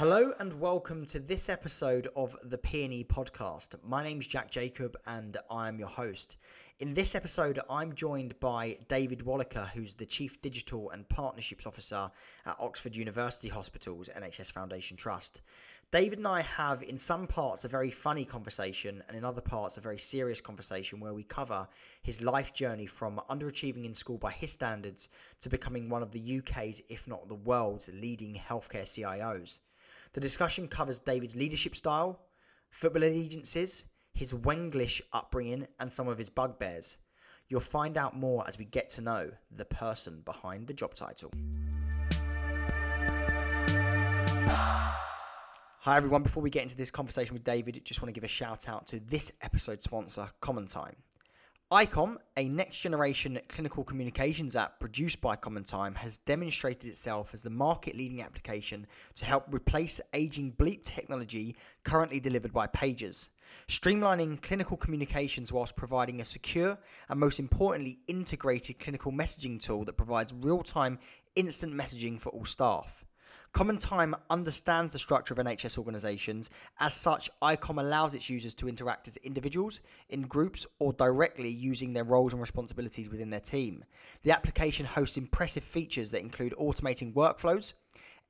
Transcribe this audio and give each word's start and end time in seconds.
Hello 0.00 0.32
and 0.38 0.58
welcome 0.58 1.04
to 1.04 1.20
this 1.20 1.50
episode 1.50 2.08
of 2.16 2.34
the 2.44 2.56
Peony 2.56 3.04
podcast. 3.04 3.74
My 3.84 4.02
name's 4.02 4.26
Jack 4.26 4.50
Jacob 4.50 4.96
and 5.06 5.36
I'm 5.50 5.78
your 5.78 5.88
host. 5.88 6.38
In 6.78 6.94
this 6.94 7.14
episode, 7.14 7.60
I'm 7.68 7.94
joined 7.94 8.40
by 8.40 8.78
David 8.88 9.18
Walliker, 9.18 9.68
who's 9.68 9.92
the 9.92 10.06
Chief 10.06 10.40
Digital 10.40 10.88
and 10.88 11.06
Partnerships 11.10 11.66
Officer 11.66 12.10
at 12.46 12.56
Oxford 12.58 12.96
University 12.96 13.48
Hospitals 13.48 14.08
NHS 14.16 14.50
Foundation 14.52 14.96
Trust. 14.96 15.42
David 15.90 16.16
and 16.16 16.28
I 16.28 16.40
have, 16.40 16.82
in 16.82 16.96
some 16.96 17.26
parts, 17.26 17.66
a 17.66 17.68
very 17.68 17.90
funny 17.90 18.24
conversation, 18.24 19.02
and 19.06 19.18
in 19.18 19.22
other 19.22 19.42
parts, 19.42 19.76
a 19.76 19.82
very 19.82 19.98
serious 19.98 20.40
conversation 20.40 20.98
where 20.98 21.12
we 21.12 21.24
cover 21.24 21.68
his 22.00 22.22
life 22.22 22.54
journey 22.54 22.86
from 22.86 23.20
underachieving 23.28 23.84
in 23.84 23.92
school 23.92 24.16
by 24.16 24.32
his 24.32 24.50
standards 24.50 25.10
to 25.40 25.50
becoming 25.50 25.90
one 25.90 26.02
of 26.02 26.12
the 26.12 26.38
UK's, 26.38 26.80
if 26.88 27.06
not 27.06 27.28
the 27.28 27.34
world's, 27.34 27.90
leading 27.92 28.34
healthcare 28.34 28.86
CIOs. 28.86 29.60
The 30.12 30.20
discussion 30.20 30.66
covers 30.66 30.98
David's 30.98 31.36
leadership 31.36 31.76
style, 31.76 32.18
football 32.70 33.04
allegiances, 33.04 33.84
his 34.12 34.32
Wenglish 34.32 35.00
upbringing, 35.12 35.68
and 35.78 35.90
some 35.90 36.08
of 36.08 36.18
his 36.18 36.28
bugbears. 36.28 36.98
You'll 37.48 37.60
find 37.60 37.96
out 37.96 38.16
more 38.16 38.44
as 38.48 38.58
we 38.58 38.64
get 38.64 38.88
to 38.90 39.02
know 39.02 39.30
the 39.52 39.64
person 39.66 40.22
behind 40.24 40.66
the 40.66 40.74
job 40.74 40.94
title. 40.94 41.30
Hi, 45.78 45.96
everyone. 45.96 46.24
Before 46.24 46.42
we 46.42 46.50
get 46.50 46.64
into 46.64 46.76
this 46.76 46.90
conversation 46.90 47.32
with 47.32 47.44
David, 47.44 47.80
just 47.84 48.02
want 48.02 48.12
to 48.12 48.12
give 48.12 48.24
a 48.24 48.28
shout 48.28 48.68
out 48.68 48.88
to 48.88 48.98
this 48.98 49.32
episode 49.42 49.80
sponsor, 49.80 50.28
CommonTime. 50.42 50.96
ICOM, 51.72 52.16
a 52.36 52.48
next 52.48 52.80
generation 52.80 53.38
clinical 53.46 53.84
communications 53.84 54.56
app 54.56 54.80
produced 54.80 55.20
by 55.20 55.36
CommonTime, 55.36 55.94
has 55.94 56.18
demonstrated 56.18 56.90
itself 56.90 57.32
as 57.32 57.42
the 57.42 57.50
market 57.50 57.94
leading 57.94 58.22
application 58.22 58.84
to 59.14 59.24
help 59.24 59.44
replace 59.54 60.00
aging 60.12 60.52
bleep 60.58 60.82
technology 60.82 61.54
currently 61.84 62.18
delivered 62.18 62.52
by 62.52 62.66
pages, 62.66 63.30
streamlining 63.68 64.42
clinical 64.42 64.76
communications 64.76 65.52
whilst 65.52 65.76
providing 65.76 66.20
a 66.20 66.24
secure 66.24 66.76
and, 67.08 67.20
most 67.20 67.38
importantly, 67.38 68.00
integrated 68.08 68.80
clinical 68.80 69.12
messaging 69.12 69.62
tool 69.62 69.84
that 69.84 69.96
provides 69.96 70.34
real 70.40 70.64
time 70.64 70.98
instant 71.36 71.72
messaging 71.72 72.20
for 72.20 72.30
all 72.30 72.44
staff. 72.44 73.04
CommonTime 73.52 74.14
understands 74.30 74.92
the 74.92 74.98
structure 74.98 75.34
of 75.34 75.38
NHS 75.38 75.76
organisations. 75.76 76.50
As 76.78 76.94
such, 76.94 77.28
ICOM 77.42 77.80
allows 77.80 78.14
its 78.14 78.30
users 78.30 78.54
to 78.54 78.68
interact 78.68 79.08
as 79.08 79.16
individuals, 79.18 79.80
in 80.08 80.22
groups, 80.22 80.66
or 80.78 80.92
directly 80.92 81.48
using 81.48 81.92
their 81.92 82.04
roles 82.04 82.32
and 82.32 82.40
responsibilities 82.40 83.10
within 83.10 83.28
their 83.28 83.40
team. 83.40 83.84
The 84.22 84.30
application 84.30 84.86
hosts 84.86 85.16
impressive 85.16 85.64
features 85.64 86.12
that 86.12 86.20
include 86.20 86.54
automating 86.60 87.12
workflows, 87.12 87.72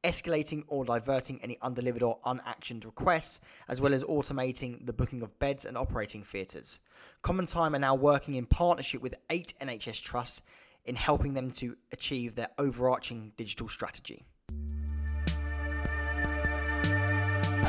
escalating 0.02 0.64
or 0.68 0.86
diverting 0.86 1.38
any 1.42 1.58
undelivered 1.60 2.02
or 2.02 2.18
unactioned 2.24 2.86
requests, 2.86 3.42
as 3.68 3.78
well 3.78 3.92
as 3.92 4.02
automating 4.04 4.86
the 4.86 4.92
booking 4.94 5.20
of 5.20 5.38
beds 5.38 5.66
and 5.66 5.76
operating 5.76 6.24
theatres. 6.24 6.80
CommonTime 7.22 7.74
are 7.74 7.78
now 7.78 7.94
working 7.94 8.34
in 8.34 8.46
partnership 8.46 9.02
with 9.02 9.14
eight 9.28 9.52
NHS 9.60 10.02
trusts 10.02 10.40
in 10.86 10.94
helping 10.94 11.34
them 11.34 11.50
to 11.50 11.76
achieve 11.92 12.34
their 12.34 12.48
overarching 12.56 13.32
digital 13.36 13.68
strategy. 13.68 14.24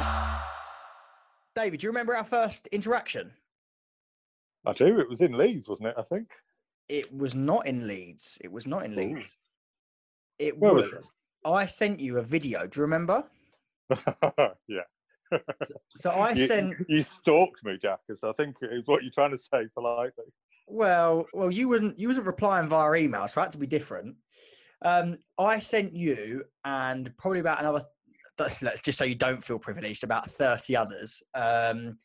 David, 1.55 1.79
do 1.79 1.85
you 1.85 1.89
remember 1.89 2.15
our 2.15 2.23
first 2.23 2.67
interaction? 2.67 3.31
I 4.65 4.73
do. 4.73 4.99
It 4.99 5.09
was 5.09 5.21
in 5.21 5.37
Leeds, 5.37 5.67
wasn't 5.67 5.89
it? 5.89 5.95
I 5.97 6.03
think. 6.03 6.29
It 6.89 7.15
was 7.15 7.35
not 7.35 7.67
in 7.67 7.87
Leeds. 7.87 8.37
It 8.43 8.51
was 8.51 8.67
not 8.67 8.85
in 8.85 8.95
Leeds. 8.95 9.37
It 10.39 10.57
Where 10.57 10.73
was. 10.73 10.91
was 10.91 11.11
I 11.45 11.65
sent 11.65 11.99
you 11.99 12.17
a 12.17 12.23
video. 12.23 12.67
Do 12.67 12.79
you 12.79 12.81
remember? 12.83 13.23
yeah. 14.67 14.81
So 15.95 16.11
I 16.11 16.31
you, 16.35 16.45
sent. 16.45 16.75
you 16.87 17.03
stalked 17.03 17.63
me, 17.63 17.77
Jack. 17.77 17.99
So 18.15 18.29
I 18.29 18.33
think 18.33 18.55
it's 18.61 18.87
what 18.87 19.03
you're 19.03 19.11
trying 19.11 19.31
to 19.31 19.37
say 19.37 19.67
politely. 19.73 20.25
Well, 20.67 21.25
well, 21.33 21.51
you 21.51 21.67
wouldn't. 21.67 21.97
You 21.97 22.07
wasn't 22.07 22.27
replying 22.27 22.67
via 22.69 22.93
email, 22.95 23.27
so 23.27 23.41
it 23.41 23.45
had 23.45 23.51
to 23.51 23.57
be 23.57 23.67
different. 23.67 24.15
Um, 24.83 25.17
I 25.37 25.59
sent 25.59 25.95
you 25.95 26.43
and 26.65 27.15
probably 27.17 27.39
about 27.39 27.59
another. 27.59 27.81
Let's 28.61 28.81
just 28.81 28.97
so 28.97 29.05
you 29.05 29.15
don't 29.15 29.43
feel 29.43 29.59
privileged. 29.59 30.03
About 30.03 30.25
thirty 30.25 30.75
others. 30.75 31.21
Um, 31.33 31.97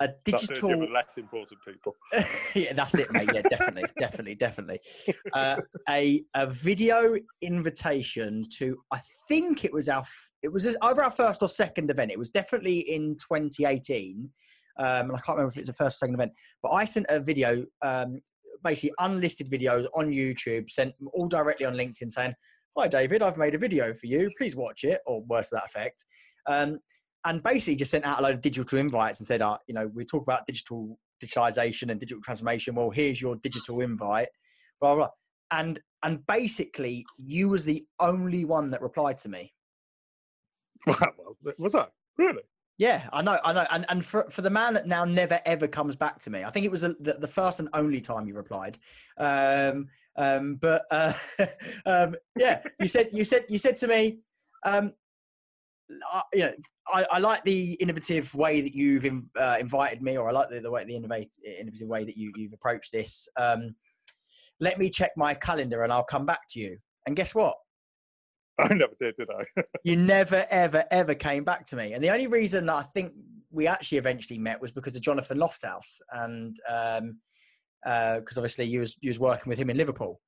a 0.00 0.08
digital. 0.24 0.70
less 0.92 1.16
important 1.16 1.60
people. 1.66 1.92
yeah, 2.54 2.72
that's 2.72 2.96
it, 2.98 3.10
mate. 3.10 3.28
Yeah, 3.34 3.42
definitely, 3.42 3.84
definitely, 3.98 4.34
definitely. 4.36 4.80
Uh, 5.32 5.56
a 5.88 6.22
a 6.34 6.46
video 6.46 7.16
invitation 7.42 8.44
to 8.58 8.76
I 8.92 9.00
think 9.28 9.64
it 9.64 9.72
was 9.72 9.88
our 9.88 10.04
it 10.42 10.52
was 10.52 10.66
either 10.82 11.02
our 11.02 11.10
first 11.10 11.42
or 11.42 11.48
second 11.48 11.90
event. 11.90 12.12
It 12.12 12.18
was 12.18 12.30
definitely 12.30 12.78
in 12.78 13.16
2018, 13.16 14.30
um, 14.78 14.86
and 14.86 15.12
I 15.12 15.20
can't 15.20 15.36
remember 15.36 15.50
if 15.50 15.56
it 15.56 15.60
was 15.60 15.68
the 15.68 15.74
first 15.74 15.96
or 15.96 16.06
second 16.06 16.14
event. 16.14 16.32
But 16.62 16.70
I 16.70 16.84
sent 16.84 17.06
a 17.08 17.18
video, 17.18 17.64
um, 17.82 18.20
basically 18.62 18.92
unlisted 19.00 19.50
videos 19.50 19.86
on 19.96 20.12
YouTube, 20.12 20.70
sent 20.70 20.94
all 21.12 21.26
directly 21.26 21.66
on 21.66 21.74
LinkedIn, 21.74 22.12
saying, 22.12 22.34
"Hi, 22.78 22.88
David, 22.88 23.22
I've 23.22 23.36
made 23.36 23.54
a 23.54 23.58
video 23.58 23.92
for 23.92 24.06
you. 24.06 24.30
Please 24.38 24.56
watch 24.56 24.84
it," 24.84 25.00
or 25.06 25.22
worse 25.22 25.50
to 25.50 25.56
that 25.56 25.66
effect. 25.66 26.04
Um, 26.46 26.78
and 27.24 27.42
basically 27.42 27.76
just 27.76 27.90
sent 27.90 28.04
out 28.04 28.20
a 28.20 28.22
load 28.22 28.36
of 28.36 28.40
digital 28.40 28.78
invites 28.78 29.20
and 29.20 29.26
said, 29.26 29.42
uh, 29.42 29.58
you 29.66 29.74
know, 29.74 29.90
we 29.94 30.04
talk 30.04 30.22
about 30.22 30.46
digital 30.46 30.98
digitalization 31.22 31.90
and 31.90 31.98
digital 31.98 32.22
transformation. 32.22 32.74
Well, 32.74 32.90
here's 32.90 33.20
your 33.20 33.36
digital 33.36 33.80
invite, 33.80 34.28
blah 34.80 34.94
blah. 34.94 35.08
And 35.50 35.78
and 36.02 36.24
basically, 36.26 37.04
you 37.16 37.48
was 37.48 37.64
the 37.64 37.84
only 38.00 38.44
one 38.44 38.70
that 38.70 38.82
replied 38.82 39.18
to 39.18 39.28
me. 39.28 39.52
Wow, 40.86 41.12
was 41.58 41.72
that 41.72 41.90
really? 42.16 42.42
Yeah, 42.78 43.08
I 43.12 43.22
know, 43.22 43.38
I 43.44 43.52
know. 43.52 43.66
And 43.70 43.84
and 43.88 44.06
for 44.06 44.30
for 44.30 44.42
the 44.42 44.50
man 44.50 44.72
that 44.74 44.86
now 44.86 45.04
never 45.04 45.40
ever 45.44 45.66
comes 45.66 45.96
back 45.96 46.20
to 46.20 46.30
me, 46.30 46.44
I 46.44 46.50
think 46.50 46.64
it 46.64 46.70
was 46.70 46.82
the, 46.82 46.94
the, 47.00 47.14
the 47.14 47.26
first 47.26 47.58
and 47.58 47.68
only 47.72 48.00
time 48.00 48.28
you 48.28 48.34
replied. 48.34 48.78
Um, 49.18 49.88
um, 50.16 50.54
but 50.56 50.84
uh, 50.92 51.12
um, 51.86 52.14
yeah, 52.38 52.62
you 52.78 52.86
said 52.86 53.08
you 53.12 53.24
said 53.24 53.46
you 53.48 53.58
said 53.58 53.74
to 53.76 53.88
me, 53.88 54.18
um, 54.64 54.92
I- 56.12 56.22
you 56.32 56.40
know, 56.40 56.52
I, 56.92 57.06
I 57.12 57.18
like 57.18 57.42
the 57.44 57.72
innovative 57.74 58.32
way 58.34 58.60
that 58.60 58.74
you've 58.74 59.04
in, 59.04 59.28
uh, 59.36 59.56
invited 59.58 60.00
me, 60.00 60.16
or 60.16 60.28
I 60.28 60.32
like 60.32 60.48
the, 60.50 60.60
the 60.60 60.70
way 60.70 60.84
the 60.84 60.94
innovative 60.96 61.32
innovative 61.44 61.88
way 61.88 62.04
that 62.04 62.16
you 62.16 62.32
you've 62.36 62.52
approached 62.52 62.92
this. 62.92 63.28
Um, 63.36 63.74
let 64.60 64.78
me 64.78 64.88
check 64.88 65.12
my 65.16 65.34
calendar 65.34 65.82
and 65.82 65.92
I'll 65.92 66.04
come 66.04 66.26
back 66.26 66.40
to 66.50 66.60
you. 66.60 66.78
And 67.06 67.16
guess 67.16 67.34
what? 67.34 67.56
I 68.70 68.74
never 68.74 68.92
did, 69.00 69.16
did 69.16 69.28
I? 69.30 69.62
you 69.84 69.96
never 69.96 70.46
ever 70.50 70.84
ever 70.90 71.14
came 71.14 71.44
back 71.44 71.66
to 71.66 71.76
me. 71.76 71.92
And 71.92 72.02
the 72.02 72.10
only 72.10 72.26
reason 72.26 72.66
that 72.66 72.74
i 72.74 72.82
think 72.82 73.12
we 73.50 73.66
actually 73.66 73.98
eventually 73.98 74.38
met 74.38 74.60
was 74.60 74.72
because 74.72 74.94
of 74.94 75.02
jonathan 75.02 75.38
lofthouse 75.38 76.00
and 76.12 76.58
um 76.68 77.16
because 77.84 78.36
obviously 78.36 78.66
you 78.66 78.80
was 78.80 78.96
you 79.00 79.08
was 79.08 79.20
working 79.20 79.48
with 79.48 79.58
him 79.58 79.70
in 79.70 79.76
liverpool. 79.76 80.20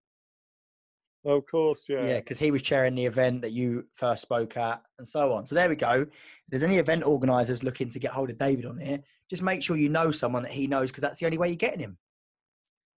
Of 1.22 1.44
course, 1.50 1.80
yeah. 1.86 2.06
yeah 2.06 2.20
because 2.20 2.38
he 2.38 2.50
was 2.50 2.62
chairing 2.62 2.94
the 2.94 3.04
event 3.04 3.42
that 3.42 3.52
you 3.52 3.84
first 3.92 4.22
spoke 4.22 4.56
at 4.56 4.80
and 4.98 5.06
so 5.06 5.32
on. 5.32 5.44
So 5.44 5.54
there 5.54 5.68
we 5.68 5.76
go. 5.76 6.02
If 6.02 6.08
there's 6.48 6.62
any 6.62 6.78
event 6.78 7.04
organizers 7.04 7.62
looking 7.62 7.90
to 7.90 7.98
get 7.98 8.12
hold 8.12 8.30
of 8.30 8.38
david 8.38 8.64
on 8.64 8.78
here 8.78 9.00
just 9.30 9.42
make 9.42 9.62
sure 9.62 9.76
you 9.76 9.88
know 9.88 10.10
someone 10.10 10.42
that 10.42 10.52
he 10.52 10.66
knows 10.66 10.90
because 10.90 11.02
that's 11.02 11.20
the 11.20 11.26
only 11.26 11.38
way 11.38 11.48
you're 11.48 11.56
getting 11.56 11.80
him. 11.80 11.96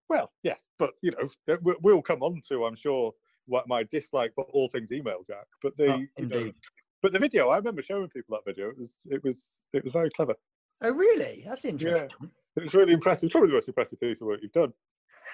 Well, 0.10 0.32
yes, 0.44 0.60
but 0.80 0.92
you 1.02 1.12
know, 1.12 1.58
we'll 1.82 2.02
come 2.02 2.24
on 2.24 2.42
to, 2.50 2.66
I'm 2.66 2.76
sure, 2.76 3.14
what 3.46 3.68
my 3.68 3.84
dislike 3.84 4.32
for 4.36 4.46
all 4.54 4.70
things 4.70 4.92
email, 4.92 5.24
Jack. 5.28 5.46
But 5.62 5.76
the 5.78 5.94
Oh, 5.94 5.98
you 5.98 6.28
know, 6.28 6.38
indeed. 6.38 6.56
but 7.02 7.12
the 7.14 7.20
video, 7.20 7.50
I 7.50 7.58
remember 7.58 7.82
showing 7.82 8.08
people 8.10 8.36
that 8.38 8.50
video. 8.50 8.70
It 8.70 8.78
was 8.78 8.96
it 9.10 9.24
was 9.24 9.50
it 9.74 9.84
was 9.84 9.94
very 9.94 10.10
clever. 10.12 10.36
oh 10.82 10.92
really 10.94 11.44
that's 11.46 11.66
interesting 11.66 12.10
It 12.56 12.64
was 12.64 12.74
really 12.74 12.94
impressive. 12.94 13.30
Probably 13.32 13.50
the 13.50 13.56
most 13.56 13.68
impressive 13.68 14.00
piece 14.00 14.22
of 14.22 14.28
work 14.28 14.40
you've 14.42 14.52
done. 14.52 14.74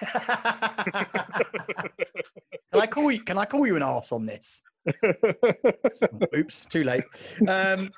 can 2.72 2.80
i 2.80 2.86
call 2.86 3.10
you 3.10 3.20
can 3.20 3.38
i 3.38 3.44
call 3.46 3.66
you 3.66 3.76
an 3.76 3.82
arse 3.82 4.12
on 4.12 4.26
this 4.26 4.62
Oops, 6.36 6.64
too 6.66 6.84
late. 6.84 7.04
Um, 7.46 7.90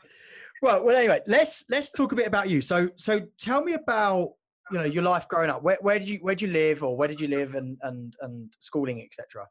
well, 0.63 0.85
well. 0.85 0.97
Anyway, 0.97 1.21
let's 1.29 1.65
let's 1.71 1.93
talk 1.93 2.11
a 2.11 2.17
bit 2.17 2.27
about 2.27 2.51
you. 2.51 2.61
So, 2.61 2.89
so 2.97 3.21
tell 3.39 3.63
me 3.63 3.75
about 3.75 4.33
you 4.73 4.79
know 4.79 4.85
your 4.85 5.05
life 5.05 5.29
growing 5.29 5.49
up. 5.49 5.63
Where, 5.63 5.79
where 5.81 5.99
did 6.01 6.09
you 6.09 6.19
where 6.23 6.35
did 6.35 6.43
you 6.43 6.53
live, 6.53 6.83
or 6.83 6.97
where 6.97 7.07
did 7.07 7.21
you 7.21 7.29
live, 7.29 7.55
and 7.55 7.79
and 7.83 8.17
and 8.23 8.53
schooling, 8.59 9.01
etc. 9.01 9.47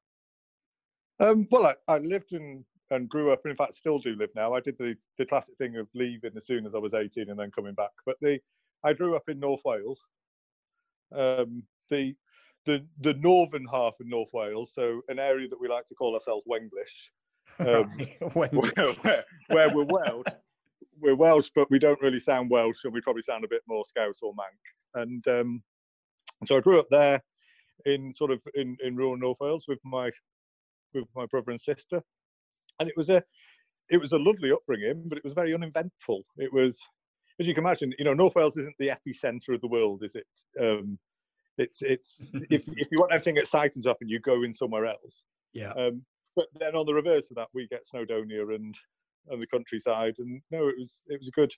Um, 1.21 1.47
well, 1.51 1.67
I, 1.67 1.75
I 1.87 1.97
lived 1.99 2.33
in 2.33 2.65
and 2.89 3.07
grew 3.07 3.31
up, 3.31 3.41
and 3.45 3.51
in 3.51 3.57
fact, 3.57 3.75
still 3.75 3.99
do 3.99 4.15
live 4.15 4.31
now. 4.35 4.53
I 4.53 4.59
did 4.59 4.77
the, 4.77 4.95
the 5.17 5.25
classic 5.25 5.55
thing 5.57 5.77
of 5.77 5.87
leaving 5.93 6.31
as 6.35 6.45
soon 6.45 6.65
as 6.65 6.75
I 6.75 6.79
was 6.79 6.93
18 6.93 7.29
and 7.29 7.39
then 7.39 7.51
coming 7.51 7.75
back. 7.75 7.91
But 8.05 8.17
the 8.21 8.39
I 8.83 8.93
grew 8.93 9.15
up 9.15 9.29
in 9.29 9.39
North 9.39 9.61
Wales, 9.63 9.99
um, 11.15 11.63
the 11.89 12.15
the 12.65 12.85
the 12.99 13.13
northern 13.13 13.65
half 13.71 13.93
of 13.99 14.07
North 14.07 14.29
Wales, 14.33 14.71
so 14.73 15.01
an 15.07 15.19
area 15.19 15.47
that 15.47 15.61
we 15.61 15.67
like 15.67 15.85
to 15.87 15.95
call 15.95 16.15
ourselves 16.15 16.45
Wenglish, 16.49 17.09
um, 17.59 17.91
where, 18.33 18.49
where, 18.49 19.25
where 19.47 19.75
we're 19.75 19.85
Welsh. 19.85 20.25
We're 20.99 21.15
Welsh, 21.15 21.49
but 21.55 21.69
we 21.69 21.79
don't 21.79 22.01
really 22.01 22.19
sound 22.19 22.49
Welsh, 22.49 22.83
and 22.83 22.93
we 22.93 23.01
probably 23.01 23.23
sound 23.23 23.43
a 23.43 23.47
bit 23.47 23.61
more 23.67 23.85
Scouse 23.85 24.19
or 24.21 24.33
Manc. 24.35 25.05
And 25.05 25.27
um, 25.27 25.63
so 26.45 26.57
I 26.57 26.59
grew 26.59 26.79
up 26.79 26.89
there 26.89 27.23
in 27.85 28.11
sort 28.11 28.31
of 28.31 28.39
in, 28.55 28.77
in 28.83 28.95
rural 28.95 29.17
North 29.17 29.37
Wales 29.39 29.65
with 29.67 29.79
my 29.83 30.11
with 30.93 31.05
my 31.15 31.25
brother 31.25 31.51
and 31.51 31.59
sister, 31.59 32.01
and 32.79 32.89
it 32.89 32.95
was 32.97 33.09
a 33.09 33.23
it 33.89 33.99
was 33.99 34.13
a 34.13 34.17
lovely 34.17 34.51
upbringing, 34.51 35.03
but 35.07 35.17
it 35.17 35.23
was 35.23 35.33
very 35.33 35.53
uneventful. 35.53 36.23
It 36.37 36.51
was, 36.53 36.79
as 37.39 37.47
you 37.47 37.53
can 37.53 37.65
imagine, 37.65 37.93
you 37.99 38.05
know, 38.05 38.13
North 38.13 38.35
Wales 38.35 38.57
isn't 38.57 38.75
the 38.79 38.89
epicenter 38.89 39.53
of 39.53 39.61
the 39.61 39.67
world, 39.67 40.03
is 40.03 40.15
it? 40.15 40.25
Um, 40.59 40.97
it's 41.57 41.81
it's 41.81 42.15
if 42.49 42.63
if 42.67 42.87
you 42.91 42.99
want 42.99 43.11
everything 43.11 43.37
exciting 43.37 43.83
to 43.83 43.89
happen, 43.89 44.09
you 44.09 44.19
go 44.19 44.43
in 44.43 44.53
somewhere 44.53 44.85
else. 44.85 45.25
Yeah. 45.53 45.73
Um, 45.73 46.03
but 46.35 46.47
then 46.57 46.75
on 46.75 46.85
the 46.85 46.93
reverse 46.93 47.29
of 47.29 47.35
that, 47.35 47.49
we 47.53 47.67
get 47.67 47.85
Snowdonia 47.93 48.55
and 48.55 48.75
and 49.29 49.41
the 49.41 49.47
countryside, 49.47 50.15
and 50.19 50.41
no, 50.51 50.67
it 50.67 50.75
was 50.77 51.01
it 51.07 51.19
was 51.19 51.27
a 51.27 51.31
good 51.31 51.51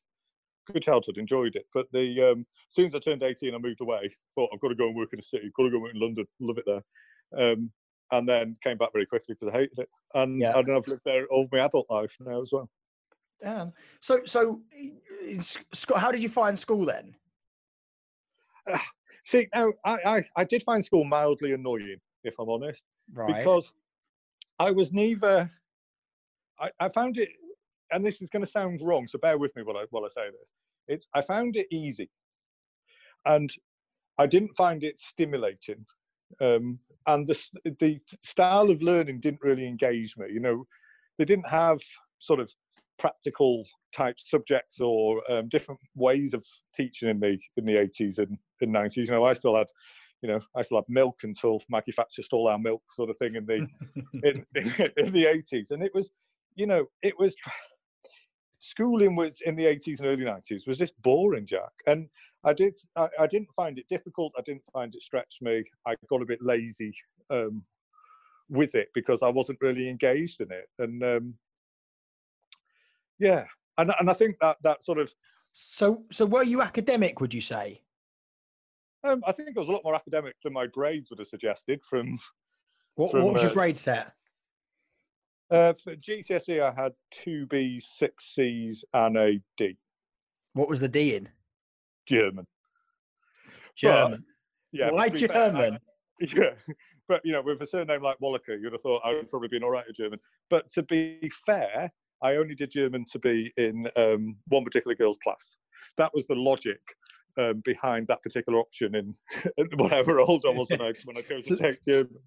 good 0.72 0.84
childhood. 0.84 1.18
Enjoyed 1.18 1.56
it. 1.56 1.66
But 1.74 1.86
the 1.92 2.32
um, 2.32 2.40
as 2.40 2.76
soon 2.76 2.88
as 2.88 2.96
I 2.96 3.00
turned 3.00 3.24
eighteen, 3.24 3.56
I 3.56 3.60
moved 3.60 3.82
away. 3.82 4.10
Thought 4.36 4.50
I've 4.54 4.60
got 4.60 4.70
to 4.70 4.76
go 4.76 4.88
and 4.88 4.96
work 4.96 5.14
in 5.14 5.20
a 5.20 5.24
city. 5.24 5.52
Got 5.56 5.64
to 5.64 5.70
go 5.70 5.76
and 5.76 5.84
work 5.84 5.94
in 5.94 6.02
London. 6.02 6.26
Love 6.40 6.58
it 6.58 6.66
there. 6.66 7.52
Um, 7.52 7.72
and 8.12 8.28
then 8.28 8.56
came 8.64 8.78
back 8.78 8.90
very 8.94 9.06
quickly 9.06 9.36
because 9.40 9.54
I 9.54 9.58
hated 9.60 9.80
it. 9.80 9.90
And, 10.14 10.40
Yeah. 10.40 10.58
and 10.58 10.72
I've 10.72 10.88
lived 10.88 11.02
there 11.06 11.26
all 11.28 11.48
my 11.52 11.60
adult 11.60 11.88
life 11.90 12.12
now 12.20 12.42
as 12.42 12.50
well. 12.52 12.70
Damn. 13.42 13.74
So 14.00 14.24
so 14.26 14.62
Scott, 15.40 16.00
how 16.00 16.12
did 16.12 16.24
you 16.24 16.30
find 16.30 16.58
school 16.58 16.86
then? 16.86 17.16
See, 19.26 19.48
now 19.54 19.74
I, 19.84 19.98
I, 20.06 20.26
I 20.38 20.44
did 20.44 20.64
find 20.64 20.84
school 20.84 21.04
mildly 21.04 21.54
annoying, 21.54 21.98
if 22.24 22.34
I'm 22.40 22.50
honest, 22.50 22.82
Right. 23.14 23.38
because 23.38 23.72
I 24.60 24.72
was 24.72 24.92
neither. 24.92 25.50
I, 26.60 26.70
I 26.80 26.90
found 26.90 27.18
it, 27.18 27.30
and 27.92 28.06
this 28.06 28.22
is 28.22 28.30
going 28.30 28.46
to 28.46 28.52
sound 28.52 28.82
wrong, 28.82 29.08
so 29.08 29.18
bear 29.18 29.38
with 29.38 29.56
me 29.56 29.64
while 29.64 29.78
I 29.78 29.86
while 29.90 30.06
I 30.06 30.10
say 30.10 30.28
this. 30.30 30.50
It's 30.88 31.08
I 31.14 31.22
found 31.22 31.56
it 31.56 31.68
easy, 31.72 32.10
and 33.26 33.54
I 34.18 34.28
didn't 34.28 34.56
find 34.56 34.84
it 34.84 35.00
stimulating, 35.00 35.86
um, 36.40 36.80
and 37.08 37.28
the 37.28 37.38
the 37.80 38.00
style 38.24 38.70
of 38.70 38.82
learning 38.82 39.20
didn't 39.20 39.42
really 39.42 39.68
engage 39.68 40.16
me. 40.18 40.28
You 40.32 40.40
know, 40.40 40.66
they 41.18 41.26
didn't 41.26 41.48
have 41.48 41.80
sort 42.20 42.40
of 42.40 42.50
practical 43.00 43.66
type 43.94 44.16
subjects 44.18 44.80
or 44.80 45.22
um, 45.32 45.50
different 45.50 45.80
ways 45.96 46.34
of 46.34 46.44
teaching 46.76 47.10
in 47.10 47.20
the 47.20 47.38
in 47.58 47.66
the 47.66 47.74
80s 47.74 48.20
and, 48.20 48.38
and 48.62 48.74
90s. 48.74 48.98
You 48.98 49.08
know, 49.08 49.26
I 49.26 49.34
still 49.34 49.56
had, 49.56 49.68
you 50.22 50.30
know, 50.30 50.40
I 50.56 50.62
still 50.62 50.78
had 50.78 50.86
milk 50.88 51.20
until 51.24 51.62
Maggie 51.70 51.92
Thatcher 51.92 52.24
stole 52.24 52.48
our 52.48 52.60
milk, 52.60 52.82
sort 52.92 53.10
of 53.10 53.18
thing 53.18 53.36
in 53.36 53.46
the 53.46 53.56
in, 54.24 54.46
in 54.98 55.12
the 55.12 55.26
80s, 55.26 55.72
and 55.72 55.84
it 55.84 55.94
was, 55.94 56.10
you 56.56 56.68
know, 56.68 56.86
it 57.02 57.18
was 57.20 57.36
schooling 58.60 59.16
was 59.16 59.42
in 59.46 59.56
the 59.56 59.66
80s 59.66 60.00
and 60.00 60.08
early 60.08 60.24
90s 60.24 60.68
was 60.68 60.78
just 60.78 60.94
boring, 61.02 61.46
Jack, 61.46 61.72
and. 61.88 62.08
I 62.46 62.54
did. 62.54 62.76
I, 62.96 63.08
I 63.20 63.28
didn't 63.28 63.50
find 63.56 63.78
it 63.80 63.86
difficult. 63.90 64.34
I 64.38 64.42
didn't 64.42 64.64
find 64.72 64.94
it 64.94 65.02
stretch 65.02 65.38
me. 65.42 65.64
I 65.88 65.96
got 66.10 66.22
a 66.22 66.26
bit 66.26 66.40
lazy 66.42 66.94
um, 67.30 67.64
with 68.50 68.76
it 68.76 68.90
because 68.94 69.24
I 69.24 69.30
wasn't 69.30 69.60
really 69.62 69.90
engaged 69.90 70.42
in 70.42 70.52
it. 70.52 70.70
And 70.80 71.04
um, 71.04 71.34
yeah, 73.20 73.46
and 73.78 73.94
and 74.00 74.10
I 74.10 74.14
think 74.14 74.38
that 74.42 74.58
that 74.64 74.84
sort 74.84 74.98
of 75.00 75.12
So 75.54 76.04
so 76.12 76.26
were 76.26 76.44
you 76.44 76.62
academic? 76.62 77.22
Would 77.22 77.34
you 77.34 77.42
say? 77.42 77.82
um, 79.06 79.22
I 79.28 79.32
think 79.34 79.50
it 79.50 79.60
was 79.60 79.70
a 79.70 79.72
lot 79.72 79.84
more 79.84 79.96
academic 79.96 80.36
than 80.44 80.54
my 80.54 80.66
grades 80.68 81.10
would 81.10 81.20
have 81.20 81.28
suggested. 81.28 81.80
From 81.90 82.20
What, 82.96 83.12
From, 83.12 83.24
what 83.24 83.34
was 83.34 83.44
your 83.44 83.52
uh, 83.52 83.56
grade 83.56 83.78
set? 83.78 84.14
uh, 85.52 85.74
for 85.84 85.96
GCSE, 85.96 86.62
I 86.62 86.72
had 86.80 86.94
two 87.12 87.48
Bs, 87.48 87.84
six 87.98 88.34
Cs, 88.36 88.84
and 88.94 89.18
a 89.18 89.42
D. 89.58 89.78
What 90.54 90.70
was 90.70 90.82
the 90.82 90.88
D 90.88 91.16
in? 91.16 91.30
German. 92.08 92.48
German. 93.76 94.24
Yeah. 94.72 94.92
Why 94.92 95.10
be 95.10 95.28
fair, 95.28 95.52
German? 95.52 95.80
yeah, 96.20 96.52
but 97.08 97.22
you 97.24 97.32
know, 97.32 97.42
with 97.42 97.62
a 97.62 97.68
surname 97.68 98.02
like 98.02 98.18
Walliker, 98.20 98.60
you'd 98.60 98.74
have 98.74 98.82
thought 98.82 99.02
I 99.04 99.14
would 99.14 99.30
probably 99.30 99.48
been 99.48 99.64
all 99.64 99.72
right 99.72 99.86
at 99.88 99.96
German. 99.96 100.20
But 100.50 100.70
to 100.72 100.84
be 100.84 101.32
fair, 101.46 101.92
I 102.22 102.36
only 102.36 102.56
did 102.56 102.72
German 102.72 103.06
to 103.12 103.20
be 103.20 103.52
in 103.58 103.88
um, 103.96 104.38
one 104.48 104.64
particular 104.64 104.96
girl's 104.96 105.18
class. 105.24 105.58
That 105.98 106.12
was 106.14 106.26
the 106.28 106.36
logic 106.36 106.80
um, 107.38 107.62
behind 107.66 108.08
that 108.08 108.22
particular 108.22 108.60
option 108.60 108.96
in 108.96 109.16
whatever 109.76 110.22
old 110.22 110.46
I 110.48 110.52
was 110.52 110.68
when 110.70 110.82
I 110.82 110.94
when 111.06 111.18
I 111.18 111.22
chose 111.30 111.48
So- 111.48 111.56
to 111.56 111.62
take 111.62 111.84
German. 111.84 112.20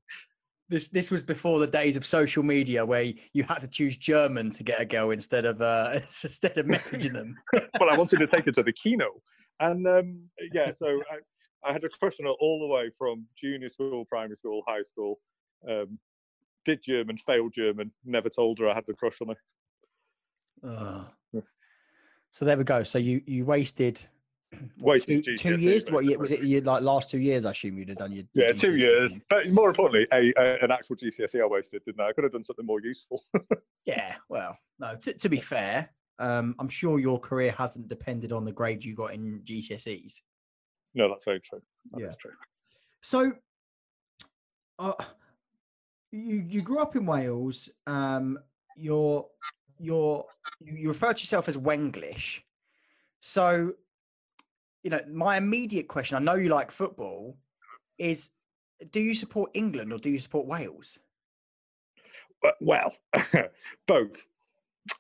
This 0.69 0.89
this 0.89 1.13
was 1.13 1.23
before 1.23 1.61
the 1.61 1.67
days 1.69 1.97
of 1.97 2.05
social 2.05 2.43
media 2.43 2.85
where 2.85 3.13
you 3.33 3.45
had 3.45 3.61
to 3.61 3.69
choose 3.69 3.97
German 3.97 4.51
to 4.51 4.65
get 4.65 4.81
a 4.81 4.85
girl 4.85 5.11
instead 5.13 5.45
of 5.45 5.63
uh, 5.63 6.01
instead 6.25 6.59
of 6.59 6.67
messaging 6.67 7.13
them. 7.13 7.37
But 7.53 7.89
I 7.89 7.97
wanted 7.97 8.19
to 8.19 8.27
take 8.27 8.47
her 8.47 8.51
to 8.51 8.65
the 8.65 8.73
kino, 8.73 9.23
and 9.61 9.87
um, 9.87 10.21
yeah, 10.53 10.73
so 10.77 11.01
I, 11.11 11.69
I 11.69 11.73
had 11.73 11.85
a 11.85 11.89
crush 11.89 12.15
on 12.21 12.27
her 12.27 12.33
all 12.33 12.61
the 12.61 12.67
way 12.67 12.91
from 12.99 13.27
junior 13.41 13.69
school, 13.69 14.05
primary 14.05 14.37
school, 14.37 14.63
high 14.67 14.83
school. 14.83 15.19
Um, 15.69 15.99
did 16.65 16.83
German, 16.83 17.17
failed 17.19 17.55
German, 17.55 17.93
never 18.05 18.29
told 18.29 18.59
her 18.59 18.69
I 18.69 18.75
had 18.75 18.85
the 18.87 18.95
crush 18.95 19.19
on 19.21 19.29
her. 19.29 21.07
Yeah. 21.33 21.41
So 22.33 22.45
there 22.45 22.59
we 22.59 22.65
go. 22.65 22.83
So 22.83 22.99
you 22.99 23.23
you 23.27 23.45
wasted 23.45 24.01
what, 24.79 24.95
Wasted 24.95 25.25
two, 25.25 25.37
two 25.37 25.57
years. 25.57 25.91
What 25.91 26.05
year 26.05 26.19
was 26.19 26.31
it? 26.31 26.43
Your 26.43 26.63
like 26.63 26.83
last 26.83 27.11
two 27.11 27.19
years? 27.19 27.45
I 27.45 27.51
assume 27.51 27.79
you'd 27.79 27.89
have 27.89 27.99
done 27.99 28.13
your, 28.13 28.25
your 28.33 28.47
Yeah, 28.47 28.53
two 28.53 28.77
years. 28.77 29.13
But 29.29 29.51
more 29.51 29.69
importantly, 29.69 30.07
a, 30.13 30.33
a 30.39 30.59
an 30.63 30.71
actual 30.71 30.97
GCSE 30.97 31.43
I 31.43 31.47
wasted, 31.47 31.83
didn't 31.85 32.01
I? 32.01 32.09
I 32.09 32.13
could 32.13 32.25
have 32.25 32.33
done 32.33 32.45
something 32.45 32.67
more 32.67 32.81
useful. 32.81 33.23
Yeah. 33.87 34.17
Well, 34.29 34.59
no. 34.81 34.97
To, 34.97 35.13
to 35.13 35.29
be 35.29 35.37
fair, 35.37 35.89
um, 36.19 36.55
I'm 36.59 36.69
sure 36.69 36.99
your 36.99 37.19
career 37.19 37.53
hasn't 37.53 37.89
depended 37.89 38.33
on 38.33 38.45
the 38.45 38.53
grade 38.53 38.85
you 38.85 38.95
got 38.95 39.15
in 39.15 39.41
GCSEs. 39.45 40.21
no, 40.95 41.09
that's 41.09 41.25
very 41.25 41.41
true. 41.41 41.63
That 41.93 42.01
Yeah. 42.01 42.13
true. 42.19 42.33
So, 43.03 43.33
uh, 44.79 44.95
you 46.11 46.37
you 46.37 46.63
grew 46.63 46.81
up 46.81 46.97
in 46.97 47.07
Wales. 47.07 47.71
Um, 47.87 48.39
you're 48.77 49.27
you're 49.79 50.27
you 50.61 50.75
you 50.75 50.89
refer 50.89 51.13
to 51.13 51.21
yourself 51.21 51.49
as 51.49 51.57
Wenglish. 51.59 52.43
So, 53.21 53.75
you 54.83 54.91
know, 54.91 55.01
my 55.11 55.37
immediate 55.37 55.89
question. 55.89 56.17
I 56.17 56.21
know 56.21 56.35
you 56.35 56.49
like 56.49 56.71
football. 56.71 57.37
Is 57.99 58.31
do 58.91 59.01
you 59.01 59.15
support 59.15 59.51
England 59.55 59.93
or 59.93 59.99
do 59.99 60.11
you 60.11 60.19
support 60.19 60.47
Wales? 60.47 60.99
Well, 62.61 62.95
both. 63.87 64.25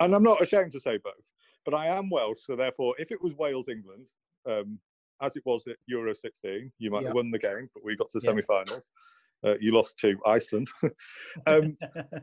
And 0.00 0.14
I'm 0.14 0.22
not 0.22 0.42
ashamed 0.42 0.72
to 0.72 0.80
say 0.80 0.98
both. 0.98 1.14
But 1.64 1.74
I 1.74 1.86
am 1.88 2.10
Welsh, 2.10 2.40
so 2.44 2.54
therefore, 2.54 2.94
if 2.98 3.10
it 3.10 3.20
was 3.22 3.34
Wales 3.34 3.68
England, 3.68 4.06
um, 4.48 4.78
as 5.20 5.34
it 5.36 5.42
was 5.44 5.66
at 5.66 5.76
Euro 5.86 6.14
16, 6.14 6.72
you 6.78 6.90
might 6.90 7.02
Yeah. 7.02 7.08
have 7.08 7.14
won 7.16 7.30
the 7.30 7.38
game, 7.38 7.68
but 7.74 7.84
we 7.84 7.96
got 7.96 8.08
to 8.10 8.20
Yeah. 8.22 8.30
semi-finals. 8.30 8.84
Uh, 9.44 9.56
you 9.60 9.72
lost 9.72 9.98
to 9.98 10.16
Iceland. 10.26 10.68
um, 11.46 11.76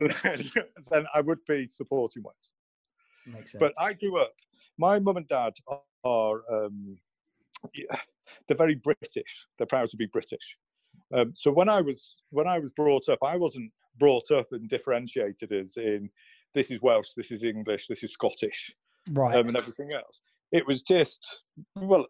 then 0.90 1.06
I 1.14 1.20
would 1.20 1.44
be 1.46 1.68
supporting 1.68 2.22
Wales. 2.22 2.52
Makes 3.26 3.52
sense. 3.52 3.60
but 3.60 3.72
I 3.78 3.92
grew 3.92 4.18
up. 4.18 4.34
My 4.78 4.98
mum 4.98 5.16
and 5.18 5.28
dad 5.28 5.54
are 6.04 6.42
um, 6.52 6.98
yeah, 7.74 7.98
they're 8.48 8.56
very 8.56 8.74
British. 8.74 9.46
They're 9.56 9.66
proud 9.66 9.90
to 9.90 9.96
be 9.96 10.06
British. 10.06 10.58
Um, 11.12 11.32
so 11.36 11.50
when 11.50 11.68
I 11.68 11.80
was 11.80 12.16
when 12.30 12.46
I 12.46 12.58
was 12.58 12.70
brought 12.72 13.08
up, 13.08 13.18
I 13.22 13.36
wasn't 13.36 13.72
brought 13.98 14.30
up 14.30 14.48
and 14.52 14.68
differentiated 14.68 15.52
as 15.52 15.76
in 15.76 16.10
this 16.54 16.70
is 16.70 16.80
Welsh, 16.80 17.08
this 17.16 17.30
is 17.30 17.44
English, 17.44 17.86
this 17.88 18.02
is 18.02 18.12
Scottish, 18.12 18.72
right. 19.10 19.36
um, 19.36 19.48
and 19.48 19.56
everything 19.56 19.92
else. 19.92 20.20
It 20.52 20.66
was 20.66 20.82
just 20.82 21.20
well, 21.76 22.06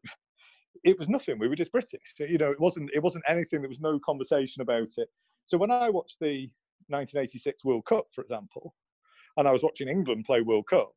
it 0.85 0.99
was 0.99 1.09
nothing. 1.09 1.39
We 1.39 1.49
were 1.49 1.57
just 1.57 1.73
British. 1.73 2.15
You 2.19 2.39
know, 2.39 2.51
it 2.51 2.61
wasn't 2.61 2.91
it 2.95 3.03
wasn't 3.03 3.25
anything. 3.29 3.61
There 3.61 3.69
was 3.69 3.81
no 3.81 3.99
conversation 4.05 4.63
about 4.63 4.89
it. 4.97 5.09
So 5.47 5.59
when 5.59 5.71
I 5.71 5.91
watched 5.91 6.17
the 6.21 6.51
1986 6.89 7.65
World 7.65 7.85
Cup, 7.87 8.07
for 8.15 8.23
example, 8.23 8.75
and 9.37 9.49
I 9.49 9.53
was 9.53 9.63
watching 9.63 9.89
England 9.89 10.25
play 10.27 10.41
World 10.41 10.67
Cup, 10.69 10.93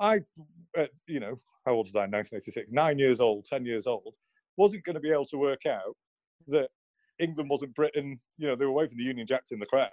I, 0.00 0.20
uh, 0.78 0.86
you 1.06 1.20
know, 1.20 1.38
how 1.66 1.72
old 1.72 1.86
was 1.86 1.94
I? 1.94 2.04
in 2.04 2.10
1986, 2.10 2.70
nine 2.72 2.98
years 2.98 3.20
old, 3.20 3.46
ten 3.46 3.64
years 3.64 3.86
old, 3.86 4.14
wasn't 4.56 4.84
going 4.84 4.94
to 4.94 5.00
be 5.00 5.10
able 5.10 5.26
to 5.26 5.38
work 5.38 5.66
out 5.66 5.96
that 6.48 6.68
England 7.20 7.50
wasn't 7.50 7.74
Britain. 7.74 8.18
You 8.38 8.48
know, 8.48 8.56
they 8.56 8.64
were 8.64 8.72
waving 8.72 8.96
the 8.96 9.04
Union 9.04 9.26
Jacks 9.26 9.50
in 9.50 9.58
the 9.58 9.66
crowd. 9.66 9.88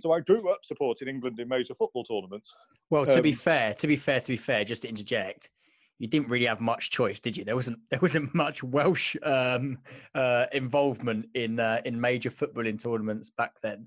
So 0.00 0.12
I 0.12 0.20
grew 0.20 0.48
up 0.50 0.60
supporting 0.64 1.08
England 1.08 1.38
in 1.40 1.48
major 1.48 1.74
football 1.74 2.04
tournaments. 2.04 2.50
Well, 2.90 3.06
to 3.06 3.22
be 3.22 3.32
um, 3.32 3.38
fair, 3.38 3.74
to 3.74 3.86
be 3.86 3.96
fair, 3.96 4.20
to 4.20 4.32
be 4.32 4.36
fair, 4.36 4.64
just 4.64 4.82
to 4.82 4.88
interject, 4.88 5.50
you 5.98 6.08
didn't 6.08 6.28
really 6.28 6.46
have 6.46 6.60
much 6.60 6.90
choice, 6.90 7.20
did 7.20 7.36
you? 7.36 7.44
There 7.44 7.56
wasn't 7.56 7.78
there 7.90 8.00
wasn't 8.00 8.34
much 8.34 8.62
Welsh 8.62 9.16
um, 9.22 9.78
uh, 10.14 10.46
involvement 10.52 11.26
in 11.34 11.60
uh, 11.60 11.82
in 11.84 12.00
major 12.00 12.30
footballing 12.30 12.82
tournaments 12.82 13.30
back 13.30 13.52
then. 13.62 13.86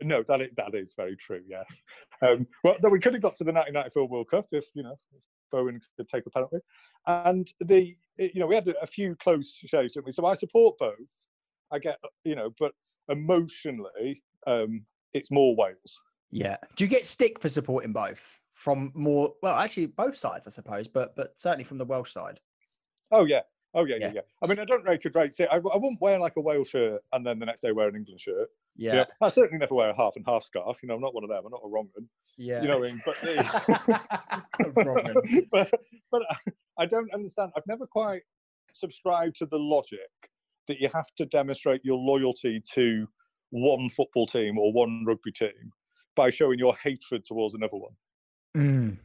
No, 0.00 0.22
that 0.28 0.40
is, 0.40 0.50
that 0.56 0.74
is 0.74 0.92
very 0.96 1.16
true. 1.16 1.42
Yes. 1.48 1.66
Um, 2.22 2.46
well, 2.62 2.76
no, 2.82 2.88
we 2.88 3.00
could 3.00 3.14
have 3.14 3.22
got 3.22 3.36
to 3.36 3.44
the 3.44 3.52
1994 3.52 4.06
World 4.06 4.30
Cup 4.30 4.46
if 4.52 4.64
you 4.74 4.82
know 4.82 4.96
if 5.12 5.22
Bodin 5.52 5.80
could 5.96 6.08
take 6.08 6.26
a 6.26 6.30
penalty, 6.30 6.58
and 7.06 7.52
the 7.60 7.96
you 8.18 8.40
know 8.40 8.46
we 8.46 8.54
had 8.54 8.68
a 8.80 8.86
few 8.86 9.16
close 9.16 9.56
shaves, 9.66 9.94
didn't 9.94 10.06
we? 10.06 10.12
So 10.12 10.26
I 10.26 10.36
support 10.36 10.76
both. 10.78 10.94
I 11.72 11.78
get 11.78 11.98
you 12.24 12.34
know, 12.34 12.50
but 12.58 12.72
emotionally, 13.08 14.22
um, 14.46 14.84
it's 15.14 15.30
more 15.30 15.54
Wales. 15.56 16.00
Yeah. 16.30 16.56
Do 16.76 16.84
you 16.84 16.90
get 16.90 17.06
stick 17.06 17.40
for 17.40 17.48
supporting 17.48 17.92
both 17.92 18.38
from 18.54 18.92
more? 18.94 19.34
Well, 19.42 19.56
actually, 19.56 19.86
both 19.86 20.16
sides, 20.16 20.46
I 20.46 20.50
suppose, 20.50 20.88
but 20.88 21.16
but 21.16 21.38
certainly 21.38 21.64
from 21.64 21.78
the 21.78 21.84
Welsh 21.84 22.12
side. 22.12 22.40
Oh 23.10 23.24
yeah. 23.24 23.40
Oh 23.74 23.84
yeah, 23.84 23.96
yeah, 24.00 24.06
Yeah. 24.06 24.12
yeah. 24.16 24.20
I 24.42 24.46
mean, 24.46 24.58
I 24.58 24.64
don't 24.64 24.84
really 24.84 24.98
could 24.98 25.14
rate 25.14 25.34
it. 25.38 25.48
I, 25.50 25.56
I 25.56 25.58
wouldn't 25.58 26.00
wear 26.00 26.18
like 26.18 26.36
a 26.36 26.40
Wales 26.40 26.68
shirt 26.68 27.02
and 27.12 27.26
then 27.26 27.38
the 27.38 27.46
next 27.46 27.60
day 27.60 27.72
wear 27.72 27.88
an 27.88 27.96
England 27.96 28.20
shirt. 28.20 28.48
Yeah. 28.76 28.90
You 28.92 28.98
know, 28.98 29.06
I 29.22 29.30
certainly 29.30 29.58
never 29.58 29.74
wear 29.74 29.90
a 29.90 29.96
half 29.96 30.16
and 30.16 30.24
half 30.26 30.44
scarf. 30.44 30.78
You 30.82 30.88
know, 30.88 30.94
I'm 30.94 31.00
not 31.00 31.14
one 31.14 31.24
of 31.24 31.30
them. 31.30 31.42
I'm 31.44 31.50
not 31.50 31.62
a 31.64 31.68
wrong 31.68 31.88
one. 31.94 32.08
Yeah. 32.36 32.62
You 32.62 32.68
know, 32.68 32.78
what 32.78 32.88
I 32.88 32.92
mean? 32.92 33.02
but, 33.04 33.16
the, 34.74 35.46
but 35.50 35.70
but 36.10 36.22
I 36.78 36.86
don't 36.86 37.12
understand. 37.12 37.52
I've 37.56 37.66
never 37.66 37.86
quite 37.86 38.22
subscribed 38.72 39.36
to 39.36 39.46
the 39.46 39.58
logic 39.58 39.98
that 40.68 40.80
you 40.80 40.88
have 40.94 41.06
to 41.16 41.26
demonstrate 41.26 41.84
your 41.84 41.98
loyalty 41.98 42.62
to 42.74 43.06
one 43.50 43.88
football 43.90 44.26
team 44.26 44.58
or 44.58 44.72
one 44.72 45.04
rugby 45.06 45.32
team 45.32 45.72
by 46.14 46.30
showing 46.30 46.58
your 46.58 46.76
hatred 46.82 47.24
towards 47.26 47.54
another 47.54 47.76
one. 47.76 47.92
Mm. 48.56 48.98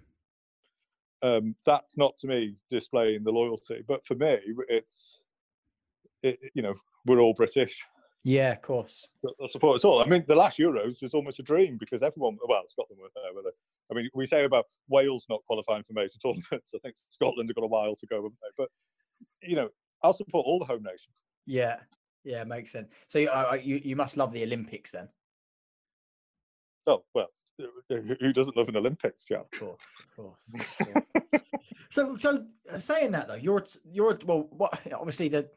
Um, 1.21 1.55
that's 1.65 1.95
not 1.95 2.17
to 2.19 2.27
me 2.27 2.55
displaying 2.69 3.23
the 3.23 3.31
loyalty, 3.31 3.81
but 3.87 4.05
for 4.05 4.15
me, 4.15 4.37
it's 4.67 5.19
it, 6.21 6.39
you 6.53 6.61
know 6.61 6.73
we're 7.05 7.19
all 7.19 7.33
British. 7.33 7.81
Yeah, 8.25 8.53
of 8.53 8.61
course. 8.61 9.05
I 9.25 9.47
support 9.51 9.75
us 9.75 9.83
all. 9.83 10.01
I 10.01 10.05
mean, 10.05 10.23
the 10.27 10.35
last 10.35 10.57
Euros 10.57 11.01
was 11.01 11.13
almost 11.13 11.39
a 11.39 11.43
dream 11.43 11.77
because 11.77 12.01
everyone, 12.01 12.37
well, 12.47 12.63
Scotland 12.67 13.01
were 13.01 13.09
there, 13.15 13.33
were 13.33 13.41
they? 13.41 13.49
I 13.91 13.95
mean, 13.95 14.09
we 14.13 14.25
say 14.25 14.45
about 14.45 14.65
Wales 14.87 15.25
not 15.29 15.41
qualifying 15.45 15.83
for 15.83 15.91
major 15.91 16.17
tournaments. 16.21 16.71
I 16.75 16.77
think 16.81 16.95
Scotland 17.09 17.49
have 17.49 17.55
got 17.55 17.65
a 17.65 17.67
while 17.67 17.97
to 17.97 18.07
go, 18.07 18.15
haven't 18.17 18.37
they? 18.41 18.53
But 18.57 18.69
you 19.41 19.57
know, 19.57 19.69
I'll 20.03 20.13
support 20.13 20.45
all 20.45 20.59
the 20.59 20.65
home 20.65 20.83
nations. 20.83 21.15
Yeah, 21.45 21.77
yeah, 22.23 22.43
makes 22.43 22.71
sense. 22.71 22.93
So 23.07 23.19
you, 23.19 23.29
uh, 23.29 23.57
you 23.61 23.81
you 23.83 23.95
must 23.95 24.17
love 24.17 24.31
the 24.31 24.43
Olympics 24.43 24.91
then. 24.91 25.09
Oh 26.87 27.03
well, 27.13 27.29
who 27.89 28.33
doesn't 28.33 28.57
love 28.57 28.69
an 28.69 28.77
Olympics? 28.77 29.25
Yeah, 29.29 29.39
Of 29.39 29.51
course, 29.59 29.95
of 29.99 30.15
course. 30.15 30.53
Of 30.53 30.93
course. 30.93 31.43
so, 31.89 32.17
so 32.17 32.45
uh, 32.71 32.79
saying 32.79 33.11
that 33.11 33.27
though, 33.27 33.35
you're 33.35 33.63
you're 33.85 34.17
well, 34.25 34.47
what 34.51 34.79
obviously 34.93 35.27
the 35.27 35.49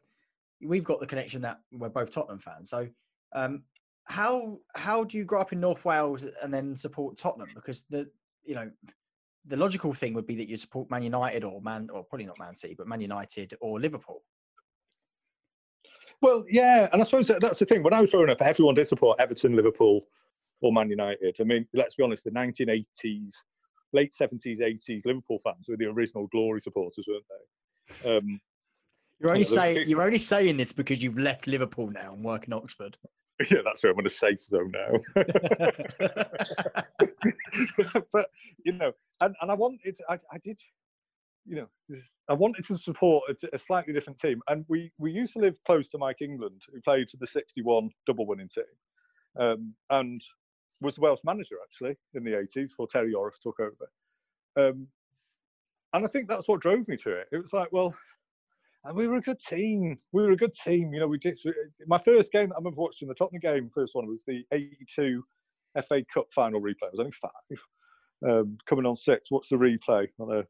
we've 0.61 0.83
got 0.83 0.99
the 0.99 1.07
connection 1.07 1.41
that 1.41 1.59
we're 1.71 1.89
both 1.89 2.09
Tottenham 2.09 2.39
fans. 2.39 2.69
So, 2.69 2.87
um, 3.33 3.63
how 4.05 4.59
how 4.75 5.03
do 5.03 5.17
you 5.17 5.25
grow 5.25 5.41
up 5.41 5.53
in 5.53 5.59
North 5.59 5.85
Wales 5.85 6.25
and 6.41 6.53
then 6.53 6.75
support 6.75 7.17
Tottenham? 7.17 7.49
Because 7.55 7.85
the 7.89 8.09
you 8.43 8.55
know 8.55 8.69
the 9.45 9.57
logical 9.57 9.93
thing 9.93 10.13
would 10.13 10.27
be 10.27 10.35
that 10.35 10.47
you 10.47 10.57
support 10.57 10.91
Man 10.91 11.03
United 11.03 11.43
or 11.43 11.61
Man 11.61 11.89
or 11.91 12.03
probably 12.03 12.25
not 12.25 12.39
Man 12.39 12.55
City, 12.55 12.75
but 12.77 12.87
Man 12.87 13.01
United 13.01 13.53
or 13.61 13.79
Liverpool. 13.79 14.23
Well, 16.21 16.45
yeah, 16.49 16.89
and 16.91 17.01
I 17.01 17.05
suppose 17.05 17.27
that, 17.27 17.41
that's 17.41 17.59
the 17.59 17.65
thing. 17.65 17.83
When 17.83 17.93
I 17.93 18.01
was 18.01 18.09
growing 18.09 18.29
up, 18.29 18.41
everyone 18.41 18.75
did 18.75 18.87
support 18.87 19.19
Everton, 19.19 19.55
Liverpool, 19.55 20.07
or 20.61 20.73
Man 20.73 20.89
United. 20.89 21.35
I 21.39 21.43
mean, 21.43 21.67
let's 21.73 21.95
be 21.95 22.03
honest, 22.03 22.23
the 22.23 22.31
1980s, 22.31 23.31
late 23.93 24.13
70s, 24.19 24.59
80s 24.59 25.05
Liverpool 25.05 25.39
fans 25.43 25.67
were 25.67 25.77
the 25.77 25.85
original 25.85 26.27
glory 26.27 26.59
supporters, 26.59 27.05
weren't 27.07 27.23
they? 28.03 28.17
Um, 28.17 28.41
You're 29.19 29.31
only 29.31 29.43
saying 29.43 29.87
you're 29.87 30.03
only 30.03 30.19
saying 30.19 30.57
this 30.57 30.71
because 30.71 31.01
you've 31.01 31.17
left 31.17 31.47
Liverpool 31.47 31.89
now 31.89 32.13
and 32.13 32.23
work 32.23 32.47
in 32.47 32.53
Oxford. 32.53 32.97
yeah, 33.51 33.59
that's 33.63 33.83
where 33.83 33.91
I'm 33.91 33.99
in 33.99 34.07
a 34.07 34.09
safe 34.09 34.43
zone 34.43 34.71
now. 34.73 34.99
but 38.11 38.31
you 38.65 38.73
know, 38.73 38.91
and, 39.21 39.35
and 39.41 39.51
I 39.51 39.53
wanted, 39.53 39.99
I, 40.09 40.15
I 40.31 40.39
did, 40.43 40.59
you 41.47 41.55
know, 41.55 41.97
I 42.29 42.33
wanted 42.33 42.65
to 42.65 42.77
support 42.77 43.23
a 43.53 43.57
slightly 43.57 43.93
different 43.93 44.19
team, 44.19 44.41
and 44.49 44.65
we 44.67 44.91
we 44.97 45.11
used 45.11 45.33
to 45.33 45.39
live 45.39 45.55
close 45.65 45.87
to 45.89 45.97
Mike 45.97 46.21
England, 46.21 46.61
who 46.71 46.81
played 46.81 47.09
for 47.09 47.17
the 47.17 47.27
'61 47.27 47.89
double 48.05 48.27
winning 48.27 48.49
team, 48.49 48.63
um, 49.39 49.73
and 49.89 50.21
was 50.81 50.95
the 50.95 51.01
Welsh 51.01 51.21
manager 51.23 51.55
actually 51.63 51.95
in 52.13 52.23
the 52.23 52.31
'80s 52.31 52.69
before 52.69 52.87
Terry 52.87 53.13
Yorath 53.13 53.39
took 53.41 53.59
over. 53.59 53.89
Um, 54.57 54.87
and 55.93 56.05
I 56.05 56.09
think 56.09 56.27
that's 56.27 56.47
what 56.47 56.59
drove 56.59 56.87
me 56.87 56.97
to 56.97 57.11
it. 57.11 57.27
It 57.31 57.37
was 57.37 57.53
like, 57.53 57.71
well, 57.71 57.95
and 58.83 58.95
we 58.95 59.07
were 59.07 59.17
a 59.17 59.21
good 59.21 59.39
team. 59.39 59.97
We 60.11 60.23
were 60.23 60.31
a 60.31 60.37
good 60.37 60.53
team. 60.53 60.93
You 60.93 60.99
know, 60.99 61.07
we 61.07 61.17
did. 61.17 61.39
My 61.87 61.99
first 61.99 62.31
game 62.31 62.49
that 62.49 62.55
I 62.55 62.59
remember 62.59 62.81
watching, 62.81 63.07
the 63.07 63.13
Tottenham 63.13 63.39
game, 63.41 63.71
first 63.73 63.95
one 63.95 64.07
was 64.07 64.23
the 64.27 64.43
'82 64.51 65.23
FA 65.87 66.03
Cup 66.13 66.27
final 66.35 66.61
replay. 66.61 66.83
I 66.83 66.89
was 66.91 66.99
only 66.99 67.13
five. 67.21 67.31
Um, 68.27 68.57
coming 68.67 68.85
on 68.85 68.95
six. 68.95 69.29
What's 69.29 69.49
the 69.49 69.57
replay 69.57 70.07
on 70.19 70.37
a 70.37 70.43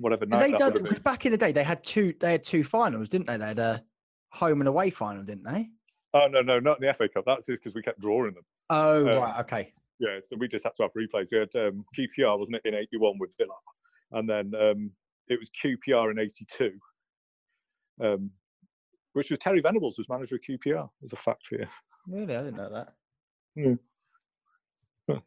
whatever 0.00 0.26
night 0.26 0.58
done, 0.58 0.72
because 0.72 0.98
back 1.00 1.26
in 1.26 1.32
the 1.32 1.38
day, 1.38 1.52
they 1.52 1.62
had 1.62 1.82
two. 1.84 2.14
They 2.18 2.32
had 2.32 2.42
two 2.42 2.64
finals, 2.64 3.08
didn't 3.08 3.26
they? 3.26 3.36
They 3.36 3.46
had 3.46 3.58
a 3.58 3.84
home 4.30 4.60
and 4.60 4.68
away 4.68 4.90
final, 4.90 5.24
didn't 5.24 5.44
they? 5.44 5.68
Oh 6.14 6.26
no, 6.26 6.40
no, 6.40 6.58
not 6.58 6.80
in 6.80 6.88
the 6.88 6.94
FA 6.94 7.08
Cup. 7.08 7.24
That's 7.26 7.46
just 7.46 7.62
because 7.62 7.74
we 7.74 7.82
kept 7.82 8.00
drawing 8.00 8.34
them. 8.34 8.44
Oh 8.70 9.08
Um, 9.08 9.22
right, 9.22 9.40
okay. 9.40 9.72
Yeah, 9.98 10.18
so 10.26 10.36
we 10.38 10.48
just 10.48 10.64
had 10.64 10.74
to 10.76 10.84
have 10.84 10.92
replays. 10.94 11.26
We 11.30 11.38
had 11.38 11.54
um, 11.56 11.84
QPR, 11.96 12.38
wasn't 12.38 12.56
it, 12.56 12.62
in 12.64 12.74
'81 12.74 13.18
with 13.18 13.30
Villa, 13.38 13.54
and 14.12 14.28
then 14.28 14.52
um, 14.60 14.90
it 15.28 15.38
was 15.38 15.50
QPR 15.62 16.10
in 16.10 16.18
'82, 16.18 16.72
um, 18.02 18.30
which 19.12 19.30
was 19.30 19.38
Terry 19.38 19.60
Venables 19.60 19.98
was 19.98 20.08
manager 20.08 20.36
of 20.36 20.40
QPR. 20.40 20.88
As 21.04 21.12
a 21.12 21.16
fact 21.16 21.46
for 21.46 21.56
you. 21.56 21.66
Really, 22.08 22.34
I 22.34 22.44
didn't 22.44 22.56
know 22.56 22.70
that. 22.70 22.94
Well, 23.56 23.78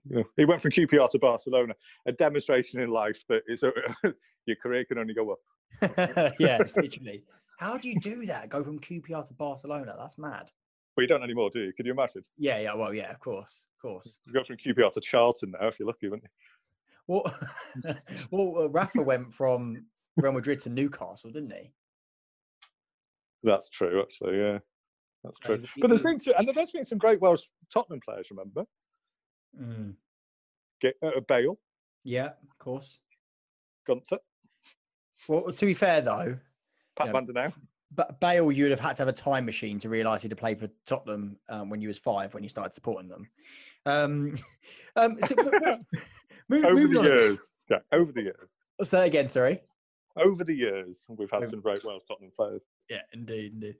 you 0.09 0.15
know, 0.17 0.23
he 0.37 0.45
went 0.45 0.61
from 0.61 0.71
QPR 0.71 1.09
to 1.11 1.19
Barcelona, 1.19 1.73
a 2.07 2.11
demonstration 2.11 2.79
in 2.81 2.89
life 2.89 3.17
that 3.29 3.41
is 3.47 3.61
your 4.45 4.55
career 4.61 4.85
can 4.85 4.97
only 4.97 5.13
go 5.13 5.31
up. 5.31 5.39
yeah, 6.39 6.59
literally. 6.75 7.23
How 7.59 7.77
do 7.77 7.89
you 7.89 7.99
do 7.99 8.25
that? 8.25 8.49
Go 8.49 8.63
from 8.63 8.79
QPR 8.79 9.27
to 9.27 9.33
Barcelona? 9.33 9.95
That's 9.97 10.17
mad. 10.17 10.51
But 10.95 11.01
you 11.03 11.07
don't 11.07 11.23
anymore, 11.23 11.49
do 11.51 11.59
you? 11.61 11.73
Could 11.73 11.85
you 11.85 11.91
imagine? 11.91 12.23
Yeah, 12.37 12.59
yeah. 12.59 12.75
Well, 12.75 12.93
yeah, 12.93 13.11
of 13.11 13.19
course, 13.19 13.65
of 13.77 13.81
course. 13.81 14.19
You 14.27 14.33
go 14.33 14.43
from 14.45 14.57
QPR 14.57 14.91
to 14.93 15.01
Charlton 15.01 15.51
now, 15.59 15.67
if 15.67 15.79
you're 15.79 15.87
lucky, 15.87 16.07
wouldn't 16.07 16.23
you? 16.23 16.29
Well, 17.07 17.23
well, 18.31 18.63
uh, 18.65 18.69
Rafa 18.69 19.01
went 19.01 19.33
from 19.33 19.85
Real 20.17 20.31
Madrid 20.33 20.59
to 20.61 20.69
Newcastle, 20.69 21.31
didn't 21.31 21.51
he? 21.51 21.71
That's 23.43 23.69
true, 23.69 24.01
actually. 24.01 24.37
Yeah, 24.37 24.59
that's 25.23 25.37
So 25.45 25.57
true. 25.57 25.65
But 25.81 25.87
there's 25.89 26.01
he- 26.01 26.29
been 26.29 26.35
and 26.37 26.51
there's 26.55 26.71
been 26.71 26.85
some 26.85 26.97
great 26.97 27.19
Welsh 27.19 27.41
Tottenham 27.73 27.99
players. 28.05 28.27
Remember, 28.31 28.63
Mm, 29.61 29.95
Get, 30.81 30.95
uh, 31.01 31.19
Bale, 31.27 31.57
yeah, 32.03 32.27
of 32.49 32.57
course. 32.59 32.99
Gunter, 33.87 34.17
Well, 35.27 35.51
to 35.51 35.65
be 35.65 35.73
fair 35.73 36.01
though, 36.01 36.37
Pat 36.95 37.07
Yeah. 37.07 37.11
Van 37.13 37.25
den 37.25 37.35
Hauwe. 37.35 37.53
but 37.91 38.19
Bale, 38.19 38.51
you'd 38.51 38.71
have 38.71 38.79
had 38.79 38.95
to 38.97 39.01
have 39.01 39.07
a 39.07 39.13
time 39.13 39.45
machine 39.45 39.79
to 39.79 39.89
realise 39.89 40.21
he'd 40.21 40.31
have 40.31 40.37
played 40.39 40.59
for 40.59 40.69
Tottenham 40.85 41.37
um, 41.49 41.69
when 41.69 41.81
you 41.81 41.87
was 41.87 41.97
five, 41.99 42.33
when 42.33 42.43
you 42.43 42.49
started 42.49 42.73
supporting 42.73 43.07
them. 43.09 43.27
Um, 43.85 44.35
um, 44.95 45.17
so, 45.19 45.35
move- 46.49 46.65
Over 46.65 46.87
the 46.87 46.99
on. 46.99 47.05
years, 47.05 47.37
yeah, 47.69 47.77
over 47.93 48.11
the 48.11 48.21
years, 48.23 48.49
I 48.79 48.83
Say 48.83 48.97
that 48.99 49.07
again, 49.07 49.29
sorry. 49.29 49.61
over 50.17 50.43
the 50.43 50.53
years, 50.55 50.99
we've 51.07 51.29
had 51.31 51.43
Over- 51.43 51.51
some 51.51 51.61
great 51.61 51.83
Welsh 51.85 52.03
Tottenham 52.07 52.31
players. 52.35 52.61
Yeah, 52.89 53.01
indeed, 53.13 53.53
indeed. 53.53 53.75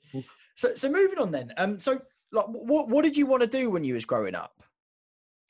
So, 0.56 0.74
so 0.76 0.90
moving 0.90 1.20
on 1.20 1.32
then. 1.32 1.54
Um, 1.58 1.78
so 1.80 2.02
like, 2.32 2.46
what 2.48 2.88
what 2.90 3.04
did 3.04 3.18
you 3.18 3.26
want 3.26 3.42
to 3.44 3.48
do 3.50 3.70
when 3.70 3.84
you 3.84 3.94
was 3.96 4.06
growing 4.06 4.34
up? 4.34 4.64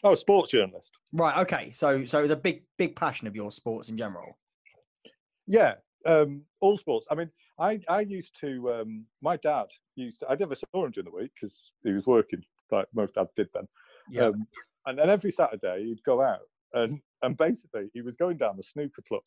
Oh, 0.03 0.15
sports 0.15 0.51
journalist. 0.51 0.91
Right. 1.13 1.37
Okay. 1.41 1.71
So, 1.71 2.05
so 2.05 2.19
it 2.19 2.23
was 2.23 2.31
a 2.31 2.35
big, 2.35 2.63
big 2.77 2.95
passion 2.95 3.27
of 3.27 3.35
your 3.35 3.51
sports 3.51 3.89
in 3.89 3.97
general. 3.97 4.37
Yeah, 5.47 5.75
um, 6.05 6.41
all 6.61 6.77
sports. 6.77 7.07
I 7.11 7.15
mean, 7.15 7.29
I 7.59 7.79
I 7.89 8.01
used 8.01 8.39
to. 8.41 8.73
Um, 8.73 9.05
my 9.21 9.37
dad 9.37 9.67
used. 9.95 10.19
To, 10.19 10.29
I 10.29 10.35
never 10.35 10.55
saw 10.55 10.85
him 10.85 10.91
during 10.91 11.09
the 11.09 11.15
week 11.15 11.31
because 11.35 11.71
he 11.83 11.91
was 11.91 12.05
working, 12.05 12.43
like 12.71 12.87
most 12.93 13.15
dads 13.15 13.31
did 13.35 13.49
then. 13.53 13.67
Yeah. 14.09 14.27
Um, 14.27 14.47
and 14.85 14.97
then 14.97 15.09
every 15.09 15.31
Saturday 15.31 15.85
he'd 15.85 16.03
go 16.03 16.21
out 16.21 16.41
and 16.73 16.99
and 17.21 17.37
basically 17.37 17.89
he 17.93 18.01
was 18.01 18.15
going 18.15 18.37
down 18.37 18.57
the 18.57 18.63
snooker 18.63 19.01
club, 19.07 19.23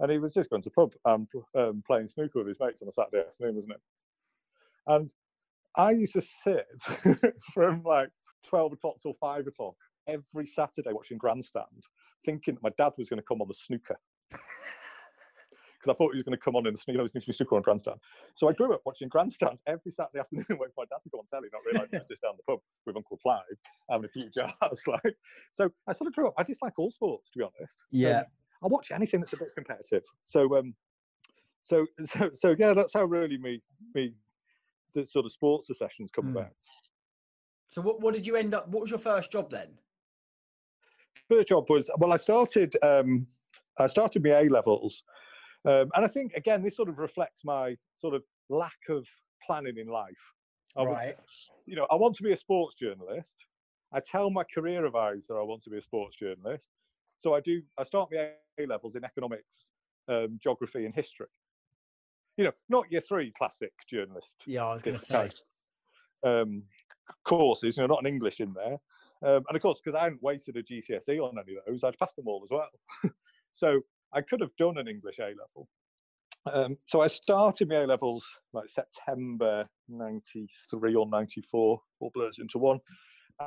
and 0.00 0.10
he 0.10 0.18
was 0.18 0.34
just 0.34 0.50
going 0.50 0.62
to 0.62 0.70
pub 0.70 0.92
and 1.04 1.26
um, 1.54 1.82
playing 1.86 2.08
snooker 2.08 2.40
with 2.40 2.48
his 2.48 2.60
mates 2.60 2.82
on 2.82 2.88
a 2.88 2.92
Saturday 2.92 3.26
afternoon, 3.26 3.54
wasn't 3.54 3.72
it? 3.72 3.80
And 4.86 5.10
I 5.76 5.92
used 5.92 6.14
to 6.14 6.22
sit 6.44 6.66
from 7.54 7.82
like 7.84 8.10
twelve 8.46 8.72
o'clock 8.72 8.96
till 9.02 9.14
five 9.14 9.46
o'clock 9.46 9.74
every 10.06 10.46
Saturday 10.46 10.92
watching 10.92 11.18
Grandstand, 11.18 11.84
thinking 12.24 12.54
that 12.54 12.62
my 12.62 12.70
dad 12.78 12.92
was 12.98 13.08
going 13.08 13.18
to 13.20 13.26
come 13.26 13.40
on 13.40 13.48
the 13.48 13.54
snooker 13.54 13.98
because 14.30 15.88
I 15.88 15.94
thought 15.94 16.12
he 16.12 16.16
was 16.16 16.24
going 16.24 16.36
to 16.36 16.42
come 16.42 16.56
on 16.56 16.66
in 16.66 16.74
the 16.74 16.78
snooker, 16.78 17.02
you 17.02 17.08
know, 17.14 17.32
snooker 17.32 17.56
on 17.56 17.62
Grandstand. 17.62 17.98
So 18.36 18.48
I 18.48 18.52
grew 18.52 18.74
up 18.74 18.82
watching 18.84 19.08
Grandstand 19.08 19.58
every 19.66 19.90
Saturday 19.92 20.18
afternoon, 20.20 20.44
waiting 20.50 20.72
for 20.74 20.84
my 20.84 20.84
dad 20.90 21.02
to 21.04 21.10
go 21.10 21.18
on 21.18 21.26
telly, 21.32 21.48
not 21.52 21.62
realising 21.64 21.90
he 21.92 21.96
was 21.98 22.06
just 22.08 22.22
down 22.22 22.34
the 22.36 22.42
pub 22.42 22.60
with 22.86 22.96
Uncle 22.96 23.18
Clive 23.18 23.40
having 23.88 24.04
a 24.04 24.08
few 24.08 24.28
jars. 24.34 24.82
Like, 24.86 25.16
so 25.52 25.70
I 25.86 25.92
sort 25.92 26.08
of 26.08 26.14
grew 26.14 26.28
up. 26.28 26.34
I 26.36 26.42
dislike 26.42 26.78
all 26.78 26.90
sports, 26.90 27.30
to 27.30 27.38
be 27.38 27.44
honest. 27.44 27.76
Yeah. 27.90 28.18
Um, 28.20 28.24
I 28.62 28.66
watch 28.66 28.90
anything 28.90 29.20
that's 29.20 29.32
a 29.32 29.38
bit 29.38 29.54
competitive. 29.54 30.02
So, 30.26 30.58
um, 30.58 30.74
so, 31.62 31.86
so, 32.04 32.30
so 32.34 32.54
yeah, 32.58 32.74
that's 32.74 32.92
how 32.92 33.04
really 33.04 33.38
me, 33.38 33.62
me, 33.94 34.12
the 34.94 35.06
sort 35.06 35.24
of 35.24 35.32
sports 35.32 35.70
sessions 35.78 36.10
come 36.10 36.26
Mm. 36.26 36.32
about. 36.32 36.52
So, 37.70 37.80
what, 37.80 38.00
what 38.00 38.14
did 38.14 38.26
you 38.26 38.34
end 38.34 38.52
up? 38.52 38.68
What 38.68 38.80
was 38.82 38.90
your 38.90 38.98
first 38.98 39.30
job 39.30 39.50
then? 39.50 39.78
first 41.28 41.48
job 41.48 41.64
was 41.68 41.88
well 41.98 42.12
i 42.12 42.16
started 42.16 42.74
um 42.82 43.24
i 43.78 43.86
started 43.86 44.22
my 44.24 44.30
a 44.30 44.48
levels 44.48 45.04
um, 45.64 45.88
and 45.94 46.04
i 46.04 46.08
think 46.08 46.32
again 46.34 46.60
this 46.60 46.74
sort 46.74 46.88
of 46.88 46.98
reflects 46.98 47.42
my 47.44 47.76
sort 47.98 48.14
of 48.14 48.22
lack 48.48 48.78
of 48.88 49.06
planning 49.46 49.76
in 49.78 49.86
life 49.86 50.22
I 50.76 50.82
was- 50.82 50.96
right. 50.96 51.16
you 51.66 51.76
know 51.76 51.86
i 51.90 51.94
want 51.94 52.16
to 52.16 52.24
be 52.24 52.32
a 52.32 52.36
sports 52.36 52.74
journalist 52.74 53.36
i 53.92 54.00
tell 54.00 54.28
my 54.30 54.42
career 54.52 54.84
advisor 54.84 55.38
i 55.38 55.42
want 55.42 55.62
to 55.64 55.70
be 55.70 55.78
a 55.78 55.82
sports 55.82 56.16
journalist 56.16 56.70
so 57.20 57.34
i 57.34 57.40
do 57.40 57.62
i 57.78 57.84
start 57.84 58.08
my 58.12 58.30
a 58.58 58.66
levels 58.66 58.96
in 58.96 59.04
economics 59.04 59.68
um, 60.08 60.36
geography 60.42 60.84
and 60.84 60.94
history 60.94 61.28
you 62.38 62.44
know 62.44 62.52
not 62.68 62.90
your 62.90 63.02
three 63.02 63.32
classic 63.38 63.72
journalist 63.88 64.36
Yeah, 64.46 64.66
I 64.66 64.72
was 64.72 64.82
going 64.82 64.98
to 64.98 65.04
say. 65.04 65.30
um, 66.24 66.64
courses, 67.24 67.76
you 67.76 67.82
know, 67.82 67.86
not 67.86 68.00
an 68.00 68.06
English 68.06 68.40
in 68.40 68.52
there. 68.52 68.78
Um, 69.22 69.44
and 69.48 69.56
of 69.56 69.60
course, 69.60 69.80
because 69.84 69.98
I 69.98 70.04
hadn't 70.04 70.22
wasted 70.22 70.56
a 70.56 70.62
GCSE 70.62 71.20
on 71.20 71.36
any 71.38 71.56
of 71.56 71.64
those, 71.66 71.84
I'd 71.84 71.98
passed 71.98 72.16
them 72.16 72.28
all 72.28 72.42
as 72.44 72.50
well. 72.50 72.68
so 73.54 73.80
I 74.12 74.22
could 74.22 74.40
have 74.40 74.54
done 74.58 74.78
an 74.78 74.88
English 74.88 75.18
A 75.18 75.28
level. 75.28 75.68
Um, 76.50 76.78
so 76.86 77.02
I 77.02 77.08
started 77.08 77.68
my 77.68 77.82
A 77.82 77.86
levels 77.86 78.24
like 78.52 78.68
September 78.70 79.68
93 79.88 80.94
or 80.94 81.06
94, 81.06 81.80
all 82.00 82.10
blurs 82.14 82.38
into 82.38 82.58
one. 82.58 82.80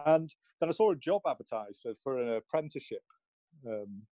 And 0.06 0.32
then 0.60 0.70
I 0.70 0.74
saw 0.74 0.92
a 0.92 0.96
job 0.96 1.22
advertised 1.28 1.86
for 2.04 2.22
an 2.22 2.36
apprenticeship, 2.36 3.02
um, 3.68 4.04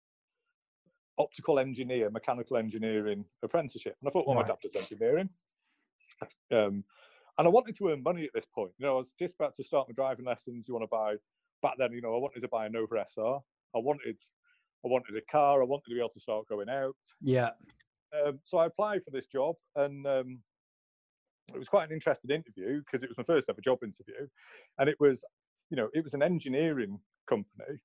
optical 1.19 1.59
engineer, 1.59 2.11
mechanical 2.11 2.57
engineering 2.57 3.25
apprenticeship. 3.43 3.97
And 4.01 4.09
I 4.09 4.13
thought, 4.13 4.27
well, 4.27 4.37
right. 4.37 4.47
my 4.47 4.49
dad 4.49 4.59
does 4.63 4.77
engineering. 4.77 5.29
Um, 6.53 6.85
and 7.41 7.47
I 7.47 7.51
wanted 7.51 7.75
to 7.79 7.89
earn 7.89 8.03
money 8.03 8.25
at 8.25 8.35
this 8.35 8.45
point. 8.55 8.73
You 8.77 8.85
know, 8.85 8.97
I 8.97 8.99
was 8.99 9.13
just 9.19 9.35
about 9.35 9.55
to 9.57 9.65
start 9.65 9.89
my 9.89 9.95
driving 9.95 10.27
lessons. 10.27 10.67
You 10.69 10.75
want 10.75 10.85
to 10.85 10.89
buy, 10.89 11.15
back 11.63 11.73
then, 11.79 11.91
you 11.91 12.03
know, 12.03 12.15
I 12.15 12.19
wanted 12.19 12.41
to 12.41 12.49
buy 12.49 12.67
a 12.67 12.69
Nova 12.69 13.03
SR. 13.09 13.39
I 13.75 13.79
wanted, 13.79 14.19
I 14.85 14.89
wanted 14.89 15.17
a 15.17 15.23
car. 15.33 15.63
I 15.63 15.65
wanted 15.65 15.89
to 15.89 15.95
be 15.95 16.01
able 16.01 16.11
to 16.11 16.21
start 16.21 16.47
going 16.49 16.69
out. 16.69 16.97
Yeah. 17.23 17.53
Um, 18.13 18.41
so 18.45 18.59
I 18.59 18.67
applied 18.67 19.03
for 19.07 19.11
this 19.11 19.25
job, 19.25 19.57
and 19.75 20.07
um, 20.07 20.41
it 21.55 21.59
was 21.59 21.67
quite 21.67 21.89
an 21.89 21.95
interesting 21.95 22.31
interview 22.31 22.81
because 22.81 23.03
it 23.03 23.09
was 23.09 23.17
my 23.17 23.25
first 23.25 23.49
ever 23.49 23.63
job 23.63 23.79
interview, 23.83 24.29
and 24.79 24.91
it 24.91 25.01
was, 25.01 25.25
you 25.71 25.79
know, 25.79 25.89
it 25.95 26.05
was 26.05 26.13
an 26.13 26.23
engineering 26.23 26.99
company, 27.27 27.79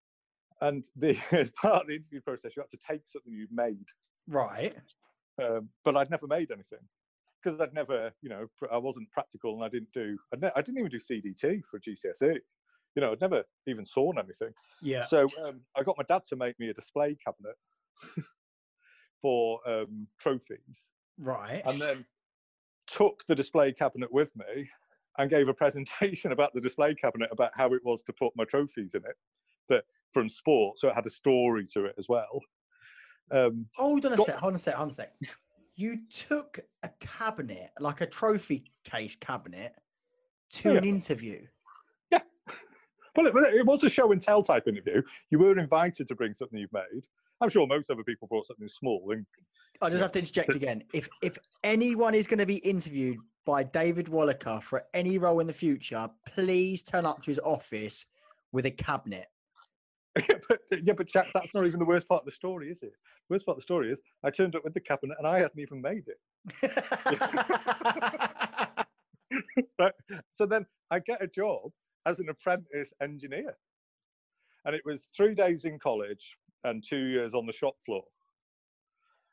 and 0.59 0.89
the 0.97 1.17
as 1.31 1.51
part 1.51 1.83
of 1.83 1.87
the 1.87 1.95
interview 1.95 2.19
process, 2.19 2.51
you 2.57 2.61
had 2.61 2.77
to 2.77 2.85
take 2.85 3.07
something 3.07 3.31
you've 3.31 3.53
made. 3.53 3.85
Right. 4.27 4.75
Um, 5.41 5.69
but 5.85 5.95
I'd 5.95 6.09
never 6.09 6.27
made 6.27 6.51
anything 6.51 6.79
because 7.45 7.59
I'd 7.61 7.73
never, 7.73 8.11
you 8.21 8.29
know, 8.29 8.47
I 8.71 8.77
wasn't 8.77 9.09
practical 9.11 9.53
and 9.53 9.63
I 9.63 9.69
didn't 9.69 9.91
do, 9.93 10.17
I, 10.33 10.37
ne- 10.37 10.51
I 10.55 10.61
didn't 10.61 10.79
even 10.79 10.89
do 10.89 10.99
CDT 10.99 11.61
for 11.69 11.79
GCSE. 11.79 12.39
You 12.95 13.01
know, 13.01 13.11
I'd 13.11 13.21
never 13.21 13.43
even 13.67 13.85
sawn 13.85 14.17
anything. 14.17 14.53
Yeah. 14.81 15.05
So 15.07 15.27
um, 15.45 15.61
I 15.77 15.83
got 15.83 15.97
my 15.97 16.05
dad 16.07 16.23
to 16.29 16.35
make 16.35 16.59
me 16.59 16.69
a 16.69 16.73
display 16.73 17.15
cabinet 17.23 17.55
for 19.21 19.59
um, 19.67 20.07
trophies. 20.19 20.89
Right. 21.19 21.61
And 21.65 21.81
then 21.81 22.05
took 22.87 23.23
the 23.27 23.35
display 23.35 23.73
cabinet 23.73 24.11
with 24.11 24.29
me 24.35 24.69
and 25.17 25.29
gave 25.29 25.47
a 25.47 25.53
presentation 25.53 26.31
about 26.31 26.53
the 26.53 26.61
display 26.61 26.95
cabinet 26.95 27.29
about 27.31 27.51
how 27.53 27.73
it 27.73 27.81
was 27.83 28.01
to 28.03 28.13
put 28.13 28.33
my 28.35 28.45
trophies 28.45 28.95
in 28.95 29.01
it 29.01 29.15
that 29.69 29.83
from 30.13 30.29
sport 30.29 30.77
so 30.77 30.87
it 30.87 30.93
had 30.93 31.05
a 31.05 31.09
story 31.09 31.65
to 31.65 31.85
it 31.85 31.95
as 31.97 32.05
well 32.07 32.39
um, 33.31 33.65
hold 33.75 34.05
on 34.05 34.13
a 34.13 34.17
got, 34.17 34.25
sec 34.27 34.35
hold 34.35 34.51
on 34.51 34.55
a 34.55 34.59
sec 34.59 34.75
hold 34.75 34.83
on 34.83 34.89
a 34.89 34.91
sec 34.91 35.11
you 35.75 35.99
took 36.09 36.59
a 36.83 36.89
cabinet 36.99 37.71
like 37.79 38.01
a 38.01 38.05
trophy 38.05 38.71
case 38.83 39.15
cabinet 39.15 39.73
to 40.49 40.71
yeah. 40.71 40.77
an 40.77 40.83
interview 40.83 41.45
yeah 42.11 42.19
well 43.15 43.27
it, 43.27 43.35
it 43.53 43.65
was 43.65 43.83
a 43.83 43.89
show 43.89 44.11
and 44.11 44.21
tell 44.21 44.43
type 44.43 44.67
interview 44.67 45.01
you 45.31 45.39
were 45.39 45.57
invited 45.57 46.07
to 46.07 46.15
bring 46.15 46.33
something 46.33 46.59
you've 46.59 46.73
made 46.73 47.07
I'm 47.41 47.49
sure 47.49 47.67
most 47.67 47.89
other 47.89 48.03
people 48.03 48.27
brought 48.27 48.47
something 48.47 48.67
small. 48.67 49.11
And 49.11 49.25
I 49.81 49.89
just 49.89 50.01
have 50.01 50.11
to 50.13 50.19
interject 50.19 50.55
again. 50.55 50.83
If 50.93 51.09
if 51.21 51.37
anyone 51.63 52.15
is 52.15 52.27
going 52.27 52.39
to 52.39 52.45
be 52.45 52.57
interviewed 52.57 53.17
by 53.45 53.63
David 53.63 54.07
Walliker 54.07 54.61
for 54.61 54.83
any 54.93 55.17
role 55.17 55.39
in 55.39 55.47
the 55.47 55.53
future, 55.53 56.09
please 56.27 56.81
turn 56.81 57.05
up 57.05 57.21
to 57.23 57.31
his 57.31 57.39
office 57.39 58.05
with 58.51 58.65
a 58.65 58.71
cabinet. 58.71 59.27
Uh, 60.19 60.21
yeah, 60.29 60.37
but, 60.47 60.59
yeah, 60.83 60.93
but 60.93 61.07
Jack, 61.07 61.27
that's 61.33 61.53
not 61.53 61.65
even 61.65 61.79
the 61.79 61.85
worst 61.85 62.07
part 62.07 62.21
of 62.21 62.25
the 62.25 62.31
story, 62.31 62.69
is 62.71 62.77
it? 62.83 62.93
The 63.29 63.35
worst 63.35 63.45
part 63.45 63.57
of 63.57 63.61
the 63.61 63.65
story 63.65 63.91
is 63.91 63.99
I 64.23 64.29
turned 64.31 64.55
up 64.55 64.63
with 64.63 64.73
the 64.73 64.79
cabinet 64.79 65.17
and 65.19 65.27
I 65.27 65.39
hadn't 65.39 65.59
even 65.59 65.81
made 65.81 66.05
it. 66.07 66.19
right? 69.79 69.93
So 70.33 70.45
then 70.45 70.65
I 70.91 70.99
get 70.99 71.21
a 71.23 71.27
job 71.27 71.71
as 72.05 72.19
an 72.19 72.29
apprentice 72.29 72.93
engineer. 73.01 73.57
And 74.65 74.75
it 74.75 74.83
was 74.85 75.07
three 75.15 75.35
days 75.35 75.65
in 75.65 75.79
college, 75.79 76.37
and 76.63 76.83
two 76.87 77.05
years 77.07 77.33
on 77.33 77.45
the 77.45 77.53
shop 77.53 77.75
floor. 77.85 78.03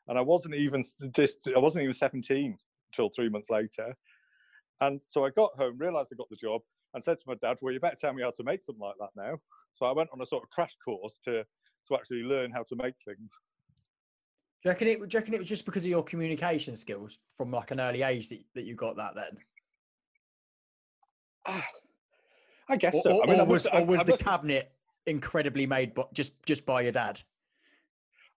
And 0.08 0.18
I 0.18 0.20
wasn't 0.20 0.54
even 0.54 0.84
just 1.12 1.48
I 1.54 1.58
wasn't 1.58 1.84
even 1.84 1.94
17 1.94 2.58
until 2.92 3.10
three 3.10 3.28
months 3.28 3.50
later. 3.50 3.94
And 4.80 5.00
so 5.08 5.24
I 5.24 5.30
got 5.30 5.56
home, 5.56 5.78
realized 5.78 6.08
I 6.12 6.16
got 6.16 6.28
the 6.30 6.36
job, 6.36 6.62
and 6.94 7.02
said 7.02 7.18
to 7.18 7.24
my 7.26 7.34
dad, 7.34 7.58
Well, 7.60 7.72
you 7.72 7.80
better 7.80 7.96
tell 7.96 8.12
me 8.12 8.22
how 8.22 8.30
to 8.30 8.42
make 8.44 8.62
something 8.62 8.82
like 8.82 8.96
that 9.00 9.10
now. 9.16 9.38
So 9.74 9.86
I 9.86 9.92
went 9.92 10.10
on 10.12 10.20
a 10.20 10.26
sort 10.26 10.42
of 10.42 10.50
crash 10.50 10.76
course 10.84 11.14
to 11.24 11.44
to 11.88 11.94
actually 11.94 12.22
learn 12.22 12.50
how 12.50 12.62
to 12.62 12.76
make 12.76 12.94
things. 13.04 13.34
Do 14.62 14.68
you 14.68 14.70
reckon 14.70 14.88
it, 14.88 15.00
do 15.00 15.06
you 15.10 15.18
reckon 15.18 15.34
it 15.34 15.40
was 15.40 15.48
just 15.48 15.64
because 15.64 15.84
of 15.84 15.90
your 15.90 16.04
communication 16.04 16.74
skills 16.74 17.18
from 17.36 17.50
like 17.50 17.72
an 17.72 17.80
early 17.80 18.02
age 18.02 18.28
that, 18.28 18.38
that 18.54 18.64
you 18.64 18.76
got 18.76 18.96
that 18.96 19.16
then? 19.16 19.36
Ah, 21.46 21.66
I 22.68 22.76
guess 22.76 22.94
or, 22.94 23.02
so. 23.02 23.16
Or, 23.16 23.24
I 23.24 23.30
mean, 23.30 23.40
or 23.40 23.46
was, 23.46 23.66
or 23.66 23.84
was 23.84 24.00
I, 24.00 24.04
the 24.04 24.16
cabinet 24.16 24.72
incredibly 25.06 25.66
made, 25.66 25.94
but 25.94 26.12
just 26.12 26.40
just 26.46 26.64
by 26.64 26.82
your 26.82 26.92
dad. 26.92 27.20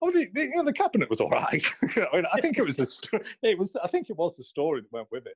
Oh, 0.01 0.11
the, 0.11 0.27
the, 0.33 0.41
you 0.41 0.55
know, 0.55 0.63
the 0.63 0.73
cabinet 0.73 1.09
was 1.09 1.21
all 1.21 1.29
right. 1.29 1.63
I, 1.81 2.15
mean, 2.15 2.25
I 2.33 2.41
think 2.41 2.57
it 2.57 2.63
was 2.63 2.75
the 2.77 3.21
it 3.43 3.57
was 3.57 3.75
I 3.83 3.87
think 3.87 4.09
it 4.09 4.17
was 4.17 4.35
the 4.35 4.43
story 4.43 4.81
that 4.81 4.91
went 4.91 5.07
with 5.11 5.27
it. 5.27 5.35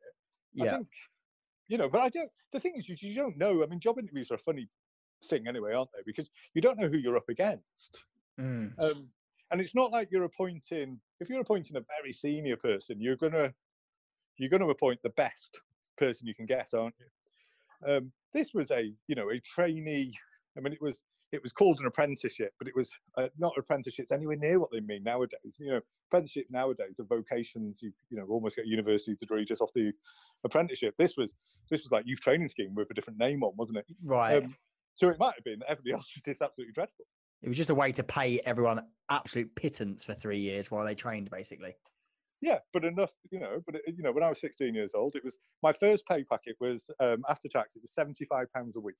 Yeah. 0.53 0.77
Think, 0.77 0.87
you 1.69 1.77
know, 1.77 1.87
but 1.87 2.01
I 2.01 2.09
don't. 2.09 2.29
The 2.51 2.59
thing 2.59 2.73
is, 2.75 2.89
you, 2.89 3.15
don't 3.15 3.37
know. 3.37 3.63
I 3.63 3.67
mean, 3.67 3.79
job 3.79 3.99
interviews 3.99 4.31
are 4.31 4.35
a 4.35 4.39
funny 4.39 4.67
thing 5.29 5.47
anyway, 5.47 5.73
aren't 5.73 5.91
they? 5.93 6.01
Because 6.05 6.27
you 6.53 6.61
don't 6.61 6.79
know 6.79 6.89
who 6.89 6.97
you're 6.97 7.15
up 7.15 7.29
against. 7.29 8.01
Mm. 8.39 8.73
Um, 8.79 9.09
and 9.51 9.61
it's 9.61 9.75
not 9.75 9.91
like 9.91 10.09
you're 10.11 10.23
appointing. 10.23 10.99
If 11.19 11.29
you're 11.29 11.41
appointing 11.41 11.77
a 11.77 11.85
very 12.01 12.11
senior 12.11 12.57
person, 12.57 12.99
you're 12.99 13.15
gonna 13.15 13.53
you're 14.37 14.49
gonna 14.49 14.67
appoint 14.67 14.99
the 15.03 15.09
best 15.11 15.59
person 15.97 16.27
you 16.27 16.35
can 16.35 16.47
get, 16.47 16.69
aren't 16.73 16.95
you? 16.99 17.95
Um, 17.95 18.11
this 18.33 18.53
was 18.53 18.71
a 18.71 18.91
you 19.07 19.15
know 19.15 19.29
a 19.29 19.39
trainee. 19.39 20.13
I 20.57 20.61
mean, 20.61 20.73
it 20.73 20.81
was 20.81 21.03
it 21.31 21.43
was 21.43 21.51
called 21.51 21.79
an 21.79 21.85
apprenticeship, 21.85 22.53
but 22.57 22.67
it 22.67 22.75
was 22.75 22.89
uh, 23.17 23.27
not 23.37 23.53
apprenticeships 23.57 24.11
anywhere 24.11 24.35
near 24.35 24.59
what 24.59 24.69
they 24.71 24.79
mean 24.79 25.03
nowadays. 25.03 25.55
You 25.57 25.71
know, 25.71 25.81
apprenticeship 26.09 26.47
nowadays 26.49 26.95
are 26.99 27.05
vocations. 27.05 27.77
You 27.81 27.91
you 28.09 28.17
know 28.17 28.25
almost 28.29 28.55
get 28.55 28.65
a 28.65 28.69
university 28.69 29.15
degree 29.19 29.45
just 29.45 29.61
off 29.61 29.69
the 29.75 29.91
apprenticeship. 30.43 30.95
This 30.97 31.13
was 31.17 31.31
this 31.69 31.81
was 31.81 31.91
like 31.91 32.05
youth 32.07 32.21
training 32.21 32.49
scheme 32.49 32.73
with 32.73 32.89
a 32.89 32.93
different 32.93 33.19
name 33.19 33.43
on, 33.43 33.53
wasn't 33.55 33.77
it? 33.79 33.85
Right. 34.03 34.43
Um, 34.43 34.55
so 34.95 35.09
it 35.09 35.19
might 35.19 35.35
have 35.35 35.43
been 35.43 35.61
everybody 35.67 35.91
else 35.93 36.07
was 36.15 36.23
just 36.25 36.41
absolutely 36.41 36.73
dreadful. 36.73 37.05
It 37.41 37.47
was 37.47 37.57
just 37.57 37.69
a 37.69 37.75
way 37.75 37.91
to 37.93 38.03
pay 38.03 38.39
everyone 38.45 38.81
absolute 39.09 39.55
pittance 39.55 40.03
for 40.03 40.13
three 40.13 40.39
years 40.39 40.69
while 40.69 40.83
they 40.83 40.95
trained, 40.95 41.29
basically. 41.29 41.73
Yeah, 42.41 42.57
but 42.73 42.83
enough, 42.85 43.11
you 43.31 43.39
know. 43.39 43.61
But 43.65 43.75
you 43.87 44.03
know, 44.03 44.11
when 44.11 44.23
I 44.23 44.29
was 44.29 44.39
16 44.41 44.73
years 44.73 44.91
old, 44.95 45.15
it 45.15 45.23
was 45.23 45.37
my 45.61 45.73
first 45.79 46.03
pay 46.07 46.23
packet 46.23 46.55
was 46.59 46.89
um, 46.99 47.23
after 47.29 47.47
tax. 47.49 47.75
It 47.75 47.81
was 47.81 47.93
75 47.93 48.51
pounds 48.53 48.75
a 48.75 48.79
week 48.79 48.95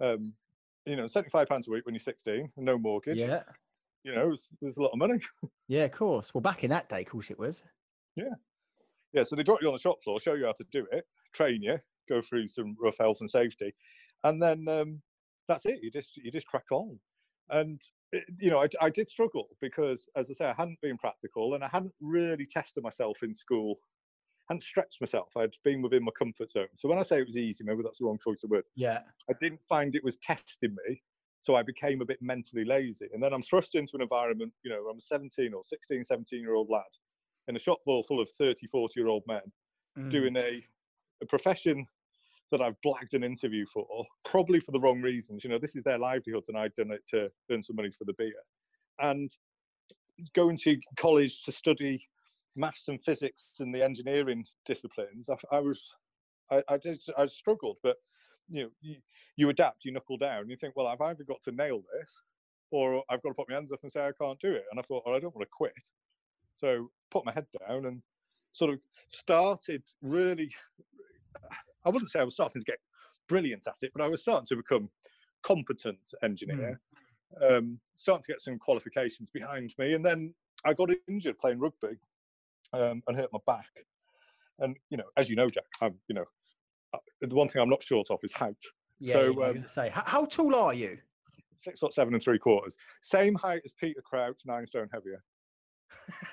um, 0.00 0.32
you 0.84 0.96
know, 0.96 1.06
seventy-five 1.06 1.48
pounds 1.48 1.68
a 1.68 1.70
week 1.70 1.84
when 1.86 1.94
you're 1.94 2.00
sixteen, 2.00 2.50
no 2.56 2.78
mortgage. 2.78 3.18
Yeah. 3.18 3.42
You 4.04 4.14
know, 4.14 4.22
it 4.22 4.30
was, 4.30 4.48
it 4.62 4.64
was 4.64 4.76
a 4.76 4.82
lot 4.82 4.92
of 4.92 4.98
money. 4.98 5.18
yeah, 5.68 5.84
of 5.84 5.90
course. 5.90 6.32
Well, 6.32 6.40
back 6.40 6.62
in 6.62 6.70
that 6.70 6.88
day, 6.88 7.00
of 7.00 7.06
course 7.06 7.30
it 7.30 7.38
was. 7.38 7.64
Yeah. 8.14 8.34
Yeah. 9.12 9.24
So 9.24 9.34
they 9.34 9.42
drop 9.42 9.58
you 9.60 9.68
on 9.68 9.74
the 9.74 9.80
shop 9.80 9.96
floor, 10.04 10.20
show 10.20 10.34
you 10.34 10.46
how 10.46 10.52
to 10.52 10.64
do 10.70 10.86
it, 10.92 11.04
train 11.34 11.60
you, 11.62 11.78
go 12.08 12.22
through 12.22 12.48
some 12.48 12.76
rough 12.80 12.98
health 13.00 13.16
and 13.20 13.30
safety, 13.30 13.74
and 14.22 14.40
then 14.40 14.68
um, 14.68 15.02
that's 15.48 15.66
it. 15.66 15.80
You 15.82 15.90
just 15.90 16.16
you 16.16 16.30
just 16.30 16.46
crack 16.46 16.70
on. 16.70 16.98
And 17.50 17.80
it, 18.12 18.24
you 18.38 18.50
know, 18.50 18.62
I, 18.62 18.68
I 18.80 18.90
did 18.90 19.08
struggle 19.08 19.48
because, 19.60 20.04
as 20.16 20.26
I 20.30 20.34
say, 20.34 20.44
I 20.46 20.54
hadn't 20.56 20.80
been 20.80 20.98
practical 20.98 21.54
and 21.54 21.64
I 21.64 21.68
hadn't 21.70 21.92
really 22.00 22.46
tested 22.46 22.82
myself 22.82 23.18
in 23.22 23.34
school 23.34 23.78
hadn't 24.48 24.62
stretched 24.62 25.00
myself. 25.00 25.28
I'd 25.36 25.54
been 25.64 25.82
within 25.82 26.04
my 26.04 26.12
comfort 26.18 26.50
zone. 26.50 26.68
So 26.76 26.88
when 26.88 26.98
I 26.98 27.02
say 27.02 27.18
it 27.18 27.26
was 27.26 27.36
easy, 27.36 27.64
maybe 27.64 27.82
that's 27.82 27.98
the 27.98 28.04
wrong 28.04 28.18
choice 28.22 28.44
of 28.44 28.50
word. 28.50 28.64
Yeah. 28.76 29.00
I 29.28 29.34
didn't 29.40 29.60
find 29.68 29.94
it 29.94 30.04
was 30.04 30.16
testing 30.18 30.76
me. 30.86 31.02
So 31.42 31.54
I 31.54 31.62
became 31.62 32.00
a 32.00 32.04
bit 32.04 32.18
mentally 32.20 32.64
lazy. 32.64 33.08
And 33.12 33.22
then 33.22 33.32
I'm 33.32 33.42
thrust 33.42 33.74
into 33.74 33.92
an 33.94 34.02
environment, 34.02 34.52
you 34.64 34.70
know, 34.70 34.82
I'm 34.90 34.98
a 34.98 35.00
17 35.00 35.52
or 35.54 35.62
16, 35.64 36.04
17 36.06 36.40
year 36.40 36.54
old 36.54 36.68
lad 36.70 36.82
in 37.48 37.56
a 37.56 37.58
shop 37.58 37.78
full 37.84 38.02
full 38.02 38.20
of 38.20 38.28
30, 38.38 38.66
40 38.66 38.92
year 38.96 39.08
old 39.08 39.22
men 39.28 39.42
mm. 39.96 40.10
doing 40.10 40.36
a, 40.36 40.64
a 41.22 41.26
profession 41.26 41.86
that 42.50 42.60
I've 42.60 42.76
blagged 42.84 43.12
an 43.12 43.24
interview 43.24 43.64
for, 43.72 43.86
probably 44.24 44.60
for 44.60 44.72
the 44.72 44.80
wrong 44.80 45.00
reasons. 45.00 45.44
You 45.44 45.50
know, 45.50 45.58
this 45.58 45.76
is 45.76 45.84
their 45.84 45.98
livelihoods 45.98 46.48
and 46.48 46.56
I'd 46.56 46.74
done 46.76 46.90
it 46.90 47.02
to 47.10 47.28
earn 47.50 47.62
some 47.62 47.76
money 47.76 47.90
for 47.96 48.04
the 48.04 48.14
beer. 48.18 48.32
And 49.00 49.30
going 50.34 50.56
to 50.58 50.76
college 50.98 51.42
to 51.44 51.52
study 51.52 52.02
maths 52.56 52.88
and 52.88 53.02
physics 53.04 53.50
and 53.60 53.74
the 53.74 53.82
engineering 53.82 54.44
disciplines, 54.66 55.28
I, 55.28 55.56
I 55.56 55.60
was, 55.60 55.86
I, 56.50 56.62
I, 56.68 56.76
did, 56.78 57.00
I 57.16 57.26
struggled, 57.26 57.76
but 57.82 57.96
you 58.48 58.64
know, 58.64 58.68
you, 58.80 58.96
you 59.36 59.48
adapt, 59.48 59.84
you 59.84 59.92
knuckle 59.92 60.16
down, 60.16 60.48
you 60.48 60.56
think, 60.56 60.74
well, 60.76 60.86
I've 60.86 61.00
either 61.00 61.24
got 61.24 61.42
to 61.44 61.52
nail 61.52 61.82
this, 61.98 62.12
or 62.70 63.02
I've 63.10 63.22
got 63.22 63.30
to 63.30 63.34
put 63.34 63.48
my 63.48 63.54
hands 63.54 63.72
up 63.72 63.80
and 63.82 63.92
say 63.92 64.00
I 64.00 64.12
can't 64.20 64.38
do 64.40 64.52
it. 64.52 64.64
And 64.70 64.80
I 64.80 64.82
thought, 64.82 65.04
well, 65.06 65.14
I 65.14 65.20
don't 65.20 65.34
want 65.34 65.46
to 65.46 65.50
quit, 65.56 65.72
so 66.56 66.90
put 67.10 67.24
my 67.24 67.32
head 67.32 67.46
down 67.68 67.86
and 67.86 68.02
sort 68.52 68.72
of 68.72 68.80
started 69.10 69.82
really. 70.02 70.50
I 71.84 71.90
wouldn't 71.90 72.10
say 72.10 72.20
I 72.20 72.24
was 72.24 72.34
starting 72.34 72.62
to 72.62 72.70
get 72.70 72.78
brilliant 73.28 73.64
at 73.66 73.74
it, 73.82 73.92
but 73.94 74.02
I 74.02 74.08
was 74.08 74.22
starting 74.22 74.46
to 74.48 74.56
become 74.56 74.88
competent 75.44 75.98
engineer. 76.22 76.80
Mm. 76.80 77.58
Um, 77.58 77.80
starting 77.96 78.22
to 78.22 78.32
get 78.32 78.40
some 78.40 78.58
qualifications 78.58 79.28
behind 79.30 79.74
me, 79.78 79.94
and 79.94 80.04
then 80.04 80.32
I 80.64 80.72
got 80.72 80.90
injured 81.08 81.38
playing 81.38 81.58
rugby 81.58 81.98
um, 82.72 83.02
and 83.06 83.16
hurt 83.16 83.30
my 83.32 83.38
back. 83.46 83.66
And 84.58 84.76
you 84.90 84.96
know, 84.96 85.04
as 85.16 85.28
you 85.28 85.36
know, 85.36 85.48
Jack, 85.48 85.64
I'm 85.80 85.94
you 86.08 86.14
know, 86.14 86.24
uh, 86.94 86.98
the 87.20 87.34
one 87.34 87.48
thing 87.48 87.62
I'm 87.62 87.68
not 87.68 87.82
short 87.82 88.10
of 88.10 88.20
is 88.22 88.32
height. 88.32 88.56
Yeah. 88.98 89.14
So, 89.14 89.42
um, 89.44 89.64
say, 89.68 89.90
how, 89.92 90.24
tall 90.24 90.54
are 90.54 90.72
you? 90.72 90.98
Six 91.58 91.80
foot 91.80 91.92
seven 91.92 92.14
and 92.14 92.22
three 92.22 92.38
quarters. 92.38 92.76
Same 93.02 93.34
height 93.34 93.60
as 93.64 93.72
Peter 93.72 94.00
Crouch, 94.02 94.40
nine 94.46 94.66
stone 94.66 94.88
heavier. 94.92 95.22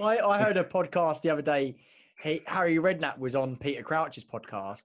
I, 0.00 0.18
I 0.18 0.42
heard 0.42 0.56
a 0.56 0.64
podcast 0.64 1.22
the 1.22 1.30
other 1.30 1.42
day. 1.42 1.76
He, 2.22 2.42
Harry 2.46 2.76
Redknapp 2.76 3.18
was 3.18 3.34
on 3.34 3.56
Peter 3.56 3.82
Crouch's 3.82 4.24
podcast, 4.24 4.84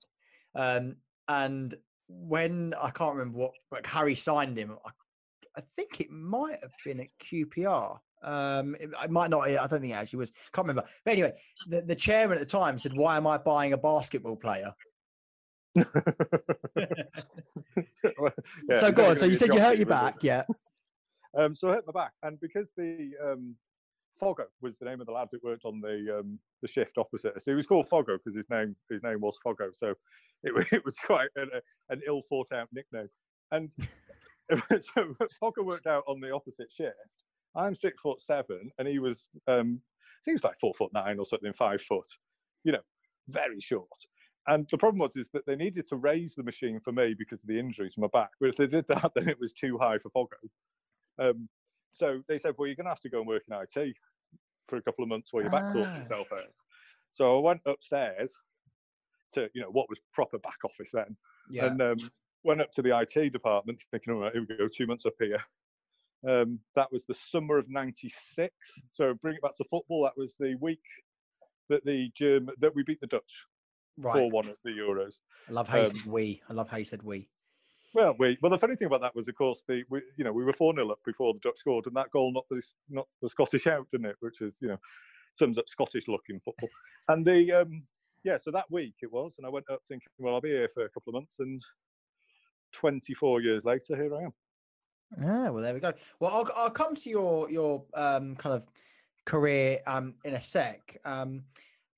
um, 0.56 0.96
and 1.28 1.76
when 2.08 2.74
I 2.80 2.90
can't 2.92 3.16
remember 3.16 3.40
what, 3.40 3.52
but 3.70 3.86
Harry 3.86 4.16
signed 4.16 4.58
him. 4.58 4.78
I, 4.86 4.90
I 5.58 5.62
think 5.76 6.02
it 6.02 6.12
might 6.12 6.60
have 6.62 6.72
been 6.86 7.00
at 7.02 7.08
QPR. 7.20 7.98
Um, 8.24 8.76
it, 8.80 8.90
it 9.04 9.12
might 9.12 9.30
not. 9.30 9.48
I 9.48 9.56
don't 9.56 9.82
think 9.82 9.94
it 9.94 9.96
actually 9.96 10.20
was. 10.20 10.32
Can't 10.54 10.68
remember. 10.68 10.88
But 11.04 11.12
anyway, 11.12 11.34
the, 11.68 11.82
the 11.82 11.96
chairman 11.96 12.38
at 12.38 12.40
the 12.40 12.46
time 12.46 12.78
said, 12.78 12.94
"Why 12.96 13.18
am 13.18 13.28
I 13.28 13.38
buying 13.38 13.74
a 13.74 13.78
basketball 13.78 14.36
player?" 14.36 14.74
Well, 15.76 15.86
yeah, 16.78 18.76
so 18.76 18.92
go 18.92 19.10
on. 19.10 19.18
So 19.18 19.26
you 19.26 19.36
said 19.36 19.54
you 19.54 19.60
hurt 19.60 19.78
your 19.78 19.88
back, 19.88 20.18
yeah. 20.22 20.44
Um, 21.34 21.56
so 21.56 21.70
I 21.70 21.76
hurt 21.76 21.86
my 21.88 21.94
back, 21.94 22.12
and 22.24 22.38
because 22.42 22.68
the 22.76 23.12
um, 23.26 23.56
Foggo 24.22 24.48
was 24.62 24.74
the 24.80 24.86
name 24.86 25.00
of 25.00 25.08
the 25.08 25.14
lad 25.14 25.30
that 25.32 25.42
worked 25.42 25.64
on 25.64 25.80
the 25.80 26.20
um, 26.20 26.38
the 26.62 26.68
shift 26.68 26.98
opposite 26.98 27.38
us. 27.38 27.46
He 27.46 27.54
was 27.54 27.66
called 27.66 27.90
Foggo 27.90 28.18
because 28.18 28.36
his 28.36 28.50
name 28.50 28.76
his 28.90 29.02
name 29.02 29.22
was 29.22 29.38
Foggo. 29.46 29.70
So 29.74 29.96
it, 30.44 30.68
it 30.74 30.84
was 30.84 30.96
quite 31.06 31.30
an, 31.38 31.50
an 31.90 32.02
ill 32.06 32.24
thought 32.28 32.52
out 32.52 32.68
nickname. 32.74 33.08
And 33.52 33.70
so 34.82 35.16
Foggo 35.42 35.64
worked 35.64 35.88
out 35.88 36.04
on 36.06 36.20
the 36.20 36.32
opposite 36.32 36.70
shift. 36.70 36.96
I'm 37.56 37.76
six 37.76 38.00
foot 38.02 38.22
seven, 38.22 38.72
and 38.78 38.88
he 38.88 39.00
was 39.00 39.30
um, 39.48 39.82
I 39.84 40.24
think 40.26 40.34
he 40.34 40.34
was 40.34 40.44
like 40.44 40.60
four 40.60 40.74
foot 40.74 40.94
nine 40.94 41.20
or 41.20 41.26
something, 41.26 41.54
five 41.54 41.82
foot. 41.82 42.08
You 42.64 42.74
know, 42.74 42.82
very 43.28 43.60
short. 43.60 43.90
And 44.48 44.68
the 44.70 44.78
problem 44.78 45.00
was 45.00 45.16
is 45.18 45.30
that 45.34 45.46
they 45.46 45.56
needed 45.56 45.88
to 45.90 45.98
raise 45.98 46.34
the 46.36 46.44
machine 46.44 46.80
for 46.80 46.92
me 46.92 47.14
because 47.14 47.42
of 47.44 47.48
the 47.48 47.60
injury 47.60 47.90
to 47.90 48.00
my 48.00 48.08
back. 48.12 48.32
But 48.40 48.50
if 48.50 48.56
they 48.56 48.68
did 48.68 48.88
that, 48.88 49.12
then 49.16 49.30
it 49.30 49.40
was 49.40 49.54
too 49.54 49.78
high 49.78 50.00
for 50.00 50.10
Foggo. 50.10 50.50
Um, 51.20 51.48
so 51.94 52.24
they 52.28 52.40
said, 52.40 52.56
well, 52.58 52.68
you're 52.68 52.76
going 52.76 52.86
to 52.86 52.92
have 52.92 53.02
to 53.02 53.10
go 53.10 53.20
and 53.20 53.28
work 53.28 53.44
in 53.48 53.54
IT 53.56 53.96
for 54.68 54.78
a 54.78 54.82
couple 54.82 55.04
of 55.04 55.10
months 55.10 55.32
while 55.32 55.44
your 55.44 55.52
back 55.52 55.68
sorts 55.68 55.92
Ah. 55.96 56.02
itself 56.02 56.32
out. 56.32 56.54
So 57.12 57.38
I 57.38 57.42
went 57.42 57.62
upstairs 57.66 58.36
to, 59.34 59.50
you 59.54 59.62
know, 59.62 59.70
what 59.70 59.90
was 59.90 60.00
proper 60.14 60.40
back 60.40 60.58
office 60.64 60.92
then, 60.92 61.16
Yeah. 61.50 61.68
and 61.68 61.82
um, 61.82 61.98
went 62.44 62.62
up 62.62 62.72
to 62.72 62.82
the 62.82 62.98
IT 62.98 63.32
department 63.34 63.84
thinking, 63.92 64.14
all 64.14 64.22
right, 64.22 64.34
here 64.34 64.46
we 64.48 64.56
go, 64.58 64.68
two 64.68 64.88
months 64.88 65.06
up 65.06 65.14
here. 65.20 65.44
Um, 66.28 66.60
that 66.76 66.92
was 66.92 67.06
the 67.06 67.14
summer 67.14 67.58
of 67.58 67.70
'96. 67.70 68.54
So 68.94 69.14
bring 69.22 69.36
it 69.36 69.42
back 69.42 69.56
to 69.58 69.64
football. 69.70 70.04
That 70.04 70.18
was 70.18 70.32
the 70.40 70.56
week 70.60 70.84
that 71.70 71.84
the 71.86 72.10
German 72.16 72.54
that 72.60 72.76
we 72.76 72.84
beat 72.84 73.02
the 73.02 73.08
Dutch 73.08 73.46
right. 73.98 74.14
four 74.14 74.30
one 74.30 74.48
at 74.48 74.58
the 74.64 74.72
Euros. 74.72 75.14
I 75.50 75.54
love 75.54 75.68
how 75.68 75.78
you 75.78 75.84
um, 75.84 75.88
said 75.88 76.06
we. 76.06 76.42
I 76.50 76.54
love 76.54 76.70
how 76.70 76.78
you 76.78 76.86
said 76.86 77.04
we. 77.04 77.28
Well, 77.94 78.16
we 78.20 78.38
well 78.42 78.52
the 78.52 78.58
funny 78.58 78.76
thing 78.76 78.88
about 78.88 79.02
that 79.02 79.16
was, 79.16 79.28
of 79.28 79.36
course, 79.36 79.64
the 79.68 79.84
we, 79.90 80.02
you 80.18 80.24
know 80.24 80.32
we 80.32 80.44
were 80.44 80.54
four 80.54 80.74
0 80.74 80.90
up 80.90 81.00
before 81.06 81.34
the 81.34 81.40
Dutch 81.40 81.58
scored, 81.58 81.88
and 81.88 81.96
that 81.96 82.12
goal 82.12 82.32
knocked 82.32 82.50
the 82.50 82.62
knocked 82.90 83.10
the 83.22 83.30
Scottish 83.30 83.68
out, 83.68 83.88
didn't 83.92 84.08
it? 84.08 84.16
Which 84.20 84.42
is 84.42 84.56
you 84.62 84.70
know 84.70 84.78
sums 85.36 85.58
up 85.58 85.66
Scottish 85.68 86.08
look 86.08 86.24
in 86.30 86.40
football. 86.40 86.70
And 87.08 87.26
the 87.26 87.52
um 87.52 87.84
yeah, 88.24 88.38
so 88.42 88.52
that 88.52 88.70
week 88.70 88.94
it 89.02 89.12
was, 89.12 89.34
and 89.38 89.48
I 89.48 89.50
went 89.50 89.70
up 89.70 89.82
thinking, 89.88 90.08
well, 90.20 90.36
I'll 90.36 90.42
be 90.42 90.50
here 90.50 90.70
for 90.74 90.86
a 90.86 90.90
couple 90.90 91.10
of 91.10 91.16
months, 91.16 91.38
and 91.40 91.62
24 92.74 93.42
years 93.42 93.66
later, 93.66 93.96
here 93.96 94.16
I 94.16 94.24
am. 94.26 94.34
Yeah, 95.20 95.50
well, 95.50 95.62
there 95.64 95.74
we 95.74 95.80
go. 95.80 95.94
Well, 96.20 96.32
I'll, 96.32 96.50
I'll 96.56 96.70
come 96.70 96.96
to 96.96 97.10
your 97.10 97.50
your 97.50 97.84
um, 97.94 98.36
kind 98.36 98.56
of 98.56 98.64
career 99.26 99.80
um, 99.88 100.16
in 100.24 100.36
a 100.36 100.42
sec. 100.42 100.98
Um, 101.06 101.44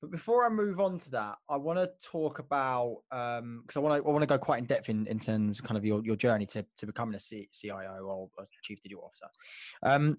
but 0.02 0.12
before 0.12 0.44
I 0.44 0.50
move 0.50 0.82
on 0.82 0.98
to 0.98 1.12
that, 1.12 1.38
I 1.50 1.56
want 1.56 1.80
to 1.80 1.90
talk 2.06 2.40
about 2.40 2.98
because 3.10 3.78
I 3.78 3.80
want 3.80 4.04
to 4.04 4.10
I 4.10 4.12
want 4.12 4.22
to 4.22 4.28
go 4.28 4.38
quite 4.38 4.60
in 4.60 4.66
depth 4.66 4.90
in, 4.90 5.08
in 5.08 5.18
terms 5.18 5.60
of 5.60 5.66
kind 5.66 5.78
of 5.78 5.86
your, 5.86 6.04
your 6.04 6.18
journey 6.18 6.46
to, 6.48 6.66
to 6.76 6.86
becoming 6.86 7.16
a 7.16 7.20
C, 7.20 7.48
CIO 7.54 8.04
or 8.06 8.30
a 8.38 8.44
chief 8.64 8.82
digital 8.82 9.06
officer. 9.06 9.28
Um, 9.82 10.18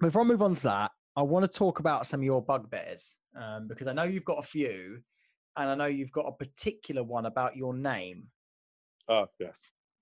before 0.00 0.22
I 0.22 0.24
move 0.26 0.42
on 0.42 0.54
to 0.54 0.62
that, 0.62 0.92
I 1.16 1.22
want 1.22 1.50
to 1.50 1.58
talk 1.58 1.80
about 1.80 2.06
some 2.06 2.20
of 2.20 2.24
your 2.24 2.40
bugbears 2.40 3.16
um, 3.34 3.66
because 3.66 3.88
I 3.88 3.92
know 3.92 4.04
you've 4.04 4.24
got 4.24 4.38
a 4.38 4.46
few, 4.46 5.00
and 5.56 5.70
I 5.70 5.74
know 5.74 5.86
you've 5.86 6.12
got 6.12 6.26
a 6.26 6.32
particular 6.32 7.02
one 7.02 7.26
about 7.26 7.56
your 7.56 7.74
name. 7.74 8.28
Oh 9.08 9.26
yes, 9.40 9.56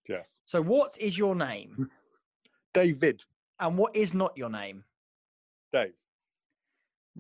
yes. 0.07 0.29
So, 0.44 0.61
what 0.61 0.99
is 1.01 1.16
your 1.16 1.35
name, 1.35 1.88
David, 2.74 3.24
and 3.60 3.78
what 3.78 3.96
is 3.96 4.12
not 4.12 4.37
your 4.37 4.50
name? 4.50 4.84
Dave. 5.72 5.94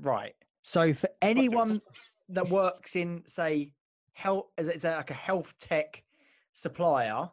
Right. 0.00 0.34
So 0.62 0.92
for 0.92 1.08
anyone 1.22 1.80
that 2.28 2.48
works 2.48 2.96
in, 2.96 3.22
say, 3.26 3.70
health, 4.12 4.46
is 4.58 4.84
it 4.84 4.88
like 4.88 5.10
a 5.10 5.14
health 5.14 5.54
tech 5.58 6.02
supplier, 6.52 7.30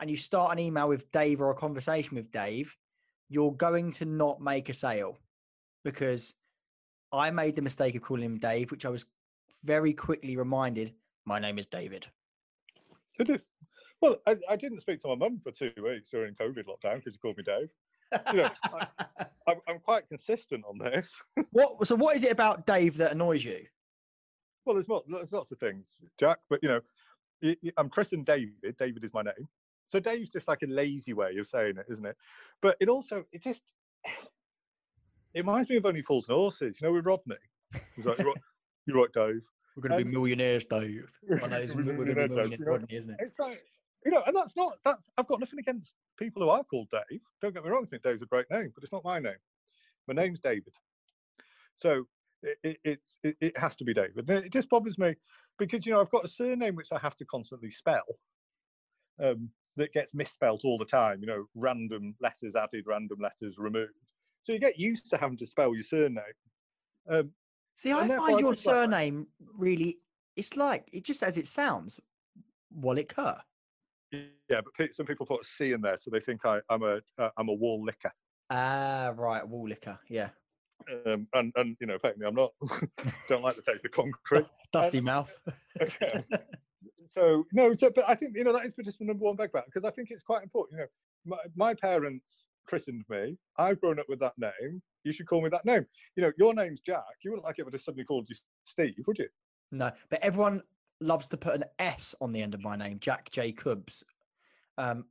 and 0.00 0.08
you 0.08 0.16
start 0.16 0.52
an 0.52 0.58
email 0.58 0.88
with 0.88 1.10
Dave 1.10 1.40
or 1.40 1.50
a 1.50 1.54
conversation 1.54 2.16
with 2.16 2.30
Dave, 2.30 2.76
you're 3.28 3.52
going 3.52 3.92
to 3.92 4.04
not 4.04 4.40
make 4.40 4.68
a 4.68 4.74
sale 4.74 5.18
because 5.84 6.34
I 7.12 7.30
made 7.30 7.56
the 7.56 7.62
mistake 7.62 7.94
of 7.94 8.02
calling 8.02 8.24
him 8.24 8.38
Dave, 8.38 8.70
which 8.70 8.84
I 8.84 8.88
was 8.88 9.06
very 9.64 9.92
quickly 9.92 10.36
reminded. 10.36 10.92
My 11.24 11.38
name 11.38 11.58
is 11.58 11.66
David. 11.66 12.06
It 13.18 13.30
is. 13.30 13.44
Well, 14.00 14.16
I, 14.26 14.36
I 14.50 14.56
didn't 14.56 14.80
speak 14.80 15.00
to 15.02 15.08
my 15.08 15.14
mum 15.14 15.40
for 15.42 15.50
two 15.50 15.72
weeks 15.82 16.08
during 16.10 16.34
COVID 16.34 16.64
lockdown 16.64 16.96
because 16.96 17.14
she 17.14 17.18
called 17.18 17.36
me 17.38 17.42
Dave. 17.44 17.70
You 18.32 18.42
know, 18.42 18.50
I'm, 19.48 19.56
I'm 19.68 19.78
quite 19.80 20.08
consistent 20.08 20.64
on 20.68 20.78
this. 20.78 21.14
what? 21.52 21.86
So 21.86 21.94
what 21.96 22.14
is 22.16 22.22
it 22.24 22.30
about 22.32 22.66
Dave 22.66 22.96
that 22.98 23.12
annoys 23.12 23.44
you? 23.44 23.64
Well, 24.64 24.74
there's, 24.74 24.88
mo- 24.88 25.04
there's 25.08 25.32
lots 25.32 25.52
of 25.52 25.58
things, 25.58 25.86
Jack, 26.18 26.38
but 26.48 26.60
you 26.62 26.68
know, 26.68 26.80
I'm 27.76 27.88
christened 27.88 28.26
David. 28.26 28.52
David 28.78 29.04
is 29.04 29.12
my 29.12 29.22
name. 29.22 29.48
So 29.88 30.00
Dave's 30.00 30.30
just 30.30 30.48
like 30.48 30.62
a 30.62 30.66
lazy 30.66 31.12
way 31.12 31.36
of 31.36 31.46
saying 31.46 31.76
it, 31.76 31.86
isn't 31.90 32.04
it? 32.06 32.16
But 32.62 32.76
it 32.80 32.88
also, 32.88 33.24
it 33.32 33.42
just, 33.42 33.62
it 35.34 35.40
reminds 35.40 35.68
me 35.68 35.76
of 35.76 35.84
Only 35.86 36.02
Fools 36.02 36.28
and 36.28 36.36
Horses, 36.36 36.78
you 36.80 36.86
know, 36.88 36.94
with 36.94 37.04
Rodney. 37.06 37.36
He's 37.96 38.04
like, 38.06 38.18
you're 38.18 38.28
right, 38.28 38.36
you're 38.86 38.96
right, 38.98 39.12
Dave. 39.12 39.42
We're 39.76 39.88
going 39.88 39.90
to 39.90 39.96
Um, 39.98 40.04
be 40.04 40.10
millionaires, 40.16 40.64
Dave. 40.64 41.10
I 41.30 41.46
know 41.48 41.56
it's- 41.58 41.74
We're 41.74 41.84
we're 41.96 42.04
gonna 42.04 42.04
be 42.04 42.04
be 42.04 42.14
millionaires, 42.14 42.30
millionaires, 42.30 42.58
you 42.60 42.64
know? 42.64 42.70
Rodney, 42.72 42.96
isn't 42.96 43.10
it? 43.12 43.16
It's 43.20 43.38
like, 43.38 43.62
you 44.04 44.10
know, 44.10 44.22
and 44.26 44.36
that's 44.36 44.56
not, 44.56 44.74
that's, 44.84 45.08
I've 45.16 45.26
got 45.26 45.40
nothing 45.40 45.58
against 45.58 45.94
people 46.18 46.42
who 46.42 46.48
are 46.48 46.64
called 46.64 46.88
Dave. 46.90 47.20
Don't 47.40 47.54
get 47.54 47.64
me 47.64 47.70
wrong, 47.70 47.84
I 47.86 47.88
think 47.88 48.02
Dave's 48.02 48.22
a 48.22 48.26
great 48.26 48.46
name, 48.50 48.70
but 48.74 48.82
it's 48.82 48.92
not 48.92 49.04
my 49.04 49.18
name. 49.18 49.36
My 50.06 50.14
name's 50.14 50.40
David. 50.40 50.72
So 51.76 52.06
it, 52.42 52.58
it, 52.62 52.76
it's, 52.84 53.18
it, 53.22 53.36
it 53.40 53.58
has 53.58 53.76
to 53.76 53.84
be 53.84 53.94
David. 53.94 54.28
And 54.28 54.44
it 54.44 54.52
just 54.52 54.68
bothers 54.68 54.98
me 54.98 55.14
because, 55.58 55.86
you 55.86 55.92
know, 55.92 56.00
I've 56.00 56.10
got 56.10 56.24
a 56.24 56.28
surname 56.28 56.76
which 56.76 56.92
I 56.92 56.98
have 56.98 57.16
to 57.16 57.24
constantly 57.24 57.70
spell 57.70 58.02
um, 59.22 59.48
that 59.76 59.92
gets 59.92 60.12
misspelt 60.14 60.62
all 60.64 60.78
the 60.78 60.84
time, 60.84 61.20
you 61.20 61.26
know, 61.26 61.46
random 61.54 62.14
letters 62.20 62.54
added, 62.54 62.84
random 62.86 63.18
letters 63.20 63.54
removed. 63.56 63.92
So 64.42 64.52
you 64.52 64.58
get 64.58 64.78
used 64.78 65.08
to 65.10 65.16
having 65.16 65.38
to 65.38 65.46
spell 65.46 65.74
your 65.74 65.82
surname. 65.82 66.22
Um, 67.08 67.30
See, 67.74 67.92
I 67.92 68.06
find 68.06 68.38
your 68.38 68.52
just 68.52 68.66
like- 68.66 68.74
surname 68.74 69.26
really, 69.56 69.98
it's 70.36 70.56
like, 70.56 70.88
it 70.92 71.04
just 71.04 71.22
as 71.22 71.38
it 71.38 71.46
sounds, 71.46 71.98
Wallet 72.70 73.08
Kerr. 73.08 73.40
Yeah, 74.48 74.60
but 74.62 74.94
some 74.94 75.06
people 75.06 75.26
put 75.26 75.42
a 75.42 75.44
C 75.44 75.72
in 75.72 75.80
there, 75.80 75.96
so 76.00 76.10
they 76.10 76.20
think 76.20 76.44
I, 76.44 76.60
I'm 76.68 76.82
a 76.82 77.00
uh, 77.18 77.30
I'm 77.36 77.48
a 77.48 77.52
wall 77.52 77.82
licker. 77.84 78.12
Ah, 78.50 79.12
right, 79.16 79.42
Wallicker. 79.44 79.98
Yeah. 80.08 80.30
um, 81.06 81.26
and 81.32 81.52
and 81.56 81.76
you 81.80 81.86
know, 81.86 81.94
effectively, 81.94 82.26
I'm 82.26 82.34
not. 82.34 82.52
don't 83.28 83.42
like 83.42 83.56
the 83.56 83.62
taste 83.62 83.84
of 83.84 83.90
concrete. 83.92 84.46
Dusty 84.72 85.00
mouth. 85.00 85.32
Okay. 85.82 86.24
so 87.10 87.44
no, 87.52 87.74
so, 87.74 87.90
but 87.92 88.04
I 88.06 88.14
think 88.14 88.36
you 88.36 88.44
know 88.44 88.52
that 88.52 88.64
is 88.64 88.72
just 88.84 89.00
the 89.00 89.04
number 89.04 89.24
one 89.24 89.34
background 89.34 89.66
because 89.72 89.84
I 89.84 89.92
think 89.92 90.12
it's 90.12 90.22
quite 90.22 90.44
important. 90.44 90.78
You 90.78 90.84
know, 90.84 91.36
my, 91.56 91.72
my 91.72 91.74
parents 91.74 92.24
christened 92.64 93.04
me. 93.08 93.36
I've 93.58 93.80
grown 93.80 93.98
up 93.98 94.06
with 94.08 94.20
that 94.20 94.34
name. 94.38 94.80
You 95.02 95.12
should 95.12 95.26
call 95.26 95.42
me 95.42 95.48
that 95.48 95.64
name. 95.64 95.84
You 96.16 96.22
know, 96.22 96.32
your 96.38 96.54
name's 96.54 96.80
Jack. 96.86 97.02
You 97.24 97.32
wouldn't 97.32 97.44
like 97.44 97.58
it 97.58 97.62
if 97.62 97.68
I 97.68 97.70
just 97.72 97.84
suddenly 97.86 98.04
called 98.04 98.26
you 98.28 98.36
Steve, 98.64 98.94
would 99.06 99.18
you? 99.18 99.28
no, 99.72 99.90
but 100.10 100.20
everyone 100.22 100.62
loves 101.04 101.28
to 101.28 101.36
put 101.36 101.54
an 101.54 101.64
S 101.78 102.14
on 102.20 102.32
the 102.32 102.42
end 102.42 102.54
of 102.54 102.62
my 102.62 102.76
name, 102.76 102.98
Jack 102.98 103.30
Jacobs. 103.30 104.02
Um, 104.78 105.04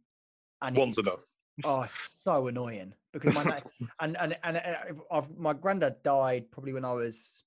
and 0.62 0.76
One's 0.76 0.98
it's- 0.98 1.14
enough. 1.14 1.26
Oh, 1.66 1.86
so 1.88 2.48
annoying 2.48 2.96
because 3.12 3.32
my 3.32 3.44
name 3.44 3.62
and 4.00 4.18
and 4.18 4.36
and 4.44 4.58
uh, 4.58 4.94
I've, 5.12 5.30
my 5.38 5.54
granddad 5.54 6.02
died 6.02 6.50
probably 6.50 6.74
when 6.74 6.84
I 6.84 6.94
was 6.94 7.44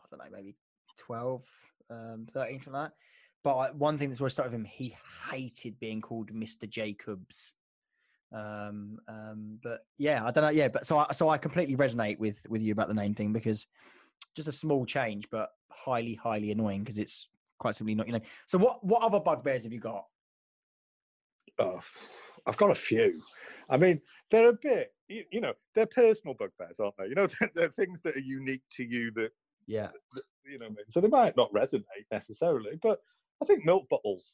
I 0.00 0.06
don't 0.16 0.18
know 0.24 0.34
maybe 0.34 0.54
12, 0.98 1.44
um, 1.90 2.26
13, 2.32 2.62
something 2.62 2.72
like 2.72 2.88
that. 2.88 2.94
But 3.44 3.56
I, 3.56 3.70
one 3.72 3.98
thing 3.98 4.08
that's 4.08 4.22
always 4.22 4.32
stuck 4.32 4.46
with 4.46 4.54
him, 4.54 4.64
he 4.64 4.96
hated 5.30 5.78
being 5.78 6.00
called 6.00 6.32
Mr. 6.32 6.66
Jacobs. 6.68 7.54
Um, 8.32 8.98
um, 9.08 9.58
but 9.62 9.80
yeah, 9.98 10.24
I 10.24 10.30
don't 10.30 10.44
know. 10.44 10.48
Yeah, 10.50 10.68
but 10.68 10.86
so 10.86 10.96
I, 10.96 11.12
so 11.12 11.28
I 11.28 11.36
completely 11.36 11.76
resonate 11.76 12.18
with 12.18 12.40
with 12.48 12.62
you 12.62 12.72
about 12.72 12.88
the 12.88 12.94
name 12.94 13.14
thing 13.14 13.34
because 13.34 13.66
just 14.34 14.48
a 14.48 14.52
small 14.52 14.86
change, 14.86 15.28
but 15.30 15.50
highly 15.70 16.14
highly 16.14 16.50
annoying 16.50 16.80
because 16.80 16.98
it's 16.98 17.28
quite 17.58 17.74
simply 17.74 17.94
not 17.94 18.06
you 18.06 18.12
know. 18.12 18.20
So 18.46 18.58
what 18.58 18.84
what 18.84 19.02
other 19.02 19.20
bugbears 19.20 19.64
have 19.64 19.72
you 19.72 19.80
got? 19.80 20.06
Oh, 21.58 21.80
I've 22.46 22.56
got 22.56 22.70
a 22.70 22.74
few. 22.74 23.20
I 23.68 23.76
mean, 23.76 24.00
they're 24.30 24.48
a 24.48 24.52
bit. 24.52 24.92
You, 25.08 25.24
you 25.30 25.40
know, 25.40 25.54
they're 25.74 25.86
personal 25.86 26.34
bugbears, 26.34 26.78
aren't 26.80 26.96
they? 26.98 27.06
You 27.06 27.14
know, 27.14 27.26
they're, 27.40 27.50
they're 27.54 27.70
things 27.70 28.00
that 28.04 28.16
are 28.16 28.20
unique 28.20 28.62
to 28.76 28.84
you 28.84 29.10
that 29.12 29.30
Yeah, 29.66 29.90
you 30.46 30.58
know. 30.58 30.66
I 30.66 30.70
mean? 30.70 30.78
So 30.90 31.00
they 31.00 31.08
might 31.08 31.36
not 31.36 31.52
resonate 31.52 32.06
necessarily, 32.10 32.78
but 32.82 33.00
I 33.42 33.44
think 33.44 33.64
milk 33.64 33.88
bottles, 33.88 34.32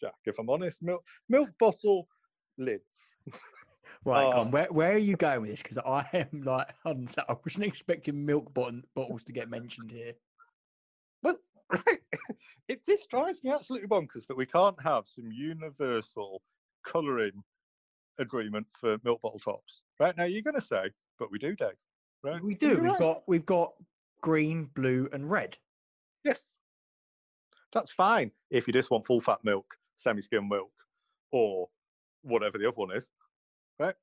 Jack. 0.00 0.14
If 0.24 0.38
I'm 0.38 0.50
honest, 0.50 0.82
milk 0.82 1.04
milk 1.28 1.50
bottle 1.58 2.08
lids. 2.58 2.84
Right, 4.04 4.24
on. 4.24 4.48
Ah. 4.48 4.50
Where 4.50 4.66
where 4.70 4.92
are 4.92 4.98
you 4.98 5.16
going 5.16 5.40
with 5.40 5.50
this? 5.50 5.62
Because 5.62 5.78
I 5.78 6.06
am 6.12 6.42
like, 6.42 6.68
I 6.84 7.34
wasn't 7.44 7.64
expecting 7.64 8.24
milk 8.24 8.52
bottle, 8.52 8.82
bottles 8.94 9.24
to 9.24 9.32
get 9.32 9.48
mentioned 9.48 9.90
here. 9.90 10.12
It 12.70 12.86
just 12.86 13.10
drives 13.10 13.42
me 13.42 13.50
absolutely 13.50 13.88
bonkers 13.88 14.28
that 14.28 14.36
we 14.36 14.46
can't 14.46 14.80
have 14.80 15.02
some 15.08 15.32
universal 15.32 16.40
colouring 16.84 17.42
agreement 18.20 18.64
for 18.80 18.96
milk 19.02 19.20
bottle 19.22 19.40
tops. 19.40 19.82
Right 19.98 20.16
now, 20.16 20.22
you're 20.22 20.42
going 20.42 20.54
to 20.54 20.60
say, 20.60 20.84
but 21.18 21.32
we 21.32 21.40
do, 21.40 21.56
Dave. 21.56 21.70
Right? 22.22 22.40
We 22.40 22.54
do. 22.54 22.76
We've 22.76 22.92
right. 22.92 22.98
got 23.00 23.22
we've 23.26 23.44
got 23.44 23.72
green, 24.20 24.70
blue, 24.76 25.08
and 25.12 25.28
red. 25.28 25.58
Yes. 26.22 26.46
That's 27.72 27.90
fine 27.90 28.30
if 28.52 28.68
you 28.68 28.72
just 28.72 28.92
want 28.92 29.04
full 29.04 29.20
fat 29.20 29.40
milk, 29.42 29.66
semi 29.96 30.22
skim 30.22 30.48
milk, 30.48 30.70
or 31.32 31.68
whatever 32.22 32.56
the 32.56 32.68
other 32.68 32.76
one 32.76 32.96
is. 32.96 33.08
Right? 33.80 33.96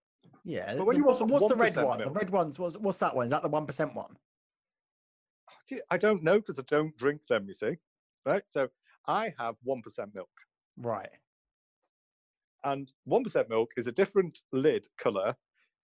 Yeah. 0.43 0.75
But 0.75 0.87
when 0.87 0.95
the- 0.95 0.99
you 0.99 1.05
what's, 1.05 1.21
want 1.21 1.31
what's 1.31 1.47
the 1.47 1.55
red 1.55 1.75
1% 1.75 1.85
one? 1.85 1.99
The 1.99 2.11
red 2.11 2.31
one's 2.31 2.59
what's 2.59 2.77
what's 2.77 2.99
that 2.99 3.15
one? 3.15 3.27
Is 3.27 3.31
that 3.31 3.43
the 3.43 3.49
one 3.49 3.65
percent 3.65 3.95
one? 3.95 4.17
I 5.89 5.97
don't 5.97 6.21
know 6.21 6.39
because 6.39 6.59
I 6.59 6.63
don't 6.67 6.97
drink 6.97 7.21
them, 7.29 7.45
you 7.47 7.53
see. 7.53 7.77
Right? 8.27 8.43
So 8.49 8.67
I 9.07 9.33
have 9.39 9.55
1% 9.65 9.81
milk. 10.13 10.29
Right. 10.77 11.09
And 12.63 12.91
1% 13.09 13.49
milk 13.49 13.71
is 13.77 13.87
a 13.87 13.91
different 13.91 14.41
lid 14.51 14.85
colour 15.01 15.35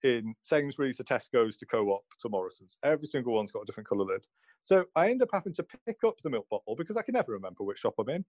in 0.02 0.34
Sainsbury's 0.42 0.98
to 0.98 1.04
Tesco's 1.04 1.56
to 1.56 1.66
Co 1.66 1.88
op 1.88 2.04
to 2.20 2.28
Morrison's. 2.28 2.76
Every 2.84 3.06
single 3.06 3.32
one's 3.32 3.50
got 3.50 3.62
a 3.62 3.64
different 3.64 3.88
colour 3.88 4.04
lid. 4.04 4.26
So 4.64 4.84
I 4.94 5.10
end 5.10 5.22
up 5.22 5.30
having 5.32 5.54
to 5.54 5.62
pick 5.86 5.96
up 6.06 6.16
the 6.22 6.30
milk 6.30 6.46
bottle 6.50 6.76
because 6.76 6.98
I 6.98 7.02
can 7.02 7.14
never 7.14 7.32
remember 7.32 7.64
which 7.64 7.78
shop 7.78 7.94
I'm 7.98 8.10
in. 8.10 8.24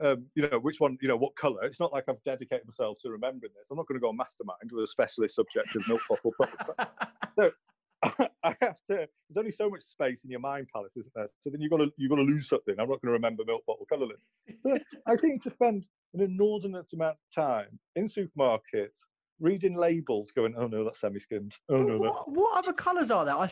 Um, 0.00 0.26
you 0.34 0.48
know, 0.48 0.58
which 0.58 0.78
one, 0.78 0.98
you 1.00 1.08
know, 1.08 1.16
what 1.16 1.34
colour. 1.36 1.64
It's 1.64 1.80
not 1.80 1.92
like 1.92 2.04
I've 2.08 2.22
dedicated 2.24 2.66
myself 2.66 2.98
to 3.02 3.10
remembering 3.10 3.52
this. 3.56 3.68
I'm 3.70 3.78
not 3.78 3.88
going 3.88 3.98
to 3.98 4.02
go 4.02 4.10
on 4.10 4.16
mastermind 4.16 4.70
with 4.70 4.84
a 4.84 4.86
specialist 4.86 5.34
subject 5.34 5.74
of 5.74 5.88
milk 5.88 6.02
bottle 6.08 6.32
products. 6.32 6.94
I 8.42 8.54
have 8.60 8.76
to. 8.88 9.06
There's 9.28 9.36
only 9.36 9.50
so 9.50 9.68
much 9.70 9.82
space 9.82 10.22
in 10.24 10.30
your 10.30 10.40
mind 10.40 10.68
palace, 10.72 10.96
isn't 10.96 11.12
there? 11.14 11.28
So 11.40 11.50
then 11.50 11.60
you've 11.60 11.70
got 11.70 11.78
to 11.78 11.88
you've 11.96 12.10
got 12.10 12.16
to 12.16 12.22
lose 12.22 12.48
something. 12.48 12.74
I'm 12.78 12.88
not 12.88 13.00
going 13.00 13.08
to 13.08 13.12
remember 13.12 13.44
milk 13.46 13.64
bottle 13.66 13.86
colour 13.88 14.06
lid. 14.06 14.60
So 14.60 14.78
I 15.06 15.16
seem 15.16 15.38
to 15.40 15.50
spend 15.50 15.88
an 16.14 16.20
inordinate 16.20 16.92
amount 16.92 17.16
of 17.16 17.34
time 17.34 17.78
in 17.96 18.06
supermarkets 18.06 18.98
reading 19.40 19.74
labels, 19.74 20.30
going, 20.32 20.54
"Oh 20.56 20.66
no, 20.66 20.84
that's 20.84 21.00
semi-skimmed. 21.00 21.54
Oh 21.68 21.76
Well, 21.76 21.88
no, 21.88 21.98
what, 21.98 22.32
what 22.32 22.58
other 22.58 22.72
colours 22.72 23.10
are 23.10 23.24
there? 23.24 23.36
I, 23.36 23.48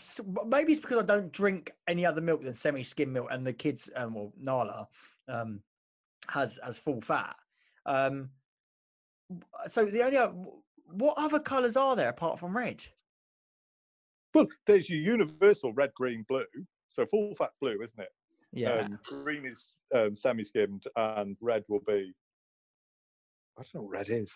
maybe 0.47 0.73
it's 0.73 0.81
because 0.81 1.03
I 1.03 1.07
don't 1.07 1.33
drink 1.33 1.73
any 1.89 2.07
other 2.07 2.21
milk 2.21 2.43
than 2.43 2.55
semi-skim 2.55 3.13
milk, 3.13 3.29
and 3.31 3.47
the 3.47 3.53
kids, 3.53 3.91
um, 3.97 4.15
well, 4.15 4.33
Nala, 4.39 4.89
um, 5.29 5.61
has 6.29 6.59
has 6.65 6.79
full 6.79 7.01
fat. 7.01 7.37
Um, 7.87 8.31
so 9.67 9.85
the 9.87 10.03
only 10.03 10.19
what 10.87 11.15
other 11.17 11.41
colours 11.41 11.77
are 11.77 11.97
there 11.97 12.11
apart 12.11 12.39
from 12.39 12.57
red? 12.57 12.85
Well, 14.35 14.47
there's 14.67 14.91
your 14.91 15.01
universal 15.01 15.73
red, 15.73 15.93
green, 15.95 16.25
blue. 16.29 16.45
So 16.93 17.07
full 17.07 17.35
fat 17.37 17.51
blue, 17.61 17.81
isn't 17.83 17.99
it? 17.99 18.09
Yeah, 18.53 18.81
Um, 18.81 18.99
green 19.05 19.47
is 19.47 19.73
um, 19.95 20.15
semi-skimmed, 20.15 20.85
and 20.97 21.37
red 21.41 21.65
will 21.69 21.83
be. 21.87 22.13
I 23.59 23.63
don't 23.63 23.75
know 23.75 23.83
what 23.83 23.91
red 23.91 24.11
is. 24.11 24.33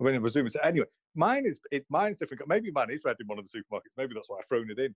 I 0.00 0.04
mean, 0.04 0.14
I 0.14 0.18
presume 0.18 0.46
it's 0.46 0.56
anyway. 0.62 0.86
Mine 1.14 1.46
is 1.46 1.58
it. 1.72 1.84
Mine's 1.88 2.18
different. 2.18 2.42
Maybe 2.46 2.70
mine 2.70 2.90
is 2.90 3.02
red 3.04 3.16
in 3.20 3.26
one 3.26 3.38
of 3.38 3.46
the 3.48 3.58
supermarkets. 3.58 3.96
Maybe 3.96 4.14
that's 4.14 4.28
why 4.28 4.38
I've 4.38 4.48
thrown 4.48 4.70
it 4.70 4.78
in. 4.78 4.94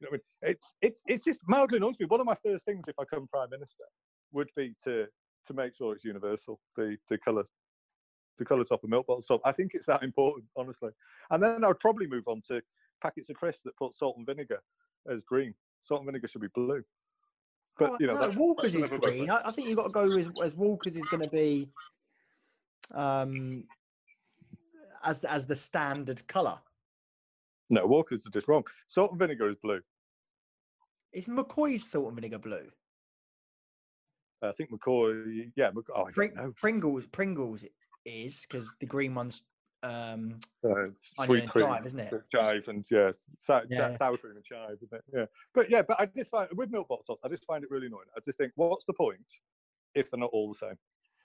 You 0.00 0.02
know 0.02 0.08
I 0.08 0.12
mean? 0.12 0.20
It's 0.42 0.74
it's 0.82 1.02
it's 1.06 1.24
just 1.24 1.40
mildly 1.46 1.78
annoys 1.78 1.96
me. 1.98 2.06
One 2.06 2.20
of 2.20 2.26
my 2.26 2.36
first 2.44 2.64
things 2.64 2.84
if 2.88 2.94
I 2.98 3.04
come 3.04 3.26
prime 3.28 3.50
minister 3.50 3.84
would 4.32 4.50
be 4.56 4.74
to 4.84 5.06
to 5.46 5.54
make 5.54 5.74
sure 5.74 5.94
it's 5.94 6.04
universal. 6.04 6.60
The 6.76 6.96
the 7.08 7.18
colour. 7.18 7.44
The 8.36 8.44
colour 8.44 8.64
top 8.64 8.82
of 8.82 8.90
milk 8.90 9.06
bottle 9.06 9.22
top. 9.22 9.40
I 9.44 9.52
think 9.52 9.74
it's 9.74 9.86
that 9.86 10.02
important, 10.02 10.46
honestly. 10.56 10.90
And 11.30 11.40
then 11.40 11.64
I'd 11.64 11.78
probably 11.78 12.08
move 12.08 12.24
on 12.26 12.42
to 12.48 12.60
packets 13.04 13.28
of 13.28 13.36
crisps 13.36 13.62
that 13.62 13.76
put 13.76 13.94
salt 13.94 14.16
and 14.16 14.26
vinegar 14.26 14.60
as 15.10 15.22
green. 15.22 15.54
Salt 15.82 16.00
and 16.00 16.06
vinegar 16.06 16.26
should 16.26 16.40
be 16.40 16.48
blue. 16.54 16.82
But 17.78 17.90
Oh, 17.90 17.96
you 18.00 18.06
know, 18.06 18.14
that's- 18.18 18.36
Walker's 18.36 18.72
that's 18.72 18.90
is 18.90 18.98
green. 19.00 19.28
I, 19.28 19.42
I 19.48 19.52
think 19.52 19.68
you've 19.68 19.76
got 19.76 19.84
to 19.84 19.90
go 19.90 20.10
as, 20.16 20.30
as 20.42 20.54
Walker's 20.56 20.96
is 20.96 21.06
going 21.08 21.22
to 21.22 21.28
be 21.28 21.68
um, 22.92 23.64
as 25.04 25.24
as 25.24 25.46
the 25.46 25.56
standard 25.56 26.26
colour. 26.28 26.58
No, 27.70 27.86
Walker's 27.86 28.26
are 28.26 28.30
just 28.30 28.48
wrong. 28.48 28.64
Salt 28.86 29.10
and 29.10 29.18
vinegar 29.18 29.48
is 29.50 29.56
blue. 29.62 29.80
Is 31.12 31.28
McCoy's 31.28 31.84
salt 31.90 32.06
and 32.06 32.14
vinegar 32.14 32.38
blue? 32.38 32.68
I 34.42 34.52
think 34.52 34.70
McCoy. 34.70 35.50
Yeah, 35.56 35.70
Mc, 35.70 35.84
oh, 35.94 36.04
I 36.06 36.12
Pring-. 36.12 36.54
Pringles 36.56 37.06
Pringles 37.08 37.64
is 38.04 38.46
because 38.46 38.74
the 38.80 38.86
green 38.86 39.14
one's 39.14 39.42
um, 39.84 40.36
Uh, 40.64 40.68
onion 41.18 41.40
and 41.42 41.48
cream, 41.50 41.64
chive, 41.66 41.86
isn't 41.86 42.00
it? 42.00 42.22
chive, 42.32 42.68
and 42.68 42.84
yes, 42.90 43.18
sa- 43.38 43.60
sa- 43.60 43.66
Yeah. 43.68 43.96
sour 43.96 44.16
cream 44.16 44.36
and 44.36 44.44
chive, 44.44 44.78
isn't 44.82 44.92
it? 44.92 45.04
Yeah, 45.12 45.26
but 45.52 45.70
yeah, 45.70 45.82
but 45.82 46.00
I 46.00 46.06
just 46.06 46.30
find 46.30 46.48
with 46.54 46.70
milk 46.70 46.88
bottle 46.88 47.04
tops, 47.04 47.20
I 47.24 47.28
just 47.28 47.44
find 47.44 47.62
it 47.62 47.70
really 47.70 47.86
annoying. 47.86 48.06
I 48.16 48.20
just 48.20 48.38
think, 48.38 48.52
what's 48.56 48.84
the 48.86 48.94
point 48.94 49.26
if 49.94 50.10
they're 50.10 50.18
not 50.20 50.30
all 50.32 50.48
the 50.52 50.54
same? 50.54 50.78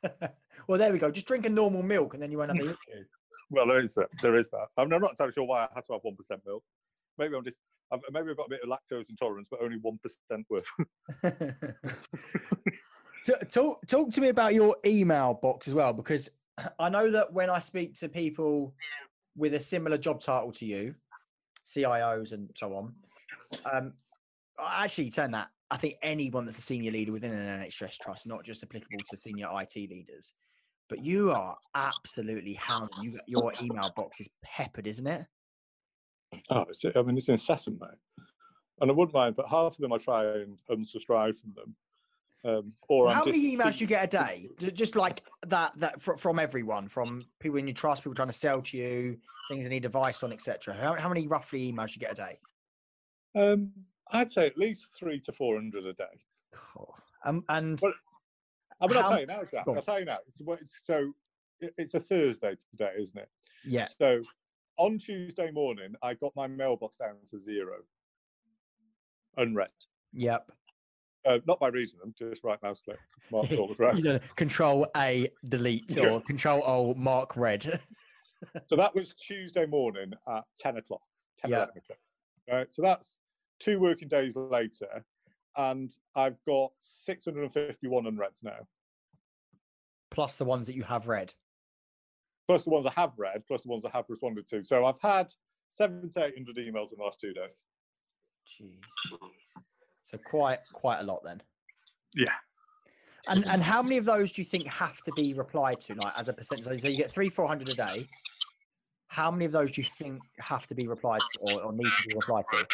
well, 0.67 0.78
there 0.78 0.91
we 0.91 1.00
go. 1.00 1.10
Just 1.12 1.28
drink 1.28 1.45
a 1.45 1.50
normal 1.50 1.84
milk, 1.84 2.13
and 2.13 2.22
then 2.22 2.32
you 2.32 2.38
won't 2.38 2.52
have 2.52 2.60
the 2.60 2.65
issue. 2.91 3.06
Well, 3.50 3.65
there 3.67 3.80
is 3.80 3.95
that. 3.95 4.10
There 4.22 4.36
is 4.36 4.50
that. 4.50 4.67
I 4.78 4.84
mean, 4.84 4.93
I'm 4.93 5.02
not 5.02 5.12
entirely 5.12 5.34
sure 5.34 5.45
why 5.45 5.63
I 5.63 5.67
had 5.76 5.86
to 5.86 5.93
have 5.93 6.04
one 6.04 6.15
percent 6.15 6.41
milk. 6.45 6.63
Maybe 7.17 7.36
I'm 7.36 7.43
just. 7.43 7.60
I've, 7.91 8.02
maybe 8.12 8.30
I've 8.30 8.38
got 8.38 8.45
a 8.45 8.50
bit 8.50 8.60
of 8.63 8.69
lactose 8.69 9.10
intolerance, 9.10 9.48
but 9.50 9.62
only 9.62 9.78
one 9.82 9.98
percent 10.04 10.45
worth. 10.50 10.67
T- 13.26 13.34
talk 13.50 13.86
talk 13.88 14.10
to 14.12 14.22
me 14.22 14.30
about 14.30 14.54
your 14.54 14.78
email 14.86 15.34
box 15.34 15.67
as 15.67 15.74
well, 15.74 15.91
because 15.91 16.30
I 16.80 16.89
know 16.89 17.10
that 17.12 17.32
when 17.34 17.50
I 17.50 17.60
speak 17.60 17.93
to 17.95 18.10
people 18.10 18.74
with 19.36 19.54
a 19.54 19.60
similar 19.60 19.98
job 19.98 20.19
title 20.19 20.52
to 20.54 20.65
you, 20.65 20.95
CIOs 21.65 22.32
and 22.34 22.50
so 22.56 22.74
on, 22.74 22.93
um, 23.72 23.93
I 24.58 24.84
actually 24.86 25.10
turn 25.10 25.32
that. 25.32 25.50
I 25.72 25.78
think 25.78 25.95
anyone 26.02 26.45
that's 26.45 26.58
a 26.58 26.62
senior 26.62 26.91
leader 26.91 27.12
within 27.12 27.32
an 27.32 27.62
NHS 27.62 27.98
trust, 28.00 28.28
not 28.28 28.43
just 28.43 28.63
applicable 28.63 29.00
to 29.10 29.17
senior 29.17 29.48
IT 29.54 29.76
leaders, 29.76 30.34
but 30.89 31.06
you 31.06 31.32
are 31.32 31.56
absolutely 31.76 32.54
hounded. 32.54 32.89
You, 33.02 33.12
got- 33.12 33.30
your 33.30 33.54
email 33.62 33.89
box 33.95 34.19
is 34.19 34.30
peppered, 34.43 34.88
isn't 34.88 35.06
it? 35.06 35.26
Oh, 36.50 36.65
it's, 36.69 36.84
I 36.95 37.02
mean, 37.04 37.17
it's 37.17 37.30
incessant, 37.30 37.80
mate. 37.80 37.89
And 38.82 38.89
I 38.89 38.93
wouldn't 38.93 39.13
mind, 39.13 39.36
but 39.36 39.48
half 39.48 39.74
of 39.74 39.78
them 39.78 39.93
I 39.93 39.98
try 39.98 40.26
and 40.26 40.58
unsubscribe 40.69 41.38
from 41.39 41.54
them. 41.56 41.76
Um, 42.45 42.71
or 42.88 43.12
How 43.12 43.21
I'm 43.21 43.32
many 43.32 43.58
emails 43.58 43.78
do 43.78 43.84
you 43.84 43.88
get 43.88 44.04
a 44.04 44.08
day? 44.08 44.49
Just 44.73 44.95
like 44.95 45.23
that, 45.47 45.78
that 45.78 46.02
from 46.02 46.39
everyone, 46.39 46.88
from 46.88 47.25
people 47.39 47.58
in 47.60 47.67
your 47.67 47.73
trust, 47.73 48.04
people 48.04 48.15
trying 48.15 48.30
to 48.30 48.34
sell 48.34 48.62
to 48.62 48.78
you, 48.78 49.17
things 49.49 49.63
they 49.63 49.69
need 49.69 49.86
advice 49.86 50.23
on, 50.23 50.32
etc. 50.32 50.73
How, 50.73 50.95
how 50.95 51.10
many 51.10 51.28
roughly 51.28 51.71
emails 51.71 51.88
do 51.88 51.93
you 51.95 51.99
get 51.99 52.13
a 52.13 52.15
day? 52.15 52.39
Um, 53.36 53.71
I'd 54.12 54.32
say 54.32 54.47
at 54.47 54.58
least 54.58 54.88
three 54.95 55.19
to 55.21 55.34
four 55.34 55.56
hundred 55.56 55.86
a 55.86 55.93
day. 55.93 56.04
Cool. 56.54 56.95
Um, 57.25 57.43
and 57.49 57.78
Well, 57.82 57.93
I 58.80 58.88
mean, 58.88 58.97
I'll 58.97 59.10
tell 59.10 59.19
you 59.19 59.25
now, 59.28 59.43
Jack. 59.43 59.65
I'll 59.67 59.82
tell 59.82 59.99
you 59.99 60.06
now. 60.06 60.19
It's, 60.28 60.82
so 60.86 61.13
it's 61.60 61.93
a 61.93 61.99
Thursday 61.99 62.56
today, 62.71 62.93
isn't 62.97 63.17
it? 63.17 63.30
yeah, 63.65 63.88
So 63.97 64.21
on 64.78 64.97
Tuesday 64.97 65.52
morning, 65.52 65.93
I 66.02 66.13
got 66.13 66.34
my 66.38 66.47
mailbox 66.47 66.95
down 66.95 67.15
to 67.30 67.38
zero, 67.38 67.80
unread. 69.36 69.69
yep. 70.13 70.49
Uh, 71.26 71.40
not 71.46 71.60
by 71.60 71.68
reading 71.68 71.98
them, 72.00 72.14
just 72.18 72.44
right 72.44 72.62
mouse 72.64 72.80
click, 72.84 72.98
mark 73.32 73.52
all 73.58 73.68
the 73.68 73.76
right. 73.78 73.98
You 73.98 74.04
know, 74.14 74.20
control 74.36 74.88
A, 74.96 75.30
delete, 75.50 75.96
Yeah. 75.98 76.10
or 76.12 76.22
Control 76.22 76.62
O, 76.66 76.94
mark 76.96 77.36
red. 77.36 77.80
So 78.68 78.78
that 78.78 78.96
was 78.96 79.14
Tuesday 79.16 79.66
morning 79.66 80.14
at 80.30 80.46
10 80.60 80.78
o'clock, 80.78 81.02
10, 81.42 81.52
Yeah. 81.52 81.58
11 81.58 81.74
o'clock. 81.78 81.98
Right. 82.50 82.74
So 82.74 82.82
that's 82.82 83.18
two 83.60 83.82
working 83.82 84.08
days 84.08 84.34
later. 84.38 85.04
And 85.58 85.94
I've 86.16 86.38
got 86.48 86.72
651 86.80 88.06
unreads 88.08 88.42
now, 88.42 88.66
Plus 90.10 90.38
the 90.38 90.46
ones 90.46 90.68
that 90.68 90.76
you 90.78 90.84
have 90.84 91.10
read. 91.10 91.34
plus 92.48 92.64
the 92.64 92.70
ones 92.70 92.86
I 92.86 92.92
have 92.92 93.12
read, 93.18 93.46
plus 93.46 93.64
the 93.64 93.70
ones 93.70 93.84
I 93.84 93.90
have 93.94 94.06
responded 94.08 94.48
to. 94.52 94.64
So 94.64 94.86
I've 94.86 95.02
had 95.02 95.34
seven 95.68 96.10
to 96.12 96.24
800 96.24 96.56
emails 96.56 96.94
in 96.94 97.00
the 97.00 97.04
last 97.04 97.20
two 97.20 97.34
days. 97.34 97.66
Jeez. 98.48 98.80
So 100.10 100.17
quite 100.17 100.58
quite 100.74 101.02
a 101.02 101.04
lot 101.04 101.22
then. 101.24 101.39
Yeah. 102.15 102.34
And 103.30 103.48
and 103.48 103.62
how 103.62 103.84
many 103.84 103.98
of 103.98 104.06
those 104.06 104.32
do 104.32 104.41
you 104.41 104.45
think 104.45 104.67
have 104.67 105.04
to 105.04 105.12
be 105.12 105.36
replied 105.36 105.80
to, 105.82 105.93
like 105.93 106.13
as 106.17 106.30
a 106.30 106.34
percentage? 106.34 106.82
So- 106.82 106.88
you 106.88 106.98
get 106.98 107.12
three, 107.12 107.30
four 107.30 107.48
hundred 107.48 107.69
a 107.69 107.76
day. 107.76 108.08
How 109.06 109.30
many 109.30 109.45
of 109.45 109.52
those 109.52 109.72
do 109.72 109.82
you 109.82 109.88
think 109.88 110.19
have 110.39 110.65
to 110.67 110.74
be 110.74 110.88
replied 110.88 111.22
to 111.34 111.39
or, 111.41 111.62
or 111.62 111.74
need 111.74 111.93
to 111.93 112.08
be 112.08 112.15
replied 112.15 112.45
to? 112.52 112.65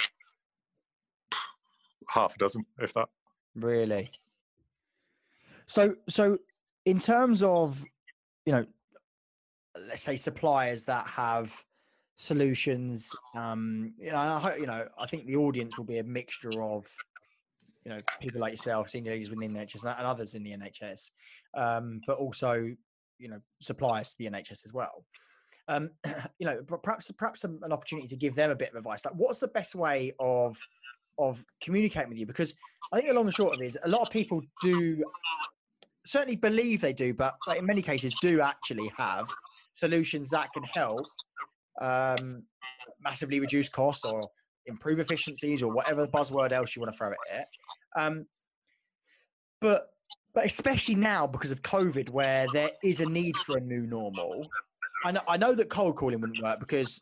Half 2.07 2.35
a 2.35 2.37
dozen, 2.37 2.65
if 2.79 2.93
that. 2.93 3.09
Really? 3.55 4.11
So 5.67 5.95
so 6.07 6.37
in 6.85 6.99
terms 6.99 7.43
of 7.43 7.83
you 8.45 8.53
know 8.53 8.65
let's 9.89 10.03
say 10.03 10.15
suppliers 10.15 10.85
that 10.85 11.05
have 11.05 11.53
solutions 12.15 13.13
um 13.35 13.93
you 13.99 14.09
know 14.09 14.17
I 14.17 14.39
hope, 14.39 14.57
you 14.57 14.67
know 14.67 14.87
I 14.97 15.05
think 15.05 15.25
the 15.25 15.35
audience 15.35 15.77
will 15.77 15.83
be 15.83 15.97
a 15.97 16.03
mixture 16.03 16.61
of 16.63 16.87
you 17.85 17.91
know 17.91 17.97
people 18.19 18.41
like 18.41 18.53
yourself, 18.53 18.89
senior 18.89 19.11
leaders 19.11 19.29
within 19.29 19.53
the 19.53 19.59
NHS 19.59 19.83
and 19.83 20.07
others 20.07 20.33
in 20.33 20.43
the 20.43 20.51
NHS, 20.51 21.11
um, 21.53 22.01
but 22.07 22.17
also 22.17 22.75
you 23.19 23.29
know 23.29 23.39
suppliers 23.61 24.11
to 24.11 24.17
the 24.17 24.29
NHS 24.29 24.65
as 24.65 24.73
well. 24.73 25.05
Um, 25.67 25.91
you 26.39 26.45
know, 26.45 26.61
perhaps 26.83 27.11
perhaps 27.11 27.43
an 27.43 27.59
opportunity 27.71 28.07
to 28.07 28.15
give 28.15 28.35
them 28.35 28.51
a 28.51 28.55
bit 28.55 28.69
of 28.69 28.75
advice. 28.75 29.05
Like, 29.05 29.15
what's 29.15 29.39
the 29.39 29.47
best 29.47 29.75
way 29.75 30.11
of 30.19 30.59
of 31.17 31.45
communicating 31.61 32.09
with 32.09 32.19
you? 32.19 32.25
Because 32.25 32.53
I 32.91 32.99
think 32.99 33.11
along 33.11 33.27
the 33.27 33.31
short 33.31 33.53
of 33.53 33.61
it 33.61 33.65
is 33.65 33.77
a 33.83 33.89
lot 33.89 34.01
of 34.01 34.09
people 34.09 34.41
do 34.61 35.03
certainly 36.05 36.35
believe 36.35 36.81
they 36.81 36.93
do, 36.93 37.13
but 37.13 37.35
in 37.57 37.65
many 37.65 37.81
cases 37.81 38.13
do 38.21 38.41
actually 38.41 38.91
have 38.97 39.27
solutions 39.73 40.29
that 40.29 40.51
can 40.53 40.63
help 40.63 41.01
um, 41.81 42.43
massively 43.03 43.39
reduce 43.39 43.69
costs 43.69 44.05
or 44.05 44.29
improve 44.67 44.99
efficiencies 44.99 45.61
or 45.63 45.73
whatever 45.73 46.07
buzzword 46.07 46.51
else 46.51 46.75
you 46.75 46.81
want 46.81 46.93
to 46.93 46.97
throw 46.97 47.09
at 47.09 47.41
it. 47.41 47.47
Um, 47.95 48.25
but 49.61 49.87
but 50.33 50.45
especially 50.45 50.95
now 50.95 51.25
because 51.25 51.51
of 51.51 51.61
COVID, 51.61 52.09
where 52.09 52.45
there 52.53 52.71
is 52.83 52.99
a 52.99 53.05
need 53.05 53.37
for 53.37 53.57
a 53.57 53.61
new 53.61 53.87
normal. 53.87 54.45
I 55.05 55.11
know, 55.11 55.21
I 55.27 55.37
know 55.37 55.53
that 55.53 55.69
cold 55.69 55.95
calling 55.95 56.19
wouldn't 56.19 56.43
work 56.43 56.59
because 56.59 57.01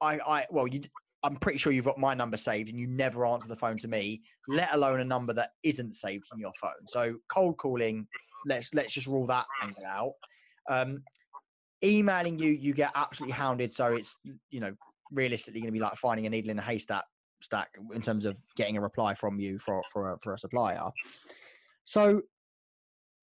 I, 0.00 0.18
I 0.26 0.46
well, 0.50 0.66
you, 0.68 0.82
I'm 1.24 1.36
pretty 1.36 1.58
sure 1.58 1.72
you've 1.72 1.84
got 1.84 1.98
my 1.98 2.14
number 2.14 2.36
saved 2.36 2.70
and 2.70 2.78
you 2.78 2.86
never 2.86 3.26
answer 3.26 3.48
the 3.48 3.56
phone 3.56 3.76
to 3.78 3.88
me, 3.88 4.22
let 4.46 4.72
alone 4.72 5.00
a 5.00 5.04
number 5.04 5.32
that 5.34 5.50
isn't 5.64 5.94
saved 5.94 6.26
in 6.32 6.38
your 6.38 6.52
phone. 6.60 6.86
So 6.86 7.16
cold 7.28 7.56
calling, 7.56 8.06
let's 8.46 8.72
let's 8.74 8.92
just 8.92 9.08
rule 9.08 9.26
that 9.26 9.46
angle 9.62 9.84
out. 9.84 10.12
Um, 10.68 11.02
emailing 11.82 12.38
you, 12.38 12.50
you 12.50 12.72
get 12.72 12.92
absolutely 12.94 13.34
hounded. 13.34 13.72
So 13.72 13.94
it's 13.94 14.14
you 14.50 14.60
know 14.60 14.74
realistically 15.12 15.60
going 15.60 15.68
to 15.68 15.72
be 15.72 15.80
like 15.80 15.96
finding 15.96 16.26
a 16.26 16.30
needle 16.30 16.50
in 16.50 16.58
a 16.58 16.62
haystack 16.62 17.04
stack 17.40 17.70
in 17.94 18.02
terms 18.02 18.24
of 18.24 18.36
getting 18.56 18.76
a 18.76 18.80
reply 18.80 19.14
from 19.14 19.38
you 19.38 19.58
for 19.58 19.82
for 19.92 20.12
a, 20.12 20.18
for 20.22 20.34
a 20.34 20.38
supplier. 20.38 20.88
So, 21.84 22.22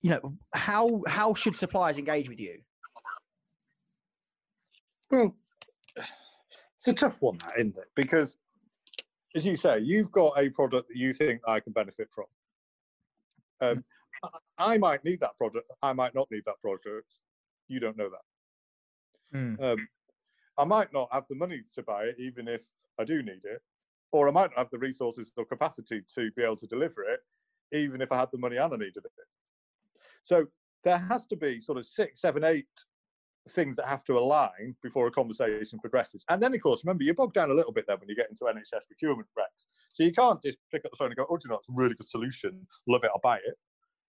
you 0.02 0.10
know, 0.10 0.36
how 0.54 1.02
how 1.08 1.34
should 1.34 1.56
suppliers 1.56 1.98
engage 1.98 2.30
with 2.30 2.40
you? 2.40 2.60
Well, 5.12 5.36
it's 6.78 6.88
a 6.88 6.94
tough 6.94 7.22
one, 7.22 7.38
that 7.40 7.60
isn't 7.60 7.78
it? 7.78 7.88
Because, 7.96 8.38
as 9.36 9.46
you 9.46 9.56
say, 9.56 9.80
you've 9.80 10.12
got 10.12 10.34
a 10.38 10.50
product 10.50 10.88
that 10.88 10.98
you 10.98 11.14
think 11.14 11.42
I 11.48 11.60
can 11.60 11.74
benefit 11.74 12.10
from. 12.14 12.26
Um, 13.62 13.84
I 14.58 14.78
might 14.78 15.04
need 15.04 15.20
that 15.20 15.38
product. 15.38 15.70
I 15.82 15.94
might 15.94 16.16
not 16.16 16.28
need 16.32 16.44
that 16.46 16.60
product. 16.62 17.20
You 17.68 17.80
don't 17.80 17.98
know 17.98 18.10
that. 18.10 19.38
Mm. 19.38 19.62
Um, 19.62 19.88
I 20.58 20.66
might 20.66 20.94
not 20.94 21.10
have 21.12 21.26
the 21.30 21.36
money 21.36 21.62
to 21.74 21.84
buy 21.84 22.04
it, 22.04 22.16
even 22.20 22.48
if 22.48 22.64
I 23.00 23.04
do 23.04 23.22
need 23.22 23.42
it, 23.44 23.62
or 24.12 24.28
I 24.28 24.32
might 24.32 24.52
not 24.52 24.60
have 24.60 24.70
the 24.72 24.80
resources 24.80 25.32
or 25.38 25.46
capacity 25.46 26.02
to 26.16 26.32
be 26.32 26.44
able 26.44 26.56
to 26.58 26.68
deliver 26.68 27.04
it, 27.04 27.20
even 27.72 28.02
if 28.02 28.12
I 28.12 28.18
had 28.18 28.30
the 28.32 28.38
money 28.38 28.58
and 28.58 28.74
I 28.74 28.78
needed 28.78 29.04
it. 29.04 29.12
So 30.24 30.46
there 30.84 30.98
has 30.98 31.26
to 31.28 31.36
be 31.36 31.60
sort 31.60 31.78
of 31.78 31.86
six, 31.86 32.22
seven, 32.22 32.44
eight 32.44 32.68
things 33.50 33.76
that 33.76 33.88
have 33.88 34.04
to 34.06 34.18
align 34.18 34.76
before 34.82 35.08
a 35.08 35.12
conversation 35.12 35.80
progresses. 35.80 36.26
And 36.30 36.42
then, 36.42 36.54
of 36.54 36.62
course, 36.62 36.84
remember, 36.84 37.04
you're 37.04 37.14
bogged 37.14 37.36
down 37.36 37.52
a 37.52 37.54
little 37.54 37.72
bit 37.72 37.86
there 37.88 37.98
when 37.98 38.10
you 38.10 38.16
get 38.16 38.30
into 38.30 38.46
NHS 38.46 38.88
procurement 38.88 39.28
recs. 39.38 39.68
So 39.92 40.04
you 40.04 40.12
can't 40.12 40.42
just 40.42 40.58
pick 40.72 40.86
up 40.86 40.92
the 40.92 40.98
phone 40.98 41.08
and 41.08 41.16
go, 41.16 41.28
oh, 41.30 41.38
do 41.38 41.44
you 41.46 41.50
know, 41.50 41.58
it's 41.58 41.70
a 41.70 41.74
really 41.74 41.96
good 41.96 42.10
solution. 42.10 42.66
Love 42.88 43.04
it, 43.04 43.12
I'll 43.14 43.20
buy 43.22 43.38
it. 43.38 43.56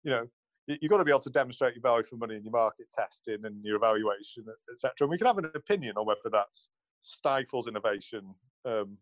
You 0.03 0.11
know, 0.11 0.27
you've 0.67 0.89
got 0.89 0.97
to 0.97 1.03
be 1.03 1.11
able 1.11 1.19
to 1.21 1.29
demonstrate 1.29 1.75
your 1.75 1.81
value 1.81 2.03
for 2.03 2.15
money 2.15 2.35
in 2.35 2.43
your 2.43 2.51
market 2.51 2.87
testing 2.89 3.45
and 3.45 3.63
your 3.63 3.75
evaluation, 3.75 4.45
etc. 4.71 4.93
And 5.01 5.09
we 5.09 5.17
can 5.17 5.27
have 5.27 5.37
an 5.37 5.51
opinion 5.55 5.97
on 5.97 6.05
whether 6.05 6.29
that 6.31 6.47
stifles 7.01 7.67
innovation 7.67 8.33
um, 8.65 8.97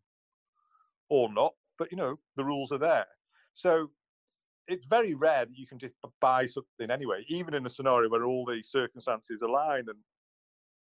or 1.10 1.32
not, 1.32 1.54
but 1.78 1.91
you 1.91 1.97
know 1.97 2.17
the 2.36 2.45
rules 2.45 2.71
are 2.71 2.80
there. 2.80 3.06
So 3.54 3.89
it's 4.67 4.86
very 4.86 5.13
rare 5.13 5.45
that 5.45 5.58
you 5.58 5.67
can 5.67 5.78
just 5.78 5.95
buy 6.19 6.45
something 6.45 6.89
anyway, 6.89 7.26
even 7.28 7.54
in 7.54 7.65
a 7.65 7.69
scenario 7.69 8.10
where 8.10 8.26
all 8.26 8.45
the 8.45 8.63
circumstances 8.63 9.41
align 9.43 9.86
and, 9.88 10.00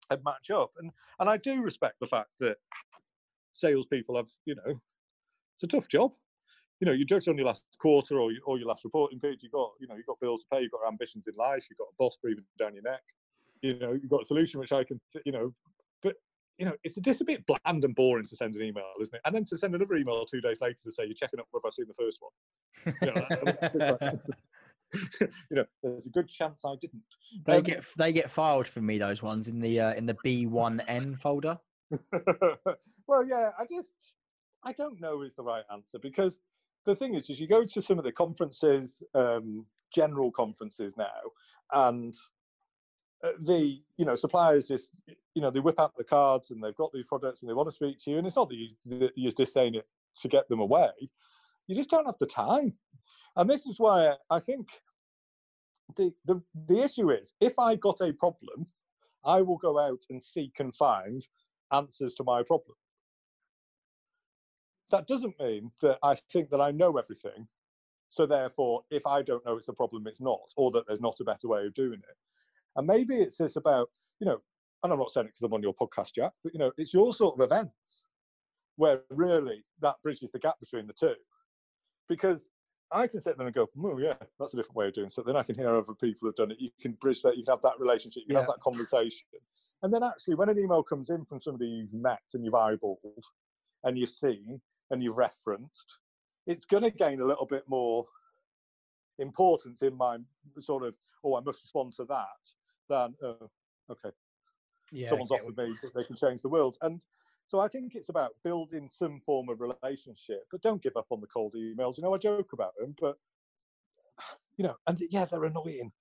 and 0.09 0.23
match 0.23 0.49
up. 0.49 0.71
And 0.79 0.91
and 1.19 1.29
I 1.29 1.37
do 1.37 1.61
respect 1.61 1.99
the 1.99 2.07
fact 2.07 2.29
that 2.39 2.57
salespeople 3.53 4.17
have, 4.17 4.29
you 4.45 4.55
know, 4.55 4.79
it's 5.55 5.63
a 5.63 5.67
tough 5.67 5.87
job 5.87 6.13
you 6.83 6.85
know, 6.85 6.91
you 6.91 7.05
judge 7.05 7.29
on 7.29 7.37
your 7.37 7.45
last 7.45 7.63
quarter 7.79 8.19
or, 8.19 8.29
or 8.45 8.57
your 8.57 8.67
last 8.67 8.83
reporting 8.83 9.17
period. 9.17 9.39
You 9.41 9.49
got, 9.49 9.71
you 9.79 9.87
know, 9.87 9.95
you've 9.95 10.05
got 10.05 10.19
bills 10.19 10.41
to 10.41 10.47
pay. 10.51 10.63
You've 10.63 10.71
got 10.73 10.81
ambitions 10.85 11.23
in 11.27 11.33
life. 11.35 11.63
You've 11.69 11.77
got 11.77 11.85
a 11.85 11.95
boss 11.97 12.17
breathing 12.21 12.43
down 12.59 12.73
your 12.73 12.83
neck. 12.83 12.99
You 13.61 13.79
know, 13.79 13.93
you've 13.93 14.09
got 14.09 14.23
a 14.23 14.25
solution 14.25 14.59
which 14.59 14.73
I 14.73 14.83
can, 14.83 14.99
you 15.25 15.31
know, 15.31 15.53
but 16.01 16.15
you 16.57 16.65
know, 16.65 16.73
it's 16.83 16.95
just 16.95 17.21
a 17.21 17.23
bit 17.23 17.45
bland 17.45 17.85
and 17.85 17.95
boring 17.95 18.27
to 18.27 18.35
send 18.35 18.53
an 18.55 18.63
email, 18.63 18.83
isn't 19.01 19.15
it? 19.15 19.21
And 19.23 19.33
then 19.33 19.45
to 19.45 19.57
send 19.57 19.75
another 19.75 19.95
email 19.95 20.25
two 20.25 20.41
days 20.41 20.59
later 20.59 20.77
to 20.83 20.91
say 20.91 21.05
you're 21.05 21.13
checking 21.13 21.39
up 21.39 21.47
whether 21.51 21.67
I've 21.67 21.73
seen 21.73 21.85
the 21.87 21.93
first 21.93 22.19
one. 22.19 22.33
You 23.01 23.13
know, 23.79 24.19
you 25.51 25.55
know, 25.55 25.65
there's 25.83 26.05
a 26.05 26.09
good 26.09 26.27
chance 26.27 26.63
I 26.65 26.75
didn't. 26.81 27.01
They 27.45 27.57
um, 27.59 27.63
get 27.63 27.85
they 27.95 28.11
get 28.11 28.29
filed 28.29 28.67
for 28.67 28.81
me 28.81 28.97
those 28.97 29.23
ones 29.23 29.47
in 29.47 29.61
the 29.61 29.79
uh, 29.79 29.93
in 29.93 30.05
the 30.05 30.15
B1N 30.15 31.17
folder. 31.21 31.57
well, 33.07 33.25
yeah, 33.25 33.51
I 33.57 33.63
just 33.63 33.87
I 34.65 34.73
don't 34.73 34.99
know 34.99 35.21
is 35.21 35.33
the 35.37 35.43
right 35.43 35.63
answer 35.71 35.99
because 36.01 36.39
the 36.85 36.95
thing 36.95 37.15
is, 37.15 37.29
is 37.29 37.39
you 37.39 37.47
go 37.47 37.63
to 37.65 37.81
some 37.81 37.97
of 37.97 38.03
the 38.03 38.11
conferences, 38.11 39.01
um, 39.13 39.65
general 39.93 40.31
conferences 40.31 40.93
now, 40.97 41.05
and 41.71 42.15
uh, 43.23 43.31
the 43.41 43.81
you 43.97 44.05
know 44.05 44.15
suppliers 44.15 44.67
just 44.67 44.89
you 45.07 45.41
know 45.41 45.49
they 45.49 45.59
whip 45.59 45.79
out 45.79 45.95
the 45.97 46.03
cards 46.03 46.51
and 46.51 46.61
they've 46.63 46.75
got 46.75 46.91
these 46.93 47.05
products 47.05 47.41
and 47.41 47.49
they 47.49 47.53
want 47.53 47.67
to 47.67 47.75
speak 47.75 47.99
to 47.99 48.11
you, 48.11 48.17
and 48.17 48.27
it's 48.27 48.35
not 48.35 48.49
that, 48.49 48.55
you, 48.55 48.99
that 48.99 49.11
you're 49.15 49.31
just 49.31 49.53
saying 49.53 49.75
it 49.75 49.87
to 50.21 50.27
get 50.27 50.47
them 50.49 50.59
away. 50.59 50.91
You 51.67 51.75
just 51.75 51.89
don't 51.89 52.05
have 52.05 52.19
the 52.19 52.27
time, 52.27 52.73
and 53.35 53.49
this 53.49 53.65
is 53.65 53.75
why 53.79 54.13
I 54.29 54.39
think 54.39 54.67
the 55.95 56.13
the 56.25 56.41
the 56.67 56.81
issue 56.81 57.11
is 57.11 57.33
if 57.39 57.57
I 57.57 57.75
got 57.75 58.01
a 58.01 58.11
problem, 58.13 58.67
I 59.23 59.41
will 59.41 59.57
go 59.57 59.79
out 59.79 60.01
and 60.09 60.21
seek 60.21 60.59
and 60.59 60.75
find 60.75 61.25
answers 61.71 62.13
to 62.15 62.23
my 62.23 62.43
problem 62.43 62.75
that 64.93 65.07
doesn't 65.07 65.39
mean 65.39 65.71
that 65.81 65.97
I 66.03 66.15
think 66.31 66.51
that 66.51 66.61
I 66.61 66.69
know 66.71 66.97
everything. 66.97 67.47
So 68.11 68.27
therefore, 68.27 68.83
if 68.91 69.07
I 69.07 69.23
don't 69.23 69.43
know 69.43 69.57
it's 69.57 69.67
a 69.67 69.73
problem, 69.73 70.05
it's 70.05 70.21
not, 70.21 70.39
or 70.55 70.69
that 70.71 70.85
there's 70.87 71.01
not 71.01 71.17
a 71.19 71.23
better 71.23 71.47
way 71.47 71.65
of 71.65 71.73
doing 71.73 71.99
it. 71.99 72.17
And 72.75 72.85
maybe 72.85 73.15
it's 73.15 73.37
this 73.37 73.55
about, 73.55 73.89
you 74.19 74.27
know, 74.27 74.37
and 74.83 74.93
I'm 74.93 74.99
not 74.99 75.09
saying 75.09 75.25
it 75.25 75.29
because 75.29 75.41
I'm 75.41 75.53
on 75.53 75.63
your 75.63 75.73
podcast, 75.73 76.13
Jack, 76.15 76.33
but 76.43 76.53
you 76.53 76.59
know, 76.59 76.71
it's 76.77 76.93
your 76.93 77.11
sort 77.11 77.39
of 77.39 77.43
events 77.43 78.05
where 78.75 79.01
really 79.09 79.63
that 79.81 79.95
bridges 80.03 80.31
the 80.31 80.37
gap 80.37 80.59
between 80.59 80.85
the 80.85 80.93
two. 80.93 81.15
Because 82.07 82.47
I 82.91 83.07
can 83.07 83.19
sit 83.19 83.35
there 83.35 83.47
and 83.47 83.55
go, 83.55 83.67
oh 83.83 83.97
yeah, 83.97 84.13
that's 84.39 84.53
a 84.53 84.57
different 84.57 84.75
way 84.75 84.89
of 84.89 84.93
doing 84.93 85.09
something. 85.09 85.35
I 85.35 85.41
can 85.41 85.55
hear 85.55 85.75
other 85.75 85.93
people 85.99 86.27
have 86.27 86.35
done 86.35 86.51
it. 86.51 86.57
You 86.59 86.69
can 86.79 86.91
bridge 87.01 87.23
that, 87.23 87.35
you 87.35 87.43
can 87.43 87.53
have 87.53 87.63
that 87.63 87.79
relationship, 87.79 88.23
you 88.23 88.27
can 88.27 88.35
yeah. 88.35 88.39
have 88.41 88.49
that 88.49 88.61
conversation. 88.61 89.25
And 89.81 89.91
then 89.91 90.03
actually 90.03 90.35
when 90.35 90.49
an 90.49 90.59
email 90.59 90.83
comes 90.83 91.09
in 91.09 91.25
from 91.25 91.41
somebody 91.41 91.65
you've 91.65 91.93
met 91.93 92.21
and 92.35 92.45
you've 92.45 92.53
eyeballed 92.53 92.97
and 93.83 93.97
you've 93.97 94.09
seen, 94.09 94.61
and 94.93 95.03
you've 95.03 95.17
referenced, 95.17 95.97
it's 96.45 96.65
going 96.65 96.83
to 96.83 96.91
gain 96.91 97.19
a 97.19 97.25
little 97.25 97.47
bit 97.47 97.63
more 97.67 98.05
importance 99.17 99.81
in 99.81 99.97
my 99.97 100.17
sort 100.59 100.83
of, 100.83 100.93
oh, 101.23 101.35
I 101.35 101.41
must 101.41 101.63
respond 101.63 101.93
to 101.93 102.05
that, 102.05 102.25
than, 102.89 103.15
uh, 103.23 103.45
okay, 103.91 104.15
yeah, 104.91 105.09
someone's 105.09 105.31
offered 105.31 105.57
me 105.57 105.75
that 105.81 105.93
they 105.95 106.03
can 106.03 106.15
change 106.15 106.41
the 106.41 106.49
world. 106.49 106.77
And 106.83 107.01
so 107.47 107.59
I 107.59 107.67
think 107.67 107.95
it's 107.95 108.09
about 108.09 108.35
building 108.43 108.87
some 108.87 109.19
form 109.25 109.49
of 109.49 109.61
relationship, 109.61 110.45
but 110.51 110.61
don't 110.61 110.83
give 110.83 110.95
up 110.95 111.07
on 111.09 111.21
the 111.21 111.27
cold 111.27 111.55
emails. 111.57 111.97
You 111.97 112.03
know, 112.03 112.13
I 112.13 112.17
joke 112.19 112.53
about 112.53 112.73
them, 112.79 112.95
but, 113.01 113.17
you 114.57 114.63
know, 114.63 114.75
and 114.85 115.01
yeah, 115.09 115.25
they're 115.25 115.43
annoying. 115.45 115.91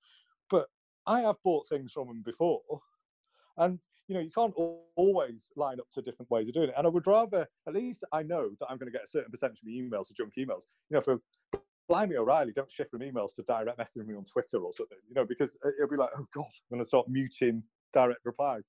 But 0.51 0.69
I 1.07 1.23
have 1.23 1.43
bought 1.43 1.67
things 1.69 1.93
from 1.93 2.09
them 2.09 2.23
before. 2.23 2.61
And 3.57 3.81
you 4.09 4.15
know, 4.15 4.21
you 4.21 4.31
can't 4.31 4.55
always 4.97 5.45
line 5.57 5.81
up 5.81 5.87
to 5.93 6.03
different 6.03 6.31
ways 6.31 6.49
of 6.49 6.55
doing 6.55 6.69
it. 6.69 6.75
And 6.77 6.87
I 6.87 6.91
would 6.91 7.07
rather, 7.07 7.47
at 7.67 7.75
least 7.75 8.05
I 8.13 8.23
know 8.23 8.51
that 8.61 8.67
I'm 8.69 8.77
going 8.79 8.91
to 8.91 8.93
get 8.93 9.05
a 9.05 9.09
certain 9.09 9.31
percentage 9.31 9.61
of 9.61 9.67
my 9.67 9.73
emails 9.73 10.09
to 10.09 10.15
junk 10.15 10.35
emails. 10.39 10.65
You 10.91 10.97
know, 10.97 11.01
for 11.01 11.19
Blimey 11.89 12.17
O'Reilly, 12.17 12.53
don't 12.53 12.71
shift 12.71 12.91
from 12.91 13.01
emails 13.01 13.35
to 13.37 13.43
direct 13.43 13.79
messaging 13.79 14.07
me 14.07 14.15
on 14.15 14.25
Twitter 14.25 14.59
or 14.59 14.73
something, 14.73 14.99
you 15.09 15.15
know, 15.15 15.25
because 15.25 15.57
it'll 15.65 15.91
be 15.91 15.97
like, 15.97 16.11
oh 16.17 16.27
God, 16.35 16.45
I'm 16.47 16.77
going 16.77 16.83
to 16.83 16.89
start 16.89 17.09
muting 17.09 17.63
direct 17.93 18.21
replies. 18.25 18.63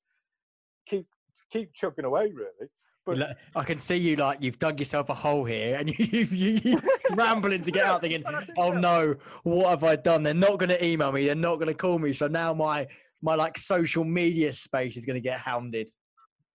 Keep 0.88 1.08
keep 1.52 1.74
chugging 1.74 2.06
away, 2.06 2.32
really. 2.32 2.70
But 3.06 3.38
I 3.56 3.64
can 3.64 3.80
see 3.80 3.98
you 3.98 4.16
like 4.16 4.42
you've 4.42 4.60
dug 4.60 4.80
yourself 4.80 5.10
a 5.10 5.14
hole 5.14 5.44
here, 5.44 5.76
and 5.76 5.90
you 6.00 6.22
you 6.22 6.60
you 6.64 6.82
rambling 7.12 7.64
to 7.64 7.72
get 7.72 7.86
out, 7.86 8.02
thinking, 8.02 8.24
"Oh 8.58 8.72
no, 8.72 9.16
what 9.44 9.70
have 9.70 9.84
I 9.84 9.96
done? 9.98 10.24
They're 10.24 10.34
not 10.34 10.58
going 10.58 10.70
to 10.70 10.84
email 10.84 11.12
me. 11.12 11.26
They're 11.26 11.36
not 11.36 11.56
going 11.56 11.68
to 11.68 11.74
call 11.74 12.00
me. 12.00 12.14
So 12.14 12.28
now 12.28 12.54
my 12.54 12.88
my 13.24 13.34
like 13.36 13.58
social 13.58 14.04
media 14.04 14.52
space 14.52 14.98
is 14.98 15.06
going 15.06 15.16
to 15.16 15.22
get 15.22 15.40
hounded. 15.40 15.90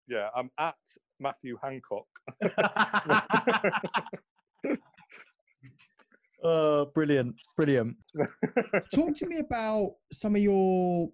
Yeah, 0.07 0.29
I'm 0.37 0.51
at 0.59 0.75
Matthew 1.19 1.57
Hancock. 1.63 2.07
oh, 6.45 6.91
brilliant, 6.95 7.35
brilliant. 7.57 7.97
Talk 8.95 9.15
to 9.17 9.27
me 9.27 9.39
about 9.39 9.95
some 10.13 10.37
of 10.37 10.43
your 10.43 11.09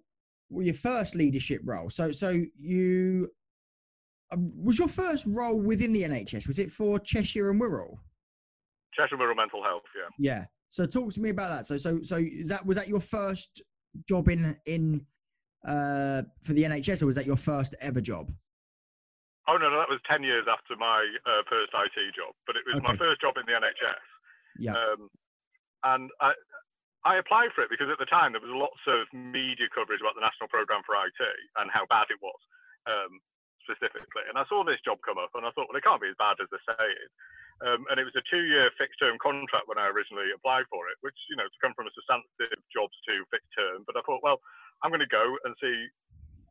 your 0.51 0.75
first 0.75 1.15
leadership 1.15 1.61
role. 1.63 1.89
So, 1.89 2.11
so 2.11 2.41
you 2.59 3.31
um, 4.31 4.51
was 4.61 4.77
your 4.77 4.89
first 4.89 5.25
role 5.25 5.59
within 5.59 5.93
the 5.93 6.03
NHS? 6.03 6.47
Was 6.47 6.59
it 6.59 6.69
for 6.69 6.99
Cheshire 6.99 7.49
and 7.49 7.61
Wirral? 7.61 7.95
Cheshire 8.93 9.15
and 9.15 9.23
Wirral 9.23 9.37
Mental 9.37 9.63
Health, 9.63 9.83
yeah. 9.95 10.09
Yeah. 10.19 10.45
So 10.67 10.85
talk 10.85 11.13
to 11.13 11.21
me 11.21 11.29
about 11.29 11.49
that. 11.49 11.65
So 11.65 11.77
so 11.77 12.01
so 12.01 12.17
is 12.17 12.49
that 12.49 12.65
was 12.65 12.75
that 12.75 12.89
your 12.89 12.99
first 12.99 13.61
job 14.09 14.27
in 14.27 14.57
in 14.65 15.05
uh, 15.65 16.21
for 16.41 16.53
the 16.53 16.63
NHS, 16.63 17.01
or 17.01 17.05
was 17.05 17.15
that 17.15 17.25
your 17.25 17.35
first 17.35 17.75
ever 17.81 18.01
job? 18.01 18.31
Oh 19.47 19.57
no, 19.57 19.69
no, 19.69 19.77
that 19.77 19.89
was 19.89 20.01
ten 20.09 20.23
years 20.23 20.45
after 20.49 20.73
my 20.77 21.05
uh, 21.25 21.41
first 21.49 21.73
IT 21.73 21.97
job, 22.15 22.33
but 22.47 22.55
it 22.55 22.65
was 22.65 22.81
okay. 22.81 22.87
my 22.87 22.95
first 22.97 23.21
job 23.21 23.37
in 23.37 23.45
the 23.45 23.53
NHS. 23.53 24.05
Yeah. 24.57 24.73
Um, 24.73 25.09
and 25.85 26.09
I, 26.17 26.33
I 27.05 27.21
applied 27.21 27.53
for 27.53 27.61
it 27.61 27.69
because 27.69 27.93
at 27.93 28.01
the 28.01 28.09
time 28.09 28.33
there 28.33 28.41
was 28.41 28.49
lots 28.49 28.81
of 28.89 29.05
media 29.13 29.69
coverage 29.69 30.01
about 30.01 30.17
the 30.17 30.25
National 30.25 30.49
Programme 30.49 30.81
for 30.81 30.97
IT 30.97 31.21
and 31.61 31.69
how 31.69 31.85
bad 31.85 32.09
it 32.09 32.17
was, 32.17 32.41
um, 32.89 33.21
specifically. 33.61 34.25
And 34.25 34.41
I 34.41 34.49
saw 34.49 34.65
this 34.65 34.81
job 34.81 34.97
come 35.05 35.21
up, 35.21 35.29
and 35.37 35.45
I 35.45 35.53
thought, 35.53 35.69
well, 35.69 35.77
it 35.77 35.85
can't 35.85 36.01
be 36.01 36.09
as 36.09 36.17
bad 36.17 36.41
as 36.41 36.49
they 36.49 36.61
say 36.65 36.85
it. 36.89 37.11
Um, 37.63 37.87
and 37.87 38.01
it 38.01 38.09
was 38.09 38.17
a 38.19 38.25
two-year 38.27 38.67
fixed-term 38.75 39.15
contract 39.23 39.69
when 39.69 39.79
I 39.79 39.87
originally 39.87 40.27
applied 40.35 40.67
for 40.67 40.91
it, 40.91 40.99
which 40.99 41.15
you 41.31 41.37
know 41.39 41.47
to 41.47 41.61
come 41.63 41.71
from 41.71 41.87
a 41.87 41.93
substantive 41.95 42.59
jobs 42.73 42.97
to 43.07 43.23
fixed-term. 43.31 43.87
But 43.87 43.95
I 43.95 44.03
thought, 44.03 44.25
well, 44.25 44.43
I'm 44.83 44.91
going 44.91 45.03
to 45.03 45.11
go 45.11 45.23
and 45.45 45.55
see 45.61 45.87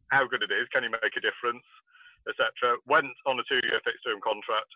how 0.08 0.26
good 0.28 0.42
it 0.44 0.52
is. 0.52 0.68
Can 0.72 0.84
you 0.84 0.92
make 0.92 1.16
a 1.16 1.24
difference, 1.24 1.64
etc. 2.28 2.78
Went 2.86 3.12
on 3.26 3.40
a 3.40 3.44
two-year 3.48 3.80
fixed-term 3.84 4.20
contract. 4.24 4.70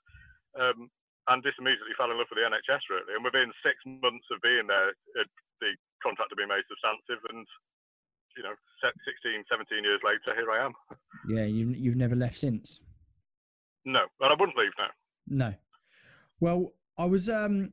Um, 0.56 0.90
and 1.28 1.44
just 1.44 1.60
immediately 1.60 1.92
fell 2.00 2.08
in 2.10 2.16
love 2.16 2.28
with 2.32 2.40
the 2.40 2.48
NHS 2.48 2.88
really. 2.88 3.12
And 3.12 3.22
within 3.22 3.52
six 3.60 3.76
months 3.84 4.24
of 4.32 4.40
being 4.40 4.64
there, 4.64 4.96
it, 5.20 5.28
the 5.60 5.76
contract 6.00 6.32
had 6.32 6.40
been 6.40 6.48
made 6.48 6.64
substantive, 6.66 7.20
and 7.28 7.44
you 8.36 8.42
know, 8.42 8.54
16, 8.80 9.44
17 9.44 9.84
years 9.84 10.00
later, 10.04 10.32
here 10.32 10.50
I 10.50 10.64
am. 10.64 10.72
Yeah, 11.28 11.44
you've 11.44 11.76
you've 11.76 12.00
never 12.00 12.16
left 12.16 12.38
since. 12.38 12.80
No, 13.84 14.06
but 14.18 14.32
I 14.32 14.36
wouldn't 14.38 14.56
leave 14.56 14.72
now. 14.78 14.92
No. 15.26 15.54
Well, 16.40 16.72
I 16.96 17.04
was 17.04 17.28
um 17.28 17.72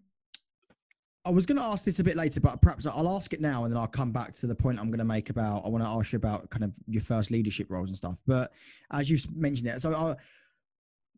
I 1.26 1.32
was 1.32 1.48
going 1.48 1.58
to 1.58 1.64
ask 1.64 1.86
this 1.86 2.00
a 2.00 2.04
bit 2.04 2.16
later, 2.16 2.40
but 2.40 2.62
perhaps 2.62 2.86
I'll 2.86 3.10
ask 3.10 3.34
it 3.34 3.42
now, 3.42 3.64
and 3.64 3.74
then 3.74 3.80
I'll 3.80 3.88
come 3.88 4.12
back 4.12 4.34
to 4.34 4.48
the 4.48 4.54
point 4.54 4.80
I'm 4.80 4.88
going 4.88 5.00
to 5.00 5.06
make 5.06 5.32
about. 5.32 5.66
I 5.66 5.70
want 5.70 5.84
to 5.84 5.90
ask 5.90 6.14
you 6.14 6.18
about 6.18 6.50
kind 6.52 6.64
of 6.64 6.72
your 6.88 7.02
first 7.02 7.32
leadership 7.32 7.72
roles 7.72 7.90
and 7.90 7.98
stuff. 7.98 8.16
But 8.28 8.54
as 8.92 9.10
you've 9.10 9.26
mentioned 9.36 9.68
it, 9.70 9.82
so 9.82 9.94
I, 9.94 10.16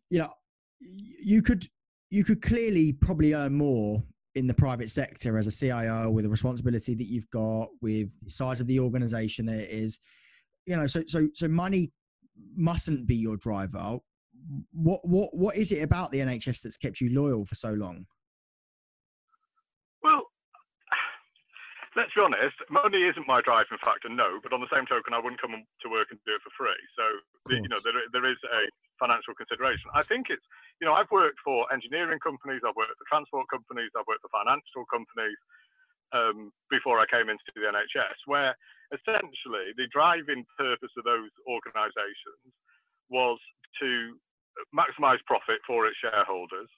you 0.09 0.19
know, 0.19 0.31
you 0.79 1.41
could 1.41 1.67
you 2.09 2.23
could 2.23 2.41
clearly 2.41 2.93
probably 2.93 3.33
earn 3.33 3.53
more 3.53 4.01
in 4.35 4.47
the 4.47 4.53
private 4.53 4.89
sector 4.89 5.37
as 5.37 5.47
a 5.47 5.51
CIO 5.51 6.09
with 6.09 6.23
the 6.23 6.29
responsibility 6.29 6.95
that 6.95 7.07
you've 7.07 7.29
got, 7.31 7.69
with 7.81 8.09
the 8.23 8.29
size 8.29 8.61
of 8.61 8.67
the 8.67 8.79
organization 8.79 9.45
that 9.47 9.59
it 9.59 9.69
is. 9.69 9.99
You 10.65 10.77
know, 10.77 10.87
so 10.87 11.03
so 11.05 11.27
so 11.33 11.49
money 11.49 11.91
mustn't 12.55 13.07
be 13.07 13.15
your 13.15 13.35
driver. 13.35 13.97
What 14.71 15.05
what 15.05 15.35
what 15.35 15.57
is 15.57 15.73
it 15.73 15.83
about 15.83 16.11
the 16.11 16.19
NHS 16.19 16.61
that's 16.61 16.77
kept 16.77 17.01
you 17.01 17.09
loyal 17.13 17.43
for 17.43 17.55
so 17.55 17.71
long? 17.73 18.05
let's 21.97 22.13
be 22.13 22.21
honest, 22.21 22.57
money 22.69 23.01
isn't 23.07 23.27
my 23.27 23.41
driving 23.41 23.81
factor, 23.81 24.09
no. 24.09 24.39
But 24.41 24.53
on 24.53 24.61
the 24.61 24.71
same 24.73 24.85
token, 24.85 25.13
I 25.13 25.21
wouldn't 25.21 25.41
come 25.41 25.57
to 25.57 25.87
work 25.89 26.09
and 26.11 26.19
do 26.25 26.35
it 26.35 26.43
for 26.45 26.53
free. 26.53 26.81
So 26.93 27.05
you 27.53 27.69
know, 27.69 27.79
there 27.81 27.97
there 28.11 28.27
is 28.29 28.37
a 28.45 28.61
financial 28.99 29.33
consideration. 29.33 29.89
I 29.95 30.03
think 30.03 30.29
it's 30.29 30.43
you 30.81 30.85
know, 30.85 30.93
I've 30.93 31.09
worked 31.09 31.41
for 31.41 31.65
engineering 31.73 32.19
companies, 32.21 32.61
I've 32.61 32.77
worked 32.77 32.97
for 33.01 33.09
transport 33.09 33.49
companies, 33.49 33.89
I've 33.97 34.05
worked 34.05 34.21
for 34.21 34.33
financial 34.33 34.85
companies 34.85 35.37
um, 36.13 36.53
before 36.69 36.99
I 37.01 37.09
came 37.09 37.29
into 37.29 37.43
the 37.55 37.65
NHS, 37.65 38.29
where 38.29 38.53
essentially 38.93 39.73
the 39.75 39.89
driving 39.91 40.45
purpose 40.55 40.93
of 40.97 41.03
those 41.03 41.33
organisations 41.49 42.53
was 43.09 43.39
to 43.81 44.15
maximise 44.73 45.21
profit 45.25 45.59
for 45.65 45.85
its 45.85 45.97
shareholders 45.99 46.69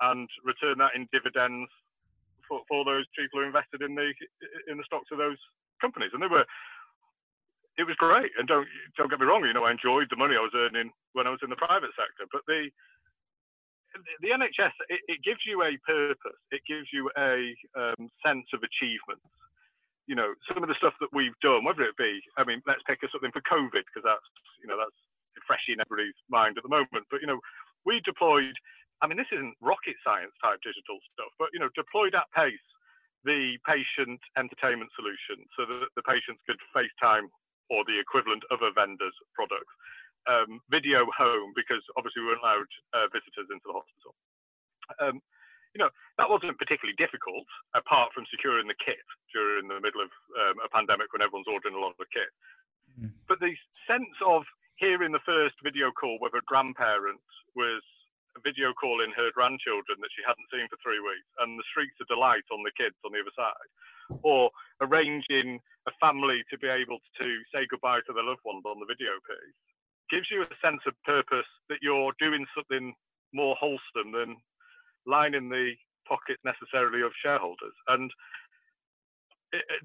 and 0.00 0.28
return 0.42 0.78
that 0.78 0.96
in 0.96 1.08
dividends 1.12 1.70
for, 2.48 2.60
for 2.68 2.84
those 2.84 3.04
people 3.16 3.40
who 3.40 3.46
invested 3.46 3.82
in 3.82 3.94
the 3.94 4.12
in 4.68 4.76
the 4.78 4.86
stocks 4.86 5.10
of 5.12 5.18
those 5.18 5.38
companies, 5.80 6.10
and 6.12 6.22
they 6.22 6.30
were. 6.30 6.44
It 7.74 7.90
was 7.90 7.98
great, 7.98 8.30
and 8.38 8.46
don't 8.46 8.70
don't 8.94 9.10
get 9.10 9.18
me 9.18 9.26
wrong. 9.26 9.42
You 9.42 9.52
know, 9.52 9.66
I 9.66 9.74
enjoyed 9.74 10.06
the 10.06 10.14
money 10.14 10.38
I 10.38 10.46
was 10.46 10.54
earning 10.54 10.94
when 11.10 11.26
I 11.26 11.34
was 11.34 11.42
in 11.42 11.50
the 11.50 11.58
private 11.58 11.90
sector, 11.98 12.22
but 12.30 12.46
the 12.46 12.70
the 14.22 14.30
NHS 14.30 14.74
it, 14.90 15.02
it 15.06 15.18
gives 15.26 15.42
you 15.46 15.62
a 15.62 15.74
purpose. 15.82 16.38
It 16.50 16.62
gives 16.66 16.86
you 16.94 17.10
a 17.18 17.50
um, 17.74 18.10
sense 18.22 18.46
of 18.54 18.62
achievement. 18.62 19.18
You 20.06 20.14
know, 20.14 20.34
some 20.46 20.62
of 20.62 20.68
the 20.68 20.78
stuff 20.78 20.94
that 21.00 21.10
we've 21.10 21.34
done, 21.42 21.64
whether 21.64 21.82
it 21.82 21.96
be, 21.96 22.20
I 22.36 22.44
mean, 22.44 22.60
let's 22.66 22.84
pick 22.86 23.00
something 23.10 23.32
for 23.32 23.42
COVID 23.48 23.82
because 23.90 24.06
that's 24.06 24.30
you 24.62 24.70
know 24.70 24.78
that's 24.78 24.98
fresh 25.46 25.66
in 25.66 25.82
everybody's 25.82 26.18
mind 26.30 26.58
at 26.58 26.62
the 26.62 26.70
moment. 26.70 27.10
But 27.10 27.20
you 27.22 27.26
know, 27.26 27.40
we 27.86 28.00
deployed 28.04 28.54
I 29.04 29.06
mean, 29.06 29.20
this 29.20 29.28
isn't 29.36 29.60
rocket 29.60 30.00
science 30.00 30.32
type 30.40 30.64
digital 30.64 30.96
stuff, 31.12 31.28
but 31.36 31.52
you 31.52 31.60
know, 31.60 31.68
deployed 31.76 32.16
at 32.16 32.24
pace 32.32 32.64
the 33.28 33.60
patient 33.68 34.20
entertainment 34.40 34.88
solution 34.96 35.44
so 35.52 35.68
that 35.68 35.92
the 35.92 36.04
patients 36.08 36.40
could 36.48 36.56
FaceTime 36.72 37.28
or 37.68 37.84
the 37.84 38.00
equivalent 38.00 38.44
of 38.48 38.64
a 38.64 38.72
vendor's 38.72 39.16
products, 39.36 39.72
um, 40.24 40.60
video 40.72 41.04
home 41.12 41.52
because 41.52 41.84
obviously 42.00 42.24
we 42.24 42.32
weren't 42.32 42.40
allowed 42.40 42.70
uh, 42.96 43.08
visitors 43.12 43.48
into 43.52 43.64
the 43.68 43.76
hospital. 43.76 44.12
Um, 45.00 45.20
you 45.76 45.84
know, 45.84 45.92
that 46.16 46.30
wasn't 46.30 46.56
particularly 46.56 46.96
difficult 46.96 47.44
apart 47.76 48.16
from 48.16 48.24
securing 48.32 48.68
the 48.68 48.78
kit 48.80 49.04
during 49.36 49.68
the 49.68 49.84
middle 49.84 50.00
of 50.00 50.12
um, 50.40 50.64
a 50.64 50.68
pandemic 50.72 51.12
when 51.12 51.20
everyone's 51.20 51.50
ordering 51.50 51.76
a 51.76 51.82
lot 51.82 51.92
of 51.92 52.00
the 52.00 52.08
kit. 52.08 52.32
Mm. 52.96 53.12
But 53.28 53.40
the 53.44 53.52
sense 53.84 54.16
of 54.24 54.48
hearing 54.80 55.12
the 55.12 55.26
first 55.28 55.60
video 55.60 55.92
call 55.92 56.16
with 56.20 56.32
a 56.32 56.46
grandparent 56.46 57.20
was 57.52 57.82
video 58.42 58.74
calling 58.74 59.12
her 59.14 59.30
grandchildren 59.30 60.00
that 60.00 60.12
she 60.14 60.26
hadn't 60.26 60.50
seen 60.50 60.66
for 60.66 60.80
three 60.82 60.98
weeks 60.98 61.30
and 61.38 61.58
the 61.58 61.68
shrieks 61.70 61.98
of 62.00 62.10
delight 62.10 62.46
on 62.50 62.64
the 62.66 62.74
kids 62.74 62.96
on 63.04 63.12
the 63.12 63.22
other 63.22 63.34
side, 63.36 63.70
or 64.26 64.50
arranging 64.80 65.60
a 65.86 65.92
family 66.00 66.42
to 66.50 66.58
be 66.58 66.68
able 66.68 66.98
to 67.20 67.28
say 67.52 67.68
goodbye 67.70 68.02
to 68.06 68.12
their 68.12 68.26
loved 68.26 68.42
ones 68.44 68.64
on 68.66 68.80
the 68.80 68.90
video 68.90 69.14
piece, 69.22 69.60
gives 70.10 70.28
you 70.30 70.42
a 70.42 70.58
sense 70.64 70.82
of 70.86 70.96
purpose 71.04 71.48
that 71.68 71.82
you're 71.82 72.12
doing 72.18 72.44
something 72.56 72.92
more 73.32 73.56
wholesome 73.56 74.12
than 74.12 74.36
lining 75.06 75.48
the 75.48 75.74
pocket 76.08 76.38
necessarily 76.44 77.02
of 77.02 77.12
shareholders. 77.22 77.76
And 77.88 78.10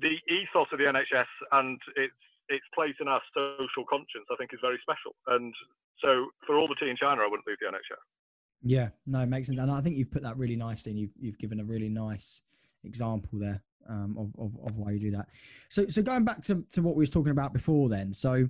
the 0.02 0.18
ethos 0.28 0.72
of 0.72 0.80
the 0.80 0.90
NHS 0.90 1.30
and 1.52 1.80
its 1.96 2.18
its 2.50 2.66
place 2.74 2.98
in 3.00 3.08
our 3.08 3.22
social 3.34 3.86
conscience, 3.86 4.26
I 4.34 4.36
think, 4.36 4.50
is 4.54 4.60
very 4.62 4.82
special. 4.82 5.14
And 5.30 5.54
so, 6.02 6.34
for 6.46 6.58
all 6.58 6.68
the 6.68 6.76
tea 6.76 6.90
in 6.90 6.98
China, 6.98 7.22
I 7.22 7.30
wouldn't 7.30 7.46
leave 7.46 7.62
the 7.62 7.70
NHS. 7.70 8.02
Yeah, 8.62 8.90
no, 9.08 9.22
it 9.22 9.28
makes 9.28 9.48
sense, 9.48 9.60
and 9.60 9.72
I 9.72 9.82
think 9.82 9.96
you've 9.96 10.12
put 10.12 10.24
that 10.24 10.38
really 10.38 10.56
nicely, 10.56 10.92
and 10.92 11.00
you've 11.00 11.14
you've 11.18 11.38
given 11.38 11.60
a 11.60 11.64
really 11.64 11.90
nice 11.90 12.42
example 12.84 13.40
there 13.40 13.62
um, 13.90 14.16
of, 14.18 14.28
of, 14.44 14.68
of 14.68 14.76
why 14.76 14.92
you 14.92 15.00
do 15.00 15.12
that. 15.12 15.28
So 15.70 15.88
so 15.88 16.02
going 16.02 16.26
back 16.26 16.42
to 16.44 16.64
to 16.74 16.82
what 16.82 16.96
we 16.96 17.02
was 17.02 17.10
talking 17.10 17.32
about 17.32 17.54
before, 17.54 17.90
then, 17.90 18.14
so 18.14 18.48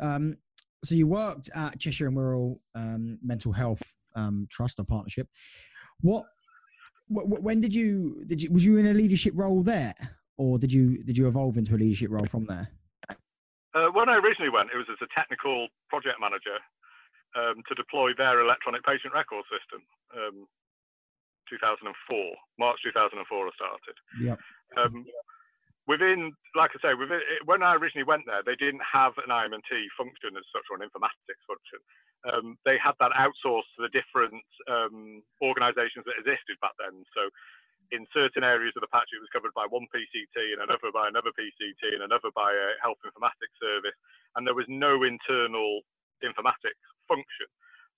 um, 0.00 0.36
so 0.84 0.94
you 0.94 1.06
worked 1.06 1.50
at 1.54 1.78
Cheshire 1.78 2.06
and 2.06 2.16
Wirral 2.16 2.58
um, 2.74 3.18
Mental 3.22 3.52
Health 3.52 3.82
um, 4.14 4.46
Trust 4.50 4.78
or 4.78 4.84
partnership. 4.84 5.28
What, 6.02 6.24
what 7.08 7.42
when 7.42 7.60
did 7.60 7.74
you 7.74 8.22
did 8.26 8.42
you 8.42 8.52
was 8.52 8.64
you 8.64 8.78
in 8.78 8.86
a 8.86 8.94
leadership 8.94 9.32
role 9.36 9.62
there, 9.62 9.94
or 10.36 10.58
did 10.58 10.72
you 10.72 11.02
did 11.02 11.18
you 11.18 11.26
evolve 11.26 11.56
into 11.56 11.74
a 11.74 11.78
leadership 11.78 12.10
role 12.10 12.26
from 12.26 12.44
there? 12.46 12.68
Uh, 13.74 13.88
when 13.92 14.08
I 14.08 14.16
originally 14.16 14.50
went, 14.50 14.70
it 14.72 14.76
was 14.76 14.86
as 14.90 14.98
a 15.02 15.08
technical 15.14 15.68
project 15.88 16.16
manager 16.20 16.56
um, 17.38 17.62
to 17.70 17.74
deploy 17.78 18.10
their 18.18 18.42
electronic 18.42 18.82
patient 18.82 19.14
record 19.14 19.46
system. 19.46 19.86
Um, 20.10 20.50
2004, 21.48 21.88
March 22.58 22.76
2004, 22.84 23.16
I 23.16 23.52
started. 23.56 23.96
Yep. 24.20 24.38
Um, 24.76 25.06
within, 25.88 26.36
like 26.52 26.76
I 26.76 26.78
say, 26.84 26.92
within, 26.92 27.24
when 27.48 27.64
I 27.64 27.74
originally 27.74 28.04
went 28.04 28.28
there, 28.28 28.44
they 28.44 28.58
didn't 28.60 28.84
have 28.84 29.16
an 29.24 29.32
IM&T 29.32 29.70
function 29.96 30.36
as 30.36 30.44
such, 30.52 30.68
or 30.68 30.76
an 30.76 30.84
informatics 30.84 31.44
function. 31.48 31.80
Um, 32.28 32.46
they 32.68 32.76
had 32.76 32.98
that 33.00 33.16
outsourced 33.16 33.72
to 33.78 33.88
the 33.88 33.94
different 33.96 34.44
um, 34.68 35.24
organisations 35.40 36.04
that 36.04 36.20
existed 36.20 36.60
back 36.60 36.76
then. 36.76 37.00
So, 37.16 37.30
in 37.88 38.04
certain 38.12 38.44
areas 38.44 38.76
of 38.76 38.84
the 38.84 38.92
patch, 38.92 39.08
it 39.16 39.24
was 39.24 39.32
covered 39.32 39.56
by 39.56 39.64
one 39.64 39.88
PCT, 39.88 40.36
and 40.52 40.60
another 40.60 40.92
by 40.92 41.08
another 41.08 41.32
PCT, 41.32 41.96
and 41.96 42.04
another 42.04 42.28
by 42.36 42.52
a 42.52 42.76
health 42.84 43.00
informatics 43.00 43.56
service, 43.56 43.96
and 44.36 44.44
there 44.44 44.58
was 44.58 44.68
no 44.68 45.08
internal 45.08 45.80
informatics 46.24 46.82
function. 47.06 47.48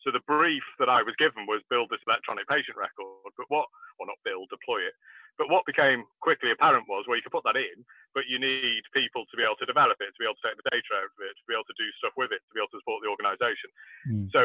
So 0.00 0.08
the 0.08 0.24
brief 0.24 0.64
that 0.80 0.88
I 0.88 1.04
was 1.04 1.12
given 1.20 1.44
was 1.44 1.60
build 1.68 1.92
this 1.92 2.00
electronic 2.08 2.48
patient 2.48 2.76
record, 2.80 3.32
but 3.36 3.48
what, 3.52 3.68
well, 4.00 4.08
not 4.08 4.20
build, 4.24 4.48
deploy 4.48 4.80
it. 4.80 4.96
But 5.36 5.52
what 5.52 5.68
became 5.68 6.08
quickly 6.24 6.52
apparent 6.52 6.88
was, 6.88 7.04
well, 7.04 7.20
you 7.20 7.24
can 7.24 7.36
put 7.36 7.44
that 7.44 7.60
in, 7.60 7.84
but 8.16 8.24
you 8.24 8.40
need 8.40 8.80
people 8.96 9.28
to 9.28 9.36
be 9.36 9.44
able 9.44 9.60
to 9.60 9.68
develop 9.68 10.00
it, 10.00 10.08
to 10.08 10.20
be 10.20 10.24
able 10.24 10.40
to 10.40 10.46
take 10.48 10.56
the 10.56 10.72
data 10.72 10.90
out 10.96 11.12
of 11.12 11.20
it, 11.20 11.36
to 11.36 11.48
be 11.48 11.52
able 11.52 11.68
to 11.68 11.76
do 11.76 11.88
stuff 12.00 12.16
with 12.16 12.32
it, 12.32 12.40
to 12.48 12.54
be 12.56 12.60
able 12.64 12.72
to 12.72 12.80
support 12.80 13.04
the 13.04 13.12
organization. 13.12 13.68
Mm. 14.08 14.32
So 14.32 14.40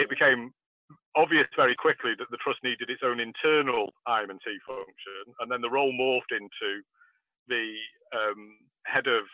it 0.00 0.08
became 0.08 0.56
obvious 1.16 1.48
very 1.52 1.76
quickly 1.76 2.16
that 2.16 2.28
the 2.32 2.40
trust 2.40 2.64
needed 2.64 2.88
its 2.88 3.04
own 3.04 3.20
internal 3.20 3.92
IM&T 4.08 4.46
function, 4.64 5.24
and 5.40 5.52
then 5.52 5.60
the 5.60 5.70
role 5.72 5.92
morphed 5.92 6.32
into 6.32 6.80
the 7.48 7.76
um, 8.16 8.56
head 8.88 9.06
of 9.06 9.28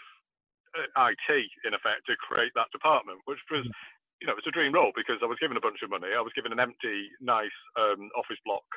IT, 0.77 1.29
in 1.67 1.75
effect, 1.75 2.07
to 2.07 2.15
create 2.21 2.53
that 2.55 2.71
department, 2.71 3.19
which 3.27 3.43
was 3.51 3.67
mm 3.67 3.75
you 4.21 4.29
know, 4.29 4.37
it's 4.37 4.47
a 4.47 4.53
dream 4.53 4.77
role 4.77 4.93
because 4.93 5.17
I 5.25 5.29
was 5.29 5.41
given 5.41 5.57
a 5.57 5.65
bunch 5.65 5.81
of 5.81 5.89
money. 5.89 6.13
I 6.13 6.21
was 6.21 6.37
given 6.37 6.53
an 6.53 6.61
empty, 6.61 7.09
nice 7.25 7.57
um, 7.81 8.13
office 8.13 8.37
block 8.45 8.69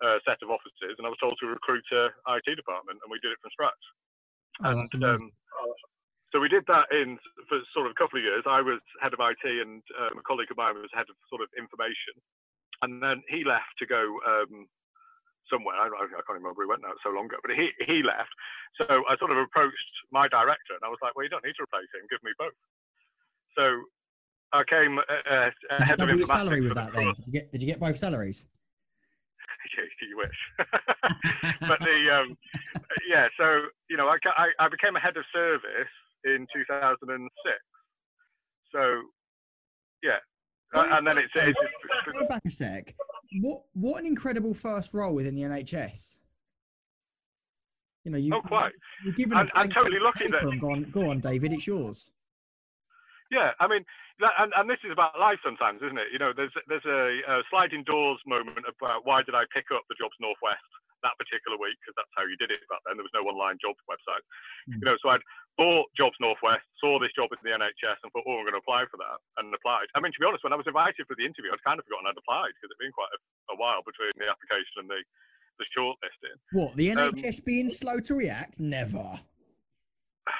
uh, 0.00 0.16
set 0.24 0.40
of 0.40 0.48
offices, 0.48 0.96
and 0.96 1.04
I 1.04 1.12
was 1.12 1.20
told 1.20 1.36
to 1.40 1.52
recruit 1.52 1.84
a 1.92 2.08
IT 2.40 2.48
department, 2.56 2.98
and 3.04 3.12
we 3.12 3.20
did 3.20 3.36
it 3.36 3.40
from 3.44 3.52
scratch. 3.52 3.84
Oh, 4.64 4.72
and 4.72 5.04
um, 5.04 5.30
so 6.32 6.40
we 6.40 6.48
did 6.48 6.64
that 6.72 6.88
in 6.88 7.20
for 7.48 7.60
sort 7.76 7.84
of 7.84 7.92
a 7.92 8.00
couple 8.00 8.16
of 8.16 8.24
years. 8.24 8.48
I 8.48 8.64
was 8.64 8.80
head 9.04 9.12
of 9.12 9.20
IT, 9.20 9.44
and 9.44 9.84
um, 10.00 10.16
a 10.16 10.24
colleague 10.24 10.50
of 10.50 10.56
mine 10.56 10.80
was 10.80 10.92
head 10.96 11.08
of 11.12 11.16
sort 11.28 11.44
of 11.44 11.52
information. 11.52 12.16
And 12.80 12.98
then 12.98 13.20
he 13.28 13.44
left 13.44 13.76
to 13.78 13.86
go 13.86 14.02
um, 14.24 14.66
somewhere. 15.52 15.76
I, 15.76 15.92
I 15.92 16.08
can't 16.08 16.40
remember 16.40 16.56
where 16.56 16.66
he 16.66 16.72
went 16.72 16.80
now. 16.80 16.96
It's 16.96 17.04
so 17.04 17.12
long 17.12 17.28
ago. 17.28 17.36
But 17.44 17.52
he 17.52 17.68
he 17.84 18.00
left. 18.00 18.32
So 18.80 18.88
I 18.88 19.12
sort 19.20 19.30
of 19.30 19.38
approached 19.38 19.94
my 20.08 20.26
director, 20.32 20.72
and 20.72 20.80
I 20.80 20.88
was 20.88 20.98
like, 21.04 21.12
"Well, 21.12 21.28
you 21.28 21.32
don't 21.32 21.44
need 21.44 21.56
to 21.60 21.68
replace 21.68 21.92
him. 21.92 22.08
Give 22.08 22.24
me 22.24 22.32
both." 22.40 22.56
So 23.52 23.64
I 24.56 24.64
came 24.64 24.96
uh, 24.96 25.12
uh, 25.28 25.84
head 25.84 26.00
of 26.00 26.08
informatics 26.08 26.32
salary 26.32 26.60
with 26.64 26.74
that 26.74 26.92
then? 26.92 27.12
Did 27.12 27.26
you 27.26 27.32
get, 27.32 27.52
did 27.52 27.60
you 27.62 27.68
get 27.68 27.80
both 27.80 27.98
salaries? 27.98 28.46
you, 29.76 30.08
you 30.08 30.16
wish. 30.16 30.40
but 31.68 31.80
the 31.80 31.98
um, 32.12 32.36
yeah, 33.08 33.28
so 33.38 33.68
you 33.88 33.96
know, 33.96 34.08
I, 34.08 34.16
I 34.36 34.48
I 34.58 34.68
became 34.68 34.96
a 34.96 35.00
head 35.00 35.16
of 35.16 35.24
service 35.32 35.92
in 36.24 36.46
2006. 36.54 37.28
So 38.72 39.02
yeah, 40.02 40.18
uh, 40.74 40.86
and 40.92 41.06
then 41.06 41.18
it's, 41.18 41.32
it's, 41.34 41.58
Go 42.12 42.26
back 42.26 42.42
a 42.46 42.50
sec. 42.50 42.94
What 43.40 43.62
what 43.74 44.00
an 44.00 44.06
incredible 44.06 44.54
first 44.54 44.92
role 44.94 45.14
within 45.14 45.34
the 45.34 45.42
NHS. 45.42 46.18
You 48.04 48.10
know, 48.10 48.18
you 48.18 48.34
oh 48.34 48.40
quite. 48.42 48.72
you're 49.04 49.14
given 49.14 49.38
a 49.38 49.46
I'm- 49.54 49.70
totally 49.70 50.00
lucky 50.00 50.26
that- 50.28 50.42
and 50.42 50.60
gone, 50.60 50.90
go 50.90 51.10
on, 51.10 51.20
David, 51.20 51.52
it's 51.52 51.66
yours. 51.66 52.10
Yeah, 53.30 53.52
I 53.60 53.66
mean, 53.68 53.84
that, 54.20 54.32
and, 54.38 54.52
and 54.56 54.68
this 54.68 54.78
is 54.84 54.90
about 54.92 55.18
life 55.18 55.38
sometimes, 55.42 55.80
isn't 55.82 55.96
it? 55.96 56.08
You 56.12 56.18
know, 56.18 56.32
there's 56.36 56.52
there's 56.68 56.84
a, 56.84 57.20
a 57.32 57.42
sliding 57.48 57.84
doors 57.84 58.18
moment 58.26 58.66
about 58.68 59.06
why 59.06 59.22
did 59.22 59.34
I 59.34 59.44
pick 59.54 59.66
up 59.72 59.82
the 59.88 59.94
Jobs 59.98 60.14
Northwest 60.20 60.60
that 61.02 61.18
particular 61.18 61.58
week 61.58 61.74
because 61.82 61.94
that's 61.98 62.10
how 62.14 62.22
you 62.26 62.38
did 62.38 62.50
it 62.54 62.62
back 62.70 62.80
then. 62.86 62.96
There 62.98 63.06
was 63.06 63.12
no 63.14 63.26
online 63.26 63.58
jobs 63.62 63.78
website. 63.90 64.22
Mm. 64.70 64.78
You 64.82 64.86
know, 64.90 64.96
so 65.02 65.10
I'd 65.10 65.22
bought 65.58 65.90
Jobs 65.98 66.16
Northwest, 66.22 66.64
saw 66.80 66.96
this 67.02 67.12
job 67.12 67.28
in 67.34 67.38
the 67.44 67.52
NHS, 67.52 67.98
and 68.02 68.08
thought, 68.14 68.24
oh, 68.24 68.40
I'm 68.40 68.46
going 68.48 68.56
to 68.56 68.62
apply 68.64 68.86
for 68.88 68.96
that, 69.02 69.18
and 69.42 69.50
applied. 69.52 69.90
I 69.94 70.00
mean, 70.00 70.14
to 70.14 70.20
be 70.22 70.26
honest, 70.26 70.42
when 70.46 70.54
I 70.54 70.58
was 70.58 70.66
invited 70.70 71.04
for 71.10 71.14
the 71.18 71.26
interview, 71.26 71.50
I'd 71.52 71.60
kind 71.66 71.76
of 71.76 71.84
forgotten 71.84 72.08
I'd 72.08 72.16
applied 72.16 72.54
because 72.56 72.72
it'd 72.72 72.80
been 72.80 72.94
quite 72.96 73.12
a, 73.12 73.18
a 73.52 73.56
while 73.60 73.82
between 73.84 74.14
the 74.16 74.26
application 74.30 74.86
and 74.86 74.88
the 74.88 75.00
the 75.60 75.66
shortlisting. 75.76 76.36
What, 76.56 76.72
the 76.80 76.90
Um, 76.92 77.12
NHS 77.12 77.44
being 77.44 77.68
slow 77.68 78.00
to 78.00 78.14
react? 78.16 78.58
Never. 78.58 79.04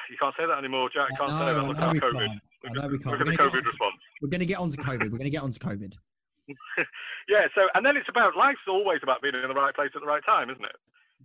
You 0.09 0.17
can't 0.21 0.35
say 0.39 0.47
that 0.47 0.59
anymore, 0.59 0.89
Jack. 0.95 1.11
Can't 1.19 1.29
say 1.31 1.53
that. 1.53 1.65
Look 1.67 1.77
at 1.77 1.95
COVID. 1.95 2.01
can't. 2.01 2.41
I 2.65 2.69
Look 2.69 2.75
know 2.77 2.83
at- 2.85 2.91
we 2.91 2.99
can't. 2.99 3.19
Look 3.19 3.21
at 3.21 3.21
We're 3.21 3.25
the 3.25 3.25
gonna 3.25 3.31
get 3.37 3.41
COVID 3.41 3.45
onto- 3.59 3.61
response. 3.71 3.95
We're 4.23 4.29
going 4.29 4.41
to 4.41 4.47
get 4.47 4.59
onto 4.59 4.77
COVID. 4.81 5.01
We're 5.11 5.19
going 5.19 5.25
to 5.25 5.31
get 5.31 5.43
onto 5.43 5.59
COVID. 5.59 5.95
Yeah, 7.31 7.47
so 7.55 7.71
and 7.79 7.87
then 7.87 7.95
it's 7.95 8.11
about 8.11 8.35
life's 8.35 8.67
always 8.67 8.99
about 9.07 9.23
being 9.23 9.39
in 9.39 9.47
the 9.47 9.55
right 9.55 9.73
place 9.73 9.95
at 9.95 10.03
the 10.03 10.11
right 10.11 10.25
time, 10.27 10.51
isn't 10.51 10.67
it? 10.67 10.79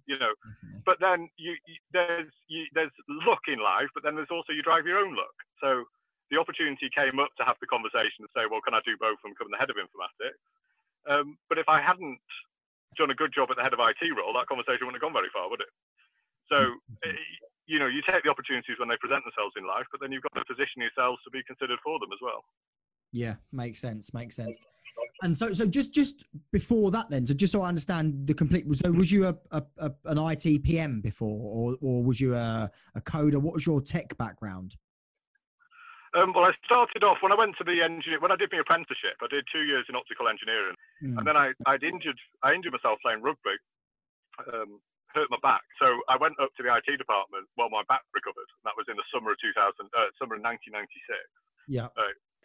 You 0.05 0.21
know, 0.21 0.38
Definitely. 0.38 0.86
but 0.86 1.01
then 1.01 1.25
you, 1.41 1.57
you 1.65 1.82
there's 1.89 2.30
you, 2.45 2.69
there's 2.78 2.93
luck 3.25 3.49
in 3.49 3.57
life, 3.57 3.89
but 3.97 4.05
then 4.05 4.13
there's 4.13 4.30
also 4.30 4.53
you 4.53 4.61
drive 4.61 4.86
your 4.86 5.01
own 5.01 5.17
luck. 5.17 5.34
So 5.57 5.89
the 6.30 6.38
opportunity 6.38 6.86
came 6.93 7.17
up 7.17 7.34
to 7.41 7.43
have 7.49 7.57
the 7.59 7.71
conversation 7.71 8.21
and 8.23 8.32
say, 8.38 8.45
well, 8.45 8.61
can 8.61 8.78
I 8.78 8.86
do 8.86 8.93
both 8.99 9.17
and 9.25 9.34
become 9.34 9.49
the 9.49 9.57
head 9.57 9.73
of 9.73 9.82
informatics? 9.82 10.38
Um, 11.09 11.39
but 11.49 11.57
if 11.57 11.65
I 11.65 11.82
hadn't 11.82 12.21
done 12.99 13.09
a 13.09 13.17
good 13.17 13.34
job 13.34 13.49
at 13.49 13.57
the 13.57 13.65
head 13.65 13.73
of 13.73 13.82
IT 13.82 14.03
role, 14.13 14.38
that 14.38 14.51
conversation 14.51 14.86
wouldn't 14.86 15.01
have 15.01 15.07
gone 15.07 15.17
very 15.17 15.34
far, 15.34 15.49
would 15.49 15.65
it? 15.65 15.73
So 16.45 16.78
eh, 17.03 17.15
you 17.67 17.80
know, 17.80 17.88
you 17.88 18.01
take 18.07 18.23
the 18.23 18.32
opportunities 18.32 18.80
when 18.80 18.88
they 18.88 18.95
present 18.99 19.23
themselves 19.28 19.55
in 19.59 19.67
life, 19.67 19.86
but 19.91 19.99
then 19.99 20.11
you've 20.11 20.23
got 20.23 20.39
to 20.39 20.45
position 20.47 20.80
yourselves 20.80 21.19
to 21.28 21.30
be 21.32 21.43
considered 21.43 21.80
for 21.84 21.99
them 21.99 22.15
as 22.15 22.19
well. 22.23 22.43
Yeah, 23.11 23.36
makes 23.51 23.80
sense. 23.80 24.13
Makes 24.13 24.36
sense. 24.36 24.57
And 25.24 25.36
so, 25.36 25.51
so 25.53 25.65
just 25.65 25.93
just 25.93 26.26
before 26.51 26.91
that, 26.91 27.09
then, 27.09 27.26
so 27.26 27.34
just 27.34 27.51
so 27.51 27.61
I 27.61 27.70
understand 27.70 28.28
the 28.28 28.34
complete. 28.34 28.65
So, 28.76 28.91
was 28.91 29.11
you 29.11 29.28
a, 29.28 29.36
a, 29.51 29.63
a 29.80 29.91
an 30.05 30.18
IT 30.18 30.63
PM 30.63 31.01
before, 31.01 31.41
or 31.41 31.76
or 31.82 32.03
was 32.03 32.22
you 32.22 32.36
a 32.36 32.70
a 32.95 33.01
coder? 33.01 33.38
What 33.41 33.53
was 33.53 33.65
your 33.65 33.82
tech 33.82 34.15
background? 34.18 34.76
Um, 36.13 36.34
well, 36.34 36.45
I 36.45 36.53
started 36.63 37.03
off 37.03 37.18
when 37.22 37.32
I 37.32 37.38
went 37.38 37.57
to 37.57 37.65
the 37.65 37.82
engineer 37.82 38.22
when 38.22 38.32
I 38.32 38.38
did 38.38 38.49
my 38.51 38.59
apprenticeship. 38.61 39.18
I 39.22 39.28
did 39.28 39.45
two 39.51 39.65
years 39.65 39.86
in 39.89 39.95
optical 39.95 40.30
engineering, 40.30 40.76
Mm, 41.03 41.18
and 41.18 41.28
then 41.28 41.38
I 41.38 41.53
I'd 41.65 41.84
injured 41.84 42.18
I 42.43 42.53
injured 42.53 42.74
myself 42.74 42.97
playing 43.01 43.22
rugby, 43.22 43.57
um, 44.53 44.82
hurt 45.13 45.30
my 45.30 45.38
back. 45.41 45.61
So 45.82 45.97
I 46.09 46.18
went 46.18 46.38
up 46.39 46.53
to 46.57 46.63
the 46.63 46.70
IT 46.74 46.97
department 46.97 47.49
while 47.55 47.70
my 47.70 47.84
back 47.89 48.05
recovered. 48.13 48.49
That 48.65 48.78
was 48.78 48.86
in 48.89 48.97
the 48.97 49.07
summer 49.13 49.34
of 49.34 49.38
2000, 49.41 49.57
uh, 49.57 50.09
summer 50.22 50.38
of 50.38 50.45
1996. 50.45 50.86
yeah. 51.68 51.89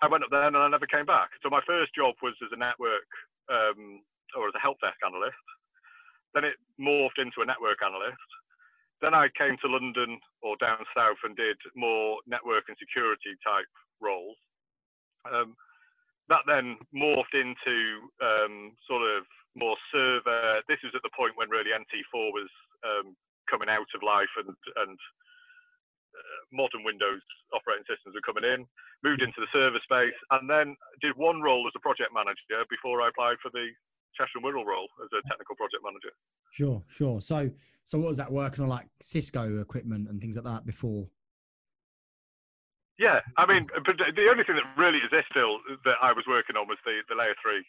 I 0.03 0.11
went 0.11 0.27
up 0.27 0.35
there 0.35 0.51
and 0.51 0.57
I 0.59 0.67
never 0.67 0.91
came 0.91 1.07
back. 1.07 1.31
So 1.43 1.49
my 1.49 1.63
first 1.63 1.95
job 1.95 2.19
was 2.23 2.35
as 2.43 2.51
a 2.51 2.59
network 2.59 3.07
um, 3.47 4.03
or 4.35 4.51
as 4.51 4.55
a 4.59 4.61
help 4.61 4.83
desk 4.83 4.99
analyst. 5.07 5.47
Then 6.35 6.43
it 6.43 6.59
morphed 6.75 7.23
into 7.23 7.39
a 7.39 7.47
network 7.47 7.79
analyst. 7.87 8.29
Then 8.99 9.15
I 9.15 9.31
came 9.39 9.55
to 9.63 9.71
London 9.71 10.19
or 10.43 10.59
down 10.59 10.83
south 10.91 11.23
and 11.23 11.39
did 11.39 11.55
more 11.79 12.19
network 12.27 12.67
and 12.67 12.77
security 12.83 13.39
type 13.47 13.71
roles. 14.03 14.39
Um, 15.23 15.55
that 16.29 16.43
then 16.51 16.83
morphed 16.91 17.35
into 17.35 18.11
um, 18.19 18.75
sort 18.91 19.07
of 19.07 19.23
more 19.55 19.77
server. 19.95 20.63
This 20.67 20.83
was 20.83 20.95
at 20.99 21.03
the 21.07 21.15
point 21.15 21.39
when 21.39 21.51
really 21.51 21.71
NT4 21.71 22.35
was 22.35 22.51
um, 22.83 23.15
coming 23.51 23.71
out 23.71 23.91
of 23.95 24.03
life 24.03 24.31
and 24.39 24.51
and 24.83 24.99
modern 26.53 26.85
Windows 26.85 27.23
operating 27.53 27.85
systems 27.89 28.15
were 28.15 28.25
coming 28.25 28.45
in. 28.45 28.67
Moved 29.03 29.23
into 29.23 29.41
the 29.41 29.51
server 29.53 29.81
space 29.83 30.17
and 30.31 30.49
then 30.49 30.77
did 31.01 31.17
one 31.17 31.41
role 31.41 31.67
as 31.67 31.75
a 31.75 31.83
project 31.83 32.15
manager 32.15 32.63
before 32.71 33.03
I 33.03 33.09
applied 33.09 33.41
for 33.43 33.51
the 33.51 33.67
Cheshire 34.15 34.39
and 34.39 34.45
Wirral 34.45 34.69
role 34.69 34.89
as 35.03 35.11
a 35.17 35.25
technical 35.29 35.57
project 35.57 35.83
manager. 35.83 36.13
Sure, 36.53 36.85
sure. 36.89 37.21
So, 37.21 37.49
so 37.85 37.99
what 37.99 38.13
was 38.13 38.21
that 38.21 38.31
working 38.31 38.63
on, 38.63 38.69
like 38.69 38.87
Cisco 39.01 39.61
equipment 39.61 40.09
and 40.09 40.21
things 40.21 40.37
like 40.37 40.45
that 40.45 40.67
before? 40.67 41.09
Yeah, 43.01 43.25
I 43.41 43.49
mean, 43.49 43.65
but 43.73 43.97
the- 43.97 44.31
only 44.31 44.45
thing 44.45 44.57
that 44.61 44.69
really 44.77 45.01
exists 45.03 45.33
still 45.33 45.59
that 45.89 45.99
I 46.05 46.13
was 46.13 46.29
working 46.29 46.57
on 46.61 46.69
was 46.69 46.79
the, 46.85 47.01
the 47.09 47.17
layer 47.17 47.35
three 47.41 47.65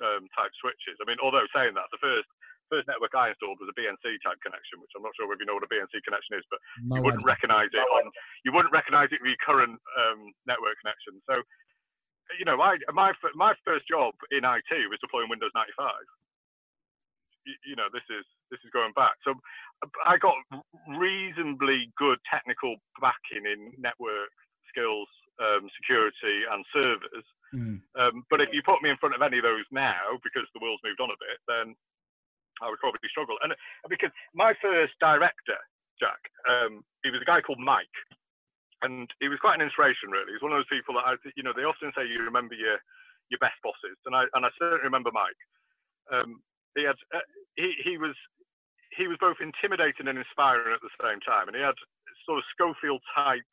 um, 0.00 0.30
type 0.32 0.54
switches. 0.62 0.96
I 1.02 1.04
mean, 1.04 1.18
although 1.20 1.44
saying 1.50 1.74
that, 1.74 1.90
the 1.90 1.98
first 2.00 2.30
first 2.70 2.86
network 2.88 3.12
I 3.14 3.32
installed 3.32 3.58
was 3.60 3.68
a 3.72 3.76
BNC 3.76 4.04
type 4.24 4.38
connection, 4.44 4.80
which 4.80 4.92
I'm 4.96 5.02
not 5.02 5.12
sure 5.16 5.28
if 5.32 5.40
you 5.40 5.46
know 5.48 5.56
what 5.58 5.64
a 5.66 5.72
BNC 5.72 5.92
connection 6.04 6.38
is, 6.38 6.44
but 6.52 6.60
No 6.84 6.96
you 6.96 7.02
wouldn't 7.02 7.24
recognise 7.24 7.70
it 7.72 7.80
on 7.98 8.10
you 8.44 8.52
wouldn't 8.52 8.72
recognise 8.72 9.08
it 9.12 9.20
with 9.20 9.34
your 9.34 9.42
current 9.44 9.76
um, 9.98 10.32
network 10.46 10.76
connection. 10.82 11.20
So, 11.28 11.42
you 12.38 12.44
know, 12.44 12.60
I 12.60 12.76
my 12.92 13.12
my 13.34 13.54
first 13.64 13.88
job 13.88 14.14
in 14.30 14.44
IT 14.44 14.70
was 14.90 15.00
deploying 15.00 15.28
Windows 15.28 15.52
95. 15.54 15.90
You, 17.46 17.54
you 17.72 17.76
know, 17.76 17.88
this 17.92 18.04
is 18.10 18.24
this 18.50 18.60
is 18.64 18.70
going 18.72 18.92
back. 18.92 19.12
So, 19.24 19.34
I 20.06 20.16
got 20.18 20.34
reasonably 20.96 21.92
good 21.96 22.18
technical 22.30 22.76
backing 23.00 23.44
in 23.44 23.72
network 23.78 24.32
skills, 24.68 25.08
um, 25.40 25.68
security, 25.80 26.44
and 26.50 26.64
servers. 26.72 27.24
Mm, 27.54 27.80
Um, 27.96 28.24
but 28.28 28.40
if 28.40 28.50
you 28.52 28.62
put 28.62 28.82
me 28.82 28.90
in 28.90 28.98
front 28.98 29.14
of 29.14 29.22
any 29.22 29.38
of 29.38 29.44
those 29.44 29.64
now, 29.72 30.18
because 30.22 30.44
the 30.52 30.60
world's 30.60 30.82
moved 30.84 31.00
on 31.00 31.10
a 31.10 31.16
bit, 31.16 31.38
then 31.48 31.74
I 32.62 32.68
would 32.68 32.82
probably 32.82 33.08
struggle. 33.10 33.36
And 33.42 33.52
uh, 33.52 33.88
because 33.88 34.10
my 34.34 34.54
first 34.60 34.94
director, 35.00 35.58
Jack, 35.98 36.18
um, 36.46 36.84
he 37.02 37.10
was 37.10 37.22
a 37.22 37.28
guy 37.28 37.40
called 37.40 37.60
Mike, 37.60 37.92
and 38.82 39.10
he 39.20 39.28
was 39.28 39.42
quite 39.42 39.58
an 39.58 39.66
inspiration. 39.66 40.10
Really, 40.10 40.32
he's 40.34 40.42
one 40.42 40.52
of 40.52 40.58
those 40.58 40.72
people 40.72 40.94
that 40.98 41.06
I, 41.06 41.14
you 41.34 41.42
know, 41.42 41.54
they 41.54 41.66
often 41.66 41.92
say 41.94 42.06
you 42.06 42.22
remember 42.22 42.54
your 42.54 42.78
your 43.30 43.42
best 43.42 43.58
bosses, 43.62 43.98
and 44.06 44.14
I 44.14 44.26
and 44.34 44.46
I 44.46 44.50
certainly 44.58 44.86
remember 44.86 45.10
Mike. 45.12 45.40
Um, 46.10 46.40
he 46.74 46.86
had 46.86 46.98
uh, 47.14 47.24
he 47.56 47.74
he 47.82 47.98
was 47.98 48.14
he 48.96 49.06
was 49.06 49.18
both 49.20 49.38
intimidating 49.42 50.08
and 50.08 50.18
inspiring 50.18 50.74
at 50.74 50.82
the 50.82 50.94
same 51.02 51.20
time, 51.22 51.48
and 51.48 51.56
he 51.56 51.62
had 51.62 51.76
sort 52.24 52.38
of 52.38 52.44
Schofield 52.54 53.02
type 53.14 53.46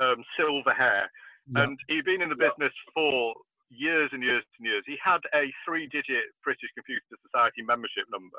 um, 0.00 0.24
silver 0.36 0.72
hair 0.72 1.10
and 1.56 1.78
he'd 1.88 2.04
been 2.04 2.22
in 2.22 2.28
the 2.28 2.36
business 2.36 2.72
for 2.94 3.34
years 3.70 4.10
and 4.12 4.22
years 4.22 4.42
and 4.58 4.66
years. 4.66 4.82
He 4.84 4.98
had 4.98 5.22
a 5.32 5.46
three-digit 5.64 6.34
British 6.42 6.70
Computer 6.74 7.16
Society 7.22 7.62
membership 7.62 8.10
number. 8.10 8.38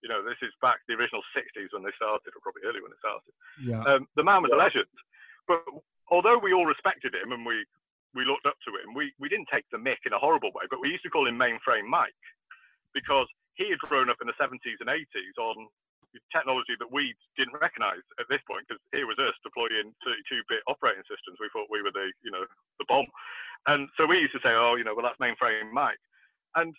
You 0.00 0.10
know, 0.10 0.24
this 0.24 0.40
is 0.42 0.50
back 0.58 0.82
the 0.88 0.98
original 0.98 1.22
60s 1.36 1.70
when 1.70 1.86
they 1.86 1.94
started, 1.94 2.34
or 2.34 2.42
probably 2.42 2.66
early 2.66 2.82
when 2.82 2.90
it 2.90 2.98
started. 2.98 3.32
yeah. 3.62 3.84
Um, 3.86 4.08
the 4.18 4.26
man 4.26 4.42
was 4.42 4.50
a 4.50 4.58
legend. 4.58 4.90
But 5.46 5.62
although 6.10 6.40
we 6.40 6.50
all 6.56 6.66
respected 6.66 7.14
him 7.14 7.30
and 7.30 7.46
we, 7.46 7.62
we 8.16 8.26
looked 8.26 8.48
up 8.48 8.58
to 8.66 8.72
him, 8.74 8.96
we, 8.98 9.14
we 9.22 9.30
didn't 9.30 9.52
take 9.52 9.68
the 9.70 9.78
mick 9.78 10.02
in 10.08 10.16
a 10.16 10.18
horrible 10.18 10.50
way, 10.56 10.66
but 10.66 10.82
we 10.82 10.90
used 10.90 11.06
to 11.06 11.12
call 11.12 11.28
him 11.28 11.38
Mainframe 11.38 11.86
Mike 11.86 12.18
because 12.96 13.28
he 13.54 13.70
had 13.70 13.78
grown 13.78 14.10
up 14.10 14.18
in 14.20 14.26
the 14.26 14.36
70s 14.40 14.80
and 14.80 14.90
80s 14.90 15.36
on 15.38 15.68
technology 16.32 16.76
that 16.78 16.90
we 16.90 17.14
didn't 17.36 17.56
recognize 17.56 18.04
at 18.20 18.26
this 18.28 18.40
point 18.44 18.68
because 18.68 18.80
here 18.92 19.06
was 19.06 19.16
us 19.16 19.36
deploying 19.40 19.92
32-bit 20.04 20.62
operating 20.68 21.04
systems. 21.08 21.40
We 21.40 21.48
thought 21.52 21.72
we 21.72 21.80
were 21.80 21.94
the, 21.94 22.12
you 22.20 22.30
know, 22.30 22.44
the 22.78 22.86
bomb. 22.88 23.06
And 23.66 23.88
so 23.96 24.06
we 24.06 24.18
used 24.18 24.36
to 24.36 24.42
say, 24.44 24.52
oh, 24.52 24.76
you 24.76 24.84
know, 24.84 24.92
well, 24.92 25.06
that's 25.06 25.20
Mainframe 25.20 25.72
Mike. 25.72 26.00
And 26.56 26.74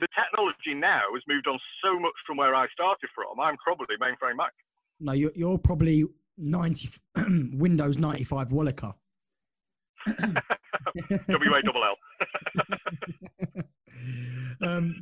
the 0.00 0.08
technology 0.16 0.72
now 0.72 1.04
has 1.12 1.22
moved 1.28 1.46
on 1.46 1.58
so 1.84 1.98
much 1.98 2.16
from 2.26 2.36
where 2.38 2.54
I 2.54 2.66
started 2.72 3.10
from. 3.14 3.38
I'm 3.40 3.56
probably 3.58 3.96
Mainframe 4.00 4.36
Mike. 4.36 4.56
No, 5.00 5.12
you're 5.12 5.32
you're 5.34 5.58
probably 5.58 6.04
ninety 6.36 6.88
Windows 7.52 7.98
ninety 7.98 8.24
five 8.24 8.48
Walliker. 8.48 8.92
W 10.08 11.54
A 11.54 11.62
double 11.62 11.84
L. 11.84 11.96
um, 14.62 14.94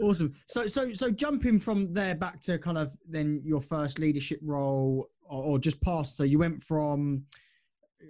Awesome. 0.00 0.34
So, 0.46 0.66
so, 0.66 0.92
so 0.94 1.10
jumping 1.10 1.58
from 1.58 1.92
there 1.92 2.14
back 2.14 2.40
to 2.42 2.58
kind 2.58 2.78
of 2.78 2.96
then 3.08 3.42
your 3.44 3.60
first 3.60 3.98
leadership 3.98 4.40
role, 4.42 5.08
or, 5.24 5.44
or 5.44 5.58
just 5.58 5.80
past. 5.82 6.16
So 6.16 6.24
you 6.24 6.38
went 6.38 6.62
from 6.62 7.24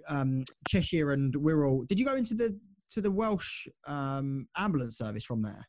um, 0.07 0.43
Cheshire 0.67 1.11
and 1.11 1.33
Wirral. 1.35 1.87
Did 1.87 1.99
you 1.99 2.05
go 2.05 2.15
into 2.15 2.33
the 2.33 2.57
to 2.91 3.01
the 3.01 3.11
Welsh 3.11 3.67
um, 3.87 4.47
ambulance 4.57 4.97
service 4.97 5.23
from 5.23 5.41
there? 5.41 5.67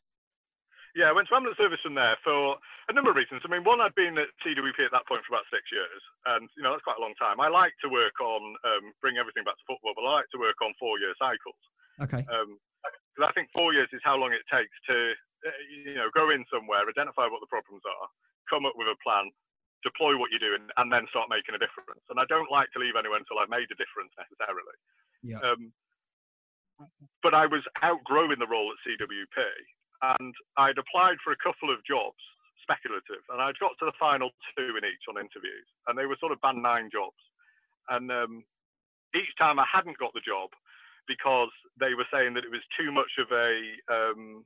Yeah, 0.95 1.09
I 1.09 1.13
went 1.15 1.27
to 1.29 1.35
ambulance 1.35 1.57
service 1.57 1.79
from 1.81 1.95
there 1.95 2.17
for 2.23 2.55
a 2.87 2.93
number 2.93 3.09
of 3.09 3.17
reasons. 3.17 3.41
I 3.43 3.49
mean, 3.49 3.63
one, 3.63 3.81
I'd 3.81 3.95
been 3.95 4.13
at 4.19 4.29
CWP 4.45 4.77
at 4.85 4.93
that 4.93 5.07
point 5.07 5.25
for 5.25 5.33
about 5.33 5.47
six 5.49 5.63
years, 5.71 6.01
and 6.35 6.47
you 6.55 6.63
know 6.63 6.71
that's 6.71 6.85
quite 6.85 6.99
a 6.99 7.03
long 7.03 7.15
time. 7.17 7.39
I 7.39 7.49
like 7.49 7.73
to 7.83 7.89
work 7.89 8.15
on 8.21 8.41
um, 8.63 8.93
bring 9.01 9.17
everything 9.17 9.43
back 9.43 9.57
to 9.57 9.65
football, 9.67 9.95
but 9.95 10.05
I 10.07 10.23
like 10.23 10.29
to 10.35 10.39
work 10.39 10.59
on 10.61 10.71
four-year 10.79 11.15
cycles. 11.19 11.63
Okay. 12.01 12.23
Um, 12.29 12.57
because 13.13 13.29
I 13.29 13.33
think 13.33 13.49
four 13.53 13.73
years 13.73 13.89
is 13.93 14.01
how 14.03 14.17
long 14.17 14.33
it 14.33 14.43
takes 14.49 14.73
to, 14.89 15.13
you 15.69 15.95
know, 15.95 16.09
go 16.15 16.31
in 16.31 16.45
somewhere, 16.47 16.87
identify 16.87 17.27
what 17.27 17.43
the 17.43 17.51
problems 17.51 17.83
are, 17.83 18.07
come 18.49 18.65
up 18.65 18.75
with 18.79 18.87
a 18.87 18.97
plan, 19.03 19.31
deploy 19.83 20.15
what 20.15 20.31
you're 20.31 20.43
doing, 20.43 20.63
and 20.79 20.87
then 20.87 21.05
start 21.11 21.27
making 21.27 21.55
a 21.55 21.61
difference. 21.61 22.03
And 22.07 22.17
I 22.19 22.25
don't 22.31 22.51
like 22.51 22.71
to 22.73 22.79
leave 22.79 22.95
anyone 22.95 23.21
until 23.21 23.39
I've 23.39 23.51
made 23.51 23.67
a 23.67 23.79
difference 23.79 24.15
necessarily. 24.15 24.77
Yeah. 25.23 25.43
Um, 25.43 25.71
but 27.21 27.35
I 27.35 27.45
was 27.45 27.63
outgrowing 27.83 28.39
the 28.39 28.49
role 28.49 28.71
at 28.71 28.81
CWP, 28.83 29.39
and 30.19 30.33
I'd 30.57 30.79
applied 30.79 31.19
for 31.23 31.31
a 31.31 31.43
couple 31.43 31.71
of 31.71 31.83
jobs, 31.85 32.19
speculative, 32.63 33.23
and 33.31 33.39
I'd 33.39 33.59
got 33.59 33.75
to 33.79 33.85
the 33.87 33.99
final 33.99 34.31
two 34.55 34.75
in 34.75 34.83
each 34.83 35.05
on 35.07 35.19
interviews, 35.19 35.67
and 35.87 35.95
they 35.95 36.07
were 36.07 36.19
sort 36.19 36.31
of 36.31 36.41
band 36.41 36.63
nine 36.63 36.89
jobs. 36.91 37.19
And 37.91 38.11
um, 38.11 38.43
each 39.15 39.31
time 39.37 39.59
I 39.59 39.67
hadn't 39.67 39.99
got 39.99 40.15
the 40.15 40.23
job 40.23 40.49
because 41.07 41.51
they 41.79 41.93
were 41.93 42.07
saying 42.11 42.33
that 42.33 42.47
it 42.47 42.51
was 42.51 42.63
too 42.79 42.91
much 42.91 43.11
of 43.19 43.27
a, 43.31 43.51
um, 43.91 44.45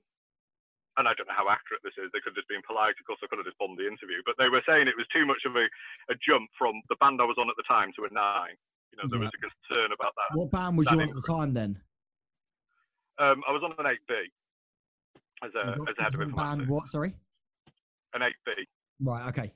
and 0.98 1.08
I 1.08 1.14
don't 1.14 1.30
know 1.30 1.38
how 1.38 1.50
accurate 1.50 1.82
this 1.86 1.94
is. 2.02 2.10
They 2.12 2.20
could 2.20 2.34
have 2.34 2.42
just 2.42 2.50
been 2.50 2.66
polite, 2.66 2.98
of 2.98 3.06
course. 3.06 3.22
I 3.22 3.30
could 3.30 3.38
have 3.38 3.46
just 3.46 3.58
bombed 3.62 3.78
the 3.78 3.86
interview, 3.86 4.26
but 4.26 4.34
they 4.42 4.50
were 4.50 4.66
saying 4.66 4.90
it 4.90 4.98
was 4.98 5.06
too 5.14 5.26
much 5.26 5.46
of 5.46 5.56
a, 5.56 5.66
a 6.10 6.16
jump 6.18 6.50
from 6.58 6.82
the 6.90 6.98
band 6.98 7.22
I 7.22 7.30
was 7.30 7.38
on 7.38 7.50
at 7.50 7.56
the 7.58 7.68
time 7.70 7.94
to 7.98 8.10
a 8.10 8.12
nine. 8.14 8.58
You 8.92 8.98
know, 8.98 9.06
there 9.10 9.22
Yeah. 9.22 9.30
was 9.30 9.38
a 9.38 9.42
concern 9.46 9.94
about 9.94 10.18
that. 10.18 10.34
What 10.34 10.50
band 10.50 10.78
was 10.78 10.90
you 10.90 10.98
on 11.00 11.10
at 11.10 11.16
the 11.16 11.28
time 11.30 11.54
then? 11.54 11.78
Um, 13.22 13.42
I 13.48 13.52
was 13.54 13.62
on 13.62 13.74
an 13.78 13.86
8B 13.86 14.14
as 15.46 15.54
a, 15.54 15.78
as 15.90 15.96
a 15.98 16.04
head 16.04 16.14
of 16.18 16.36
band 16.36 16.68
what? 16.68 16.90
Sorry. 16.90 17.14
An 18.14 18.22
8B. 18.22 18.66
Right. 19.02 19.28
Okay. 19.30 19.54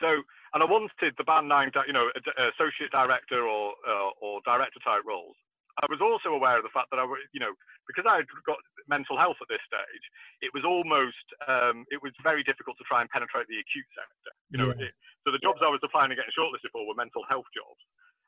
So, 0.00 0.22
and 0.54 0.62
I 0.62 0.66
wanted 0.66 1.12
the 1.18 1.24
band 1.24 1.48
nine, 1.48 1.70
you 1.86 1.92
know, 1.92 2.08
associate 2.54 2.92
director 2.92 3.44
or 3.46 3.74
uh, 3.86 4.10
or 4.22 4.40
director 4.44 4.78
type 4.84 5.02
roles. 5.04 5.34
I 5.78 5.86
was 5.86 6.02
also 6.02 6.34
aware 6.34 6.58
of 6.58 6.66
the 6.66 6.74
fact 6.74 6.90
that 6.90 6.98
I, 6.98 7.06
was, 7.06 7.22
you 7.30 7.38
know, 7.38 7.54
because 7.86 8.02
I 8.02 8.18
had 8.18 8.28
got 8.42 8.58
mental 8.90 9.14
health 9.14 9.38
at 9.38 9.46
this 9.46 9.62
stage, 9.62 10.04
it 10.42 10.50
was 10.50 10.66
almost, 10.66 11.22
um, 11.46 11.86
it 11.94 12.02
was 12.02 12.10
very 12.26 12.42
difficult 12.42 12.74
to 12.82 12.86
try 12.90 12.98
and 12.98 13.10
penetrate 13.10 13.46
the 13.46 13.62
acute 13.62 13.86
sector. 13.94 14.32
You 14.50 14.58
know, 14.58 14.70
Yeah. 14.74 14.90
it, 14.90 14.92
so 15.22 15.30
the 15.30 15.38
jobs 15.38 15.62
I 15.62 15.70
was 15.70 15.78
applying 15.86 16.10
and 16.10 16.18
getting 16.18 16.34
shortlisted 16.34 16.74
for 16.74 16.82
were 16.82 16.98
mental 16.98 17.22
health 17.30 17.46
jobs 17.54 17.78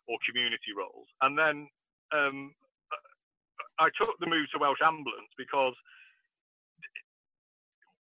or 0.07 0.19
community 0.23 0.71
roles. 0.71 1.11
And 1.27 1.35
then 1.35 1.67
um, 2.15 2.55
I 3.83 3.91
took 3.99 4.15
the 4.23 4.31
move 4.31 4.47
to 4.55 4.63
Welsh 4.63 4.83
Ambulance 4.83 5.35
because 5.35 5.75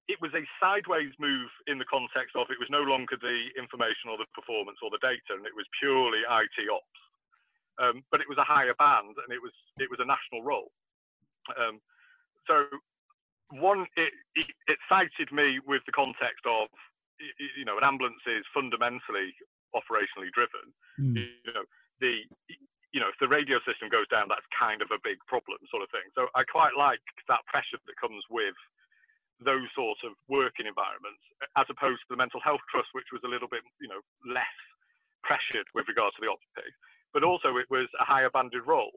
it 0.07 0.18
was 0.22 0.30
a 0.34 0.45
sideways 0.62 1.11
move 1.18 1.51
in 1.66 1.78
the 1.78 1.88
context 1.88 2.34
of 2.38 2.51
it 2.51 2.59
was 2.62 2.70
no 2.70 2.82
longer 2.82 3.16
the 3.18 3.51
information 3.59 4.11
or 4.11 4.18
the 4.18 4.28
performance 4.34 4.78
or 4.82 4.90
the 4.90 5.03
data, 5.03 5.34
and 5.34 5.47
it 5.47 5.55
was 5.57 5.66
purely 5.78 6.22
IT 6.26 6.57
ops. 6.70 7.01
Um, 7.81 8.05
but 8.11 8.20
it 8.20 8.29
was 8.29 8.39
a 8.39 8.45
higher 8.45 8.75
band, 8.77 9.16
and 9.16 9.31
it 9.33 9.41
was 9.41 9.53
it 9.79 9.89
was 9.89 10.01
a 10.01 10.09
national 10.09 10.45
role. 10.45 10.70
Um, 11.57 11.81
so 12.47 12.68
one, 13.53 13.85
it, 13.97 14.12
it, 14.35 14.49
it 14.68 14.79
cited 14.89 15.33
me 15.33 15.61
with 15.64 15.83
the 15.85 15.93
context 15.93 16.45
of 16.49 16.68
you 17.57 17.64
know 17.64 17.79
an 17.79 17.85
ambulance 17.85 18.20
is 18.27 18.45
fundamentally 18.53 19.33
operationally 19.77 20.33
driven. 20.33 20.64
Hmm. 20.97 21.16
You 21.16 21.53
know 21.53 21.64
the 22.01 22.25
you 22.93 23.01
know 23.01 23.09
if 23.09 23.18
the 23.20 23.29
radio 23.29 23.61
system 23.64 23.89
goes 23.89 24.09
down, 24.09 24.29
that's 24.29 24.47
kind 24.53 24.81
of 24.81 24.93
a 24.93 25.01
big 25.01 25.20
problem, 25.29 25.61
sort 25.68 25.85
of 25.85 25.91
thing. 25.93 26.05
So 26.16 26.29
I 26.37 26.45
quite 26.45 26.77
like 26.77 27.03
that 27.29 27.45
pressure 27.49 27.81
that 27.81 27.97
comes 28.01 28.25
with 28.29 28.57
those 29.43 29.66
sorts 29.75 30.01
of 30.07 30.14
working 30.31 30.70
environments, 30.70 31.20
as 31.59 31.66
opposed 31.66 31.99
to 32.07 32.11
the 32.14 32.20
mental 32.20 32.39
health 32.41 32.62
trust, 32.70 32.89
which 32.95 33.11
was 33.11 33.23
a 33.27 33.31
little 33.31 33.51
bit, 33.51 33.64
you 33.83 33.91
know, 33.91 33.99
less 34.23 34.59
pressured 35.27 35.66
with 35.75 35.87
regards 35.91 36.14
to 36.16 36.23
the 36.23 36.31
ops 36.31 36.47
piece. 36.55 36.79
But 37.12 37.24
also, 37.24 37.56
it 37.56 37.68
was 37.70 37.88
a 38.00 38.04
higher 38.04 38.30
banded 38.30 38.66
role. 38.66 38.92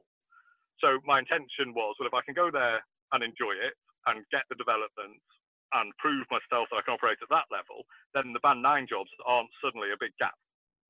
So 0.80 1.00
my 1.04 1.18
intention 1.18 1.72
was, 1.72 1.96
well, 1.98 2.08
if 2.08 2.14
I 2.16 2.24
can 2.24 2.34
go 2.34 2.50
there 2.50 2.80
and 3.12 3.24
enjoy 3.24 3.56
it 3.56 3.76
and 4.06 4.24
get 4.32 4.44
the 4.48 4.56
development 4.60 5.20
and 5.72 5.92
prove 5.98 6.24
myself 6.30 6.68
that 6.70 6.80
I 6.80 6.84
can 6.84 6.94
operate 6.94 7.18
at 7.20 7.32
that 7.32 7.48
level, 7.50 7.84
then 8.14 8.32
the 8.32 8.44
band 8.44 8.62
nine 8.62 8.86
jobs 8.88 9.10
aren't 9.24 9.50
suddenly 9.60 9.90
a 9.90 10.00
big 10.00 10.12
gap. 10.20 10.36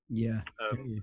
Yeah. 0.08 0.42
Um, 0.58 0.76
get 0.76 0.86
you. 0.86 1.02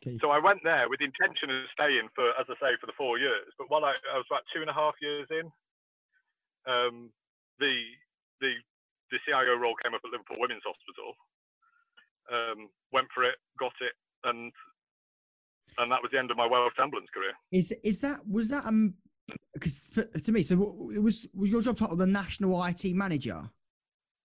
Get 0.00 0.12
you. 0.14 0.20
So 0.20 0.30
I 0.30 0.38
went 0.40 0.60
there 0.64 0.88
with 0.88 1.00
the 1.00 1.08
intention 1.08 1.50
of 1.50 1.68
staying 1.72 2.08
for, 2.14 2.32
as 2.36 2.46
I 2.48 2.56
say, 2.60 2.72
for 2.80 2.86
the 2.86 2.96
four 2.96 3.18
years. 3.18 3.50
But 3.56 3.68
while 3.68 3.84
I, 3.84 3.96
I 4.12 4.16
was 4.20 4.28
about 4.28 4.48
two 4.52 4.60
and 4.60 4.70
a 4.70 4.76
half 4.76 4.94
years 5.00 5.28
in, 5.32 5.48
um, 6.64 7.12
the 7.60 7.76
the 8.40 8.56
the 9.12 9.20
CIO 9.24 9.56
role 9.60 9.76
came 9.84 9.92
up 9.92 10.00
at 10.04 10.10
Liverpool 10.10 10.40
Women's 10.40 10.64
Hospital. 10.64 11.12
Um, 12.32 12.72
went 12.90 13.08
for 13.12 13.22
it, 13.24 13.36
got 13.60 13.76
it, 13.84 13.92
and 14.24 14.48
and 15.78 15.90
that 15.90 16.00
was 16.02 16.10
the 16.12 16.18
end 16.18 16.30
of 16.30 16.36
my 16.36 16.46
Welsh 16.46 16.72
ambulance 16.78 17.08
career. 17.12 17.32
Is 17.52 17.72
is 17.82 18.00
that 18.02 18.20
was 18.28 18.48
that 18.50 18.64
um 18.66 18.94
because 19.54 19.88
to 20.22 20.32
me 20.32 20.42
so 20.42 20.90
it 20.94 21.02
was 21.02 21.26
was 21.34 21.50
your 21.50 21.62
job 21.62 21.76
title 21.76 21.96
the 21.96 22.06
national 22.06 22.62
IT 22.64 22.84
manager 22.94 23.42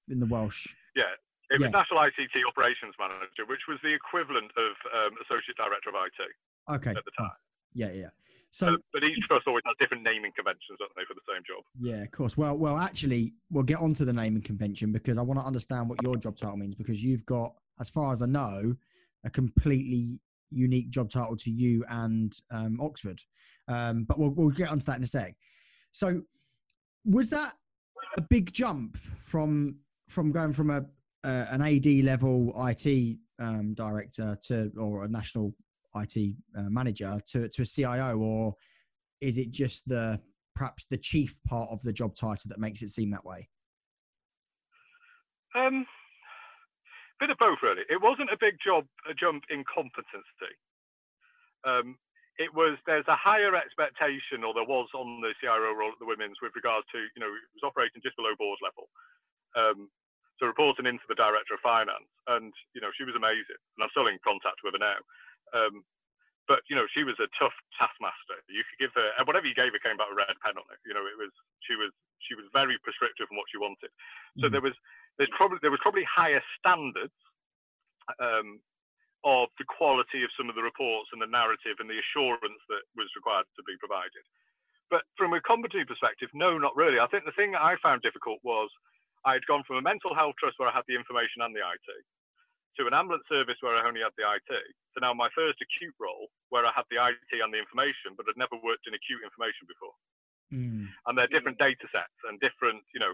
in 0.09 0.19
the 0.19 0.25
Welsh? 0.25 0.67
Yeah. 0.95 1.03
It 1.51 1.59
was 1.59 1.63
Yeah. 1.63 1.79
National 1.79 2.01
ICT 2.01 2.45
Operations 2.47 2.93
Manager, 2.99 3.45
which 3.47 3.61
was 3.67 3.79
the 3.81 3.91
equivalent 3.91 4.51
of 4.55 4.73
um, 4.93 5.17
Associate 5.25 5.57
Director 5.57 5.89
of 5.89 5.95
IT 5.95 6.73
Okay. 6.75 6.91
at 6.91 7.03
the 7.05 7.11
time. 7.17 7.31
Yeah, 7.73 7.91
yeah. 7.91 8.09
So 8.51 8.71
but, 8.71 8.81
but 8.93 9.03
each 9.03 9.19
trust 9.25 9.47
always 9.47 9.63
has 9.65 9.75
different 9.79 10.03
naming 10.03 10.31
conventions, 10.35 10.77
don't 10.77 10.91
they, 10.95 11.03
for 11.07 11.15
the 11.15 11.21
same 11.27 11.41
job? 11.47 11.63
yeah, 11.79 12.03
of 12.03 12.11
course. 12.11 12.37
Well, 12.37 12.55
well, 12.55 12.77
actually, 12.77 13.33
we'll 13.49 13.63
get 13.63 13.79
onto 13.79 14.05
the 14.05 14.13
naming 14.13 14.43
convention 14.43 14.91
because 14.91 15.17
I 15.17 15.21
want 15.23 15.39
to 15.39 15.45
understand 15.45 15.89
what 15.89 16.01
your 16.03 16.17
job 16.17 16.35
title 16.37 16.57
means 16.57 16.75
because 16.75 17.03
you've 17.03 17.25
got, 17.25 17.55
as 17.79 17.89
far 17.89 18.11
as 18.11 18.21
I 18.21 18.27
know, 18.27 18.75
a 19.23 19.29
completely 19.31 20.19
unique 20.51 20.89
job 20.89 21.09
title 21.09 21.35
to 21.37 21.49
you 21.49 21.83
and 21.89 22.39
um, 22.51 22.79
Oxford. 22.81 23.21
Um, 23.67 24.03
but 24.03 24.17
we'll 24.17 24.31
we'll 24.31 24.49
get 24.49 24.69
onto 24.69 24.85
that 24.85 24.97
in 24.97 25.03
a 25.03 25.07
sec. 25.07 25.35
So, 25.91 26.21
was 27.05 27.29
that 27.29 27.53
a 28.17 28.21
big 28.21 28.51
jump 28.51 28.97
from 29.23 29.75
from 30.07 30.31
going 30.31 30.53
from 30.53 30.69
a 30.71 30.85
uh, 31.23 31.45
an 31.49 31.61
AD 31.61 31.85
level 32.03 32.53
IT 32.67 33.17
um, 33.39 33.73
director 33.73 34.37
to 34.47 34.71
or 34.77 35.05
a 35.05 35.07
national 35.07 35.53
IT 35.95 36.35
uh, 36.57 36.69
manager 36.69 37.19
to 37.27 37.49
to 37.49 37.61
a 37.61 37.65
CIO, 37.65 38.17
or 38.17 38.55
is 39.21 39.37
it 39.37 39.51
just 39.51 39.87
the 39.87 40.19
perhaps 40.55 40.85
the 40.89 40.97
chief 40.97 41.39
part 41.47 41.69
of 41.71 41.81
the 41.83 41.93
job 41.93 42.15
title 42.15 42.47
that 42.47 42.59
makes 42.59 42.81
it 42.81 42.89
seem 42.89 43.09
that 43.11 43.25
way? 43.25 43.47
Um, 45.55 45.85
bit 47.19 47.31
of 47.31 47.37
both, 47.37 47.59
really. 47.63 47.83
It 47.89 48.01
wasn't 48.01 48.31
a 48.31 48.39
big 48.39 48.57
job, 48.63 48.87
a 49.09 49.13
jump 49.13 49.43
in 49.49 49.63
competency. 49.67 50.53
Um, 51.65 51.97
it 52.39 52.53
was 52.55 52.79
there's 52.87 53.07
a 53.11 53.19
higher 53.19 53.55
expectation, 53.55 54.43
or 54.47 54.55
there 54.55 54.67
was 54.67 54.87
on 54.95 55.19
the 55.21 55.35
CIO 55.43 55.75
role 55.75 55.91
at 55.91 55.99
the 55.99 56.07
women's 56.07 56.39
with 56.41 56.55
regards 56.55 56.87
to 56.95 56.99
you 56.99 57.19
know 57.19 57.27
it 57.31 57.51
was 57.55 57.67
operating 57.67 58.01
just 58.01 58.15
below 58.15 58.31
board 58.39 58.59
level, 58.63 58.87
um, 59.55 59.91
so 60.39 60.47
reporting 60.47 60.87
into 60.87 61.03
the 61.09 61.19
director 61.19 61.55
of 61.55 61.61
finance, 61.65 62.07
and 62.27 62.53
you 62.75 62.81
know 62.81 62.91
she 62.95 63.03
was 63.03 63.15
amazing, 63.15 63.59
and 63.59 63.81
I'm 63.83 63.91
still 63.91 64.07
in 64.07 64.19
contact 64.23 64.63
with 64.63 64.75
her 64.75 64.83
now. 64.83 64.99
Um, 65.53 65.83
but 66.47 66.65
you 66.67 66.75
know 66.75 66.87
she 66.91 67.03
was 67.05 67.19
a 67.21 67.29
tough 67.39 67.55
taskmaster. 67.77 68.39
You 68.49 68.63
could 68.67 68.79
give 68.89 68.93
her 68.97 69.11
and 69.19 69.27
whatever 69.27 69.47
you 69.47 69.55
gave 69.55 69.73
her 69.75 69.83
came 69.83 69.97
back 69.99 70.09
with 70.09 70.19
a 70.19 70.23
red 70.25 70.35
pen 70.43 70.57
on 70.57 70.67
it. 70.73 70.81
You 70.87 70.95
know 70.95 71.05
it 71.05 71.19
was 71.19 71.31
she 71.63 71.75
was 71.75 71.91
she 72.25 72.35
was 72.35 72.47
very 72.55 72.79
prescriptive 72.83 73.29
in 73.31 73.37
what 73.37 73.47
she 73.51 73.59
wanted. 73.61 73.91
So 74.41 74.49
Mhm. 74.49 74.51
there 74.51 74.63
was 74.63 74.75
there's 75.19 75.31
probably 75.35 75.59
there 75.61 75.71
was 75.75 75.83
probably 75.83 76.07
higher 76.07 76.41
standards 76.57 77.13
um, 78.23 78.63
of 79.27 79.51
the 79.59 79.67
quality 79.67 80.23
of 80.23 80.31
some 80.39 80.47
of 80.47 80.55
the 80.55 80.63
reports 80.63 81.11
and 81.11 81.21
the 81.21 81.27
narrative 81.29 81.75
and 81.83 81.91
the 81.91 81.99
assurance 81.99 82.63
that 82.71 82.83
was 82.95 83.11
required 83.19 83.45
to 83.59 83.63
be 83.67 83.75
provided. 83.77 84.23
But 84.89 85.03
from 85.19 85.35
a 85.35 85.43
competency 85.43 85.85
perspective, 85.85 86.31
no, 86.33 86.57
not 86.57 86.73
really. 86.79 86.97
I 86.97 87.11
think 87.11 87.27
the 87.27 87.35
thing 87.35 87.51
that 87.53 87.61
I 87.61 87.75
found 87.83 88.01
difficult 88.01 88.39
was 88.41 88.71
I'd 89.27 89.45
gone 89.45 89.67
from 89.67 89.77
a 89.77 89.85
mental 89.85 90.15
health 90.15 90.39
trust 90.39 90.57
where 90.57 90.71
I 90.71 90.73
had 90.73 90.87
the 90.87 90.95
information 90.97 91.43
and 91.43 91.53
the 91.53 91.61
IT 91.61 91.89
to 92.79 92.87
an 92.87 92.95
ambulance 92.95 93.27
service 93.27 93.59
where 93.59 93.75
I 93.75 93.83
only 93.85 93.99
had 93.99 94.15
the 94.15 94.23
IT 94.23 94.47
to 94.49 94.97
now 95.03 95.13
my 95.13 95.27
first 95.35 95.59
acute 95.59 95.93
role 95.99 96.31
where 96.47 96.63
I 96.63 96.71
had 96.71 96.87
the 96.89 97.03
IT 97.03 97.31
and 97.43 97.51
the 97.51 97.59
information, 97.59 98.15
but 98.15 98.25
had 98.25 98.39
never 98.39 98.55
worked 98.63 98.87
in 98.87 98.95
acute 98.95 99.21
information 99.21 99.67
before 99.67 99.93
Mm. 100.53 100.89
and 101.05 101.17
they're 101.17 101.27
different 101.29 101.59
data 101.59 101.85
sets 101.93 102.17
and 102.25 102.39
different, 102.39 102.81
you 102.93 102.99
know, 102.99 103.13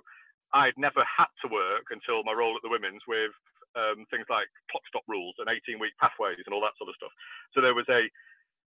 I'd 0.55 0.79
never 0.79 1.03
had 1.03 1.27
to 1.43 1.51
work 1.51 1.91
until 1.91 2.23
my 2.23 2.31
role 2.31 2.55
at 2.55 2.63
the 2.63 2.71
women's 2.71 3.03
with 3.03 3.35
um, 3.75 4.07
things 4.07 4.23
like 4.31 4.47
clock 4.71 4.87
stop 4.87 5.03
rules 5.05 5.35
and 5.37 5.51
18 5.51 5.83
week 5.83 5.91
pathways 5.99 6.39
and 6.47 6.55
all 6.55 6.63
that 6.63 6.79
sort 6.79 6.87
of 6.87 6.95
stuff. 6.95 7.11
So 7.51 7.59
there 7.59 7.75
was 7.75 7.85
a, 7.91 8.07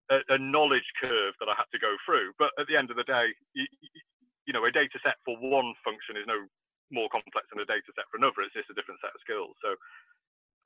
a, 0.10 0.18
a 0.34 0.38
knowledge 0.42 0.90
curve 0.98 1.38
that 1.38 1.48
I 1.48 1.54
had 1.54 1.70
to 1.70 1.78
go 1.78 1.94
through. 2.02 2.34
But 2.42 2.50
at 2.58 2.66
the 2.66 2.74
end 2.74 2.90
of 2.90 2.98
the 2.98 3.06
day, 3.06 3.30
you, 3.54 3.70
you 4.50 4.58
know, 4.58 4.66
a 4.66 4.74
data 4.74 4.98
set 5.06 5.22
for 5.22 5.38
one 5.38 5.78
function 5.86 6.18
is 6.18 6.26
no 6.26 6.50
more 6.90 7.14
complex 7.14 7.46
than 7.54 7.62
a 7.62 7.70
data 7.70 7.94
set 7.94 8.10
for 8.10 8.18
another. 8.18 8.42
It's 8.42 8.58
just 8.58 8.74
a 8.74 8.78
different 8.78 8.98
set 9.06 9.14
of 9.14 9.22
skills. 9.22 9.54
So 9.62 9.78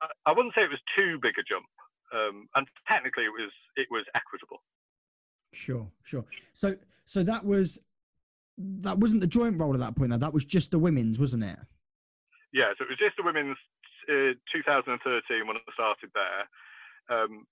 I, 0.00 0.08
I 0.26 0.30
wouldn't 0.32 0.56
say 0.56 0.64
it 0.64 0.72
was 0.72 0.82
too 0.96 1.20
big 1.20 1.36
a 1.36 1.44
jump, 1.44 1.68
um, 2.16 2.48
and 2.56 2.64
technically 2.88 3.28
it 3.28 3.34
was 3.34 3.52
it 3.76 3.88
was 3.92 4.08
equitable. 4.16 4.64
Sure, 5.52 5.84
sure. 6.08 6.24
So 6.56 6.72
so 7.04 7.20
that 7.20 7.44
was 7.44 7.76
that 8.80 8.98
wasn't 8.98 9.20
the 9.20 9.26
joint 9.26 9.60
role 9.60 9.74
at 9.74 9.80
that 9.80 9.96
point. 9.96 10.10
Though 10.10 10.18
that 10.18 10.32
was 10.34 10.44
just 10.44 10.70
the 10.70 10.78
women's, 10.78 11.18
wasn't 11.18 11.44
it? 11.44 11.58
Yeah, 12.52 12.72
so 12.76 12.84
it 12.84 12.90
was 12.90 12.98
just 12.98 13.16
the 13.16 13.24
women's 13.24 13.56
uh, 14.08 14.36
2013 14.52 15.46
when 15.46 15.56
I 15.56 15.72
started 15.72 16.10
there. 16.14 16.44
Um, 17.08 17.46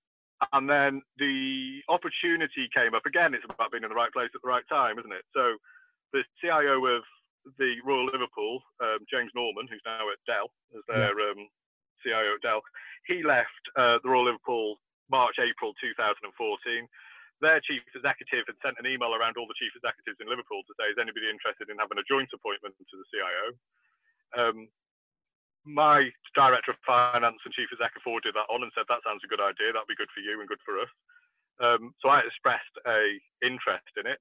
and 0.53 0.69
then 0.69 1.03
the 1.19 1.81
opportunity 1.89 2.69
came 2.75 2.95
up 2.95 3.05
again. 3.05 3.35
It's 3.35 3.45
about 3.45 3.73
being 3.73 3.85
in 3.85 3.91
the 3.91 3.99
right 3.99 4.13
place 4.13 4.31
at 4.35 4.41
the 4.43 4.49
right 4.49 4.65
time, 4.69 4.99
isn't 4.99 5.13
it? 5.13 5.25
So 5.35 5.57
the 6.13 6.25
CIO 6.41 6.81
of 6.87 7.03
the 7.59 7.77
Royal 7.85 8.07
Liverpool, 8.07 8.63
um, 8.81 9.05
James 9.11 9.33
Norman, 9.35 9.69
who's 9.69 9.85
now 9.85 10.09
at 10.09 10.21
Dell 10.27 10.49
as 10.77 10.85
their 10.89 11.13
yeah. 11.13 11.33
um, 11.33 11.49
CIO 12.05 12.35
at 12.37 12.43
Dell, 12.43 12.63
he 13.07 13.23
left 13.23 13.63
uh, 13.77 13.99
the 14.03 14.09
Royal 14.09 14.25
Liverpool 14.25 14.77
March, 15.11 15.37
April 15.41 15.73
2014. 15.81 16.89
Their 17.41 17.61
chief 17.65 17.81
executive 17.97 18.45
had 18.45 18.61
sent 18.61 18.77
an 18.77 18.89
email 18.89 19.17
around 19.17 19.41
all 19.41 19.49
the 19.49 19.57
chief 19.57 19.73
executives 19.73 20.21
in 20.21 20.29
Liverpool 20.29 20.61
to 20.69 20.77
say, 20.77 20.93
is 20.93 21.01
anybody 21.01 21.29
interested 21.33 21.73
in 21.73 21.81
having 21.81 21.97
a 21.97 22.05
joint 22.05 22.29
appointment 22.37 22.77
to 22.77 22.97
the 22.97 23.09
CIO? 23.09 23.45
Um, 24.37 24.69
my 25.65 26.09
director 26.37 26.73
of 26.73 26.81
finance 26.85 27.41
and 27.45 27.53
chief 27.53 27.69
executive 27.73 28.05
forwarded 28.05 28.37
that 28.37 28.49
on 28.49 28.65
and 28.65 28.73
said 28.73 28.89
that 28.89 29.05
sounds 29.05 29.25
a 29.25 29.33
good 29.33 29.41
idea. 29.41 29.73
That'd 29.73 29.89
be 29.89 29.99
good 29.99 30.13
for 30.13 30.25
you 30.25 30.41
and 30.41 30.49
good 30.49 30.63
for 30.65 30.81
us. 30.81 30.93
Um, 31.61 31.93
so 32.01 32.09
I 32.09 32.25
expressed 32.25 32.73
a 32.89 33.21
interest 33.45 33.93
in 34.01 34.09
it, 34.09 34.17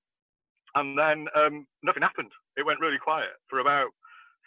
and 0.75 0.99
then 0.99 1.31
um, 1.35 1.63
nothing 1.83 2.03
happened. 2.03 2.31
It 2.59 2.67
went 2.67 2.83
really 2.83 2.99
quiet 2.99 3.31
for 3.47 3.59
about 3.59 3.95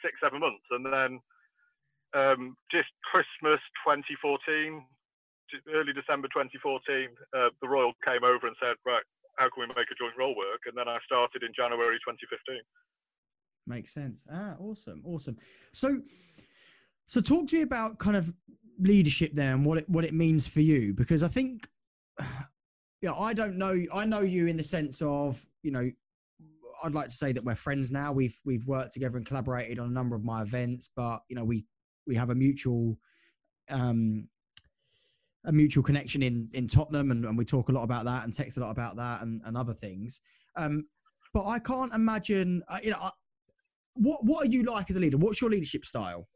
six, 0.04 0.20
seven 0.20 0.40
months, 0.40 0.64
and 0.68 0.84
then 0.84 1.10
um, 2.12 2.56
just 2.68 2.92
Christmas 3.08 3.60
2014, 3.88 4.84
early 5.74 5.92
December 5.92 6.28
2014, 6.28 7.08
uh, 7.36 7.48
the 7.60 7.68
Royal 7.68 7.92
came 8.04 8.24
over 8.24 8.46
and 8.46 8.56
said, 8.60 8.76
right, 8.86 9.02
how 9.38 9.48
can 9.48 9.64
we 9.64 9.66
make 9.68 9.90
a 9.90 9.98
joint 9.98 10.14
role 10.18 10.36
work? 10.36 10.60
And 10.66 10.76
then 10.76 10.88
I 10.88 10.98
started 11.04 11.42
in 11.42 11.52
January 11.56 11.96
2015. 12.04 12.60
Makes 13.66 13.94
sense. 13.94 14.24
Ah, 14.32 14.54
awesome, 14.58 15.02
awesome. 15.04 15.36
So 15.72 16.00
so 17.06 17.20
talk 17.20 17.46
to 17.48 17.56
me 17.56 17.62
about 17.62 17.98
kind 17.98 18.16
of 18.16 18.32
leadership 18.80 19.32
there 19.34 19.52
and 19.52 19.64
what 19.64 19.78
it 19.78 19.88
what 19.88 20.04
it 20.04 20.14
means 20.14 20.46
for 20.46 20.60
you 20.60 20.92
because 20.94 21.22
I 21.22 21.28
think 21.28 21.68
you 22.20 23.08
know, 23.08 23.18
I 23.18 23.32
don't 23.32 23.56
know 23.56 23.80
I 23.92 24.04
know 24.04 24.20
you 24.20 24.46
in 24.46 24.56
the 24.56 24.64
sense 24.64 25.00
of, 25.02 25.44
you 25.62 25.70
know, 25.70 25.90
I'd 26.82 26.94
like 26.94 27.08
to 27.08 27.14
say 27.14 27.32
that 27.32 27.44
we're 27.44 27.54
friends 27.54 27.90
now. 27.92 28.12
We've 28.12 28.38
we've 28.44 28.66
worked 28.66 28.92
together 28.92 29.16
and 29.16 29.26
collaborated 29.26 29.78
on 29.78 29.86
a 29.86 29.92
number 29.92 30.16
of 30.16 30.24
my 30.24 30.42
events, 30.42 30.90
but 30.94 31.20
you 31.28 31.36
know, 31.36 31.44
we 31.44 31.64
we 32.06 32.16
have 32.16 32.30
a 32.30 32.34
mutual 32.34 32.98
um 33.70 34.28
a 35.44 35.52
mutual 35.52 35.82
connection 35.82 36.22
in 36.22 36.48
in 36.52 36.68
Tottenham 36.68 37.10
and, 37.10 37.24
and 37.24 37.36
we 37.36 37.44
talk 37.44 37.68
a 37.68 37.72
lot 37.72 37.82
about 37.82 38.04
that 38.04 38.24
and 38.24 38.32
text 38.32 38.56
a 38.56 38.60
lot 38.60 38.70
about 38.70 38.96
that 38.96 39.22
and, 39.22 39.40
and 39.44 39.56
other 39.56 39.74
things. 39.74 40.20
Um 40.56 40.86
but 41.34 41.46
I 41.46 41.58
can't 41.58 41.92
imagine 41.94 42.62
uh, 42.68 42.78
you 42.82 42.90
know 42.90 42.98
I, 43.00 43.10
what 43.94 44.24
what 44.24 44.46
are 44.46 44.50
you 44.50 44.62
like 44.62 44.90
as 44.90 44.96
a 44.96 45.00
leader? 45.00 45.18
What's 45.18 45.40
your 45.40 45.50
leadership 45.50 45.84
style? 45.84 46.28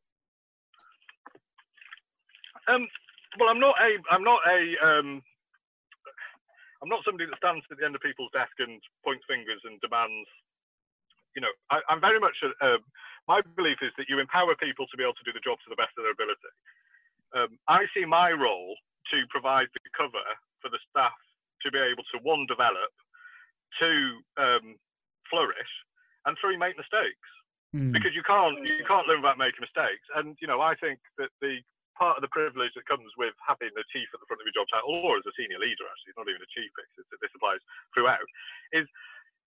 Um, 2.66 2.86
well, 3.38 3.48
I'm 3.48 3.62
not 3.62 3.78
a, 3.78 3.90
I'm 4.11 4.24
not 4.26 4.42
a, 4.42 4.61
um, 4.82 5.22
I'm 6.82 6.90
not 6.90 7.07
somebody 7.07 7.30
that 7.30 7.38
stands 7.38 7.62
at 7.70 7.78
the 7.78 7.86
end 7.86 7.94
of 7.94 8.02
people's 8.02 8.34
desk 8.34 8.52
and 8.59 8.82
points 9.07 9.24
fingers 9.30 9.62
and 9.64 9.78
demands. 9.80 10.28
You 11.38 11.44
know, 11.44 11.52
I, 11.70 11.80
am 11.92 12.00
very 12.00 12.18
much. 12.18 12.34
A, 12.42 12.80
my 13.28 13.40
belief 13.54 13.78
is 13.82 13.92
that 13.98 14.09
you 14.09 14.18
empower 14.18 14.57
people 14.59 14.86
to 14.88 14.96
be 14.96 15.04
able 15.04 15.18
to 15.18 15.26
do 15.26 15.34
the 15.34 15.44
job 15.44 15.59
to 15.62 15.70
the 15.70 15.78
best 15.78 15.94
of 15.98 16.02
their 16.04 16.16
ability. 16.16 16.52
Um, 17.34 17.59
I 17.68 17.84
see 17.92 18.07
my 18.07 18.32
role 18.32 18.74
to 19.12 19.18
provide 19.30 19.68
the 19.72 19.82
cover 19.96 20.24
for 20.61 20.70
the 20.70 20.80
staff 20.90 21.16
to 21.62 21.70
be 21.70 21.78
able 21.78 22.04
to 22.12 22.22
one 22.22 22.46
develop, 22.46 22.92
two 23.78 24.20
um, 24.36 24.76
flourish, 25.30 25.72
and 26.26 26.36
three 26.40 26.57
make 26.57 26.76
mistakes. 26.76 27.30
Mm. 27.74 27.90
Because 27.90 28.14
you 28.14 28.22
can't 28.22 28.62
you 28.62 28.86
can't 28.86 29.07
learn 29.11 29.20
without 29.20 29.42
making 29.42 29.61
mistakes. 29.61 30.07
And 30.14 30.38
you 30.40 30.46
know, 30.46 30.62
I 30.62 30.78
think 30.78 31.02
that 31.18 31.34
the 31.42 31.59
part 31.98 32.20
of 32.20 32.22
the 32.22 32.30
privilege 32.30 32.70
that 32.76 32.86
comes 32.86 33.09
with 33.16 33.32
having 33.40 33.72
a 33.72 33.84
chief 33.90 34.07
at 34.12 34.20
the 34.20 34.28
front 34.28 34.44
of 34.44 34.46
your 34.46 34.54
job 34.54 34.68
title, 34.68 35.00
or 35.00 35.16
as 35.16 35.26
a 35.26 35.34
senior 35.34 35.59
leader, 35.59 35.88
actually, 35.88 36.12
it's 36.12 36.20
not 36.20 36.28
even 36.28 36.44
a 36.44 36.52
chief, 36.52 36.68
it's, 36.76 37.09
this 37.09 37.32
applies 37.32 37.64
throughout, 37.96 38.28
is, 38.76 38.84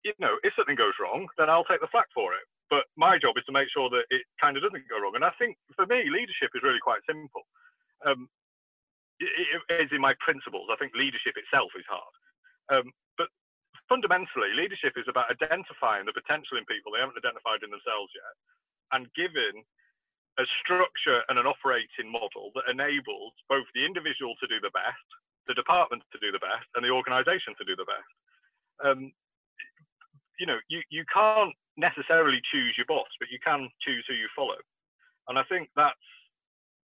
you 0.06 0.14
know, 0.22 0.38
if 0.46 0.54
something 0.54 0.78
goes 0.78 0.94
wrong, 1.02 1.26
then 1.42 1.50
I'll 1.50 1.66
take 1.66 1.82
the 1.82 1.90
flak 1.90 2.06
for 2.14 2.38
it. 2.38 2.46
But 2.70 2.86
my 2.94 3.18
job 3.18 3.38
is 3.38 3.46
to 3.50 3.54
make 3.54 3.70
sure 3.74 3.90
that 3.90 4.06
it 4.14 4.26
kind 4.38 4.58
of 4.58 4.62
doesn't 4.62 4.90
go 4.90 5.02
wrong. 5.02 5.18
And 5.18 5.26
I 5.26 5.34
think 5.42 5.58
for 5.74 5.90
me, 5.90 6.06
leadership 6.06 6.54
is 6.54 6.66
really 6.66 6.82
quite 6.82 7.02
simple. 7.06 7.46
Um, 8.06 8.30
is 9.20 9.92
in 9.92 10.02
my 10.02 10.14
principles. 10.20 10.68
I 10.72 10.76
think 10.76 10.94
leadership 10.96 11.36
itself 11.38 11.72
is 11.78 11.88
hard. 11.88 12.16
Um, 12.74 12.92
but 13.18 13.30
fundamentally, 13.88 14.52
leadership 14.56 14.94
is 14.98 15.08
about 15.08 15.32
identifying 15.32 16.06
the 16.06 16.16
potential 16.16 16.58
in 16.58 16.66
people 16.66 16.92
they 16.92 17.04
haven't 17.04 17.20
identified 17.20 17.64
in 17.64 17.72
themselves 17.72 18.12
yet 18.16 18.36
and 18.94 19.08
giving 19.16 19.64
a 20.38 20.46
structure 20.60 21.24
and 21.30 21.40
an 21.40 21.48
operating 21.48 22.12
model 22.12 22.52
that 22.56 22.68
enables 22.68 23.32
both 23.48 23.66
the 23.74 23.86
individual 23.86 24.36
to 24.40 24.48
do 24.52 24.60
the 24.60 24.74
best, 24.76 25.08
the 25.48 25.56
department 25.56 26.04
to 26.12 26.20
do 26.20 26.32
the 26.32 26.44
best, 26.44 26.68
and 26.76 26.84
the 26.84 26.92
organization 26.92 27.56
to 27.56 27.64
do 27.64 27.76
the 27.76 27.88
best. 27.88 28.12
Um, 28.84 29.16
you 30.40 30.46
know, 30.46 30.60
you, 30.68 30.84
you 30.92 31.06
can't 31.08 31.56
necessarily 31.78 32.42
choose 32.52 32.76
your 32.76 32.86
boss, 32.88 33.08
but 33.20 33.32
you 33.32 33.40
can 33.40 33.70
choose 33.80 34.04
who 34.08 34.16
you 34.16 34.28
follow. 34.36 34.60
And 35.30 35.40
I 35.40 35.44
think 35.48 35.70
that's, 35.76 35.96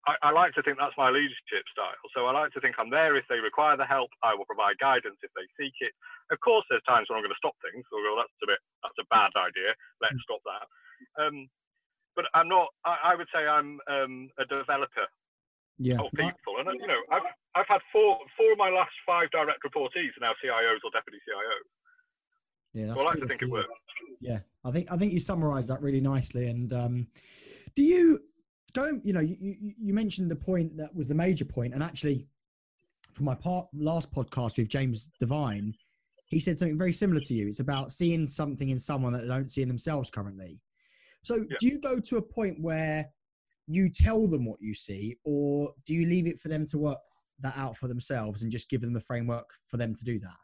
I, 0.06 0.14
I 0.26 0.30
like 0.34 0.54
to 0.58 0.62
think 0.62 0.78
that's 0.78 0.98
my 0.98 1.10
leadership 1.10 1.62
style. 1.70 2.02
So 2.10 2.26
I 2.26 2.34
like 2.34 2.50
to 2.58 2.60
think 2.60 2.74
I'm 2.78 2.90
there 2.90 3.14
if 3.14 3.26
they 3.30 3.38
require 3.38 3.76
the 3.78 3.86
help. 3.86 4.10
I 4.22 4.34
will 4.34 4.48
provide 4.50 4.78
guidance 4.82 5.18
if 5.22 5.30
they 5.38 5.46
seek 5.54 5.74
it. 5.78 5.94
Of 6.34 6.42
course, 6.42 6.66
there's 6.66 6.82
times 6.82 7.06
when 7.06 7.18
I'm 7.18 7.24
going 7.24 7.34
to 7.34 7.42
stop 7.42 7.54
things. 7.62 7.86
Or, 7.94 8.02
well, 8.02 8.18
that's 8.18 8.34
a 8.42 8.48
bit, 8.50 8.60
that's 8.82 8.98
a 8.98 9.06
bad 9.14 9.30
idea. 9.38 9.70
Let's 10.02 10.18
mm. 10.18 10.26
stop 10.26 10.42
that. 10.42 10.66
Um, 11.22 11.46
but 12.16 12.26
I'm 12.34 12.48
not. 12.48 12.68
I, 12.84 13.12
I 13.12 13.14
would 13.14 13.28
say 13.32 13.46
I'm 13.46 13.80
um, 13.88 14.28
a 14.38 14.44
developer 14.44 15.06
yeah. 15.78 15.96
of 15.96 16.10
people, 16.12 16.60
and 16.60 16.68
you 16.80 16.86
know, 16.86 17.00
I've 17.10 17.26
I've 17.54 17.68
had 17.68 17.80
four 17.92 18.18
four 18.36 18.52
of 18.52 18.58
my 18.58 18.68
last 18.68 18.92
five 19.06 19.30
direct 19.30 19.64
reportees 19.64 20.12
are 20.18 20.22
now 20.22 20.32
CIOs 20.44 20.84
or 20.84 20.90
deputy 20.92 21.18
CIOs. 21.24 21.68
Yeah, 22.74 22.86
that's 22.86 23.00
so 23.00 23.06
I 23.06 23.08
like 23.08 23.20
to 23.20 23.28
think 23.28 23.42
it 23.42 23.50
works. 23.50 23.68
Yeah, 24.20 24.40
I 24.64 24.70
think 24.70 24.90
I 24.92 24.96
think 24.96 25.12
you 25.12 25.20
summarised 25.20 25.70
that 25.70 25.80
really 25.82 26.00
nicely. 26.00 26.48
And 26.48 26.72
um, 26.72 27.06
do 27.74 27.82
you 27.82 28.20
go? 28.72 29.00
You 29.02 29.12
know, 29.12 29.20
you, 29.20 29.36
you 29.38 29.74
you 29.78 29.94
mentioned 29.94 30.30
the 30.30 30.36
point 30.36 30.76
that 30.76 30.94
was 30.94 31.08
the 31.08 31.14
major 31.14 31.44
point, 31.44 31.74
and 31.74 31.82
actually, 31.82 32.26
from 33.12 33.26
my 33.26 33.34
part 33.34 33.66
last 33.74 34.10
podcast 34.12 34.56
with 34.56 34.68
James 34.68 35.10
Devine, 35.20 35.74
he 36.26 36.40
said 36.40 36.58
something 36.58 36.78
very 36.78 36.92
similar 36.92 37.20
to 37.20 37.34
you. 37.34 37.48
It's 37.48 37.60
about 37.60 37.92
seeing 37.92 38.26
something 38.26 38.70
in 38.70 38.78
someone 38.78 39.12
that 39.12 39.22
they 39.22 39.28
don't 39.28 39.50
see 39.50 39.62
in 39.62 39.68
themselves 39.68 40.10
currently. 40.10 40.58
So 41.22 41.36
yeah. 41.36 41.56
do 41.60 41.66
you 41.66 41.78
go 41.78 42.00
to 42.00 42.16
a 42.16 42.22
point 42.22 42.56
where 42.60 43.06
you 43.66 43.90
tell 43.90 44.26
them 44.26 44.44
what 44.44 44.60
you 44.60 44.74
see, 44.74 45.16
or 45.24 45.72
do 45.86 45.94
you 45.94 46.06
leave 46.06 46.26
it 46.26 46.40
for 46.40 46.48
them 46.48 46.66
to 46.66 46.78
work 46.78 46.98
that 47.40 47.56
out 47.56 47.76
for 47.76 47.88
themselves 47.88 48.42
and 48.42 48.50
just 48.50 48.68
give 48.68 48.80
them 48.80 48.96
a 48.96 49.00
framework 49.00 49.48
for 49.66 49.76
them 49.76 49.94
to 49.94 50.04
do 50.04 50.18
that? 50.18 50.38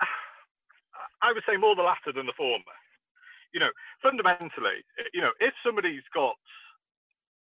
I 1.22 1.32
would 1.32 1.42
say 1.48 1.56
more 1.56 1.74
the 1.76 1.82
latter 1.82 2.12
than 2.14 2.26
the 2.26 2.34
former. 2.36 2.64
You 3.52 3.60
know, 3.60 3.72
fundamentally, 4.02 4.84
you 5.12 5.20
know, 5.20 5.32
if 5.40 5.54
somebody's 5.64 6.04
got 6.14 6.36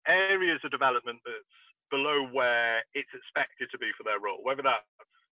areas 0.06 0.60
of 0.64 0.70
development 0.70 1.22
that's 1.24 1.56
below 1.90 2.26
where 2.30 2.82
it's 2.94 3.10
expected 3.14 3.70
to 3.70 3.78
be 3.78 3.90
for 3.98 4.02
their 4.02 4.18
role, 4.22 4.42
whether 4.42 4.62
that's 4.62 4.86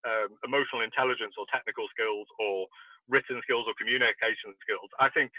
um, 0.06 0.34
emotional 0.46 0.82
intelligence 0.82 1.34
or 1.38 1.46
technical 1.50 1.86
skills 1.90 2.26
or 2.38 2.66
written 3.10 3.40
skills 3.42 3.66
or 3.66 3.74
communication 3.78 4.54
skills, 4.62 4.90
I 4.98 5.10
think 5.10 5.32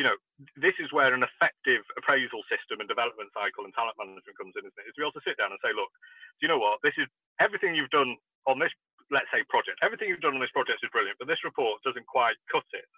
you 0.00 0.04
know, 0.04 0.16
this 0.56 0.72
is 0.80 0.88
where 0.92 1.12
an 1.12 1.20
effective 1.20 1.84
appraisal 2.00 2.40
system 2.48 2.80
and 2.80 2.88
development 2.88 3.28
cycle 3.36 3.68
and 3.68 3.74
talent 3.76 3.96
management 4.00 4.36
comes 4.40 4.56
in, 4.56 4.64
isn't 4.64 4.80
it? 4.80 4.88
Is 4.88 4.96
to 4.96 5.00
be 5.00 5.04
able 5.04 5.16
to 5.20 5.26
sit 5.26 5.36
down 5.36 5.52
and 5.52 5.60
say, 5.60 5.76
look, 5.76 5.92
do 6.40 6.48
you 6.48 6.50
know 6.50 6.60
what? 6.60 6.80
This 6.80 6.96
is 6.96 7.04
everything 7.44 7.76
you've 7.76 7.92
done 7.92 8.16
on 8.48 8.56
this, 8.56 8.72
let's 9.12 9.28
say, 9.28 9.44
project. 9.52 9.84
Everything 9.84 10.08
you've 10.08 10.24
done 10.24 10.32
on 10.32 10.40
this 10.40 10.54
project 10.56 10.80
is 10.80 10.92
brilliant, 10.96 11.20
but 11.20 11.28
this 11.28 11.44
report 11.44 11.84
doesn't 11.84 12.08
quite 12.08 12.40
cut 12.48 12.64
it. 12.72 12.88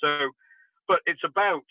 So, 0.00 0.32
but 0.90 1.06
it's 1.06 1.22
about 1.22 1.62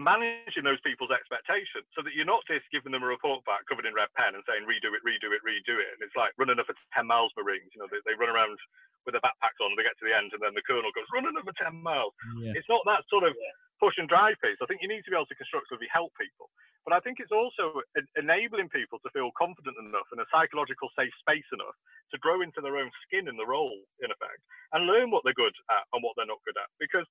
managing 0.00 0.64
those 0.64 0.80
people's 0.80 1.12
expectations 1.12 1.84
so 1.92 2.00
that 2.00 2.16
you're 2.16 2.28
not 2.28 2.44
just 2.48 2.64
giving 2.72 2.92
them 2.92 3.04
a 3.04 3.08
report 3.08 3.44
back 3.44 3.64
covered 3.68 3.84
in 3.84 3.96
red 3.96 4.08
pen 4.16 4.32
and 4.32 4.44
saying 4.48 4.64
redo 4.64 4.92
it, 4.96 5.04
redo 5.04 5.32
it, 5.32 5.44
redo 5.44 5.76
it. 5.76 5.92
And 5.92 6.00
it's 6.00 6.16
like 6.16 6.32
running 6.40 6.60
up 6.60 6.68
at 6.68 6.76
10 6.96 7.04
miles 7.04 7.32
Marines. 7.36 7.68
You 7.76 7.84
know, 7.84 7.88
they, 7.92 8.00
they 8.08 8.16
run 8.16 8.32
around 8.32 8.56
with 9.04 9.12
their 9.12 9.24
backpacks 9.24 9.60
on, 9.60 9.72
and 9.72 9.76
they 9.76 9.84
get 9.84 9.96
to 10.00 10.08
the 10.08 10.16
end, 10.16 10.32
and 10.36 10.40
then 10.40 10.56
the 10.56 10.64
colonel 10.64 10.92
goes 10.92 11.08
running 11.12 11.36
over 11.36 11.52
10 11.52 11.72
miles. 11.80 12.12
Yeah. 12.40 12.56
It's 12.56 12.68
not 12.68 12.84
that 12.84 13.08
sort 13.08 13.24
of 13.24 13.32
push 13.80 13.96
and 14.00 14.08
drive 14.08 14.36
piece. 14.40 14.60
I 14.60 14.68
think 14.68 14.80
you 14.84 14.88
need 14.88 15.04
to 15.04 15.12
be 15.12 15.16
able 15.16 15.28
to 15.32 15.36
constructively 15.36 15.88
help 15.88 16.12
people. 16.16 16.48
But 16.84 16.96
I 16.96 17.00
think 17.00 17.18
it's 17.18 17.34
also 17.34 17.80
enabling 18.16 18.72
people 18.72 19.00
to 19.02 19.10
feel 19.16 19.34
confident 19.34 19.74
enough 19.80 20.06
in 20.12 20.22
a 20.22 20.28
psychological 20.30 20.88
safe 20.94 21.12
space 21.18 21.48
enough 21.52 21.76
to 22.14 22.22
grow 22.22 22.40
into 22.40 22.62
their 22.62 22.78
own 22.78 22.92
skin 23.04 23.26
in 23.26 23.36
the 23.36 23.48
role, 23.48 23.80
in 24.04 24.12
effect, 24.12 24.38
and 24.76 24.86
learn 24.86 25.10
what 25.10 25.26
they're 25.26 25.36
good 25.36 25.56
at 25.72 25.84
and 25.96 26.04
what 26.04 26.14
they're 26.14 26.30
not 26.30 26.44
good 26.46 26.56
at. 26.56 26.70
Because 26.78 27.08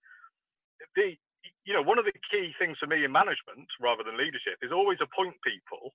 the 0.95 1.19
you 1.65 1.73
know, 1.73 1.81
one 1.81 1.99
of 1.99 2.05
the 2.05 2.13
key 2.31 2.53
things 2.59 2.77
for 2.79 2.87
me 2.87 3.03
in 3.03 3.11
management 3.11 3.67
rather 3.81 4.03
than 4.03 4.17
leadership 4.17 4.57
is 4.61 4.71
always 4.71 4.99
appoint 5.01 5.35
people 5.43 5.93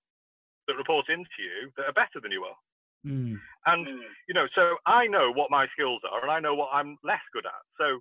that 0.66 0.76
report 0.76 1.08
into 1.08 1.38
you 1.38 1.70
that 1.76 1.86
are 1.86 1.96
better 1.96 2.20
than 2.22 2.32
you 2.32 2.44
are. 2.44 2.58
Mm. 3.06 3.40
And 3.66 3.86
you 4.28 4.34
know, 4.34 4.46
so 4.54 4.76
I 4.86 5.06
know 5.06 5.32
what 5.32 5.50
my 5.50 5.66
skills 5.72 6.02
are, 6.10 6.22
and 6.22 6.30
I 6.30 6.40
know 6.40 6.54
what 6.54 6.70
I'm 6.72 6.98
less 7.02 7.24
good 7.32 7.46
at. 7.46 7.64
So, 7.78 8.00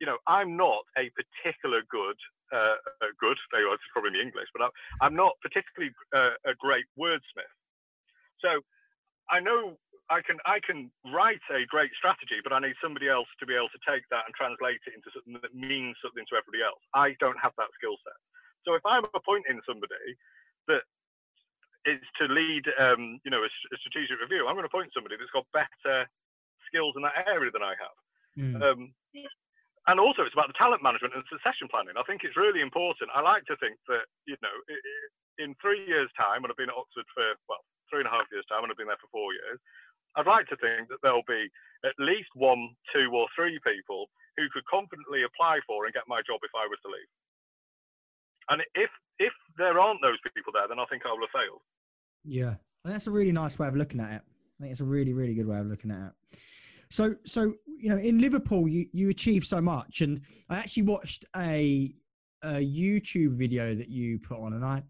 you 0.00 0.06
know, 0.06 0.18
I'm 0.26 0.56
not 0.56 0.84
a 0.98 1.08
particular 1.16 1.80
good, 1.88 2.16
uh, 2.52 2.76
uh, 3.00 3.12
good. 3.18 3.38
There 3.52 3.62
you 3.62 3.68
are, 3.68 3.74
it's 3.74 3.92
probably 3.92 4.20
in 4.20 4.26
English, 4.26 4.48
but 4.52 4.62
I, 4.62 4.68
I'm 5.00 5.16
not 5.16 5.32
particularly 5.40 5.94
uh, 6.14 6.36
a 6.44 6.54
great 6.58 6.84
wordsmith. 6.98 7.56
So, 8.40 8.60
I 9.30 9.40
know 9.40 9.78
I 10.12 10.20
can 10.20 10.36
I 10.44 10.60
can 10.60 10.92
write 11.08 11.40
a 11.48 11.64
great 11.64 11.92
strategy, 11.96 12.44
but 12.44 12.52
I 12.52 12.60
need 12.60 12.76
somebody 12.84 13.08
else 13.08 13.28
to 13.40 13.48
be 13.48 13.56
able 13.56 13.72
to 13.72 13.82
take 13.88 14.04
that 14.12 14.28
and 14.28 14.36
translate 14.36 14.80
it 14.84 14.92
into 14.92 15.08
something 15.16 15.40
that 15.40 15.56
means 15.56 15.96
something 16.04 16.24
to 16.28 16.36
everybody 16.36 16.60
else. 16.60 16.80
I 16.92 17.16
don't 17.24 17.40
have 17.40 17.56
that 17.56 17.72
skill 17.80 17.96
set. 18.04 18.18
So 18.68 18.76
if 18.76 18.84
I'm 18.84 19.08
appointing 19.16 19.64
somebody 19.64 20.08
that 20.68 20.84
is 21.84 22.00
to 22.20 22.28
lead, 22.28 22.64
um, 22.80 23.20
you 23.24 23.32
know, 23.32 23.44
a, 23.44 23.48
a, 23.48 23.76
strategic 23.80 24.16
review, 24.20 24.48
I'm 24.48 24.56
going 24.56 24.64
to 24.64 24.72
appoint 24.72 24.92
somebody 24.96 25.20
that's 25.20 25.32
got 25.36 25.44
better 25.52 26.08
skills 26.68 26.96
in 26.96 27.04
that 27.04 27.28
area 27.28 27.52
than 27.52 27.60
I 27.60 27.76
have. 27.76 27.96
Mm. 28.40 28.56
Um, 28.64 28.80
and 29.84 30.00
also, 30.00 30.24
it's 30.24 30.32
about 30.32 30.48
the 30.48 30.56
talent 30.56 30.80
management 30.80 31.12
and 31.12 31.24
succession 31.28 31.68
planning. 31.68 32.00
I 32.00 32.08
think 32.08 32.24
it's 32.24 32.40
really 32.40 32.64
important. 32.64 33.12
I 33.12 33.20
like 33.20 33.44
to 33.52 33.56
think 33.60 33.76
that, 33.92 34.08
you 34.24 34.36
know, 34.40 34.56
in 35.36 35.52
three 35.60 35.84
years' 35.84 36.08
time, 36.16 36.40
and 36.40 36.48
I've 36.48 36.56
been 36.56 36.72
at 36.72 36.80
Oxford 36.80 37.04
for 37.12 37.36
well 37.52 37.60
three 37.92 38.00
and 38.00 38.08
a 38.08 38.14
half 38.16 38.24
years' 38.32 38.48
time, 38.48 38.64
and 38.64 38.72
I've 38.72 38.80
been 38.80 38.88
there 38.88 39.00
for 39.00 39.12
four 39.12 39.28
years. 39.36 39.60
I'd 40.16 40.26
like 40.26 40.46
to 40.48 40.56
think 40.56 40.88
that 40.88 40.98
there'll 41.02 41.26
be 41.26 41.48
at 41.84 41.94
least 41.98 42.30
one, 42.34 42.74
two, 42.94 43.10
or 43.12 43.26
three 43.34 43.58
people 43.66 44.06
who 44.36 44.44
could 44.52 44.64
confidently 44.66 45.22
apply 45.22 45.60
for 45.66 45.84
and 45.84 45.94
get 45.94 46.04
my 46.08 46.22
job 46.26 46.40
if 46.42 46.50
I 46.54 46.66
was 46.66 46.78
to 46.82 46.88
leave. 46.88 47.12
And 48.50 48.62
if 48.74 48.90
if 49.18 49.32
there 49.56 49.78
aren't 49.78 50.02
those 50.02 50.18
people 50.34 50.52
there, 50.52 50.68
then 50.68 50.78
I 50.78 50.84
think 50.90 51.02
I 51.06 51.10
will 51.10 51.26
have 51.26 51.34
failed. 51.34 51.62
Yeah, 52.24 52.54
that's 52.84 53.06
a 53.06 53.10
really 53.10 53.32
nice 53.32 53.58
way 53.58 53.68
of 53.68 53.76
looking 53.76 54.00
at 54.00 54.12
it. 54.12 54.22
I 54.22 54.62
think 54.62 54.72
it's 54.72 54.80
a 54.80 54.84
really, 54.84 55.12
really 55.12 55.34
good 55.34 55.46
way 55.46 55.58
of 55.58 55.66
looking 55.66 55.90
at 55.90 56.08
it. 56.08 56.38
So, 56.90 57.14
so 57.24 57.54
you 57.66 57.90
know, 57.90 57.96
in 57.98 58.18
Liverpool, 58.18 58.68
you 58.68 58.86
you 58.92 59.08
achieved 59.08 59.46
so 59.46 59.60
much, 59.60 60.00
and 60.00 60.20
I 60.50 60.56
actually 60.58 60.84
watched 60.84 61.24
a 61.36 61.94
a 62.42 62.56
YouTube 62.56 63.36
video 63.36 63.74
that 63.74 63.88
you 63.88 64.18
put 64.18 64.38
on, 64.38 64.52
and 64.52 64.64
I, 64.64 64.82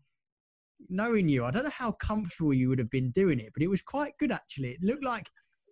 knowing 0.88 1.28
you, 1.28 1.44
I 1.44 1.50
don't 1.50 1.64
know 1.64 1.70
how 1.70 1.92
comfortable 1.92 2.54
you 2.54 2.68
would 2.68 2.78
have 2.78 2.90
been 2.90 3.10
doing 3.10 3.40
it, 3.40 3.50
but 3.54 3.62
it 3.62 3.68
was 3.68 3.82
quite 3.82 4.12
good 4.18 4.32
actually. 4.32 4.70
It 4.70 4.82
looked 4.82 5.04
like 5.04 5.30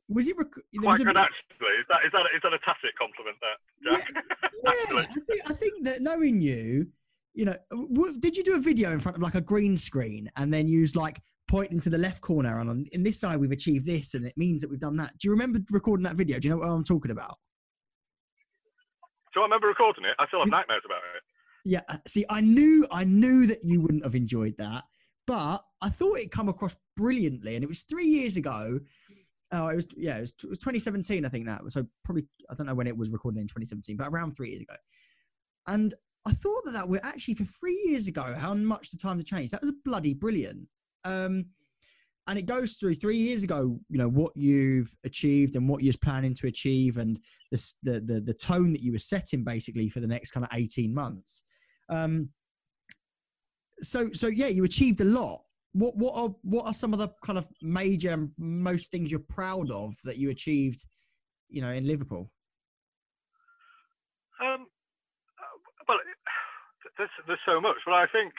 was 0.09 0.29
it 0.29 0.37
rec- 0.37 0.51
quite 0.79 0.99
good 0.99 1.17
a, 1.17 1.21
actually? 1.21 1.75
Is 1.81 1.87
that 1.89 2.01
is 2.05 2.13
that 2.13 2.23
is 2.37 2.43
that 2.43 2.53
a 2.53 2.59
tacit 2.59 2.93
compliment 2.99 3.37
there, 3.41 3.93
Jack? 3.93 4.09
Yeah, 4.15 4.73
yeah 4.95 5.01
I, 5.01 5.07
think, 5.07 5.41
I 5.47 5.53
think 5.55 5.85
that 5.85 6.03
knowing 6.03 6.41
you, 6.41 6.87
you 7.35 7.45
know, 7.45 7.57
w- 7.71 8.19
did 8.19 8.37
you 8.37 8.45
do 8.45 8.57
a 8.57 8.61
video 8.61 8.93
in 8.93 9.01
front 9.01 9.17
of 9.17 9.23
like 9.23 9.35
a 9.35 9.41
green 9.41 9.77
screen 9.77 10.31
and 10.37 10.53
then 10.53 10.69
use 10.69 10.97
like 10.97 11.21
pointing 11.49 11.81
to 11.81 11.91
the 11.91 11.99
left 11.99 12.21
corner 12.21 12.61
and 12.61 12.71
on 12.71 12.87
in 12.93 13.03
this 13.03 13.21
side 13.21 13.39
we've 13.39 13.53
achieved 13.53 13.87
this 13.87 14.15
and 14.15 14.27
it 14.27 14.35
means 14.37 14.61
that 14.63 14.71
we've 14.71 14.81
done 14.81 14.97
that. 14.97 15.17
Do 15.19 15.29
you 15.29 15.33
remember 15.33 15.61
recording 15.71 16.05
that 16.05 16.17
video? 16.17 16.39
Do 16.39 16.49
you 16.49 16.55
know 16.55 16.61
what 16.61 16.69
I'm 16.69 16.85
talking 16.85 17.11
about? 17.11 17.39
Do 19.35 19.41
I 19.41 19.45
remember 19.45 19.69
recording 19.69 20.05
it? 20.05 20.15
I 20.19 20.27
still 20.27 20.41
have 20.41 20.49
nightmares 20.49 20.83
about 20.85 21.01
it. 21.17 21.23
Yeah, 21.65 21.81
uh, 21.89 21.99
see, 22.07 22.25
I 22.29 22.41
knew 22.41 22.87
I 22.91 23.05
knew 23.05 23.47
that 23.47 23.63
you 23.63 23.81
wouldn't 23.81 24.05
have 24.05 24.15
enjoyed 24.15 24.55
that, 24.59 24.83
but 25.27 25.65
I 25.81 25.89
thought 25.89 26.19
it 26.19 26.31
come 26.31 26.49
across 26.49 26.77
brilliantly, 26.97 27.55
and 27.55 27.65
it 27.65 27.69
was 27.69 27.83
three 27.83 28.07
years 28.07 28.37
ago. 28.37 28.79
Oh, 29.53 29.69
it 29.69 29.77
was 29.77 29.89
yeah, 29.97 30.17
it 30.17 30.23
was, 30.23 30.33
it 30.43 30.49
was 30.49 30.59
2017, 30.61 31.25
I 31.25 31.29
think 31.29 31.47
that 31.47 31.61
so 31.71 31.85
probably 32.05 32.25
I 32.51 32.55
don't 32.55 32.67
know 32.67 32.75
when 32.75 32.87
it 32.87 32.97
was 32.97 33.11
recorded 33.11 33.41
in 33.41 33.47
2017, 33.47 33.97
but 33.97 34.09
around 34.09 34.35
three 34.35 34.51
years 34.51 34.63
ago. 34.63 34.75
And 35.67 35.95
I 36.25 36.33
thought 36.33 36.65
that 36.65 36.73
that 36.73 36.89
were 36.89 37.01
actually 37.03 37.35
for 37.35 37.45
three 37.45 37.81
years 37.87 38.07
ago 38.07 38.35
how 38.37 38.55
much 38.55 38.91
the 38.91 38.97
times 38.97 39.23
have 39.23 39.39
changed. 39.39 39.53
That 39.53 39.63
was 39.63 39.73
bloody 39.85 40.15
brilliant. 40.15 40.67
Um, 41.05 41.47
and 42.29 42.39
it 42.39 42.47
goes 42.47 42.75
through 42.75 42.95
three 42.95 43.17
years 43.17 43.43
ago, 43.43 43.79
you 43.89 43.99
know, 43.99 44.09
what 44.09 44.33
you've 44.37 44.95
achieved 45.05 45.57
and 45.57 45.69
what 45.69 45.83
you're 45.83 45.95
planning 46.03 46.35
to 46.35 46.47
achieve 46.47 46.99
and 46.99 47.19
the, 47.51 47.75
the, 47.83 48.01
the, 48.01 48.21
the 48.21 48.35
tone 48.35 48.73
that 48.73 48.81
you 48.81 48.93
were 48.93 48.99
setting 48.99 49.43
basically 49.43 49.89
for 49.89 49.99
the 49.99 50.07
next 50.07 50.31
kind 50.31 50.47
of 50.47 50.51
18 50.57 50.95
months. 50.95 51.43
Um, 51.89 52.29
so, 53.83 54.11
so 54.13 54.29
yeah, 54.29 54.49
you 54.49 54.65
achieved 54.65 55.01
a 55.01 55.05
lot. 55.05 55.43
What, 55.73 55.97
what 55.97 56.15
are, 56.15 56.35
what 56.43 56.67
are 56.67 56.75
some 56.75 56.93
of 56.93 56.99
the 56.99 57.09
kind 57.25 57.39
of 57.39 57.49
major, 57.63 58.29
most 58.39 58.91
things 58.91 59.11
you're 59.11 59.21
proud 59.21 59.71
of 59.71 59.95
that 60.05 60.19
you 60.19 60.31
achieved, 60.31 60.85
you 61.49 61.63
know, 61.63 61.73
in 61.73 61.87
Liverpool? 61.87 62.31
Um, 64.41 64.67
well, 65.89 65.99
there's, 66.99 67.11
there's 67.27 67.47
so 67.47 67.61
much, 67.61 67.77
but 67.87 67.95
I 67.95 68.07
think 68.13 68.33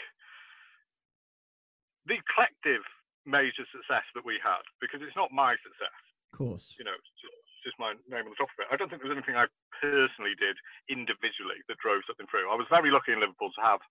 the 2.05 2.19
collective 2.35 2.83
major 3.25 3.63
success 3.71 4.03
that 4.13 4.25
we 4.27 4.37
had, 4.43 4.61
because 4.83 4.99
it's 5.01 5.15
not 5.15 5.31
my 5.31 5.55
success. 5.63 5.95
Of 6.33 6.37
course. 6.37 6.75
You 6.77 6.85
know, 6.85 6.93
it's 6.93 7.13
just, 7.17 7.33
it's 7.33 7.63
just 7.71 7.79
my 7.79 7.95
name 8.11 8.27
on 8.27 8.33
the 8.35 8.41
top 8.41 8.51
of 8.51 8.59
it. 8.61 8.69
I 8.69 8.75
don't 8.75 8.91
think 8.91 9.01
there's 9.01 9.15
anything 9.15 9.39
I 9.39 9.47
personally 9.79 10.35
did 10.37 10.59
individually 10.91 11.63
that 11.71 11.79
drove 11.79 12.03
something 12.05 12.27
through. 12.27 12.51
I 12.51 12.59
was 12.59 12.67
very 12.69 12.91
lucky 12.91 13.15
in 13.15 13.23
Liverpool 13.23 13.49
to 13.55 13.63
have 13.63 13.81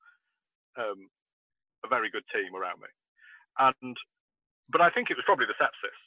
um, 0.79 1.09
a 1.85 1.89
very 1.89 2.11
good 2.11 2.25
team 2.33 2.55
around 2.55 2.81
me. 2.81 2.91
And, 3.59 3.97
but 4.71 4.81
I 4.81 4.91
think 4.91 5.11
it 5.11 5.19
was 5.19 5.27
probably 5.27 5.47
the 5.47 5.59
sepsis. 5.59 6.01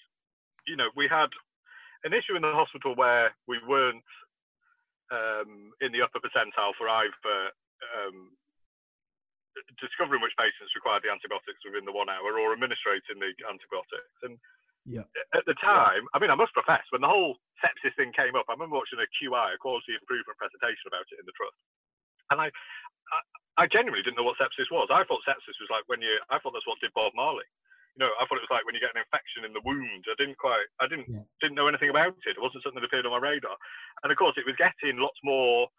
You 0.67 0.75
know, 0.75 0.89
we 0.95 1.07
had 1.07 1.29
an 2.03 2.13
issue 2.13 2.35
in 2.35 2.41
the 2.41 2.53
hospital 2.53 2.95
where 2.97 3.33
we 3.47 3.61
weren't 3.65 4.05
um, 5.13 5.71
in 5.81 5.93
the 5.93 6.01
upper 6.01 6.17
percentile 6.17 6.73
for 6.77 6.89
either 6.89 7.53
um, 8.01 8.33
discovering 9.79 10.19
which 10.19 10.35
patients 10.35 10.73
required 10.75 11.05
the 11.05 11.13
antibiotics 11.13 11.61
within 11.63 11.85
the 11.85 11.95
one 11.95 12.09
hour 12.09 12.35
or 12.35 12.51
administrating 12.51 13.21
the 13.21 13.31
antibiotics. 13.45 14.17
And 14.25 14.35
yeah. 14.85 15.05
at 15.33 15.45
the 15.49 15.57
time, 15.61 16.05
I 16.13 16.19
mean, 16.19 16.29
I 16.29 16.37
must 16.37 16.53
profess, 16.53 16.83
when 16.89 17.01
the 17.01 17.11
whole 17.11 17.37
sepsis 17.61 17.95
thing 17.95 18.13
came 18.13 18.35
up, 18.35 18.49
I 18.49 18.57
remember 18.57 18.77
watching 18.77 19.01
a 19.01 19.09
QI, 19.17 19.55
a 19.55 19.61
quality 19.61 19.97
improvement 19.97 20.37
presentation 20.37 20.89
about 20.89 21.09
it 21.09 21.21
in 21.21 21.25
the 21.25 21.35
trust. 21.37 21.57
And 22.33 22.41
I, 22.41 22.49
I, 22.49 23.19
I 23.55 23.65
genuinely 23.67 24.03
didn't 24.03 24.19
know 24.19 24.27
what 24.27 24.39
sepsis 24.39 24.71
was. 24.71 24.91
I 24.91 25.07
thought 25.07 25.23
sepsis 25.23 25.59
was 25.63 25.71
like 25.71 25.87
when 25.87 26.03
you, 26.03 26.11
I 26.27 26.39
thought 26.39 26.51
that's 26.51 26.67
what 26.67 26.79
did 26.83 26.91
Bob 26.91 27.15
Marley. 27.15 27.47
You 27.95 28.03
know, 28.03 28.11
I 28.19 28.27
thought 28.27 28.39
it 28.39 28.47
was 28.47 28.51
like 28.51 28.67
when 28.67 28.75
you 28.75 28.83
get 28.83 28.91
an 28.91 28.99
infection 28.99 29.47
in 29.47 29.55
the 29.55 29.63
wound. 29.63 30.03
I 30.11 30.19
didn't 30.19 30.35
quite, 30.35 30.67
I 30.83 30.91
didn't, 30.91 31.07
yeah. 31.07 31.23
didn't 31.39 31.55
know 31.55 31.71
anything 31.71 31.87
about 31.87 32.19
it. 32.27 32.35
It 32.35 32.43
wasn't 32.43 32.67
something 32.67 32.83
that 32.83 32.87
appeared 32.87 33.07
on 33.07 33.15
my 33.15 33.23
radar. 33.23 33.55
And 34.03 34.11
of 34.11 34.19
course, 34.19 34.35
it 34.35 34.43
was 34.43 34.59
getting 34.59 34.99
lots 34.99 35.15
more 35.23 35.71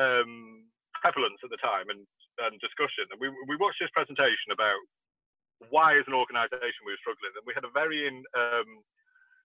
um, 0.00 0.64
prevalence 0.96 1.44
at 1.44 1.52
the 1.52 1.60
time. 1.60 1.92
And 1.92 2.08
and 2.38 2.54
discussion. 2.62 3.10
And 3.10 3.18
we, 3.18 3.30
we 3.50 3.58
watched 3.58 3.82
this 3.82 3.92
presentation 3.94 4.54
about 4.54 4.78
why, 5.74 5.98
as 5.98 6.06
an 6.06 6.14
organisation, 6.14 6.86
we 6.86 6.94
were 6.94 7.02
struggling. 7.02 7.34
And 7.34 7.46
we 7.46 7.54
had 7.54 7.66
a 7.66 7.74
very 7.74 8.06
in, 8.06 8.22
um, 8.38 8.82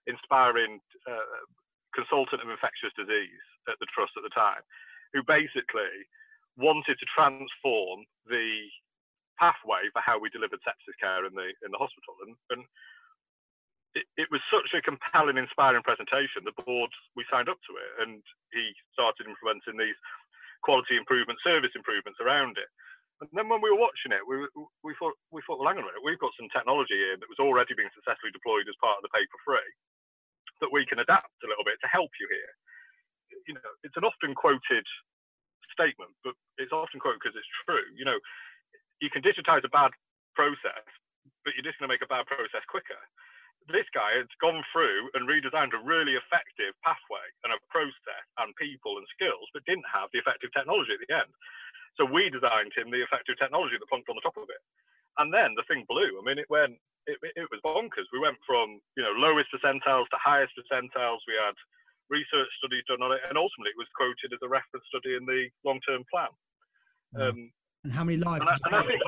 inspiring 0.06 0.78
uh, 1.10 1.42
consultant 1.98 2.42
of 2.42 2.54
infectious 2.54 2.94
disease 2.94 3.46
at 3.66 3.78
the 3.82 3.90
trust 3.90 4.14
at 4.14 4.26
the 4.26 4.34
time, 4.34 4.62
who 5.14 5.26
basically 5.26 6.06
wanted 6.58 6.98
to 7.00 7.08
transform 7.14 8.06
the 8.30 8.70
pathway 9.40 9.90
for 9.92 10.02
how 10.06 10.22
we 10.22 10.30
delivered 10.30 10.62
sepsis 10.62 10.98
care 11.02 11.26
in 11.26 11.34
the 11.34 11.50
in 11.66 11.74
the 11.74 11.82
hospital. 11.82 12.14
And, 12.26 12.34
and 12.54 12.62
it, 13.94 14.06
it, 14.18 14.30
was 14.34 14.42
such 14.50 14.74
a 14.74 14.82
compelling, 14.82 15.38
inspiring 15.38 15.86
presentation. 15.86 16.46
The 16.46 16.58
board 16.66 16.90
we 17.14 17.26
signed 17.30 17.50
up 17.50 17.62
to 17.70 17.74
it, 17.78 17.92
and 18.06 18.22
he 18.54 18.74
started 18.94 19.30
implementing 19.30 19.78
these 19.78 19.98
quality 20.66 20.98
improvement, 20.98 21.38
service 21.46 21.74
improvements 21.78 22.18
around 22.18 22.58
it. 22.58 22.70
And 23.22 23.30
then 23.38 23.48
when 23.48 23.62
we 23.62 23.70
were 23.70 23.78
watching 23.78 24.10
it, 24.10 24.26
we, 24.26 24.42
we 24.82 24.98
thought, 24.98 25.14
we 25.30 25.46
thought, 25.46 25.62
well, 25.62 25.70
hang 25.70 25.78
on 25.78 25.86
a 25.86 25.90
minute, 25.94 26.02
we've 26.02 26.20
got 26.20 26.34
some 26.34 26.50
technology 26.50 26.98
here 26.98 27.16
that 27.16 27.30
was 27.30 27.38
already 27.38 27.78
being 27.78 27.92
successfully 27.94 28.34
deployed 28.34 28.66
as 28.66 28.82
part 28.82 28.98
of 28.98 29.06
the 29.06 29.14
paper 29.14 29.38
free 29.46 29.72
that 30.60 30.74
we 30.74 30.88
can 30.90 31.04
adapt 31.04 31.32
a 31.44 31.50
little 31.52 31.68
bit 31.68 31.78
to 31.84 31.92
help 31.92 32.10
you 32.18 32.28
here. 32.32 32.52
You 33.46 33.54
know, 33.60 33.72
it's 33.84 34.00
an 34.00 34.08
often 34.08 34.34
quoted 34.34 34.88
statement, 35.74 36.14
but 36.24 36.38
it's 36.62 36.72
often 36.72 37.02
quoted 37.02 37.20
because 37.20 37.36
it's 37.36 37.54
true. 37.66 37.84
You 37.98 38.06
know, 38.06 38.20
you 39.02 39.10
can 39.10 39.26
digitize 39.26 39.66
a 39.66 39.74
bad 39.74 39.92
process, 40.38 40.86
but 41.44 41.58
you're 41.58 41.66
just 41.66 41.82
going 41.82 41.90
to 41.90 41.94
make 41.94 42.06
a 42.06 42.10
bad 42.10 42.30
process 42.30 42.64
quicker 42.70 43.02
this 43.72 43.88
guy 43.96 44.20
had 44.20 44.28
gone 44.44 44.60
through 44.74 45.08
and 45.16 45.30
redesigned 45.30 45.72
a 45.72 45.86
really 45.86 46.20
effective 46.20 46.76
pathway 46.84 47.24
and 47.48 47.56
a 47.56 47.64
process 47.72 48.26
and 48.44 48.52
people 48.60 49.00
and 49.00 49.08
skills, 49.16 49.48
but 49.56 49.64
didn't 49.64 49.88
have 49.88 50.12
the 50.12 50.20
effective 50.20 50.52
technology 50.52 50.92
at 50.96 51.02
the 51.04 51.14
end. 51.14 51.32
So 51.96 52.04
we 52.04 52.28
designed 52.28 52.74
him 52.74 52.90
the 52.90 53.06
effective 53.06 53.38
technology 53.38 53.78
that 53.78 53.88
plunked 53.88 54.10
on 54.10 54.18
the 54.18 54.26
top 54.26 54.36
of 54.36 54.50
it. 54.50 54.64
And 55.22 55.30
then 55.30 55.54
the 55.54 55.68
thing 55.70 55.86
blew. 55.86 56.18
I 56.18 56.24
mean, 56.26 56.42
it 56.42 56.50
went, 56.50 56.82
it, 57.06 57.22
it 57.22 57.48
was 57.54 57.62
bonkers. 57.62 58.10
We 58.10 58.24
went 58.24 58.42
from, 58.44 58.82
you 58.98 59.04
know, 59.06 59.14
lowest 59.14 59.54
percentiles 59.54 60.10
to 60.10 60.18
highest 60.18 60.58
percentiles. 60.58 61.22
We 61.30 61.38
had 61.38 61.54
research 62.10 62.50
studies 62.60 62.84
done 62.88 63.02
on 63.02 63.12
it, 63.12 63.22
and 63.30 63.38
ultimately 63.38 63.72
it 63.72 63.80
was 63.80 63.88
quoted 63.96 64.34
as 64.34 64.42
a 64.44 64.50
reference 64.50 64.86
study 64.90 65.16
in 65.16 65.26
the 65.26 65.48
long-term 65.64 66.04
plan. 66.12 66.32
Um, 67.16 67.52
and 67.84 67.92
how 67.94 68.04
many 68.04 68.18
lives 68.18 68.46
think, 68.46 69.02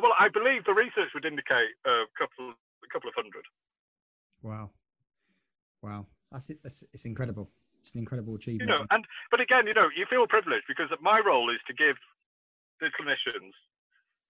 well, 0.00 0.12
I 0.18 0.28
believe 0.28 0.64
the 0.64 0.74
research 0.74 1.14
would 1.14 1.24
indicate 1.24 1.72
a 1.86 2.04
couple, 2.18 2.50
a 2.50 2.88
couple 2.92 3.08
of 3.08 3.14
hundred. 3.14 3.44
Wow, 4.42 4.70
wow, 5.82 6.06
that's 6.30 6.50
it. 6.50 6.58
That's, 6.62 6.82
it's 6.92 7.04
incredible. 7.04 7.50
It's 7.80 7.92
an 7.92 7.98
incredible 7.98 8.34
achievement. 8.34 8.70
You 8.70 8.78
know, 8.78 8.86
and 8.90 9.04
but 9.30 9.40
again, 9.40 9.66
you 9.66 9.74
know, 9.74 9.88
you 9.94 10.06
feel 10.10 10.26
privileged 10.26 10.64
because 10.66 10.90
my 11.00 11.20
role 11.24 11.50
is 11.50 11.60
to 11.66 11.74
give 11.74 11.96
the 12.80 12.90
clinicians 12.98 13.54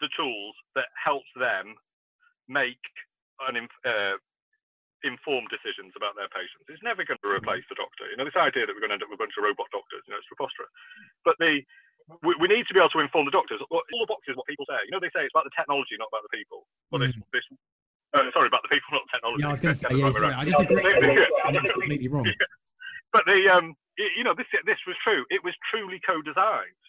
the 0.01 0.09
tools 0.16 0.55
that 0.75 0.87
helps 1.03 1.29
them 1.39 1.75
make 2.49 2.81
an 3.49 3.57
uh, 3.87 4.16
informed 5.03 5.50
decisions 5.50 5.92
about 5.98 6.14
their 6.14 6.30
patients. 6.30 6.66
It's 6.70 6.82
never 6.82 7.03
going 7.03 7.18
to 7.18 7.30
replace 7.30 7.66
the 7.68 7.78
doctor. 7.78 8.07
You 8.11 8.16
know, 8.16 8.26
this 8.26 8.38
idea 8.38 8.66
that 8.66 8.72
we're 8.72 8.82
going 8.82 8.94
to 8.94 8.98
end 8.98 9.07
up 9.07 9.11
with 9.11 9.18
a 9.18 9.24
bunch 9.26 9.34
of 9.36 9.44
robot 9.46 9.70
doctors, 9.74 10.03
you 10.07 10.14
know, 10.14 10.20
it's 10.22 10.30
preposterous. 10.30 10.70
But 11.26 11.36
the 11.42 11.62
we, 12.26 12.34
we 12.42 12.50
need 12.50 12.66
to 12.66 12.74
be 12.74 12.80
able 12.82 12.90
to 12.98 13.03
inform 13.03 13.30
the 13.30 13.34
doctors. 13.34 13.62
All 13.70 13.82
the 13.86 14.11
boxes, 14.11 14.34
what 14.34 14.46
people 14.50 14.66
say. 14.66 14.78
You 14.86 14.92
know, 14.92 15.00
they 15.00 15.12
say 15.14 15.22
it's 15.22 15.34
about 15.34 15.46
the 15.46 15.55
technology, 15.55 15.94
not 15.98 16.11
about 16.11 16.26
the 16.26 16.34
people. 16.34 16.66
Well, 16.90 16.98
mm. 16.98 17.14
this, 17.14 17.14
this 17.30 17.46
uh, 18.12 18.28
sorry, 18.34 18.50
about 18.50 18.61
the 18.66 18.72
people, 18.74 18.92
not 18.92 19.07
the 19.09 19.12
technology. 19.16 19.40
Yeah, 19.40 19.48
I 19.48 19.55
was 19.57 19.62
going 19.64 19.72
to 19.72 19.80
say, 19.80 19.90
yeah, 19.94 20.12
sorry, 20.12 20.34
I 20.36 20.44
just 20.44 20.61
agree. 20.61 20.82
Think 20.82 21.64
it's 21.64 21.72
completely 21.72 22.09
wrong. 22.09 22.26
But 23.12 23.28
the, 23.28 23.44
um, 23.44 23.76
you 24.00 24.24
know, 24.24 24.32
this 24.32 24.48
this 24.64 24.80
was 24.88 24.96
true. 25.05 25.28
It 25.28 25.44
was 25.44 25.53
truly 25.68 26.00
co-designed. 26.00 26.80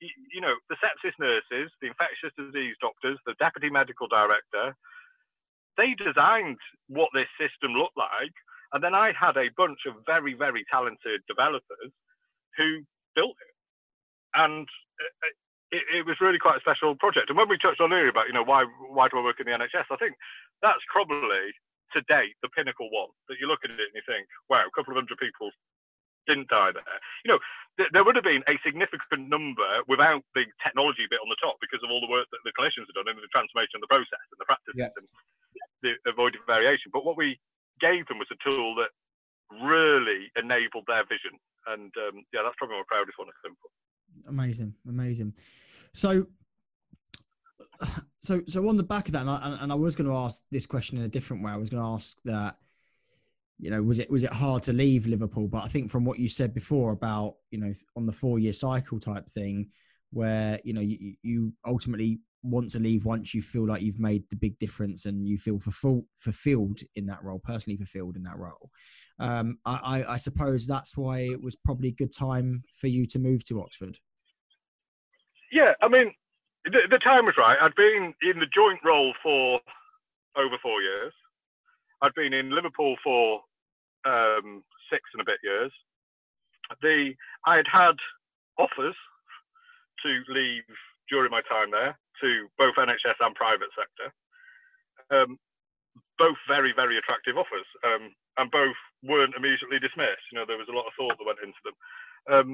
You 0.00 0.40
know, 0.40 0.56
the 0.72 0.80
sepsis 0.80 1.12
nurses, 1.20 1.68
the 1.84 1.92
infectious 1.92 2.32
disease 2.40 2.74
doctors, 2.80 3.20
the 3.28 3.36
deputy 3.36 3.68
medical 3.68 4.08
director, 4.08 4.72
they 5.76 5.94
designed 5.94 6.58
what 6.88 7.10
this 7.14 7.28
system 7.40 7.72
looked 7.72 7.96
like. 7.96 8.34
And 8.72 8.82
then 8.82 8.94
I 8.94 9.12
had 9.12 9.36
a 9.36 9.52
bunch 9.56 9.84
of 9.86 10.00
very, 10.06 10.34
very 10.34 10.64
talented 10.70 11.20
developers 11.28 11.92
who 12.56 12.84
built 13.14 13.36
it. 13.36 13.56
And 14.32 14.64
uh, 14.64 15.12
uh, 15.28 15.36
it, 15.72 15.84
it, 16.00 16.04
was 16.08 16.20
really 16.20 16.40
quite 16.40 16.56
a 16.56 16.64
special 16.64 16.96
project. 16.96 17.28
And 17.28 17.36
when 17.36 17.48
we 17.48 17.60
touched 17.60 17.80
on 17.80 17.92
earlier 17.92 18.08
about, 18.08 18.28
you 18.28 18.36
know, 18.36 18.44
why 18.44 18.64
why 18.92 19.08
do 19.08 19.20
I 19.20 19.24
work 19.24 19.40
in 19.40 19.48
the 19.48 19.56
NHS? 19.56 19.92
I 19.92 20.00
think 20.00 20.16
that's 20.60 20.84
probably 20.88 21.52
to 21.92 22.00
date 22.08 22.36
the 22.40 22.52
pinnacle 22.52 22.88
one 22.88 23.12
that 23.28 23.36
you 23.40 23.48
look 23.48 23.60
at 23.64 23.72
it 23.72 23.76
and 23.76 23.96
you 23.96 24.04
think, 24.08 24.24
wow, 24.48 24.64
a 24.64 24.72
couple 24.72 24.92
of 24.92 25.00
hundred 25.00 25.20
people 25.20 25.52
didn't 26.24 26.48
die 26.48 26.72
there. 26.72 26.98
You 27.24 27.36
know, 27.36 27.40
th- 27.76 27.92
there 27.92 28.04
would 28.04 28.16
have 28.16 28.24
been 28.24 28.44
a 28.48 28.56
significant 28.64 29.28
number 29.28 29.84
without 29.88 30.24
the 30.32 30.48
technology 30.62 31.04
bit 31.10 31.20
on 31.20 31.28
the 31.28 31.40
top 31.42 31.60
because 31.60 31.82
of 31.84 31.90
all 31.90 32.00
the 32.00 32.08
work 32.08 32.28
that 32.32 32.42
the 32.46 32.54
clinicians 32.56 32.88
have 32.88 32.96
done 32.96 33.10
in 33.10 33.18
the 33.18 33.32
transformation 33.34 33.76
of 33.80 33.84
the 33.84 33.92
process 33.92 34.24
and 34.32 34.40
the 34.40 34.48
practices 34.48 34.78
yeah. 34.78 34.94
and 34.96 35.08
the 35.82 35.92
avoided 36.10 36.40
variation. 36.46 36.90
But 36.92 37.04
what 37.04 37.16
we 37.16 37.38
gave 37.80 38.06
them 38.06 38.18
was 38.18 38.28
a 38.30 38.48
tool 38.48 38.74
that 38.76 38.90
really 39.64 40.30
enabled 40.36 40.84
their 40.86 41.04
vision. 41.04 41.38
And 41.66 41.92
um, 42.08 42.24
yeah, 42.32 42.40
that's 42.44 42.56
probably 42.58 42.76
my 42.76 42.82
proudest 42.88 43.18
one 43.18 43.28
at 43.28 43.34
Simple. 43.44 43.70
Amazing, 44.28 44.74
amazing. 44.88 45.34
So, 45.94 46.26
so, 48.20 48.42
so 48.46 48.68
on 48.68 48.76
the 48.76 48.82
back 48.82 49.06
of 49.06 49.12
that, 49.12 49.22
and 49.22 49.30
I, 49.30 49.58
and 49.60 49.72
I 49.72 49.74
was 49.74 49.94
going 49.94 50.08
to 50.08 50.16
ask 50.16 50.42
this 50.50 50.66
question 50.66 50.98
in 50.98 51.04
a 51.04 51.08
different 51.08 51.42
way. 51.42 51.52
I 51.52 51.56
was 51.56 51.70
going 51.70 51.82
to 51.82 51.88
ask 51.88 52.18
that, 52.24 52.56
you 53.58 53.70
know, 53.70 53.82
was 53.82 53.98
it 53.98 54.10
was 54.10 54.24
it 54.24 54.32
hard 54.32 54.62
to 54.64 54.72
leave 54.72 55.06
Liverpool? 55.06 55.46
But 55.46 55.64
I 55.64 55.68
think 55.68 55.90
from 55.90 56.04
what 56.04 56.18
you 56.18 56.28
said 56.28 56.52
before 56.52 56.92
about, 56.92 57.36
you 57.50 57.58
know, 57.58 57.72
on 57.96 58.06
the 58.06 58.12
four 58.12 58.38
year 58.38 58.52
cycle 58.52 58.98
type 58.98 59.28
thing, 59.28 59.68
where 60.12 60.58
you 60.64 60.72
know 60.72 60.80
you, 60.80 61.14
you 61.22 61.52
ultimately 61.66 62.20
want 62.42 62.70
to 62.70 62.80
leave 62.80 63.04
once 63.04 63.34
you 63.34 63.42
feel 63.42 63.66
like 63.66 63.82
you've 63.82 64.00
made 64.00 64.24
the 64.28 64.36
big 64.36 64.58
difference 64.58 65.06
and 65.06 65.26
you 65.26 65.38
feel 65.38 65.58
fulfilled, 65.58 66.04
fulfilled 66.16 66.80
in 66.96 67.06
that 67.06 67.22
role, 67.22 67.38
personally 67.38 67.76
fulfilled 67.76 68.16
in 68.16 68.22
that 68.24 68.38
role. 68.38 68.70
Um, 69.18 69.58
I, 69.64 70.04
I, 70.08 70.16
suppose 70.16 70.66
that's 70.66 70.96
why 70.96 71.20
it 71.20 71.40
was 71.40 71.54
probably 71.54 71.88
a 71.88 71.92
good 71.92 72.12
time 72.12 72.62
for 72.76 72.88
you 72.88 73.06
to 73.06 73.18
move 73.18 73.44
to 73.44 73.60
Oxford. 73.62 73.98
Yeah, 75.52 75.72
I 75.80 75.88
mean, 75.88 76.12
the, 76.64 76.80
the 76.90 76.98
time 76.98 77.26
was 77.26 77.34
right. 77.38 77.58
I'd 77.60 77.74
been 77.76 78.14
in 78.22 78.40
the 78.40 78.46
joint 78.54 78.80
role 78.84 79.12
for 79.22 79.60
over 80.36 80.56
four 80.62 80.80
years. 80.80 81.12
I'd 82.02 82.14
been 82.14 82.32
in 82.32 82.54
Liverpool 82.54 82.96
for 83.04 83.40
um, 84.04 84.64
six 84.90 85.02
and 85.14 85.20
a 85.20 85.24
bit 85.24 85.38
years. 85.44 85.70
The 86.80 87.12
I 87.46 87.56
had 87.56 87.66
had 87.70 87.94
offers 88.58 88.96
to 90.02 90.32
leave 90.32 90.64
during 91.08 91.30
my 91.30 91.42
time 91.48 91.70
there 91.70 91.96
to 92.20 92.48
both 92.58 92.76
NHS 92.76 93.18
and 93.20 93.34
private 93.34 93.70
sector. 93.72 94.08
Um, 95.10 95.38
both 96.18 96.36
very, 96.48 96.72
very 96.74 96.96
attractive 96.96 97.36
offers, 97.36 97.66
um, 97.84 98.14
and 98.38 98.50
both 98.50 98.76
weren't 99.02 99.34
immediately 99.36 99.78
dismissed. 99.80 100.24
You 100.30 100.38
know, 100.38 100.46
there 100.46 100.60
was 100.60 100.68
a 100.70 100.76
lot 100.76 100.86
of 100.86 100.94
thought 100.96 101.16
that 101.18 101.26
went 101.26 101.42
into 101.42 101.62
them. 101.64 101.76
Um, 102.30 102.48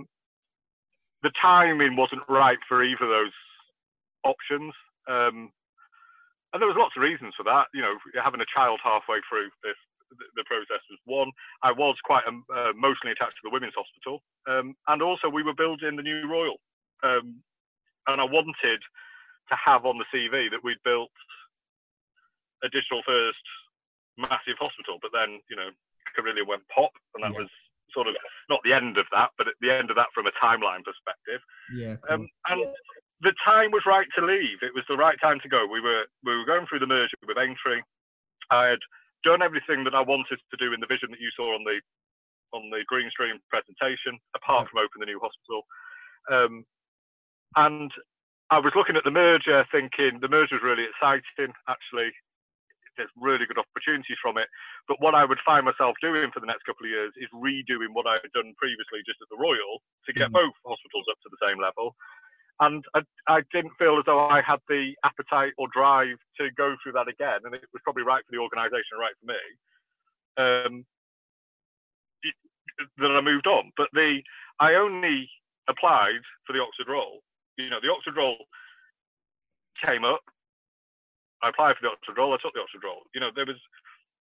the 1.23 1.35
timing 1.43 1.97
wasn't 1.97 2.23
right 2.29 2.59
for 2.69 2.83
either 2.85 3.05
of 3.05 3.11
those 3.11 3.37
options. 4.25 4.73
Um, 5.09 5.51
and 6.53 6.63
there 6.63 6.69
was 6.71 6.81
lots 6.81 6.97
of 6.97 7.03
reasons 7.03 7.35
for 7.37 7.45
that. 7.45 7.69
You 7.75 7.83
know, 7.83 7.95
having 8.23 8.41
a 8.41 8.53
child 8.55 8.81
halfway 8.83 9.21
through 9.29 9.53
this, 9.63 9.77
the 10.37 10.45
process 10.49 10.81
was 10.89 11.01
one. 11.05 11.31
I 11.63 11.73
was 11.73 11.97
quite 12.05 12.25
um, 12.27 12.45
uh, 12.49 12.73
emotionally 12.73 13.13
attached 13.13 13.37
to 13.43 13.45
the 13.45 13.53
women's 13.53 13.77
hospital, 13.77 14.25
um, 14.49 14.73
and 14.89 15.03
also 15.03 15.29
we 15.29 15.45
were 15.45 15.53
building 15.53 15.97
the 15.97 16.07
new 16.07 16.25
Royal, 16.25 16.57
and 17.05 18.17
I 18.17 18.25
wanted 18.25 18.81
to 19.51 19.57
have 19.57 19.85
on 19.85 19.99
the 19.99 20.09
CV 20.13 20.51
that 20.51 20.63
we'd 20.63 20.83
built 20.85 21.11
a 22.63 22.69
digital 22.69 23.03
first 23.07 23.45
massive 24.19 24.59
hospital, 24.59 24.99
but 25.01 25.15
then 25.15 25.41
you 25.49 25.57
know 25.57 25.71
Carillion 26.17 26.47
went 26.47 26.67
pop, 26.75 26.91
and 27.15 27.23
that 27.23 27.33
yeah. 27.33 27.47
was 27.47 27.51
sort 27.95 28.07
of 28.07 28.15
not 28.51 28.61
the 28.65 28.75
end 28.75 28.99
of 28.99 29.07
that, 29.13 29.31
but 29.39 29.49
at 29.49 29.55
the 29.61 29.71
end 29.71 29.91
of 29.91 29.97
that 29.97 30.13
from 30.15 30.27
a 30.27 30.35
timeline 30.37 30.85
perspective. 30.85 31.41
Yeah. 31.73 31.97
Cool. 32.05 32.27
Um, 32.27 32.29
and 32.51 32.61
the 33.23 33.35
time 33.45 33.71
was 33.71 33.87
right 33.87 34.07
to 34.19 34.25
leave. 34.25 34.63
It 34.63 34.75
was 34.75 34.85
the 34.89 34.97
right 34.97 35.17
time 35.21 35.41
to 35.43 35.49
go. 35.49 35.67
We 35.67 35.81
were 35.81 36.05
we 36.25 36.37
were 36.37 36.47
going 36.47 36.67
through 36.69 36.81
the 36.81 36.91
merger 36.91 37.17
with 37.27 37.39
Aintree. 37.39 37.83
I 38.51 38.77
had 38.77 38.83
done 39.25 39.43
everything 39.43 39.85
that 39.85 39.95
I 39.95 40.01
wanted 40.01 40.39
to 40.39 40.57
do 40.59 40.73
in 40.73 40.81
the 40.81 40.91
vision 40.91 41.11
that 41.11 41.21
you 41.21 41.31
saw 41.37 41.55
on 41.55 41.65
the 41.65 41.81
on 42.53 42.71
the 42.71 42.81
green 42.87 43.11
stream 43.11 43.39
presentation, 43.51 44.19
apart 44.35 44.67
yeah. 44.67 44.69
from 44.71 44.85
open 44.85 45.01
the 45.01 45.11
new 45.11 45.21
hospital. 45.21 45.63
Um, 46.31 46.65
and 47.57 47.91
I 48.51 48.59
was 48.59 48.73
looking 48.75 48.97
at 48.97 49.05
the 49.05 49.13
merger, 49.13 49.65
thinking 49.71 50.21
the 50.21 50.29
merger 50.29 50.57
was 50.57 50.65
really 50.65 50.89
exciting. 50.89 51.53
Actually, 51.69 52.09
there's 52.97 53.13
really 53.15 53.47
good 53.47 53.61
opportunities 53.61 54.19
from 54.21 54.37
it. 54.37 54.49
But 54.89 54.99
what 55.01 55.15
I 55.15 55.25
would 55.25 55.39
find 55.45 55.65
myself 55.65 55.95
doing 56.01 56.33
for 56.33 56.41
the 56.41 56.51
next 56.51 56.65
couple 56.65 56.85
of 56.85 56.91
years 56.91 57.13
is 57.21 57.29
redoing 57.31 57.93
what 57.93 58.09
I 58.09 58.19
had 58.25 58.33
done 58.35 58.57
previously 58.59 59.05
just 59.07 59.23
at 59.23 59.29
the 59.31 59.39
Royal 59.39 59.81
to 60.09 60.13
get 60.13 60.33
mm. 60.33 60.41
both 60.41 60.57
hospitals 60.67 61.07
up 61.13 61.21
to 61.23 61.31
the 61.31 61.41
same 61.45 61.61
level. 61.61 61.95
And 62.59 62.83
I, 62.97 63.07
I, 63.31 63.41
didn't 63.55 63.79
feel 63.79 64.03
as 64.03 64.05
though 64.05 64.19
I 64.19 64.43
had 64.43 64.59
the 64.67 64.91
appetite 65.07 65.55
or 65.59 65.71
drive 65.71 66.19
to 66.43 66.51
go 66.59 66.75
through 66.83 66.99
that 66.99 67.07
again. 67.07 67.47
And 67.47 67.55
it 67.55 67.63
was 67.71 67.85
probably 67.87 68.03
right 68.03 68.25
for 68.27 68.35
the 68.35 68.43
organisation, 68.43 68.99
right 68.99 69.15
for 69.23 69.29
me. 69.31 69.43
Um, 70.43 70.73
that 72.99 73.15
I 73.15 73.21
moved 73.21 73.47
on. 73.47 73.71
But 73.77 73.89
the 73.93 74.23
I 74.59 74.75
only 74.75 75.31
applied 75.69 76.23
for 76.47 76.53
the 76.53 76.63
Oxford 76.63 76.91
role 76.91 77.23
you 77.59 77.71
know, 77.71 77.83
the 77.83 77.91
Oxford 77.91 78.17
role 78.17 78.39
came 79.85 80.05
up. 80.05 80.23
I 81.43 81.51
applied 81.51 81.77
for 81.77 81.83
the 81.83 81.93
Oxford 81.93 82.17
role. 82.19 82.33
I 82.33 82.39
took 82.43 82.55
the 82.55 82.63
Oxford 82.63 82.87
role. 82.87 83.03
You 83.15 83.21
know, 83.21 83.31
there 83.35 83.47
was. 83.47 83.59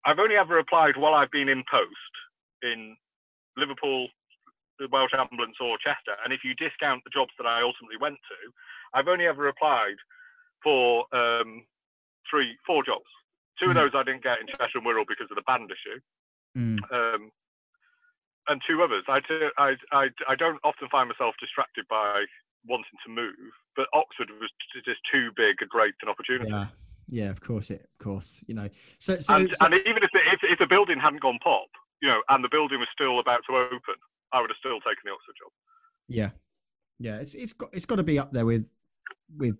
I've 0.06 0.20
only 0.20 0.36
ever 0.36 0.60
applied 0.60 0.98
while 0.98 1.14
I've 1.14 1.32
been 1.32 1.50
in 1.50 1.64
post 1.70 2.14
in 2.62 2.96
Liverpool, 3.58 4.08
the 4.80 4.88
Welsh 4.92 5.14
Ambulance, 5.18 5.56
or 5.62 5.78
Chester. 5.78 6.18
And 6.24 6.34
if 6.34 6.44
you 6.44 6.54
discount 6.56 7.04
the 7.04 7.14
jobs 7.14 7.32
that 7.38 7.48
I 7.48 7.62
ultimately 7.62 7.98
went 8.00 8.16
to, 8.16 8.40
I've 8.94 9.08
only 9.08 9.26
ever 9.26 9.48
applied 9.48 9.96
for 10.62 11.06
um, 11.16 11.64
three, 12.30 12.58
four 12.68 12.84
jobs. 12.84 13.08
Two 13.60 13.68
mm. 13.68 13.72
of 13.72 13.76
those 13.76 13.92
I 13.96 14.04
didn't 14.04 14.24
get 14.24 14.42
in 14.42 14.48
Chester 14.48 14.80
and 14.80 14.86
Wirral 14.86 15.08
because 15.08 15.32
of 15.32 15.38
the 15.38 15.48
band 15.48 15.72
issue. 15.72 16.00
Mm. 16.58 16.80
Um, 16.92 17.32
and 18.48 18.62
two 18.68 18.84
others. 18.84 19.04
I, 19.08 19.20
I, 19.58 19.76
I, 19.92 20.08
I 20.28 20.36
don't 20.36 20.60
often 20.64 20.90
find 20.92 21.08
myself 21.08 21.36
distracted 21.40 21.86
by 21.90 22.26
wanting 22.68 22.98
to 23.06 23.12
move, 23.12 23.52
but 23.76 23.88
Oxford 23.94 24.30
was 24.40 24.50
just 24.86 25.00
too 25.12 25.30
big 25.36 25.62
a 25.62 25.66
great 25.66 25.94
an 26.02 26.10
opportunity. 26.10 26.50
Yeah, 26.50 26.68
yeah, 27.10 27.30
of 27.30 27.42
course, 27.42 27.70
it, 27.70 27.82
of 27.82 28.04
course, 28.04 28.44
you 28.48 28.56
know. 28.56 28.70
So, 29.00 29.20
so, 29.20 29.36
and, 29.36 29.50
so... 29.54 29.66
and 29.66 29.74
even 29.76 30.04
if 30.04 30.10
the, 30.14 30.20
if, 30.32 30.40
if 30.44 30.60
the 30.60 30.68
building 30.68 31.00
hadn't 31.00 31.22
gone 31.22 31.40
pop, 31.44 31.68
you 32.02 32.10
know, 32.10 32.22
and 32.30 32.44
the 32.44 32.50
building 32.50 32.80
was 32.80 32.88
still 32.94 33.20
about 33.20 33.42
to 33.50 33.56
open, 33.58 33.96
I 34.32 34.42
would 34.42 34.50
have 34.50 34.58
still 34.60 34.80
taken 34.80 35.04
the 35.06 35.12
Oxford 35.12 35.36
job. 35.40 35.52
Yeah, 36.08 36.30
yeah, 37.00 37.18
it's 37.18 37.36
it's 37.36 37.54
got 37.54 37.70
it's 37.74 37.86
got 37.86 37.96
to 37.96 38.04
be 38.04 38.20
up 38.20 38.32
there 38.32 38.46
with 38.46 38.68
with 39.38 39.58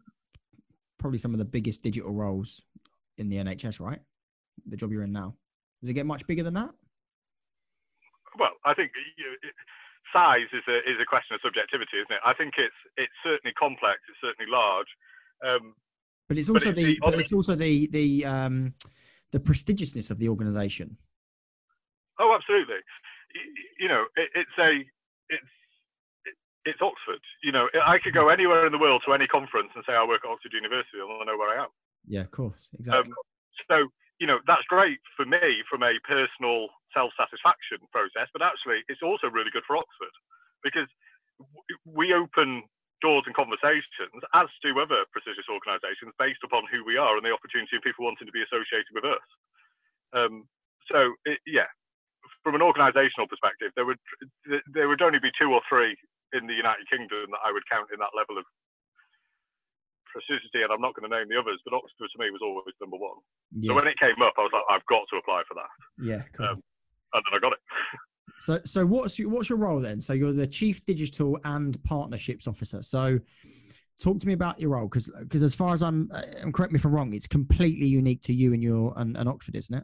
probably 1.00 1.20
some 1.20 1.34
of 1.34 1.38
the 1.38 1.46
biggest 1.46 1.82
digital 1.84 2.14
roles 2.14 2.62
in 3.18 3.30
the 3.30 3.38
NHS, 3.38 3.80
right? 3.80 4.00
The 4.68 4.78
job 4.78 4.92
you're 4.92 5.04
in 5.04 5.12
now. 5.12 5.36
Does 5.82 5.90
it 5.90 5.94
get 5.94 6.06
much 6.06 6.26
bigger 6.28 6.44
than 6.44 6.54
that? 6.54 6.72
Well, 8.40 8.52
I 8.66 8.74
think 8.74 8.92
you 9.18 9.26
know, 9.26 9.34
it, 9.44 9.54
size 10.14 10.48
is 10.54 10.64
a 10.70 10.78
is 10.86 10.98
a 11.02 11.06
question 11.06 11.36
of 11.36 11.42
subjectivity, 11.44 11.98
isn't 11.98 12.14
it? 12.14 12.22
I 12.26 12.34
think 12.34 12.54
it's 12.58 12.78
it's 12.96 13.14
certainly 13.24 13.54
complex. 13.58 14.00
It's 14.08 14.22
certainly 14.22 14.50
large. 14.50 14.88
Um, 15.44 15.74
but 16.30 16.38
it's 16.38 16.50
also 16.50 16.72
but 16.72 16.78
it's 16.78 17.00
the, 17.00 17.12
the 17.12 17.20
it's 17.20 17.34
also 17.34 17.56
the 17.56 17.88
the 17.88 18.26
um, 18.26 18.74
the 19.32 19.40
prestigiousness 19.40 20.12
of 20.12 20.20
the 20.20 20.30
organisation. 20.30 20.96
Oh, 22.20 22.34
absolutely. 22.38 22.80
You, 23.34 23.42
you 23.82 23.88
know, 23.90 24.06
it, 24.16 24.30
it's 24.36 24.58
a 24.60 24.86
it's 25.30 25.52
it's 26.66 26.82
Oxford. 26.82 27.20
You 27.44 27.52
know, 27.52 27.68
I 27.86 27.98
could 28.00 28.14
go 28.14 28.30
anywhere 28.30 28.66
in 28.66 28.72
the 28.72 28.78
world 28.78 29.04
to 29.06 29.14
any 29.14 29.28
conference 29.28 29.70
and 29.76 29.84
say 29.88 29.94
I 29.94 30.06
work 30.06 30.22
at 30.24 30.32
Oxford 30.32 30.54
University, 30.54 31.02
and 31.02 31.10
they'll 31.10 31.26
know 31.26 31.38
where 31.38 31.60
I 31.60 31.64
am. 31.64 31.70
Yeah, 32.08 32.22
of 32.22 32.32
course, 32.32 32.70
exactly. 32.78 33.12
Um, 33.12 33.16
so 33.70 33.88
you 34.20 34.28
know, 34.28 34.40
that's 34.46 34.66
great 34.70 35.00
for 35.18 35.26
me 35.26 35.64
from 35.70 35.84
a 35.84 35.98
personal 36.06 36.70
self-satisfaction 36.94 37.82
process, 37.92 38.30
but 38.32 38.46
actually 38.46 38.86
it's 38.88 39.02
also 39.02 39.28
really 39.28 39.52
good 39.52 39.66
for 39.66 39.78
Oxford 39.78 40.14
because 40.64 40.88
we 41.86 42.14
open 42.14 42.64
doors 43.02 43.28
and 43.28 43.36
conversations, 43.36 44.16
as 44.34 44.48
do 44.64 44.80
other 44.80 45.04
prestigious 45.12 45.50
organisations, 45.52 46.16
based 46.16 46.40
upon 46.46 46.64
who 46.72 46.86
we 46.88 46.96
are 46.96 47.20
and 47.20 47.26
the 47.26 47.36
opportunity 47.36 47.76
of 47.76 47.84
people 47.84 48.08
wanting 48.08 48.26
to 48.30 48.36
be 48.36 48.46
associated 48.48 48.94
with 48.96 49.04
us. 49.04 49.26
Um, 50.16 50.48
so 50.88 51.12
it, 51.26 51.40
yeah, 51.44 51.68
from 52.44 52.56
an 52.56 52.64
organisational 52.64 53.28
perspective, 53.28 53.76
there 53.76 53.86
would 53.86 54.00
there 54.72 54.88
would 54.88 55.02
only 55.04 55.20
be 55.20 55.32
two 55.36 55.52
or 55.52 55.60
three 55.68 55.96
in 56.32 56.48
the 56.48 56.56
United 56.56 56.88
Kingdom 56.90 57.32
that 57.36 57.44
I 57.44 57.52
would 57.52 57.68
count 57.68 57.92
in 57.92 58.00
that 58.00 58.16
level 58.16 58.40
of 58.40 58.46
precision, 60.14 60.50
and 60.54 60.72
I'm 60.72 60.82
not 60.82 60.94
going 60.94 61.10
to 61.10 61.14
name 61.14 61.28
the 61.28 61.40
others, 61.42 61.60
but 61.66 61.74
Oxford 61.74 62.08
to 62.14 62.18
me 62.22 62.30
was 62.30 62.46
always 62.46 62.78
number 62.80 62.98
one. 62.98 63.18
Yeah. 63.52 63.70
So 63.70 63.76
when 63.76 63.88
it 63.88 63.98
came 64.00 64.22
up, 64.22 64.38
I 64.38 64.46
was 64.46 64.54
like, 64.54 64.64
I've 64.70 64.86
got 64.86 65.04
to 65.10 65.18
apply 65.18 65.42
for 65.50 65.58
that. 65.58 65.72
Yeah, 65.98 66.22
cool. 66.38 66.46
um, 66.46 66.64
and 67.14 67.24
then 67.26 67.34
I 67.34 67.40
got 67.40 67.54
it. 67.54 67.62
So, 68.38 68.60
so 68.66 68.86
what's 68.86 69.20
your, 69.20 69.30
what's 69.30 69.50
your 69.50 69.58
role 69.58 69.80
then? 69.80 70.02
So 70.02 70.14
you're 70.14 70.34
the 70.34 70.48
chief 70.48 70.86
digital 70.86 71.38
and 71.44 71.82
partnerships 71.84 72.48
officer. 72.48 72.82
So, 72.82 73.20
talk 74.02 74.20
to 74.20 74.28
me 74.28 74.34
about 74.34 74.60
your 74.60 74.72
role 74.72 74.88
because 74.88 75.12
because 75.20 75.44
as 75.44 75.54
far 75.54 75.74
as 75.74 75.84
I'm, 75.84 76.10
uh, 76.14 76.24
and 76.42 76.54
correct 76.54 76.72
me 76.72 76.78
if 76.78 76.86
I'm 76.86 76.94
wrong, 76.94 77.14
it's 77.14 77.28
completely 77.28 77.88
unique 77.88 78.22
to 78.24 78.34
you 78.34 78.54
and 78.54 78.64
your 78.64 78.94
and, 78.98 79.18
and 79.18 79.30
Oxford, 79.30 79.56
isn't 79.56 79.76
it? 79.76 79.84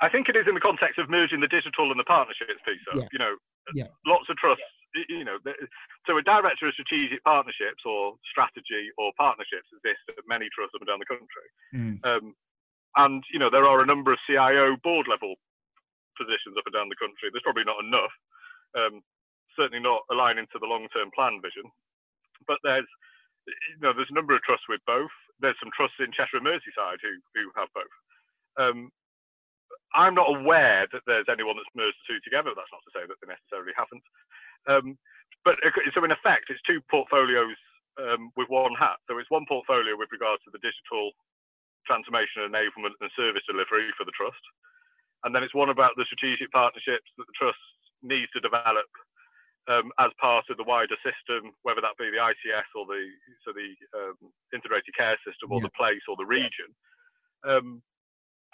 I 0.00 0.08
think 0.08 0.28
it 0.28 0.36
is 0.36 0.44
in 0.48 0.54
the 0.54 0.60
context 0.60 0.98
of 0.98 1.08
merging 1.08 1.40
the 1.40 1.46
digital 1.46 1.90
and 1.90 2.00
the 2.00 2.04
partnerships 2.04 2.58
piece. 2.66 2.80
Yeah. 2.94 3.06
You 3.12 3.18
know, 3.18 3.34
yeah. 3.74 3.86
lots 4.04 4.26
of 4.28 4.36
trust. 4.36 4.60
You 5.08 5.24
know, 5.24 5.38
so 6.06 6.18
a 6.18 6.22
director 6.22 6.68
of 6.68 6.74
strategic 6.74 7.24
partnerships 7.24 7.80
or 7.86 8.16
strategy 8.28 8.92
or 8.98 9.12
partnerships 9.16 9.72
exists 9.72 10.04
at 10.08 10.28
many 10.28 10.48
trusts 10.52 10.76
up 10.76 10.84
and 10.84 10.88
down 10.88 11.00
the 11.00 11.08
country. 11.08 11.48
Mm. 11.72 11.96
Um, 12.04 12.24
and 12.96 13.24
you 13.32 13.38
know, 13.38 13.48
there 13.48 13.64
are 13.64 13.80
a 13.80 13.88
number 13.88 14.12
of 14.12 14.20
CIO 14.28 14.76
board 14.84 15.08
level 15.08 15.34
positions 16.20 16.56
up 16.60 16.68
and 16.68 16.76
down 16.76 16.92
the 16.92 17.00
country. 17.00 17.32
There's 17.32 17.46
probably 17.46 17.64
not 17.64 17.80
enough, 17.80 18.12
um, 18.76 19.00
certainly 19.56 19.80
not 19.80 20.04
aligning 20.12 20.44
to 20.52 20.60
the 20.60 20.68
long-term 20.68 21.08
plan 21.16 21.40
vision. 21.40 21.64
But 22.44 22.60
there's, 22.60 22.88
you 23.48 23.80
know, 23.80 23.96
there's 23.96 24.12
a 24.12 24.18
number 24.18 24.36
of 24.36 24.44
trusts 24.44 24.68
with 24.68 24.84
both. 24.84 25.12
There's 25.40 25.56
some 25.56 25.72
trusts 25.72 25.98
in 26.04 26.12
Cheshire 26.12 26.36
and 26.36 26.46
Merseyside 26.46 27.00
who 27.00 27.16
who 27.32 27.48
have 27.56 27.72
both. 27.72 27.96
Um, 28.60 28.92
I'm 29.94 30.16
not 30.16 30.32
aware 30.32 30.88
that 30.92 31.04
there's 31.06 31.28
anyone 31.28 31.56
that's 31.56 31.76
merged 31.76 31.96
the 32.04 32.16
two 32.16 32.20
together. 32.24 32.52
That's 32.56 32.72
not 32.72 32.84
to 32.84 32.92
say 32.96 33.04
that 33.04 33.16
they 33.20 33.28
necessarily 33.28 33.76
haven't. 33.76 34.04
Um, 34.68 34.98
but 35.44 35.58
so 35.94 36.04
in 36.04 36.14
effect, 36.14 36.50
it's 36.50 36.62
two 36.62 36.80
portfolios 36.86 37.58
um, 37.98 38.30
with 38.36 38.48
one 38.48 38.74
hat. 38.78 39.02
So 39.10 39.18
it's 39.18 39.30
one 39.30 39.46
portfolio 39.48 39.98
with 39.98 40.14
regards 40.14 40.42
to 40.46 40.50
the 40.54 40.62
digital 40.62 41.10
transformation 41.86 42.46
enablement 42.46 42.94
and 43.02 43.10
service 43.18 43.42
delivery 43.50 43.90
for 43.98 44.06
the 44.06 44.14
trust, 44.14 44.42
and 45.26 45.34
then 45.34 45.42
it's 45.42 45.54
one 45.54 45.70
about 45.70 45.98
the 45.98 46.06
strategic 46.06 46.50
partnerships 46.54 47.10
that 47.18 47.26
the 47.26 47.38
trust 47.38 47.58
needs 48.02 48.30
to 48.32 48.40
develop 48.42 48.86
um, 49.70 49.90
as 49.98 50.10
part 50.18 50.46
of 50.50 50.56
the 50.58 50.66
wider 50.66 50.98
system, 51.02 51.54
whether 51.62 51.80
that 51.82 51.98
be 51.98 52.10
the 52.10 52.22
ICS 52.22 52.70
or 52.74 52.86
the 52.86 53.02
so 53.46 53.54
the 53.54 53.74
um, 53.94 54.18
integrated 54.54 54.94
care 54.94 55.18
system 55.26 55.50
or 55.50 55.58
yeah. 55.58 55.70
the 55.70 55.78
place 55.78 56.02
or 56.06 56.16
the 56.18 56.26
region. 56.26 56.70
Um, 57.42 57.82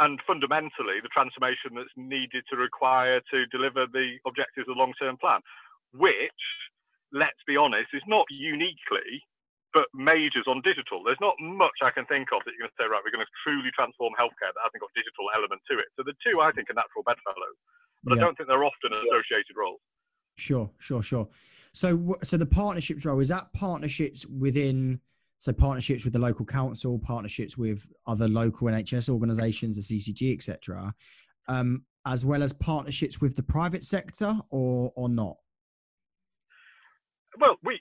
and 0.01 0.21
fundamentally, 0.27 1.03
the 1.03 1.11
transformation 1.11 1.75
that's 1.75 1.93
needed 1.97 2.45
to 2.51 2.57
require 2.57 3.21
to 3.33 3.47
deliver 3.51 3.87
the 3.91 4.23
objectives 4.27 4.69
of 4.71 4.77
the 4.77 4.81
long-term 4.81 5.19
plan, 5.19 5.41
which, 5.93 6.43
let's 7.13 7.41
be 7.47 7.57
honest, 7.57 7.89
is 7.93 8.03
not 8.07 8.27
uniquely 8.31 9.23
but 9.75 9.87
majors 9.93 10.45
on 10.49 10.63
digital. 10.63 11.05
There's 11.05 11.21
not 11.21 11.35
much 11.41 11.85
I 11.85 11.91
can 11.91 12.07
think 12.07 12.29
of 12.33 12.41
that 12.45 12.53
you're 12.57 12.67
going 12.67 12.73
to 12.73 12.81
say, 12.81 12.89
right, 12.89 13.03
we're 13.05 13.13
going 13.13 13.25
to 13.25 13.35
truly 13.45 13.71
transform 13.77 14.17
healthcare 14.17 14.49
that 14.51 14.65
hasn't 14.65 14.81
got 14.81 14.91
digital 14.97 15.29
element 15.37 15.61
to 15.71 15.77
it. 15.79 15.87
So 15.97 16.03
the 16.03 16.17
two, 16.25 16.41
I 16.41 16.53
think, 16.53 16.71
are 16.71 16.79
natural 16.79 17.05
bedfellows, 17.05 17.59
but 18.05 18.17
yeah. 18.17 18.23
I 18.23 18.25
don't 18.25 18.35
think 18.37 18.49
they're 18.49 18.65
often 18.65 18.93
associated 18.97 19.55
roles. 19.57 19.81
Sure, 20.37 20.71
sure, 20.79 21.03
sure. 21.03 21.29
So, 21.73 22.17
so 22.23 22.37
the 22.37 22.47
partnerships 22.47 23.05
role 23.05 23.21
is 23.21 23.29
that 23.29 23.53
partnerships 23.53 24.25
within, 24.27 25.01
so 25.39 25.53
partnerships 25.53 26.05
with 26.05 26.13
the 26.13 26.19
local 26.19 26.47
council, 26.47 26.99
partnerships 26.99 27.59
with 27.59 27.87
other 28.07 28.29
local 28.29 28.69
NHS 28.69 29.11
organisations, 29.11 29.77
the 29.77 29.83
CCG, 29.85 30.33
etc., 30.33 30.95
um, 31.49 31.85
as 32.07 32.25
well 32.25 32.43
as 32.43 32.53
partnerships 32.53 33.21
with 33.21 33.37
the 33.37 33.43
private 33.43 33.85
sector, 33.85 34.39
or 34.51 34.93
or 34.97 35.09
not. 35.09 35.37
Well, 37.37 37.61
we 37.61 37.77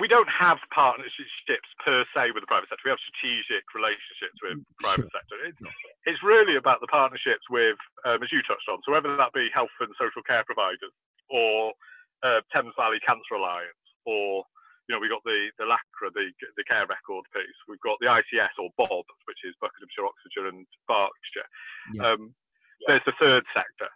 we 0.00 0.08
don't 0.08 0.28
have 0.32 0.56
partnerships 0.72 1.68
per 1.84 2.08
se 2.16 2.32
with 2.32 2.40
the 2.40 2.48
private 2.48 2.72
sector. 2.72 2.80
We 2.88 2.96
have 2.96 3.04
strategic 3.04 3.68
relationships 3.76 4.40
with 4.40 4.64
the 4.64 4.76
private 4.80 5.12
sector. 5.12 5.36
It's, 5.44 5.60
it's 6.08 6.22
really 6.24 6.56
about 6.56 6.80
the 6.80 6.88
partnerships 6.88 7.44
with, 7.52 7.76
um, 8.08 8.24
as 8.24 8.32
you 8.32 8.40
touched 8.48 8.64
on, 8.72 8.80
so 8.82 8.96
whether 8.96 9.12
that 9.12 9.36
be 9.36 9.52
health 9.52 9.74
and 9.84 9.92
social 10.00 10.24
care 10.24 10.48
providers 10.48 10.96
or 11.28 11.76
uh, 12.24 12.40
Thames 12.48 12.72
Valley 12.80 12.96
Cancer 13.04 13.36
Alliance 13.36 13.84
or 14.08 14.48
you 14.88 14.94
know, 14.94 15.02
we 15.02 15.10
got 15.10 15.22
the 15.26 15.50
the 15.58 15.66
LACRA, 15.66 16.14
the 16.14 16.30
the 16.56 16.64
care 16.64 16.86
record 16.86 17.26
piece. 17.34 17.58
We've 17.66 17.82
got 17.82 17.98
the 17.98 18.06
ICS 18.06 18.54
or 18.58 18.70
BOB, 18.78 19.06
which 19.26 19.42
is 19.42 19.58
Buckinghamshire, 19.60 20.06
Oxfordshire, 20.06 20.46
and 20.46 20.66
Berkshire. 20.86 21.50
Yeah. 21.94 22.02
Um, 22.06 22.34
yeah. 22.80 22.86
There's 22.86 23.06
the 23.06 23.18
third 23.18 23.44
sector, 23.50 23.90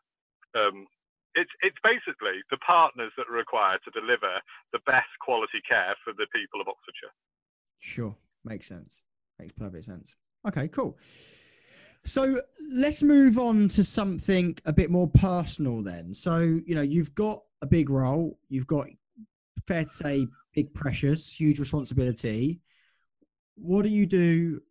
um, 0.59 0.87
it's 1.35 1.51
it's 1.63 1.77
basically 1.83 2.43
the 2.51 2.59
partners 2.59 3.13
that 3.17 3.29
are 3.29 3.37
required 3.37 3.81
to 3.85 3.91
deliver 3.91 4.41
the 4.73 4.81
best 4.87 5.11
quality 5.21 5.61
care 5.69 5.95
for 6.05 6.13
the 6.13 6.27
people 6.35 6.61
of 6.61 6.69
Oxfordshire. 6.69 7.15
Sure, 7.79 8.15
makes 8.45 8.67
sense. 8.67 9.03
Makes 9.39 9.53
perfect 9.53 9.85
sense. 9.85 10.17
Okay, 10.47 10.69
cool. 10.69 10.99
So 12.05 12.41
let's 12.71 13.03
move 13.03 13.39
on 13.39 13.69
to 13.69 13.85
something 13.85 14.57
a 14.65 14.73
bit 14.73 14.91
more 14.91 15.09
personal 15.09 15.83
then. 15.83 16.15
So, 16.15 16.61
you 16.65 16.75
know, 16.75 16.83
you've 16.83 17.15
got 17.15 17.43
a 17.63 17.67
big 17.67 17.91
role, 17.91 18.39
you've 18.49 18.67
got 18.67 18.89
fair 19.67 19.83
to 19.83 19.89
say 19.89 20.27
big 20.55 20.73
pressures, 20.73 21.31
huge 21.31 21.59
responsibility. 21.59 22.61
What 23.57 23.83
do 23.83 23.91
you 23.91 24.07
do 24.07 24.63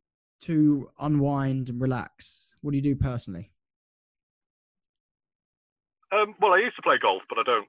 to 0.41 0.89
unwind 0.99 1.69
and 1.69 1.79
relax? 1.79 2.55
What 2.61 2.71
do 2.71 2.77
you 2.77 2.83
do 2.83 2.95
personally? 2.95 3.51
Um, 6.11 6.33
well, 6.41 6.53
I 6.53 6.63
used 6.63 6.75
to 6.77 6.85
play 6.85 6.97
golf, 7.01 7.21
but 7.29 7.37
I 7.37 7.43
don't. 7.43 7.67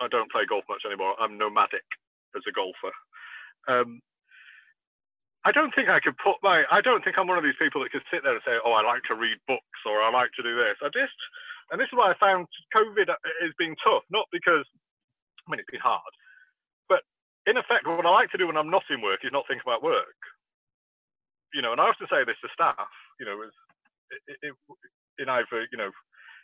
I 0.00 0.06
don't 0.08 0.30
play 0.30 0.46
golf 0.48 0.64
much 0.68 0.82
anymore. 0.86 1.14
I'm 1.18 1.38
nomadic 1.38 1.86
as 2.36 2.42
a 2.46 2.52
golfer. 2.54 2.94
Um, 3.66 4.00
I 5.46 5.52
don't 5.52 5.74
think 5.74 5.88
I 5.88 6.00
could 6.02 6.18
put 6.18 6.38
my. 6.42 6.64
I 6.70 6.80
don't 6.82 7.02
think 7.02 7.18
I'm 7.18 7.26
one 7.30 7.38
of 7.38 7.46
these 7.46 7.58
people 7.58 7.82
that 7.82 7.94
can 7.94 8.02
sit 8.10 8.22
there 8.22 8.34
and 8.34 8.42
say, 8.46 8.58
"Oh, 8.64 8.74
I 8.74 8.82
like 8.82 9.02
to 9.10 9.14
read 9.14 9.38
books" 9.46 9.80
or 9.86 10.02
"I 10.02 10.10
like 10.10 10.30
to 10.36 10.42
do 10.42 10.54
this." 10.58 10.78
I 10.82 10.90
just, 10.90 11.14
and 11.70 11.78
this 11.80 11.88
is 11.90 11.96
why 11.98 12.10
I 12.10 12.18
found 12.18 12.46
COVID 12.74 13.06
has 13.08 13.54
been 13.58 13.74
tough. 13.82 14.02
Not 14.10 14.26
because, 14.34 14.66
I 15.46 15.50
mean, 15.50 15.60
it's 15.62 15.70
been 15.70 15.82
hard, 15.82 16.12
but 16.88 17.02
in 17.46 17.56
effect, 17.56 17.86
what 17.86 18.06
I 18.06 18.10
like 18.10 18.30
to 18.34 18.38
do 18.38 18.46
when 18.46 18.58
I'm 18.58 18.70
not 18.70 18.86
in 18.90 19.02
work 19.02 19.22
is 19.22 19.32
not 19.32 19.46
think 19.46 19.62
about 19.62 19.82
work. 19.82 20.18
You 21.54 21.62
know, 21.62 21.72
and 21.72 21.80
I 21.80 21.88
often 21.88 22.06
say 22.10 22.24
this 22.26 22.38
to 22.42 22.50
staff. 22.52 22.90
You 23.18 23.26
know, 23.26 23.38
as 23.42 23.54
in 25.18 25.28
either 25.28 25.66
you 25.70 25.78
know 25.78 25.90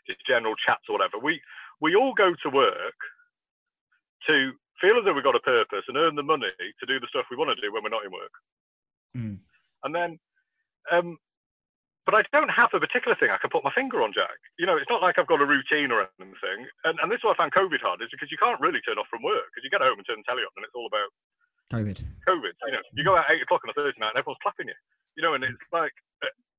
just 0.06 0.20
general 0.26 0.54
chats 0.56 0.84
or 0.88 0.98
whatever. 0.98 1.18
We 1.18 1.40
we 1.80 1.94
all 1.94 2.14
go 2.14 2.34
to 2.34 2.48
work 2.50 2.98
to 4.26 4.52
feel 4.80 4.98
as 4.98 5.04
though 5.04 5.12
we've 5.12 5.26
got 5.26 5.36
a 5.36 5.44
purpose 5.44 5.84
and 5.88 5.96
earn 5.96 6.16
the 6.16 6.24
money 6.24 6.52
to 6.58 6.84
do 6.86 6.98
the 6.98 7.10
stuff 7.10 7.28
we 7.30 7.36
want 7.36 7.52
to 7.52 7.60
do 7.60 7.72
when 7.72 7.82
we're 7.82 7.94
not 7.94 8.04
in 8.04 8.12
work. 8.12 8.34
Mm. 9.16 9.38
And 9.84 9.92
then, 9.94 10.18
um, 10.90 11.16
but 12.04 12.14
I 12.14 12.22
don't 12.32 12.52
have 12.52 12.72
a 12.76 12.80
particular 12.80 13.16
thing 13.16 13.32
I 13.32 13.40
can 13.40 13.48
put 13.48 13.64
my 13.64 13.72
finger 13.72 14.04
on, 14.04 14.12
Jack. 14.12 14.36
You 14.60 14.66
know, 14.66 14.76
it's 14.76 14.90
not 14.92 15.00
like 15.00 15.16
I've 15.16 15.30
got 15.30 15.40
a 15.40 15.48
routine 15.48 15.88
or 15.88 16.04
anything. 16.20 16.68
And, 16.84 17.00
and 17.00 17.08
this 17.08 17.20
is 17.20 17.24
why 17.24 17.32
I 17.32 17.40
found 17.40 17.56
COVID 17.56 17.80
hard 17.80 18.04
is 18.04 18.12
because 18.12 18.28
you 18.28 18.36
can't 18.36 18.60
really 18.60 18.80
turn 18.84 19.00
off 19.00 19.08
from 19.08 19.24
work 19.24 19.48
because 19.52 19.64
you 19.64 19.72
get 19.72 19.80
home 19.80 19.96
and 19.96 20.04
turn 20.04 20.20
the 20.20 20.28
telly 20.28 20.44
on 20.44 20.52
and 20.56 20.68
it's 20.68 20.76
all 20.76 20.88
about 20.88 21.08
COVID. 21.72 21.96
COVID. 22.28 22.54
You 22.68 22.74
know, 22.76 22.84
you 22.92 23.04
go 23.04 23.16
out 23.16 23.32
eight 23.32 23.40
o'clock 23.40 23.64
on 23.64 23.72
a 23.72 23.76
Thursday 23.76 24.00
night 24.00 24.12
and 24.12 24.20
everyone's 24.20 24.42
clapping 24.44 24.68
you. 24.68 24.76
You 25.16 25.22
know, 25.24 25.32
and 25.32 25.44
it's 25.44 25.72
like 25.72 25.94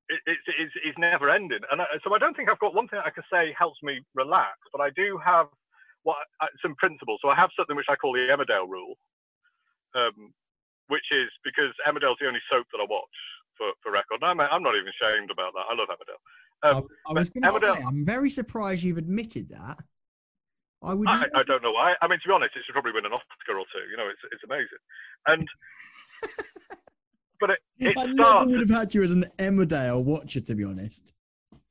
it, 0.09 0.19
it's, 0.25 0.45
it's, 0.59 0.75
it's 0.83 0.97
never 0.97 1.29
ending. 1.29 1.61
And 1.71 1.81
I, 1.81 1.85
so 2.03 2.13
I 2.13 2.19
don't 2.19 2.35
think 2.35 2.49
I've 2.49 2.59
got 2.59 2.75
one 2.75 2.87
thing 2.87 2.99
I 3.03 3.09
can 3.09 3.23
say 3.31 3.53
helps 3.57 3.81
me 3.81 4.01
relax, 4.13 4.57
but 4.71 4.81
I 4.81 4.89
do 4.95 5.19
have 5.23 5.47
what 6.03 6.17
some 6.61 6.75
principles. 6.75 7.19
So 7.21 7.29
I 7.29 7.35
have 7.35 7.49
something 7.57 7.75
which 7.75 7.89
I 7.89 7.95
call 7.95 8.13
the 8.13 8.29
Emmerdale 8.29 8.69
rule, 8.69 8.95
um, 9.95 10.33
which 10.87 11.05
is 11.11 11.29
because 11.43 11.73
Emmerdale's 11.87 12.17
the 12.21 12.27
only 12.27 12.41
soap 12.51 12.67
that 12.71 12.79
I 12.81 12.85
watch 12.87 13.17
for, 13.57 13.73
for 13.81 13.91
record. 13.91 14.21
And 14.21 14.29
I'm, 14.29 14.39
I'm 14.39 14.61
not 14.61 14.75
even 14.77 14.89
ashamed 14.93 15.31
about 15.31 15.53
that. 15.57 15.65
I 15.69 15.73
love 15.73 15.89
Emmerdale. 15.89 16.21
Um, 16.63 16.87
I, 17.07 17.11
I 17.11 17.13
was 17.13 17.29
going 17.29 17.43
to 17.43 17.51
say, 17.51 17.83
I'm 17.83 18.05
very 18.05 18.29
surprised 18.29 18.83
you've 18.83 18.97
admitted 18.97 19.49
that. 19.49 19.77
I 20.83 20.93
would. 20.93 21.07
I, 21.09 21.25
I, 21.33 21.43
don't 21.43 21.63
know 21.63 21.71
why. 21.71 21.95
I 22.01 22.07
mean, 22.07 22.19
to 22.21 22.27
be 22.27 22.33
honest, 22.33 22.55
it 22.55 22.61
should 22.65 22.73
probably 22.73 22.93
win 22.93 23.05
an 23.05 23.13
Oscar 23.13 23.57
or 23.57 23.65
two. 23.73 23.89
You 23.89 23.97
know, 23.97 24.05
it's 24.05 24.21
it's 24.31 24.43
amazing. 24.45 24.77
And 25.25 25.47
but 27.39 27.49
it, 27.51 27.59
it 27.79 27.97
I 27.97 28.01
starts. 28.13 28.13
never 28.15 28.45
would 28.51 28.59
have 28.61 28.69
had 28.69 28.93
you 28.93 29.03
as 29.03 29.11
an 29.11 29.25
Emmerdale 29.39 30.03
watcher, 30.03 30.39
to 30.41 30.55
be 30.55 30.63
honest. 30.63 31.11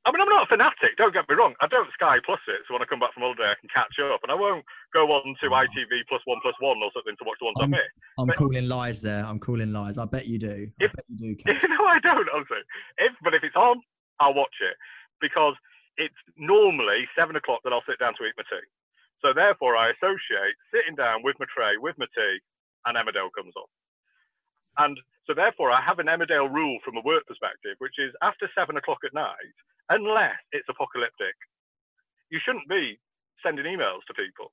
I 0.07 0.11
mean, 0.11 0.21
I'm 0.21 0.29
not 0.29 0.43
a 0.45 0.49
fanatic. 0.53 0.93
Don't 0.97 1.13
get 1.13 1.25
me 1.27 1.33
wrong. 1.33 1.55
I 1.61 1.67
don't 1.67 1.89
Sky 1.97 2.17
Plus 2.23 2.37
it, 2.47 2.61
so 2.67 2.75
when 2.75 2.81
I 2.83 2.85
come 2.85 2.99
back 2.99 3.13
from 3.17 3.23
holiday, 3.23 3.49
I 3.49 3.57
can 3.59 3.69
catch 3.73 3.97
up, 4.05 4.21
and 4.21 4.31
I 4.31 4.35
won't 4.35 4.63
go 4.93 5.09
on 5.09 5.25
to 5.41 5.49
ah. 5.49 5.61
Oh. 5.61 5.65
ITV 5.65 6.05
plus 6.07 6.21
one 6.25 6.37
plus 6.45 6.53
one 6.59 6.77
or 6.85 6.91
something 6.93 7.17
to 7.17 7.25
watch 7.25 7.37
the 7.41 7.45
ones 7.49 7.57
I 7.57 7.63
I'm- 7.65 7.71
miss. 7.73 7.89
I'm 8.19 8.27
But- 8.27 8.37
calling 8.37 8.67
lies 8.69 9.01
there. 9.01 9.25
I'm 9.25 9.39
calling 9.39 9.73
lies. 9.73 9.97
I 9.97 10.05
bet 10.05 10.27
you 10.27 10.37
do. 10.37 10.69
I 10.79 10.85
If- 10.85 10.93
bet 10.93 11.05
you 11.09 11.17
do. 11.17 11.35
Kev. 11.41 11.69
no, 11.69 11.85
I 11.89 11.97
don't. 11.99 12.29
Honestly, 12.29 12.61
if 12.99 13.13
but 13.23 13.33
if 13.33 13.43
it's 13.43 13.55
on, 13.55 13.81
I'll 14.19 14.35
watch 14.35 14.53
it 14.61 14.77
because 15.21 15.55
it's 15.97 16.13
normally 16.37 17.07
seven 17.17 17.35
o'clock 17.35 17.61
that 17.63 17.73
I'll 17.73 17.83
sit 17.89 17.97
down 17.97 18.13
to 18.19 18.23
eat 18.29 18.33
my 18.37 18.43
tea. 18.45 18.61
So 19.25 19.33
therefore, 19.33 19.75
I 19.75 19.89
associate 19.89 20.53
sitting 20.69 20.93
down 20.95 21.23
with 21.23 21.35
my 21.39 21.47
tray, 21.49 21.77
with 21.81 21.97
my 21.97 22.05
tea, 22.13 22.37
and 22.85 22.93
Emmerdale 22.95 23.33
comes 23.35 23.55
on. 23.57 23.65
And 24.77 24.97
so 25.27 25.33
therefore, 25.33 25.71
I 25.71 25.81
have 25.81 25.99
an 25.99 26.07
Emmerdale 26.07 26.51
rule 26.51 26.79
from 26.83 26.97
a 26.97 27.05
work 27.05 27.25
perspective, 27.27 27.75
which 27.79 27.97
is 27.97 28.13
after 28.21 28.49
seven 28.53 28.77
o'clock 28.77 28.99
at 29.05 29.13
night, 29.13 29.55
unless 29.89 30.37
it's 30.51 30.69
apocalyptic, 30.69 31.35
you 32.29 32.39
shouldn't 32.43 32.67
be 32.69 32.99
sending 33.43 33.65
emails 33.65 34.05
to 34.07 34.13
people. 34.13 34.51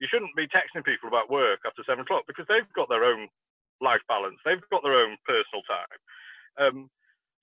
You 0.00 0.06
shouldn't 0.10 0.34
be 0.36 0.46
texting 0.48 0.84
people 0.84 1.08
about 1.08 1.30
work 1.30 1.60
after 1.66 1.82
seven 1.84 2.02
o'clock 2.06 2.24
because 2.26 2.46
they've 2.48 2.68
got 2.76 2.88
their 2.88 3.04
own 3.04 3.28
life 3.80 4.02
balance. 4.08 4.38
They've 4.44 4.62
got 4.70 4.82
their 4.82 4.94
own 4.94 5.16
personal 5.26 5.62
time. 5.66 5.98
Um, 6.58 6.76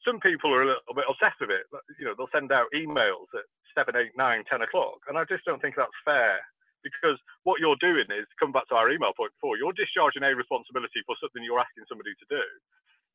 some 0.05 0.19
people 0.19 0.53
are 0.53 0.63
a 0.63 0.69
little 0.69 0.95
bit 0.95 1.09
obsessed 1.09 1.41
with 1.41 1.49
it. 1.49 1.65
You 1.99 2.05
know, 2.05 2.13
they'll 2.15 2.31
send 2.31 2.51
out 2.51 2.69
emails 2.75 3.27
at 3.33 3.47
seven, 3.75 3.95
eight, 3.97 4.13
nine, 4.15 4.43
ten 4.49 4.61
o'clock, 4.61 5.01
and 5.09 5.17
I 5.17 5.25
just 5.25 5.43
don't 5.45 5.61
think 5.61 5.75
that's 5.75 6.05
fair. 6.05 6.39
Because 6.86 7.18
what 7.41 7.57
you're 7.57 7.82
doing 7.82 8.06
is, 8.14 8.30
come 8.38 8.53
back 8.53 8.70
to 8.70 8.78
our 8.78 8.94
email 8.94 9.18
point 9.18 9.34
before, 9.41 9.57
you're 9.57 9.74
discharging 9.74 10.22
a 10.22 10.38
responsibility 10.38 11.02
for 11.10 11.18
something 11.18 11.41
you're 11.41 11.57
asking 11.57 11.90
somebody 11.90 12.14
to 12.14 12.28
do. 12.30 12.45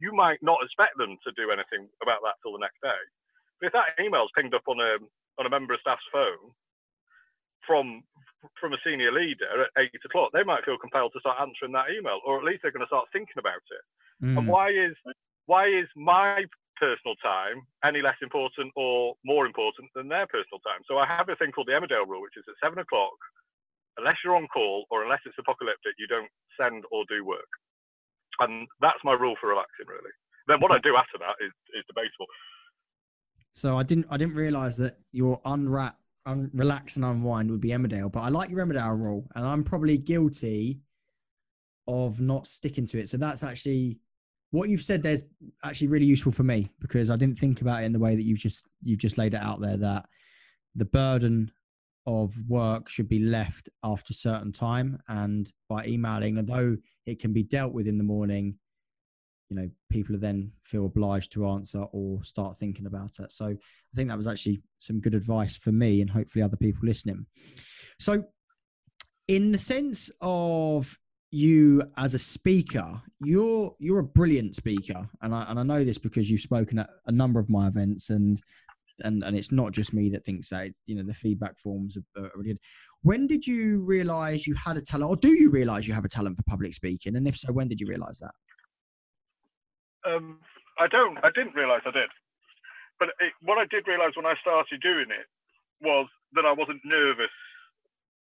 You 0.02 0.10
might 0.10 0.42
not 0.42 0.58
expect 0.66 0.98
them 0.98 1.14
to 1.22 1.30
do 1.38 1.54
anything 1.54 1.86
about 2.02 2.26
that 2.26 2.42
till 2.42 2.58
the 2.58 2.64
next 2.66 2.82
day. 2.82 2.98
But 3.62 3.70
if 3.70 3.72
that 3.78 3.94
email's 4.02 4.34
pinged 4.34 4.58
up 4.58 4.66
on 4.66 4.82
a 4.82 4.98
on 5.38 5.46
a 5.46 5.52
member 5.52 5.72
of 5.72 5.80
staff's 5.80 6.04
phone 6.10 6.50
from 7.62 8.02
from 8.58 8.72
a 8.72 8.80
senior 8.82 9.12
leader 9.12 9.68
at 9.68 9.76
eight 9.78 10.00
o'clock, 10.04 10.32
they 10.32 10.42
might 10.42 10.64
feel 10.64 10.80
compelled 10.80 11.12
to 11.12 11.20
start 11.20 11.40
answering 11.40 11.72
that 11.72 11.92
email, 11.92 12.20
or 12.24 12.38
at 12.40 12.44
least 12.44 12.62
they're 12.62 12.72
going 12.72 12.84
to 12.84 12.90
start 12.90 13.06
thinking 13.12 13.38
about 13.38 13.60
it. 13.70 13.84
Mm. 14.24 14.38
And 14.38 14.48
why 14.48 14.72
is 14.72 14.96
why 15.46 15.68
is 15.68 15.86
my 15.94 16.44
personal 16.80 17.12
time 17.20 17.60
any 17.84 18.00
less 18.00 18.16
important 18.24 18.72
or 18.76 19.14
more 19.24 19.44
important 19.44 19.92
than 19.94 20.08
their 20.08 20.26
personal 20.26 20.60
time? 20.64 20.80
So 20.88 20.96
I 20.96 21.06
have 21.06 21.28
a 21.28 21.36
thing 21.36 21.52
called 21.52 21.68
the 21.68 21.76
Emmerdale 21.76 22.08
rule, 22.08 22.24
which 22.24 22.40
is 22.40 22.48
at 22.48 22.56
seven 22.64 22.80
o'clock, 22.80 23.16
unless 24.00 24.16
you're 24.24 24.36
on 24.36 24.48
call 24.48 24.86
or 24.90 25.04
unless 25.04 25.20
it's 25.26 25.36
apocalyptic, 25.38 25.92
you 25.98 26.08
don't 26.08 26.28
send 26.58 26.84
or 26.90 27.04
do 27.08 27.24
work. 27.24 27.50
And 28.40 28.66
that's 28.80 28.98
my 29.04 29.12
rule 29.12 29.36
for 29.40 29.50
relaxing, 29.50 29.86
really. 29.86 30.10
Then 30.48 30.60
what 30.60 30.72
I 30.72 30.78
do 30.82 30.96
after 30.96 31.18
that 31.18 31.36
is, 31.44 31.52
is 31.76 31.84
debatable. 31.86 32.26
So 33.52 33.78
I 33.78 33.82
didn't 33.82 34.06
I 34.10 34.16
didn't 34.16 34.34
realize 34.34 34.76
that 34.78 34.98
your 35.12 35.40
unwrap, 35.44 35.96
un, 36.26 36.50
relax 36.54 36.96
and 36.96 37.04
unwind 37.04 37.50
would 37.50 37.60
be 37.60 37.70
Emmerdale, 37.70 38.10
but 38.10 38.20
I 38.20 38.28
like 38.28 38.48
your 38.50 38.64
Emmerdale 38.64 38.98
rule, 38.98 39.26
and 39.34 39.44
I'm 39.44 39.64
probably 39.64 39.98
guilty 39.98 40.80
of 41.88 42.20
not 42.20 42.46
sticking 42.46 42.86
to 42.86 42.98
it. 42.98 43.08
So 43.08 43.16
that's 43.16 43.42
actually 43.42 43.98
what 44.52 44.68
you've 44.68 44.82
said. 44.82 45.02
There's 45.02 45.24
actually 45.64 45.88
really 45.88 46.06
useful 46.06 46.32
for 46.32 46.44
me 46.44 46.70
because 46.80 47.10
I 47.10 47.16
didn't 47.16 47.38
think 47.38 47.60
about 47.60 47.82
it 47.82 47.86
in 47.86 47.92
the 47.92 47.98
way 47.98 48.14
that 48.14 48.22
you've 48.22 48.38
just 48.38 48.68
you've 48.82 49.00
just 49.00 49.18
laid 49.18 49.34
it 49.34 49.40
out 49.40 49.60
there. 49.60 49.76
That 49.76 50.06
the 50.76 50.84
burden 50.84 51.50
of 52.10 52.34
work 52.48 52.88
should 52.88 53.08
be 53.08 53.20
left 53.20 53.68
after 53.84 54.10
a 54.10 54.14
certain 54.14 54.52
time, 54.52 54.98
and 55.08 55.50
by 55.68 55.86
emailing, 55.86 56.36
although 56.38 56.76
it 57.06 57.20
can 57.20 57.32
be 57.32 57.42
dealt 57.42 57.72
with 57.72 57.86
in 57.86 57.98
the 57.98 58.04
morning, 58.04 58.56
you 59.50 59.56
know 59.56 59.68
people 59.90 60.16
then 60.18 60.50
feel 60.62 60.86
obliged 60.86 61.32
to 61.32 61.46
answer 61.46 61.84
or 61.92 62.22
start 62.22 62.56
thinking 62.56 62.86
about 62.86 63.18
it. 63.18 63.30
So 63.32 63.46
i 63.46 63.96
think 63.96 64.08
that 64.08 64.16
was 64.16 64.28
actually 64.28 64.62
some 64.78 65.00
good 65.00 65.14
advice 65.14 65.56
for 65.56 65.72
me 65.72 66.00
and 66.00 66.08
hopefully 66.08 66.42
other 66.42 66.56
people 66.56 66.82
listening. 66.86 67.26
So 67.98 68.24
in 69.28 69.52
the 69.52 69.58
sense 69.58 70.10
of 70.20 70.96
you 71.32 71.82
as 71.96 72.14
a 72.14 72.18
speaker 72.18 73.00
you're 73.20 73.74
you're 73.78 74.00
a 74.00 74.04
brilliant 74.04 74.54
speaker. 74.54 75.08
And 75.22 75.34
i 75.34 75.44
and 75.48 75.58
i 75.58 75.62
know 75.64 75.84
this 75.84 75.98
because 75.98 76.30
you've 76.30 76.40
spoken 76.40 76.78
at 76.78 76.90
a 77.06 77.12
number 77.12 77.40
of 77.40 77.50
my 77.50 77.66
events 77.66 78.10
and 78.10 78.40
and 79.04 79.24
and 79.24 79.36
it's 79.36 79.52
not 79.52 79.72
just 79.72 79.92
me 79.92 80.08
that 80.10 80.24
thinks 80.24 80.48
that 80.50 80.66
it's, 80.66 80.80
you 80.86 80.94
know 80.94 81.02
the 81.02 81.14
feedback 81.14 81.58
forms 81.58 81.96
are, 81.96 82.22
are 82.22 82.30
really 82.34 82.50
good 82.50 82.58
when 83.02 83.26
did 83.26 83.46
you 83.46 83.80
realize 83.80 84.46
you 84.46 84.54
had 84.54 84.76
a 84.76 84.80
talent 84.80 85.10
or 85.10 85.16
do 85.16 85.32
you 85.32 85.50
realize 85.50 85.86
you 85.86 85.94
have 85.94 86.04
a 86.04 86.08
talent 86.08 86.36
for 86.36 86.42
public 86.44 86.74
speaking 86.74 87.16
and 87.16 87.26
if 87.26 87.36
so 87.36 87.52
when 87.52 87.68
did 87.68 87.80
you 87.80 87.86
realize 87.86 88.18
that 88.18 88.32
Um, 90.06 90.40
I 90.78 90.88
don't. 90.88 91.18
I 91.20 91.30
didn't 91.34 91.54
realise 91.54 91.84
I 91.84 91.92
did. 91.92 92.08
But 92.98 93.12
it, 93.20 93.32
what 93.44 93.58
I 93.58 93.68
did 93.68 93.88
realise 93.88 94.16
when 94.16 94.28
I 94.28 94.36
started 94.40 94.80
doing 94.80 95.08
it 95.12 95.28
was 95.80 96.08
that 96.32 96.44
I 96.44 96.52
wasn't 96.52 96.80
nervous 96.84 97.32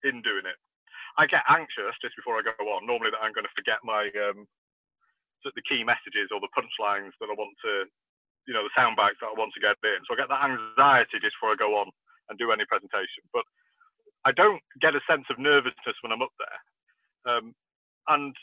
in 0.05 0.21
doing 0.23 0.45
it. 0.49 0.57
I 1.19 1.27
get 1.27 1.45
anxious 1.49 1.97
just 2.01 2.17
before 2.17 2.41
I 2.41 2.45
go 2.45 2.57
on. 2.73 2.87
Normally, 2.87 3.13
that 3.13 3.21
I'm 3.21 3.37
going 3.37 3.49
to 3.49 3.57
forget 3.57 3.81
my 3.85 4.09
um, 4.31 4.49
the 5.45 5.65
key 5.69 5.85
messages 5.85 6.29
or 6.33 6.41
the 6.41 6.53
punchlines 6.53 7.13
that 7.21 7.33
I 7.33 7.37
want 7.37 7.57
to, 7.65 7.85
you 8.47 8.55
know, 8.55 8.65
the 8.65 8.77
sound 8.77 8.97
bites 8.97 9.19
that 9.21 9.33
I 9.33 9.39
want 9.39 9.53
to 9.55 9.65
get 9.65 9.77
in. 9.85 10.01
So 10.07 10.15
I 10.15 10.21
get 10.21 10.31
that 10.33 10.45
anxiety 10.45 11.21
just 11.21 11.37
before 11.37 11.53
I 11.53 11.61
go 11.61 11.77
on 11.81 11.89
and 12.29 12.39
do 12.39 12.53
any 12.53 12.65
presentation. 12.65 13.25
But 13.33 13.45
I 14.25 14.33
don't 14.33 14.63
get 14.81 14.97
a 14.97 15.05
sense 15.09 15.25
of 15.31 15.39
nervousness 15.39 15.99
when 16.03 16.13
I'm 16.13 16.23
up 16.23 16.35
there. 16.39 16.59
Um, 17.29 17.55
and 18.09 18.35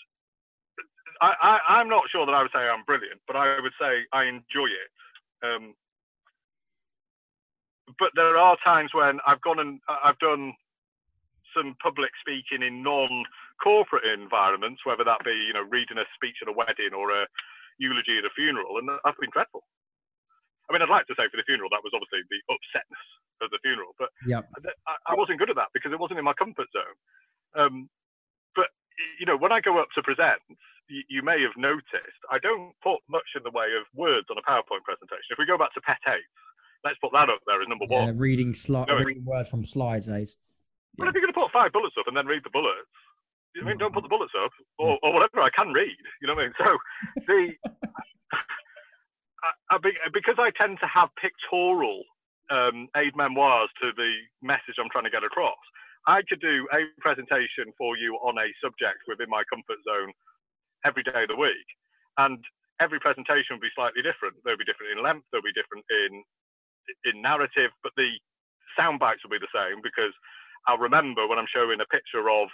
I, 1.22 1.58
I'm 1.82 1.90
not 1.90 2.10
sure 2.12 2.26
that 2.26 2.36
I 2.36 2.42
would 2.42 2.54
say 2.54 2.60
I'm 2.60 2.86
brilliant, 2.86 3.22
but 3.26 3.36
I 3.36 3.60
would 3.60 3.74
say 3.82 4.06
I 4.14 4.26
enjoy 4.26 4.70
it. 4.70 4.92
Um, 5.42 5.74
but 8.00 8.12
there 8.16 8.38
are 8.38 8.58
times 8.64 8.92
when 8.94 9.20
I've 9.26 9.42
gone 9.42 9.60
and 9.60 9.80
I've 9.90 10.20
done 10.20 10.54
some 11.56 11.76
public 11.82 12.12
speaking 12.22 12.62
in 12.66 12.84
non-corporate 12.84 14.06
environments, 14.06 14.86
whether 14.86 15.04
that 15.04 15.24
be 15.26 15.34
you 15.34 15.54
know 15.54 15.66
reading 15.70 15.98
a 15.98 16.06
speech 16.14 16.38
at 16.42 16.50
a 16.50 16.54
wedding 16.54 16.94
or 16.94 17.10
a 17.12 17.26
eulogy 17.80 18.18
at 18.18 18.26
a 18.26 18.34
funeral, 18.36 18.78
and 18.78 18.90
that's 18.90 19.18
been 19.20 19.32
dreadful. 19.32 19.64
I 20.70 20.74
mean, 20.74 20.82
I'd 20.84 20.92
like 20.92 21.08
to 21.08 21.16
say 21.16 21.26
for 21.32 21.38
the 21.40 21.48
funeral 21.48 21.72
that 21.72 21.84
was 21.84 21.96
obviously 21.96 22.22
the 22.28 22.42
upsetness 22.52 23.08
of 23.42 23.50
the 23.52 23.60
funeral, 23.64 23.96
but 23.98 24.10
Yep. 24.28 24.50
I, 24.88 25.14
I 25.14 25.16
wasn't 25.16 25.40
good 25.40 25.50
at 25.50 25.56
that 25.56 25.72
because 25.74 25.92
it 25.96 26.00
wasn't 26.00 26.20
in 26.20 26.26
my 26.28 26.34
comfort 26.36 26.68
zone. 26.76 26.98
Um, 27.56 27.76
but 28.56 28.68
you 29.20 29.26
know, 29.26 29.38
when 29.38 29.52
I 29.52 29.62
go 29.62 29.80
up 29.80 29.88
to 29.96 30.02
present, 30.04 30.42
you, 30.90 31.04
you 31.08 31.22
may 31.24 31.40
have 31.42 31.56
noticed 31.56 32.20
I 32.32 32.40
don't 32.40 32.74
put 32.84 33.00
much 33.08 33.28
in 33.36 33.44
the 33.44 33.52
way 33.56 33.68
of 33.80 33.86
words 33.96 34.28
on 34.30 34.38
a 34.38 34.44
PowerPoint 34.44 34.84
presentation. 34.84 35.32
If 35.32 35.38
we 35.40 35.46
go 35.46 35.58
back 35.58 35.72
to 35.76 35.82
Pet 35.82 36.02
Eight, 36.10 36.28
let's 36.84 36.98
put 37.00 37.12
that 37.14 37.30
up 37.30 37.40
there 37.48 37.62
as 37.62 37.68
number 37.68 37.86
Yeah, 37.90 38.06
one. 38.12 38.18
reading 38.18 38.54
slide, 38.54 38.88
No, 38.88 38.98
reading 39.00 39.24
words 39.26 39.50
from 39.50 39.64
slides. 39.64 40.10
Eh? 40.10 40.16
It's- 40.28 40.38
But 40.98 41.08
if 41.08 41.14
you're 41.14 41.22
going 41.24 41.34
to 41.34 41.40
put 41.40 41.52
five 41.52 41.72
bullets 41.72 41.96
up 42.00 42.08
and 42.08 42.18
then 42.18 42.26
read 42.28 42.44
the 42.44 42.50
bullets, 42.52 42.90
you 43.56 43.62
know 43.62 43.66
what 43.66 43.70
I 43.70 43.74
mean, 43.74 43.80
don't 43.80 43.94
put 43.94 44.04
the 44.04 44.10
bullets 44.10 44.34
up 44.38 44.52
Mm. 44.82 44.86
or, 44.86 45.00
or 45.04 45.14
whatever. 45.14 45.42
I 45.42 45.50
can 45.50 45.72
read. 45.74 45.96
You 46.22 46.28
know 46.28 46.36
what 46.36 46.44
I 46.44 46.46
mean? 46.48 46.54
So 46.58 46.78
the 47.28 47.54
I, 47.66 47.70
I, 47.70 47.72
be- 47.72 48.38
because 50.14 50.40
I 50.40 50.52
tend 50.56 50.80
to 50.80 50.88
have 50.88 51.10
pictorial 51.20 52.04
um, 52.50 52.88
aid 52.96 53.16
memoirs 53.16 53.70
to 53.82 53.92
the 53.96 54.12
message 54.42 54.80
I'm 54.80 54.90
trying 54.92 55.04
to 55.04 55.14
get 55.14 55.24
across. 55.24 55.60
I 56.08 56.24
could 56.24 56.40
do 56.40 56.64
a 56.72 56.88
presentation 57.04 57.76
for 57.78 57.98
you 58.00 58.16
on 58.24 58.40
a 58.40 58.48
subject 58.64 59.04
within 59.12 59.28
my 59.28 59.44
comfort 59.52 59.84
zone 59.84 60.16
every 60.88 61.04
day 61.04 61.28
of 61.28 61.32
the 61.32 61.36
week, 61.36 61.68
and 62.16 62.40
every 62.80 63.00
presentation 63.04 63.60
would 63.60 63.66
be 63.66 63.76
slightly 63.76 64.00
different. 64.00 64.40
They'll 64.48 64.60
be 64.60 64.64
different 64.64 64.96
in 64.96 65.04
length. 65.04 65.28
They'll 65.32 65.44
be 65.44 65.52
different 65.52 65.84
in 65.92 66.24
in 67.04 67.20
narrative, 67.20 67.76
but 67.84 67.92
the 68.00 68.08
sound 68.80 69.04
bites 69.04 69.20
will 69.20 69.36
be 69.36 69.44
the 69.44 69.52
same 69.52 69.84
because 69.84 70.16
I'll 70.68 70.80
remember 70.80 71.28
when 71.28 71.40
I'm 71.40 71.52
showing 71.52 71.84
a 71.84 71.90
picture 71.92 72.32
of, 72.32 72.48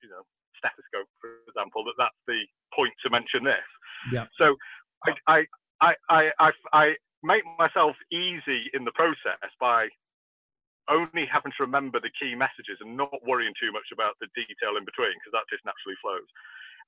you 0.00 0.08
know, 0.08 0.24
stethoscope, 0.56 1.08
for 1.20 1.44
example, 1.48 1.84
that 1.84 1.96
that's 1.98 2.22
the 2.24 2.40
point 2.72 2.96
to 3.04 3.10
mention 3.10 3.44
this. 3.44 3.68
Yeah. 4.12 4.24
So 4.40 4.56
I, 5.04 5.12
I, 5.28 5.38
I, 5.84 5.92
I, 6.08 6.22
I, 6.40 6.50
I 6.72 6.84
make 7.22 7.44
myself 7.60 7.96
easy 8.08 8.72
in 8.72 8.88
the 8.88 8.96
process 8.96 9.44
by 9.60 9.88
only 10.88 11.24
having 11.28 11.52
to 11.56 11.64
remember 11.64 12.00
the 12.00 12.12
key 12.16 12.32
messages 12.36 12.80
and 12.80 12.96
not 12.96 13.12
worrying 13.24 13.52
too 13.60 13.72
much 13.72 13.88
about 13.92 14.16
the 14.20 14.28
detail 14.32 14.76
in 14.76 14.84
between 14.84 15.12
because 15.20 15.32
that 15.36 15.48
just 15.52 15.64
naturally 15.64 15.96
flows. 16.00 16.28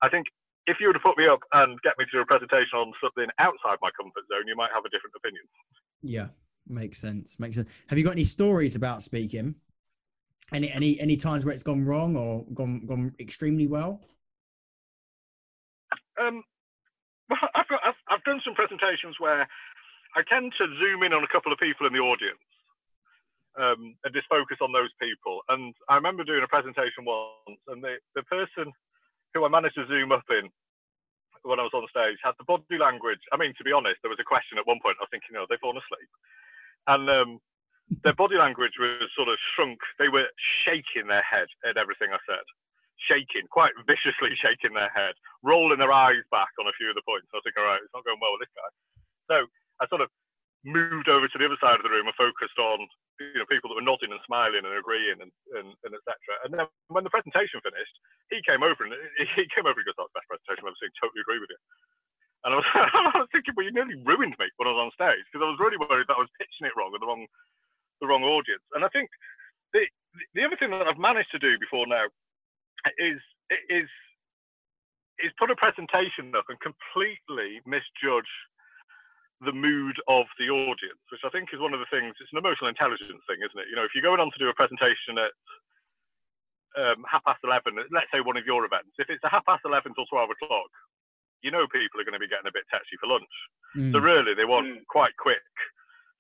I 0.00 0.08
think 0.08 0.28
if 0.66 0.76
you 0.80 0.88
were 0.88 0.96
to 0.96 1.00
put 1.00 1.16
me 1.16 1.28
up 1.28 1.40
and 1.52 1.80
get 1.80 1.96
me 1.96 2.04
to 2.04 2.12
do 2.12 2.20
a 2.20 2.28
presentation 2.28 2.76
on 2.76 2.92
something 3.00 3.28
outside 3.38 3.80
my 3.80 3.92
comfort 3.96 4.24
zone, 4.28 4.48
you 4.48 4.56
might 4.56 4.72
have 4.74 4.84
a 4.84 4.92
different 4.92 5.16
opinion. 5.16 5.44
Yeah, 6.02 6.28
makes 6.68 7.00
sense. 7.00 7.36
Makes 7.38 7.56
sense. 7.56 7.70
Have 7.88 7.96
you 7.96 8.04
got 8.04 8.16
any 8.16 8.24
stories 8.24 8.76
about 8.76 9.02
speaking? 9.02 9.54
Any 10.52 10.70
any 10.70 11.00
any 11.00 11.16
times 11.16 11.44
where 11.44 11.52
it's 11.52 11.64
gone 11.64 11.84
wrong 11.84 12.16
or 12.16 12.46
gone 12.54 12.86
gone 12.86 13.14
extremely 13.18 13.66
well? 13.66 14.00
Um, 16.20 16.44
well, 17.28 17.38
I've, 17.54 17.68
got, 17.68 17.80
I've, 17.84 17.95
done 18.26 18.42
some 18.44 18.58
presentations 18.58 19.16
where 19.22 19.46
I 20.18 20.20
tend 20.28 20.52
to 20.58 20.66
zoom 20.82 21.02
in 21.06 21.14
on 21.14 21.24
a 21.24 21.32
couple 21.32 21.52
of 21.52 21.58
people 21.62 21.86
in 21.86 21.94
the 21.94 22.02
audience 22.02 22.42
um, 23.56 23.96
and 24.04 24.12
just 24.12 24.28
focus 24.28 24.58
on 24.60 24.72
those 24.72 24.92
people. 25.00 25.40
And 25.48 25.74
I 25.88 25.96
remember 25.96 26.24
doing 26.24 26.44
a 26.44 26.50
presentation 26.50 27.06
once, 27.06 27.62
and 27.68 27.80
the, 27.80 27.96
the 28.14 28.26
person 28.28 28.72
who 29.32 29.44
I 29.44 29.48
managed 29.48 29.76
to 29.76 29.86
zoom 29.86 30.12
up 30.12 30.26
in 30.30 30.50
when 31.44 31.60
I 31.60 31.66
was 31.68 31.76
on 31.76 31.86
stage 31.88 32.18
had 32.24 32.34
the 32.38 32.48
body 32.48 32.78
language. 32.78 33.22
I 33.30 33.38
mean, 33.38 33.54
to 33.56 33.64
be 33.64 33.72
honest, 33.72 34.02
there 34.02 34.10
was 34.10 34.20
a 34.20 34.26
question 34.26 34.58
at 34.58 34.66
one 34.66 34.82
point. 34.82 34.98
I 34.98 35.06
was 35.06 35.12
thinking, 35.14 35.38
oh, 35.38 35.46
they've 35.48 35.62
fallen 35.62 35.78
asleep. 35.78 36.10
and 36.90 37.06
um, 37.08 37.30
their 38.02 38.18
body 38.18 38.36
language 38.36 38.74
was 38.80 39.06
sort 39.14 39.28
of 39.28 39.38
shrunk. 39.54 39.78
They 39.98 40.08
were 40.10 40.26
shaking 40.66 41.06
their 41.06 41.22
head 41.22 41.46
at 41.62 41.78
everything 41.78 42.10
I 42.10 42.18
said, 42.26 42.42
shaking, 43.04 43.46
quite 43.52 43.76
viciously 43.84 44.32
shaking 44.44 44.72
their 44.72 44.92
head, 44.92 45.14
rolling 45.44 45.78
their 45.78 45.92
eyes 45.92 46.24
back 46.32 46.50
on 46.60 46.68
a 46.68 46.76
few 46.80 46.88
of 46.88 46.96
the 46.96 47.06
points. 47.06 47.28
I 47.32 47.40
was 47.40 47.46
all 47.56 47.68
right, 47.68 47.82
it's 47.82 47.94
not 47.94 48.04
going 48.04 48.20
well 48.20 48.34
with 48.36 48.48
this 48.48 48.56
guy. 48.56 48.70
So 49.28 49.36
I 49.80 49.84
sort 49.92 50.04
of 50.04 50.08
moved 50.66 51.06
over 51.06 51.30
to 51.30 51.38
the 51.38 51.46
other 51.46 51.60
side 51.62 51.78
of 51.78 51.86
the 51.86 51.92
room 51.92 52.10
and 52.10 52.16
focused 52.18 52.58
on 52.58 52.82
you 53.22 53.38
know 53.38 53.48
people 53.48 53.70
that 53.70 53.78
were 53.78 53.86
nodding 53.86 54.10
and 54.10 54.20
smiling 54.26 54.66
and 54.66 54.74
agreeing 54.74 55.22
and, 55.22 55.30
and, 55.54 55.68
and 55.86 55.92
etc. 55.94 56.10
And 56.42 56.50
then 56.52 56.66
when 56.90 57.06
the 57.06 57.12
presentation 57.12 57.62
finished, 57.62 57.96
he 58.34 58.42
came 58.42 58.66
over 58.66 58.82
and 58.82 58.92
he 59.36 59.46
came 59.54 59.64
over 59.64 59.78
and 59.78 59.86
goes, 59.86 59.96
"That's 59.96 60.16
best 60.16 60.28
presentation 60.28 60.66
I've 60.66 60.74
ever 60.74 60.82
seen. 60.82 60.92
Totally 60.98 61.22
agree 61.22 61.40
with 61.40 61.52
you." 61.54 61.60
And 62.44 62.54
I 62.54 62.56
was, 62.60 62.68
I 62.74 63.18
was 63.22 63.30
thinking, 63.34 63.54
well, 63.56 63.66
you 63.66 63.74
nearly 63.74 63.98
ruined 64.06 64.38
me 64.38 64.46
when 64.58 64.70
I 64.70 64.74
was 64.74 64.90
on 64.90 64.98
stage 64.98 65.24
because 65.30 65.42
I 65.42 65.50
was 65.50 65.62
really 65.62 65.80
worried 65.80 66.06
that 66.06 66.18
I 66.18 66.22
was 66.22 66.30
pitching 66.38 66.68
it 66.68 66.76
wrong 66.76 66.94
with 66.94 67.00
the 67.00 67.08
wrong 67.08 67.24
the 68.02 68.06
wrong 68.10 68.26
audience. 68.26 68.62
And 68.76 68.84
I 68.84 68.90
think 68.90 69.08
the 69.72 69.86
the 70.34 70.44
other 70.44 70.58
thing 70.58 70.74
that 70.74 70.86
I've 70.86 71.00
managed 71.00 71.32
to 71.32 71.42
do 71.42 71.56
before 71.58 71.86
now 71.86 72.10
is 72.98 73.20
is 73.70 73.88
is 75.18 75.32
put 75.40 75.50
a 75.50 75.56
presentation 75.56 76.34
up 76.36 76.44
and 76.48 76.60
completely 76.60 77.64
misjudge 77.64 78.28
the 79.44 79.52
mood 79.52 79.96
of 80.08 80.24
the 80.40 80.48
audience, 80.48 81.04
which 81.12 81.24
I 81.24 81.32
think 81.32 81.52
is 81.52 81.60
one 81.60 81.76
of 81.76 81.80
the 81.80 81.92
things. 81.92 82.16
It's 82.20 82.32
an 82.32 82.40
emotional 82.40 82.72
intelligence 82.72 83.20
thing, 83.28 83.40
isn't 83.40 83.60
it? 83.60 83.68
You 83.68 83.76
know, 83.76 83.84
if 83.84 83.92
you're 83.92 84.04
going 84.04 84.20
on 84.20 84.32
to 84.32 84.40
do 84.40 84.48
a 84.48 84.56
presentation 84.56 85.20
at 85.20 85.32
um, 86.76 87.04
half 87.04 87.24
past 87.24 87.44
eleven, 87.44 87.76
let's 87.92 88.08
say 88.12 88.24
one 88.24 88.40
of 88.40 88.48
your 88.48 88.64
events, 88.64 88.96
if 88.96 89.08
it's 89.12 89.24
a 89.24 89.32
half 89.32 89.44
past 89.44 89.64
eleven 89.64 89.92
till 89.92 90.08
twelve 90.08 90.32
o'clock, 90.32 90.72
you 91.44 91.52
know 91.52 91.68
people 91.68 92.00
are 92.00 92.08
going 92.08 92.16
to 92.16 92.22
be 92.22 92.32
getting 92.32 92.48
a 92.48 92.56
bit 92.56 92.68
touchy 92.72 92.96
for 93.00 93.12
lunch. 93.12 93.34
Mm. 93.76 93.92
So 93.92 94.00
really, 94.00 94.32
they 94.32 94.48
want 94.48 94.68
mm. 94.68 94.84
quite 94.88 95.12
quick, 95.20 95.44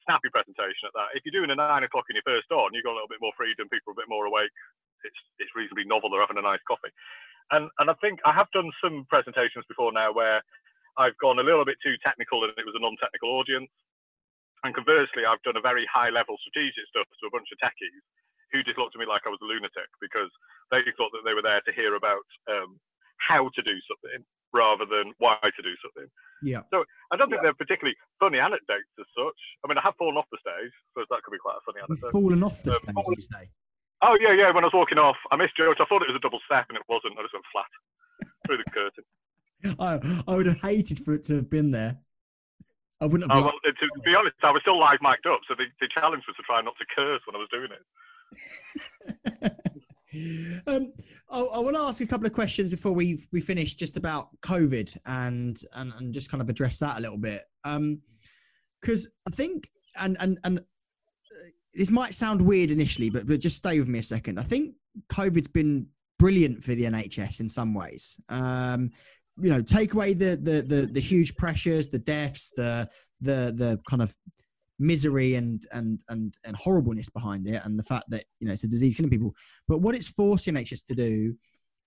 snappy 0.04 0.28
presentation 0.28 0.88
at 0.88 0.96
that. 0.96 1.16
If 1.16 1.24
you're 1.24 1.36
doing 1.36 1.52
a 1.52 1.56
nine 1.56 1.84
o'clock 1.88 2.08
in 2.12 2.16
your 2.20 2.28
first 2.28 2.52
on, 2.52 2.72
you've 2.76 2.84
got 2.84 2.96
a 2.96 3.00
little 3.00 3.12
bit 3.12 3.24
more 3.24 3.36
freedom, 3.36 3.68
people 3.72 3.92
are 3.92 3.96
a 3.96 4.02
bit 4.04 4.12
more 4.12 4.28
awake. 4.28 4.52
It's 5.04 5.20
it's 5.38 5.56
reasonably 5.56 5.84
novel. 5.84 6.08
They're 6.08 6.24
having 6.24 6.40
a 6.40 6.46
nice 6.46 6.62
coffee, 6.68 6.92
and 7.50 7.68
and 7.78 7.90
I 7.90 7.96
think 8.00 8.20
I 8.24 8.32
have 8.32 8.50
done 8.52 8.70
some 8.82 9.04
presentations 9.08 9.64
before 9.68 9.92
now 9.92 10.12
where 10.12 10.40
I've 10.96 11.16
gone 11.20 11.38
a 11.38 11.46
little 11.46 11.64
bit 11.64 11.76
too 11.84 11.96
technical 12.00 12.42
and 12.44 12.52
it 12.56 12.64
was 12.64 12.76
a 12.76 12.80
non-technical 12.80 13.28
audience. 13.28 13.68
And 14.64 14.72
conversely, 14.72 15.28
I've 15.28 15.44
done 15.44 15.60
a 15.60 15.62
very 15.62 15.84
high-level 15.92 16.40
strategic 16.40 16.88
stuff 16.88 17.04
to 17.04 17.28
a 17.28 17.34
bunch 17.34 17.52
of 17.52 17.60
techies 17.60 18.04
who 18.50 18.64
just 18.64 18.80
looked 18.80 18.96
at 18.96 19.00
me 19.00 19.06
like 19.06 19.28
I 19.28 19.30
was 19.30 19.42
a 19.44 19.46
lunatic 19.46 19.90
because 20.00 20.32
they 20.72 20.80
thought 20.96 21.12
that 21.12 21.22
they 21.28 21.36
were 21.36 21.44
there 21.44 21.60
to 21.60 21.72
hear 21.76 21.94
about 21.94 22.24
um, 22.48 22.80
how 23.20 23.52
to 23.52 23.62
do 23.62 23.76
something 23.84 24.24
rather 24.54 24.88
than 24.88 25.12
why 25.18 25.36
to 25.42 25.62
do 25.62 25.74
something. 25.84 26.08
Yeah. 26.40 26.64
So 26.72 26.84
I 27.12 27.20
don't 27.20 27.28
think 27.28 27.44
yeah. 27.44 27.52
they're 27.52 27.60
particularly 27.60 27.96
funny 28.18 28.40
anecdotes 28.40 28.88
as 28.96 29.08
such. 29.12 29.40
I 29.60 29.68
mean, 29.68 29.76
I 29.76 29.84
have 29.84 29.98
fallen 30.00 30.16
off 30.16 30.30
the 30.32 30.40
stage, 30.40 30.72
so 30.96 31.04
that 31.04 31.20
could 31.22 31.36
be 31.36 31.42
quite 31.42 31.60
a 31.60 31.64
funny 31.68 31.84
anecdote. 31.84 32.10
You've 32.14 32.16
fallen 32.16 32.40
off 32.40 32.62
the 32.64 32.72
um, 32.72 32.80
stage, 32.80 32.96
did 32.96 33.20
you 33.20 33.28
say? 33.28 33.44
Oh 34.02 34.16
yeah, 34.20 34.32
yeah. 34.32 34.50
When 34.50 34.64
I 34.64 34.66
was 34.66 34.74
walking 34.74 34.98
off, 34.98 35.16
I 35.30 35.36
missed 35.36 35.56
Joe. 35.56 35.72
I 35.72 35.84
thought 35.84 36.02
it 36.02 36.08
was 36.08 36.16
a 36.16 36.20
double 36.20 36.40
step, 36.44 36.66
and 36.68 36.76
it 36.76 36.84
wasn't. 36.88 37.18
I 37.18 37.22
just 37.22 37.34
went 37.34 37.44
flat 37.52 37.70
through 38.46 38.58
the 38.58 38.70
curtain. 38.70 39.04
I, 39.78 40.22
I 40.30 40.36
would 40.36 40.46
have 40.46 40.60
hated 40.60 41.00
for 41.04 41.14
it 41.14 41.24
to 41.24 41.36
have 41.36 41.48
been 41.48 41.70
there. 41.70 41.96
I 43.00 43.06
wouldn't 43.06 43.30
have. 43.30 43.44
Oh, 43.44 43.46
well, 43.46 43.52
to 43.64 44.00
be 44.04 44.14
honest, 44.14 44.36
I 44.42 44.50
was 44.50 44.62
still 44.62 44.78
live 44.78 44.98
mic'd 45.02 45.26
up, 45.26 45.40
so 45.48 45.54
the, 45.54 45.64
the 45.80 45.88
challenge 45.94 46.24
was 46.26 46.36
to 46.36 46.42
try 46.42 46.62
not 46.62 46.74
to 46.78 46.84
curse 46.94 47.20
when 47.26 47.36
I 47.36 47.38
was 47.38 47.48
doing 47.50 47.70
it. 49.42 50.62
um, 50.66 50.92
I, 51.30 51.40
I 51.40 51.58
want 51.58 51.76
to 51.76 51.82
ask 51.82 52.00
a 52.00 52.06
couple 52.06 52.26
of 52.26 52.32
questions 52.32 52.70
before 52.70 52.92
we 52.92 53.26
we 53.32 53.40
finish, 53.40 53.74
just 53.74 53.96
about 53.96 54.28
COVID 54.42 54.96
and 55.06 55.60
and 55.74 55.92
and 55.98 56.12
just 56.12 56.30
kind 56.30 56.40
of 56.42 56.48
address 56.48 56.78
that 56.78 56.98
a 56.98 57.00
little 57.00 57.18
bit. 57.18 57.42
Um, 57.64 58.00
because 58.80 59.08
I 59.26 59.30
think 59.30 59.68
and 60.00 60.16
and 60.20 60.38
and 60.44 60.60
this 61.74 61.90
might 61.90 62.14
sound 62.14 62.40
weird 62.40 62.70
initially, 62.70 63.10
but 63.10 63.26
but 63.26 63.40
just 63.40 63.58
stay 63.58 63.78
with 63.78 63.88
me 63.88 63.98
a 63.98 64.02
second. 64.02 64.38
I 64.38 64.42
think 64.42 64.74
COVID's 65.12 65.48
been 65.48 65.86
brilliant 66.18 66.64
for 66.64 66.74
the 66.74 66.84
NHS 66.84 67.40
in 67.40 67.48
some 67.48 67.74
ways. 67.74 68.18
Um, 68.28 68.90
you 69.40 69.50
know 69.50 69.60
take 69.62 69.94
away 69.94 70.14
the 70.14 70.36
the 70.36 70.62
the, 70.62 70.86
the 70.86 71.00
huge 71.00 71.36
pressures 71.36 71.88
the 71.88 71.98
deaths 71.98 72.52
the 72.56 72.88
the 73.20 73.52
the 73.56 73.80
kind 73.88 74.02
of 74.02 74.14
misery 74.78 75.34
and 75.34 75.66
and 75.72 76.02
and 76.08 76.36
and 76.44 76.56
horribleness 76.56 77.08
behind 77.08 77.46
it 77.46 77.62
and 77.64 77.78
the 77.78 77.82
fact 77.82 78.04
that 78.08 78.24
you 78.40 78.46
know 78.46 78.52
it's 78.52 78.64
a 78.64 78.68
disease 78.68 78.94
killing 78.94 79.10
people 79.10 79.34
but 79.68 79.78
what 79.78 79.94
it's 79.94 80.08
forcing 80.08 80.54
nhs 80.54 80.84
to 80.84 80.94
do 80.94 81.34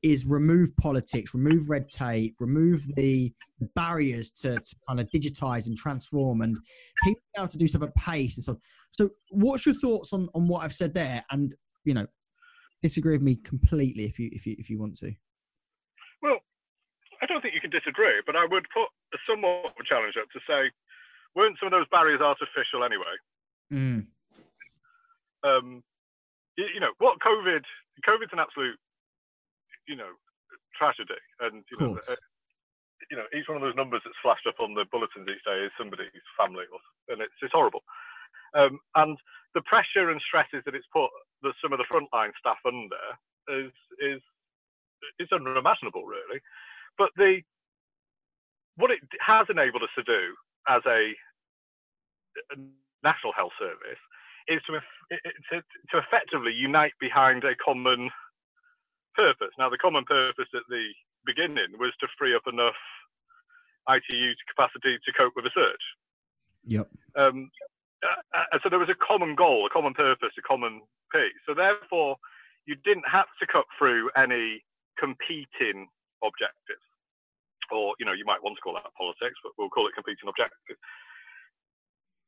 is 0.01 0.25
remove 0.25 0.75
politics 0.77 1.33
remove 1.33 1.69
red 1.69 1.87
tape 1.87 2.35
remove 2.39 2.83
the 2.95 3.31
barriers 3.75 4.31
to, 4.31 4.55
to 4.59 4.75
kind 4.87 4.99
of 4.99 5.09
digitize 5.11 5.67
and 5.67 5.77
transform 5.77 6.41
and 6.41 6.57
people 7.03 7.21
able 7.37 7.47
to 7.47 7.57
do 7.57 7.67
stuff 7.67 7.83
at 7.83 7.93
pace 7.95 8.37
and 8.37 8.43
so 8.43 8.57
so 8.91 9.09
what's 9.31 9.65
your 9.65 9.75
thoughts 9.75 10.13
on 10.13 10.29
on 10.33 10.47
what 10.47 10.63
i've 10.63 10.73
said 10.73 10.93
there 10.93 11.23
and 11.31 11.53
you 11.83 11.93
know 11.93 12.05
disagree 12.81 13.13
with 13.13 13.21
me 13.21 13.35
completely 13.35 14.05
if 14.05 14.17
you 14.17 14.29
if 14.31 14.45
you 14.45 14.55
if 14.57 14.69
you 14.69 14.79
want 14.79 14.95
to 14.95 15.11
well 16.21 16.39
I 17.21 17.25
don't 17.25 17.41
think 17.41 17.53
you 17.53 17.61
can 17.61 17.71
disagree, 17.71 18.23
but 18.25 18.35
I 18.35 18.47
would 18.47 18.65
put 18.71 18.87
a 19.13 19.19
somewhat 19.27 19.75
of 19.75 19.79
a 19.79 19.83
challenge 19.83 20.15
up 20.15 20.31
to 20.31 20.39
say, 20.47 20.71
weren't 21.35 21.59
some 21.59 21.67
of 21.67 21.75
those 21.75 21.87
barriers 21.91 22.21
artificial 22.23 22.83
anyway? 22.83 23.15
Mm. 23.71 24.07
Um, 25.43 25.83
you, 26.57 26.65
you, 26.73 26.79
know 26.79 26.95
what 26.99 27.19
COVID? 27.19 27.63
COVID's 28.07 28.31
an 28.31 28.39
absolute, 28.39 28.79
you 29.89 29.97
know, 29.97 30.13
tragedy, 30.77 31.17
and 31.41 31.65
you 31.73 31.77
know, 31.81 31.97
uh, 32.07 32.15
you 33.09 33.17
know, 33.17 33.25
each 33.33 33.49
one 33.49 33.57
of 33.57 33.65
those 33.65 33.75
numbers 33.75 34.01
that's 34.05 34.21
flashed 34.21 34.45
up 34.45 34.61
on 34.61 34.77
the 34.77 34.85
bulletins 34.93 35.25
each 35.25 35.43
day 35.43 35.65
is 35.65 35.73
somebody's 35.77 36.13
family, 36.37 36.69
or, 36.69 36.79
and 37.09 37.21
it's 37.25 37.33
it's 37.41 37.57
horrible. 37.57 37.81
Um, 38.53 38.79
and 38.95 39.17
the 39.57 39.65
pressure 39.65 40.13
and 40.13 40.21
stresses 40.21 40.61
that 40.65 40.77
it's 40.77 40.87
put 40.93 41.09
that 41.41 41.57
some 41.61 41.73
of 41.73 41.81
the 41.81 41.89
frontline 41.89 42.31
staff 42.37 42.61
under 42.65 43.05
is 43.65 43.73
is 43.97 44.21
is 45.17 45.33
unimaginable, 45.33 46.05
really. 46.05 46.39
But 46.97 47.09
the 47.17 47.41
what 48.77 48.91
it 48.91 48.99
has 49.19 49.47
enabled 49.49 49.83
us 49.83 49.93
to 49.97 50.03
do 50.03 50.35
as 50.69 50.81
a, 50.87 51.11
a 52.53 52.55
national 53.03 53.33
health 53.33 53.51
service 53.59 53.99
is 54.47 54.61
to, 54.65 54.79
to, 55.51 55.61
to 55.91 55.97
effectively 55.97 56.53
unite 56.53 56.93
behind 56.99 57.43
a 57.43 57.55
common 57.63 58.09
purpose. 59.15 59.53
Now, 59.57 59.69
the 59.69 59.77
common 59.77 60.05
purpose 60.05 60.49
at 60.53 60.67
the 60.69 60.85
beginning 61.25 61.77
was 61.79 61.93
to 61.99 62.07
free 62.17 62.35
up 62.35 62.43
enough 62.47 62.77
ITU 63.89 64.33
capacity 64.47 64.97
to 64.97 65.11
cope 65.17 65.33
with 65.35 65.45
a 65.45 65.53
surge. 65.53 65.85
Yep. 66.65 66.87
Um, 67.17 67.49
uh, 68.03 68.37
uh, 68.53 68.59
so 68.63 68.69
there 68.69 68.79
was 68.79 68.89
a 68.89 69.05
common 69.05 69.35
goal, 69.35 69.65
a 69.65 69.69
common 69.69 69.93
purpose, 69.93 70.31
a 70.37 70.41
common 70.41 70.81
piece. 71.11 71.39
So 71.47 71.53
therefore, 71.53 72.15
you 72.65 72.75
didn't 72.85 73.07
have 73.09 73.27
to 73.41 73.47
cut 73.47 73.65
through 73.77 74.09
any 74.15 74.63
competing 74.99 75.87
objectives 76.23 76.83
or 77.71 77.93
you 77.99 78.05
know 78.05 78.13
you 78.13 78.25
might 78.25 78.41
want 78.41 78.57
to 78.57 78.61
call 78.61 78.73
that 78.73 78.93
politics, 78.97 79.37
but 79.43 79.53
we'll 79.57 79.69
call 79.69 79.87
it 79.87 79.95
competing 79.95 80.27
objectives. 80.27 80.79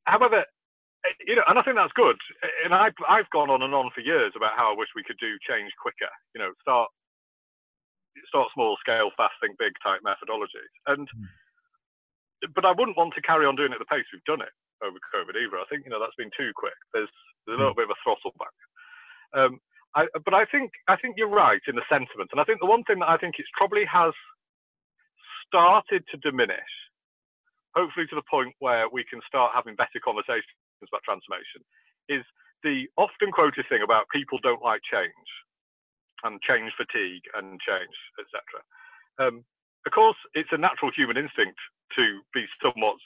However, 0.05 0.45
you 1.25 1.35
know, 1.35 1.45
and 1.47 1.57
I 1.57 1.63
think 1.63 1.77
that's 1.77 1.95
good. 1.97 2.17
And 2.65 2.73
I've 2.73 2.97
I've 3.09 3.29
gone 3.33 3.49
on 3.49 3.61
and 3.61 3.73
on 3.73 3.89
for 3.93 4.01
years 4.01 4.33
about 4.35 4.57
how 4.57 4.73
I 4.73 4.77
wish 4.77 4.89
we 4.95 5.05
could 5.05 5.17
do 5.17 5.37
change 5.45 5.73
quicker. 5.81 6.09
You 6.35 6.41
know, 6.41 6.51
start 6.61 6.89
start 8.27 8.49
small, 8.53 8.77
scale 8.79 9.09
fast, 9.17 9.33
think 9.41 9.57
big 9.57 9.73
type 9.81 10.01
methodologies. 10.05 10.73
And 10.87 11.07
mm. 11.09 12.53
but 12.53 12.65
I 12.65 12.73
wouldn't 12.75 12.97
want 12.97 13.13
to 13.15 13.25
carry 13.25 13.45
on 13.45 13.55
doing 13.55 13.71
it 13.71 13.79
at 13.79 13.83
the 13.83 13.89
pace 13.89 14.05
we've 14.13 14.25
done 14.29 14.45
it 14.45 14.53
over 14.85 14.97
COVID 15.13 15.37
either. 15.37 15.57
I 15.57 15.67
think 15.69 15.85
you 15.85 15.91
know 15.91 15.99
that's 15.99 16.17
been 16.17 16.33
too 16.37 16.53
quick. 16.55 16.77
There's 16.93 17.09
there's 17.45 17.57
a 17.57 17.57
hmm. 17.57 17.73
little 17.73 17.79
bit 17.79 17.89
of 17.89 17.95
a 17.97 18.01
throttle 18.05 18.33
back. 18.37 18.57
Um, 19.33 19.57
I, 19.95 20.05
but 20.23 20.33
I 20.33 20.45
think 20.45 20.71
I 20.87 20.95
think 20.97 21.17
you're 21.17 21.31
right 21.31 21.61
in 21.67 21.75
the 21.75 21.87
sentiment, 21.89 22.29
and 22.31 22.39
I 22.39 22.45
think 22.45 22.61
the 22.61 22.69
one 22.69 22.85
thing 22.85 22.99
that 22.99 23.09
I 23.09 23.17
think 23.17 23.41
it 23.41 23.45
probably 23.57 23.85
has 23.89 24.13
started 25.49 26.05
to 26.11 26.17
diminish, 26.21 26.73
hopefully 27.75 28.07
to 28.07 28.15
the 28.15 28.29
point 28.29 28.55
where 28.59 28.87
we 28.87 29.03
can 29.03 29.19
start 29.27 29.51
having 29.53 29.75
better 29.75 29.99
conversations 29.99 30.60
about 30.89 31.05
transformation, 31.05 31.61
is 32.09 32.25
the 32.63 32.89
often 32.97 33.29
quoted 33.31 33.65
thing 33.69 33.81
about 33.83 34.09
people 34.09 34.39
don't 34.41 34.63
like 34.63 34.81
change 34.85 35.29
and 36.23 36.41
change 36.41 36.71
fatigue 36.77 37.25
and 37.37 37.59
change, 37.61 37.97
etc. 38.17 38.61
Um, 39.17 39.45
of 39.85 39.91
course, 39.93 40.17
it's 40.33 40.53
a 40.53 40.61
natural 40.61 40.91
human 40.93 41.17
instinct 41.17 41.57
to 41.97 42.21
be 42.33 42.45
somewhat 42.61 42.97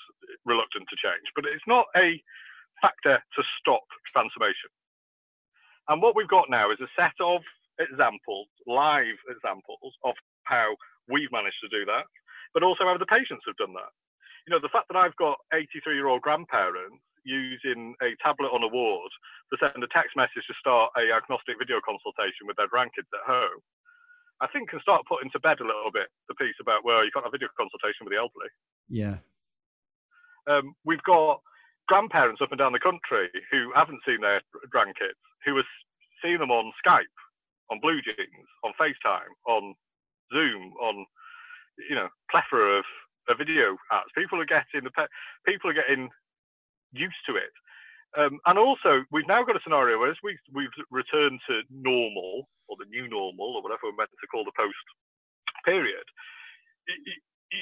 reluctant 0.46 0.86
to 0.92 0.98
change, 1.00 1.26
but 1.36 1.48
it's 1.48 1.64
not 1.68 1.88
a 1.96 2.20
factor 2.82 3.18
to 3.18 3.42
stop 3.60 3.84
transformation. 4.12 4.70
And 5.88 6.02
what 6.02 6.16
we've 6.16 6.30
got 6.30 6.50
now 6.50 6.72
is 6.72 6.82
a 6.82 6.92
set 6.98 7.16
of 7.22 7.42
examples, 7.80 8.48
live 8.68 9.18
examples 9.30 9.94
of 10.04 10.16
how 10.44 10.76
we've 11.08 11.32
managed 11.32 11.60
to 11.64 11.70
do 11.72 11.86
that, 11.86 12.06
but 12.54 12.64
also 12.64 12.86
how 12.86 12.98
the 12.98 13.10
patients 13.10 13.44
have 13.48 13.58
done 13.58 13.74
that. 13.74 13.92
You 14.48 14.54
know, 14.54 14.62
the 14.62 14.74
fact 14.74 14.88
that 14.90 14.98
I've 14.98 15.16
got 15.18 15.38
83 15.54 15.96
year 15.96 16.08
old 16.08 16.22
grandparents 16.22 17.02
using 17.26 17.98
a 18.02 18.14
tablet 18.22 18.54
on 18.54 18.64
a 18.64 18.72
ward 18.72 19.12
to 19.52 19.58
send 19.58 19.82
a 19.84 19.90
text 19.92 20.16
message 20.16 20.46
to 20.48 20.56
start 20.62 20.94
a 20.96 21.10
agnostic 21.12 21.58
video 21.58 21.82
consultation 21.82 22.46
with 22.46 22.56
their 22.56 22.70
grandkids 22.70 23.10
at 23.12 23.26
home, 23.26 23.60
I 24.42 24.48
think 24.54 24.70
can 24.70 24.80
start 24.82 25.10
putting 25.10 25.32
to 25.32 25.40
bed 25.42 25.60
a 25.60 25.68
little 25.68 25.92
bit 25.92 26.08
the 26.30 26.36
piece 26.36 26.56
about, 26.62 26.86
well, 26.86 27.04
you 27.04 27.12
can't 27.12 27.26
have 27.26 27.36
video 27.36 27.50
consultation 27.58 28.06
with 28.06 28.14
the 28.14 28.22
elderly. 28.22 28.52
Yeah. 28.88 29.18
Um, 30.46 30.76
we've 30.86 31.04
got 31.04 31.42
grandparents 31.88 32.42
up 32.42 32.52
and 32.52 32.60
down 32.60 32.74
the 32.74 32.84
country 32.84 33.30
who 33.52 33.72
haven't 33.74 34.06
seen 34.06 34.22
their 34.22 34.42
grandkids, 34.70 35.20
who 35.46 35.56
have 35.58 35.70
seen 36.24 36.40
them 36.40 36.52
on 36.52 36.72
Skype, 36.86 37.18
on 37.72 37.80
Blue 37.82 38.02
Jeans, 38.02 38.50
on 38.64 38.74
FaceTime, 38.80 39.34
on 39.48 39.74
Zoom, 40.34 40.74
on 40.82 41.06
you 41.90 41.96
know 41.96 42.08
plethora 42.32 42.80
of, 42.80 42.86
of 43.30 43.38
video 43.38 43.78
apps. 43.92 44.14
People 44.16 44.40
are 44.42 44.46
getting 44.46 44.84
the 44.84 44.92
people 45.46 45.70
are 45.70 45.74
getting 45.74 46.10
used 46.96 47.24
to 47.28 47.36
it. 47.36 47.54
Um, 48.18 48.40
and 48.46 48.58
also, 48.58 49.04
we've 49.12 49.28
now 49.28 49.44
got 49.44 49.56
a 49.56 49.64
scenario 49.64 50.00
where 50.00 50.10
as 50.10 50.18
we, 50.24 50.38
we've 50.54 50.72
returned 50.90 51.40
to 51.48 51.62
normal, 51.70 52.48
or 52.68 52.78
the 52.80 52.90
new 52.90 53.10
normal, 53.10 53.58
or 53.58 53.62
whatever 53.62 53.92
we're 53.92 53.96
meant 53.96 54.10
to 54.10 54.28
call 54.28 54.46
the 54.46 54.56
post 54.56 54.74
period, 55.66 56.04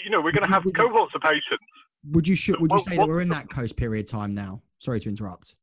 you 0.03 0.11
know, 0.11 0.21
we're 0.21 0.31
going 0.31 0.45
to 0.45 0.49
have 0.49 0.63
cohorts 0.75 1.13
of 1.15 1.21
patients. 1.21 1.65
Would 2.11 2.27
you 2.27 2.35
would 2.59 2.71
you 2.71 2.79
say 2.79 2.97
that 2.97 3.07
we're 3.07 3.21
in 3.21 3.29
that 3.29 3.49
post 3.49 3.77
period 3.77 4.07
time 4.07 4.33
now? 4.33 4.61
Sorry 4.79 4.99
to 4.99 5.09
interrupt. 5.09 5.55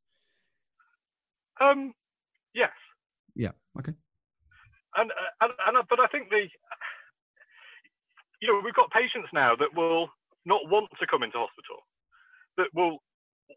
Um, 1.61 1.93
yes. 2.55 2.71
Yeah. 3.37 3.53
Okay. 3.79 3.93
And, 4.97 5.11
and 5.41 5.53
and 5.67 5.87
but 5.89 6.01
I 6.01 6.07
think 6.09 6.31
the 6.31 6.49
you 8.41 8.49
know 8.49 8.61
we've 8.65 8.75
got 8.75 8.91
patients 8.91 9.29
now 9.33 9.55
that 9.57 9.69
will 9.77 10.09
not 10.47 10.63
want 10.69 10.89
to 10.99 11.07
come 11.07 11.23
into 11.23 11.37
hospital, 11.37 11.85
that 12.57 12.69
will 12.75 12.99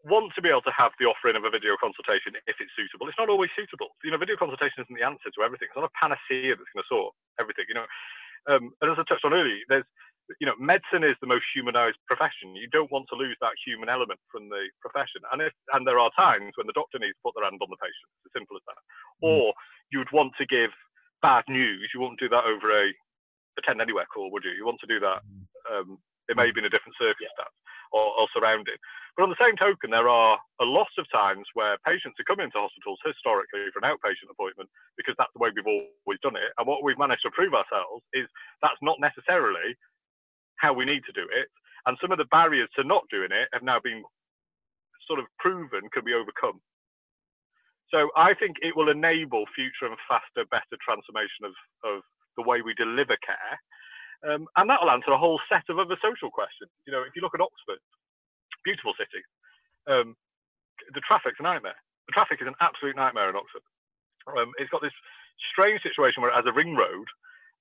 want 0.02 0.34
to 0.34 0.42
be 0.42 0.50
able 0.50 0.66
to 0.66 0.74
have 0.74 0.90
the 0.98 1.06
offering 1.06 1.38
of 1.38 1.46
a 1.46 1.52
video 1.54 1.78
consultation 1.78 2.34
if 2.50 2.58
it's 2.58 2.74
suitable. 2.74 3.06
It's 3.06 3.20
not 3.20 3.30
always 3.30 3.54
suitable. 3.54 3.94
You 4.02 4.10
know, 4.10 4.18
video 4.18 4.34
consultation 4.34 4.82
isn't 4.82 4.96
the 4.96 5.06
answer 5.06 5.30
to 5.30 5.40
everything. 5.46 5.70
It's 5.70 5.78
not 5.78 5.86
a 5.86 5.98
panacea 5.98 6.58
that's 6.58 6.72
going 6.74 6.82
to 6.82 6.90
sort 6.90 7.14
everything. 7.38 7.70
You 7.70 7.78
know, 7.78 7.88
um, 8.50 8.74
and 8.82 8.90
as 8.90 8.98
I 8.98 9.04
touched 9.06 9.24
on 9.24 9.36
earlier, 9.36 9.62
there's 9.70 9.86
you 10.40 10.48
know, 10.48 10.56
medicine 10.56 11.04
is 11.04 11.16
the 11.20 11.28
most 11.28 11.44
humanized 11.52 12.00
profession. 12.08 12.56
You 12.56 12.68
don't 12.72 12.88
want 12.88 13.04
to 13.12 13.18
lose 13.18 13.36
that 13.44 13.60
human 13.60 13.92
element 13.92 14.20
from 14.32 14.48
the 14.48 14.72
profession. 14.80 15.20
And 15.32 15.44
if 15.44 15.52
and 15.76 15.84
there 15.84 16.00
are 16.00 16.08
times 16.16 16.56
when 16.56 16.64
the 16.66 16.76
doctor 16.76 16.96
needs 16.96 17.16
to 17.20 17.24
put 17.24 17.36
their 17.36 17.44
hand 17.44 17.60
on 17.60 17.68
the 17.68 17.80
patient. 17.80 18.08
It's 18.24 18.32
as 18.32 18.36
simple 18.40 18.56
as 18.56 18.64
that. 18.64 18.80
Mm. 19.20 19.28
Or 19.28 19.42
you 19.92 20.00
would 20.00 20.12
want 20.16 20.32
to 20.40 20.48
give 20.48 20.72
bad 21.20 21.44
news. 21.48 21.92
You 21.92 22.00
wouldn't 22.00 22.20
do 22.20 22.32
that 22.32 22.48
over 22.48 22.72
a 22.72 22.88
attend 23.60 23.84
anywhere 23.84 24.08
call, 24.08 24.32
would 24.32 24.48
you? 24.48 24.56
You 24.56 24.64
want 24.64 24.80
to 24.80 24.90
do 24.90 24.98
that. 25.00 25.20
Mm. 25.28 25.44
Um, 25.68 25.88
it 26.28 26.40
may 26.40 26.48
be 26.48 26.64
in 26.64 26.68
a 26.68 26.72
different 26.72 26.96
circumstance 26.96 27.52
or, 27.94 28.10
or 28.18 28.26
surrounding. 28.34 28.76
But 29.14 29.22
on 29.22 29.30
the 29.30 29.38
same 29.38 29.54
token, 29.54 29.94
there 29.94 30.10
are 30.10 30.34
a 30.58 30.66
lot 30.66 30.90
of 30.98 31.06
times 31.14 31.46
where 31.54 31.78
patients 31.86 32.18
are 32.18 32.26
coming 32.26 32.50
into 32.50 32.58
hospitals 32.58 32.98
historically 33.06 33.70
for 33.70 33.78
an 33.78 33.86
outpatient 33.86 34.26
appointment 34.26 34.66
because 34.98 35.14
that's 35.16 35.30
the 35.32 35.38
way 35.38 35.54
we've 35.54 35.70
always 35.70 36.18
done 36.18 36.34
it. 36.34 36.50
And 36.58 36.66
what 36.66 36.82
we've 36.82 36.98
managed 36.98 37.22
to 37.22 37.30
prove 37.30 37.54
ourselves 37.54 38.02
is 38.10 38.26
that's 38.58 38.82
not 38.82 38.98
necessarily 38.98 39.78
how 40.58 40.74
we 40.74 40.82
need 40.82 41.06
to 41.06 41.14
do 41.14 41.22
it. 41.30 41.46
And 41.86 41.94
some 42.02 42.10
of 42.10 42.18
the 42.18 42.30
barriers 42.34 42.68
to 42.74 42.82
not 42.82 43.06
doing 43.06 43.30
it 43.30 43.46
have 43.54 43.62
now 43.62 43.78
been 43.78 44.02
sort 45.06 45.22
of 45.22 45.30
proven 45.38 45.86
can 45.94 46.02
be 46.02 46.16
overcome. 46.16 46.58
So 47.94 48.10
I 48.16 48.34
think 48.34 48.56
it 48.66 48.74
will 48.74 48.90
enable 48.90 49.46
future 49.54 49.86
and 49.86 50.00
faster, 50.10 50.42
better 50.50 50.74
transformation 50.82 51.46
of, 51.46 51.54
of 51.86 52.02
the 52.34 52.42
way 52.42 52.62
we 52.66 52.74
deliver 52.74 53.14
care. 53.22 53.54
Um, 54.24 54.48
and 54.56 54.68
that'll 54.68 54.90
answer 54.90 55.12
a 55.12 55.20
whole 55.20 55.40
set 55.52 55.68
of 55.68 55.78
other 55.78 56.00
social 56.00 56.32
questions. 56.32 56.72
You 56.88 56.92
know, 56.96 57.04
if 57.04 57.12
you 57.12 57.20
look 57.20 57.36
at 57.36 57.44
Oxford, 57.44 57.80
beautiful 58.64 58.96
city. 58.96 59.20
Um, 59.86 60.16
the 60.96 61.04
traffic's 61.04 61.38
a 61.38 61.44
nightmare. 61.44 61.76
The 62.08 62.16
traffic 62.16 62.40
is 62.40 62.48
an 62.48 62.58
absolute 62.60 62.96
nightmare 62.96 63.28
in 63.28 63.36
Oxford. 63.36 63.62
Um, 64.32 64.56
it's 64.56 64.72
got 64.72 64.80
this 64.80 64.96
strange 65.52 65.84
situation 65.84 66.24
where 66.24 66.32
it 66.32 66.40
has 66.40 66.48
a 66.48 66.56
ring 66.56 66.72
road, 66.72 67.08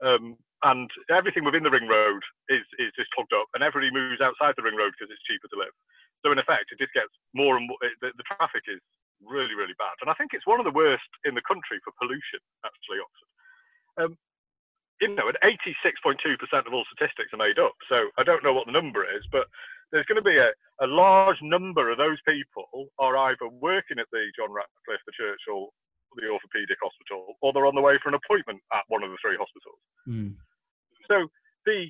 um, 0.03 0.40
and 0.64 0.88
everything 1.11 1.44
within 1.44 1.64
the 1.64 1.72
ring 1.72 1.91
road 1.91 2.23
is 2.48 2.64
is 2.80 2.95
just 2.95 3.11
clogged 3.11 3.35
up, 3.35 3.52
and 3.53 3.64
everybody 3.64 3.91
moves 3.91 4.23
outside 4.23 4.56
the 4.56 4.64
ring 4.64 4.80
road 4.80 4.95
because 4.95 5.11
it's 5.11 5.27
cheaper 5.27 5.52
to 5.52 5.60
live. 5.60 5.76
So 6.23 6.31
in 6.31 6.40
effect, 6.40 6.72
it 6.72 6.80
just 6.80 6.95
gets 6.95 7.11
more 7.35 7.60
and 7.60 7.68
more. 7.68 7.80
It, 7.84 7.99
the, 7.99 8.15
the, 8.15 8.23
traffic 8.23 8.64
is 8.72 8.80
really 9.19 9.56
really 9.60 9.76
bad, 9.76 9.95
and 9.99 10.07
I 10.07 10.15
think 10.15 10.31
it's 10.31 10.48
one 10.48 10.64
of 10.64 10.68
the 10.68 10.76
worst 10.76 11.07
in 11.27 11.35
the 11.35 11.44
country 11.44 11.84
for 11.84 11.91
pollution. 11.99 12.40
Actually, 12.64 13.03
Oxford. 13.03 13.31
Um, 13.99 14.11
you 15.02 15.14
know, 15.15 15.30
at 15.30 15.41
86.2% 15.41 16.18
of 16.68 16.74
all 16.74 16.86
statistics 16.94 17.34
are 17.34 17.41
made 17.41 17.60
up. 17.60 17.74
So 17.90 18.10
I 18.18 18.24
don't 18.24 18.44
know 18.44 18.53
what 18.53 18.68
the 18.68 18.76
number 18.76 19.03
is, 19.03 19.26
but 19.32 19.48
there's 19.91 20.06
going 20.06 20.22
to 20.22 20.26
be 20.26 20.38
a, 20.38 20.49
a 20.82 20.88
large 20.88 21.38
number 21.41 21.91
of 21.91 21.98
those 21.98 22.18
people 22.28 22.90
are 22.99 23.18
either 23.30 23.48
working 23.49 23.99
at 23.99 24.10
the 24.11 24.26
John 24.38 24.49
Radcliffe, 24.49 25.06
the 25.06 25.14
Churchill, 25.14 25.70
the 26.15 26.30
orthopaedic 26.30 26.82
hospital, 26.82 27.38
or 27.41 27.53
they're 27.53 27.70
on 27.70 27.76
the 27.76 27.82
way 27.82 27.98
for 28.02 28.10
an 28.10 28.18
appointment 28.18 28.61
at 28.74 28.86
one 28.88 29.03
of 29.03 29.10
the 29.10 29.22
three 29.22 29.38
hospitals. 29.38 29.82
Mm. 30.07 30.34
So 31.10 31.28
the 31.65 31.90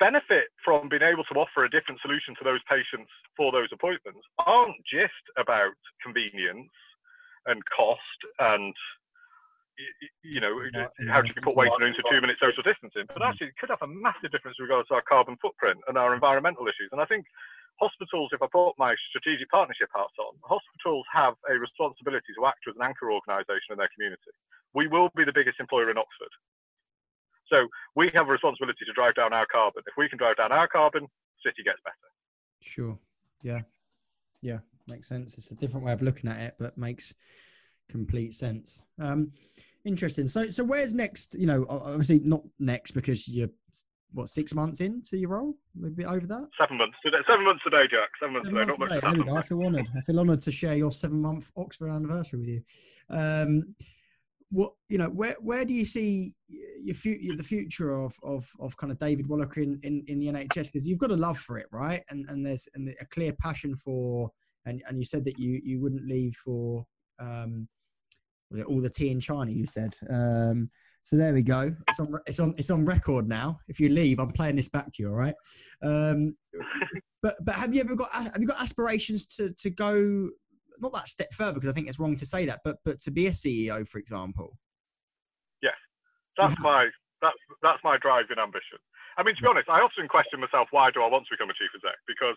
benefit 0.00 0.48
from 0.64 0.88
being 0.88 1.04
able 1.04 1.24
to 1.24 1.36
offer 1.36 1.64
a 1.64 1.72
different 1.72 2.00
solution 2.00 2.34
to 2.38 2.44
those 2.44 2.60
patients 2.68 3.10
for 3.36 3.52
those 3.52 3.68
appointments 3.72 4.24
aren't 4.40 4.76
just 4.88 5.24
about 5.36 5.76
convenience 6.00 6.72
and 7.46 7.60
cost 7.74 8.20
and 8.38 8.74
you 10.22 10.40
know, 10.40 10.52
how 11.08 11.20
do 11.20 11.28
you 11.28 11.34
put 11.42 11.56
weight 11.56 11.72
into 11.80 12.02
two 12.10 12.20
minute 12.20 12.36
social 12.40 12.62
distancing? 12.62 13.08
But 13.08 13.22
mm. 13.22 13.28
actually, 13.28 13.48
it 13.52 13.58
could 13.58 13.70
have 13.70 13.82
a 13.82 13.90
massive 13.90 14.30
difference 14.30 14.56
with 14.60 14.68
regards 14.68 14.88
to 14.88 14.94
our 15.00 15.04
carbon 15.08 15.36
footprint 15.40 15.80
and 15.88 15.96
our 15.96 16.14
environmental 16.14 16.66
issues. 16.68 16.90
And 16.92 17.00
I 17.00 17.06
think 17.06 17.24
hospitals, 17.80 18.30
if 18.32 18.42
I 18.42 18.48
put 18.52 18.76
my 18.78 18.94
strategic 19.10 19.48
partnership 19.50 19.88
hats 19.94 20.14
on, 20.20 20.36
hospitals 20.44 21.06
have 21.12 21.34
a 21.48 21.54
responsibility 21.56 22.32
to 22.36 22.46
act 22.46 22.62
as 22.68 22.76
an 22.76 22.84
anchor 22.84 23.10
organisation 23.10 23.72
in 23.74 23.78
their 23.78 23.90
community. 23.96 24.32
We 24.74 24.88
will 24.88 25.10
be 25.16 25.24
the 25.24 25.34
biggest 25.34 25.58
employer 25.60 25.90
in 25.90 25.98
Oxford. 25.98 26.32
So 27.48 27.68
we 27.96 28.10
have 28.14 28.28
a 28.28 28.32
responsibility 28.32 28.84
to 28.86 28.92
drive 28.92 29.14
down 29.14 29.32
our 29.32 29.46
carbon. 29.46 29.82
If 29.86 29.94
we 29.96 30.08
can 30.08 30.16
drive 30.16 30.36
down 30.36 30.52
our 30.52 30.68
carbon, 30.68 31.02
the 31.04 31.50
city 31.50 31.62
gets 31.62 31.80
better. 31.84 32.08
Sure. 32.60 32.98
Yeah. 33.42 33.62
Yeah. 34.40 34.58
Makes 34.88 35.08
sense. 35.08 35.36
It's 35.36 35.50
a 35.50 35.56
different 35.56 35.84
way 35.84 35.92
of 35.92 36.02
looking 36.02 36.30
at 36.30 36.40
it, 36.40 36.54
but 36.58 36.78
makes 36.78 37.12
complete 37.88 38.34
sense. 38.34 38.84
Um, 39.00 39.30
interesting. 39.84 40.26
So, 40.26 40.50
so 40.50 40.64
where's 40.64 40.94
next? 40.94 41.34
You 41.34 41.46
know, 41.46 41.66
obviously 41.68 42.20
not 42.20 42.42
next 42.58 42.92
because 42.92 43.28
you're 43.28 43.48
what 44.12 44.28
six 44.28 44.54
months 44.54 44.80
into 44.80 45.16
your 45.16 45.30
role, 45.30 45.54
maybe 45.74 46.04
over 46.04 46.26
that. 46.26 46.48
Seven 46.60 46.76
months 46.78 46.96
today. 47.04 47.18
Seven 47.26 47.44
months 47.44 47.62
today, 47.64 47.84
Jack. 47.90 48.10
Seven 48.20 48.34
months 48.34 48.48
seven 48.48 48.66
today. 48.66 48.78
Months 48.78 48.94
today. 48.94 49.10
There 49.10 49.24
we 49.24 49.30
go. 49.30 49.36
I 49.36 49.42
feel 49.42 49.62
honoured. 49.62 49.86
I 49.96 50.00
feel 50.02 50.20
honoured 50.20 50.40
to 50.42 50.52
share 50.52 50.76
your 50.76 50.92
seven 50.92 51.20
month 51.20 51.50
Oxford 51.56 51.90
anniversary 51.90 52.40
with 52.40 52.48
you. 52.48 52.62
Um, 53.10 53.74
what 54.50 54.72
you 54.90 54.98
know, 54.98 55.06
where 55.06 55.36
where 55.40 55.64
do 55.64 55.72
you 55.72 55.84
see 55.84 56.34
your 56.48 56.94
future, 56.94 57.36
the 57.36 57.42
future 57.42 57.92
of 57.92 58.14
of 58.22 58.46
of 58.60 58.76
kind 58.76 58.92
of 58.92 58.98
David 58.98 59.26
Walliker 59.26 59.62
in 59.62 59.80
in, 59.82 60.04
in 60.08 60.18
the 60.18 60.26
NHS? 60.26 60.72
Because 60.72 60.86
you've 60.86 60.98
got 60.98 61.10
a 61.10 61.16
love 61.16 61.38
for 61.38 61.58
it, 61.58 61.66
right? 61.72 62.02
And 62.10 62.28
and 62.28 62.44
there's 62.44 62.68
and 62.74 62.94
a 63.00 63.06
clear 63.06 63.32
passion 63.32 63.76
for. 63.76 64.30
And, 64.64 64.80
and 64.86 64.96
you 64.96 65.04
said 65.04 65.24
that 65.24 65.40
you, 65.40 65.60
you 65.64 65.80
wouldn't 65.80 66.06
leave 66.06 66.36
for 66.36 66.86
um, 67.22 67.68
was 68.50 68.60
it 68.60 68.66
all 68.66 68.80
the 68.80 68.90
tea 68.90 69.10
in 69.10 69.20
China? 69.20 69.50
You 69.50 69.66
said. 69.66 69.96
Um, 70.10 70.70
so 71.04 71.16
there 71.16 71.32
we 71.32 71.42
go. 71.42 71.74
It's 71.88 72.00
on. 72.00 72.14
It's 72.26 72.40
on. 72.40 72.54
It's 72.58 72.70
on 72.70 72.84
record 72.84 73.28
now. 73.28 73.58
If 73.68 73.80
you 73.80 73.88
leave, 73.88 74.20
I'm 74.20 74.30
playing 74.30 74.56
this 74.56 74.68
back 74.68 74.92
to 74.92 75.02
you. 75.02 75.08
All 75.08 75.14
right. 75.14 75.34
Um, 75.82 76.36
but 77.22 77.36
but 77.44 77.54
have 77.54 77.74
you 77.74 77.80
ever 77.80 77.96
got 77.96 78.12
have 78.12 78.40
you 78.40 78.46
got 78.46 78.60
aspirations 78.60 79.26
to 79.36 79.52
to 79.54 79.70
go 79.70 80.28
not 80.80 80.92
that 80.92 81.08
step 81.08 81.32
further 81.32 81.54
because 81.54 81.70
I 81.70 81.72
think 81.72 81.88
it's 81.88 81.98
wrong 81.98 82.16
to 82.16 82.26
say 82.26 82.44
that, 82.46 82.60
but 82.64 82.76
but 82.84 83.00
to 83.00 83.10
be 83.10 83.26
a 83.26 83.30
CEO, 83.30 83.86
for 83.88 83.98
example. 83.98 84.58
Yes, 85.62 85.78
that's 86.36 86.58
my 86.60 86.88
that's 87.20 87.38
that's 87.62 87.82
my 87.82 87.96
driving 87.98 88.38
ambition. 88.38 88.78
I 89.16 89.22
mean, 89.22 89.36
to 89.36 89.42
be 89.42 89.48
honest, 89.48 89.68
I 89.68 89.80
often 89.80 90.08
question 90.08 90.40
myself: 90.40 90.68
why 90.70 90.90
do 90.90 91.02
I 91.02 91.08
want 91.08 91.26
to 91.26 91.34
become 91.34 91.50
a 91.50 91.54
chief 91.54 91.70
exec? 91.74 91.98
Because 92.06 92.36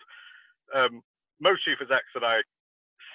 um, 0.74 1.02
most 1.40 1.64
chief 1.64 1.78
execs 1.80 2.10
that 2.14 2.24
I 2.24 2.40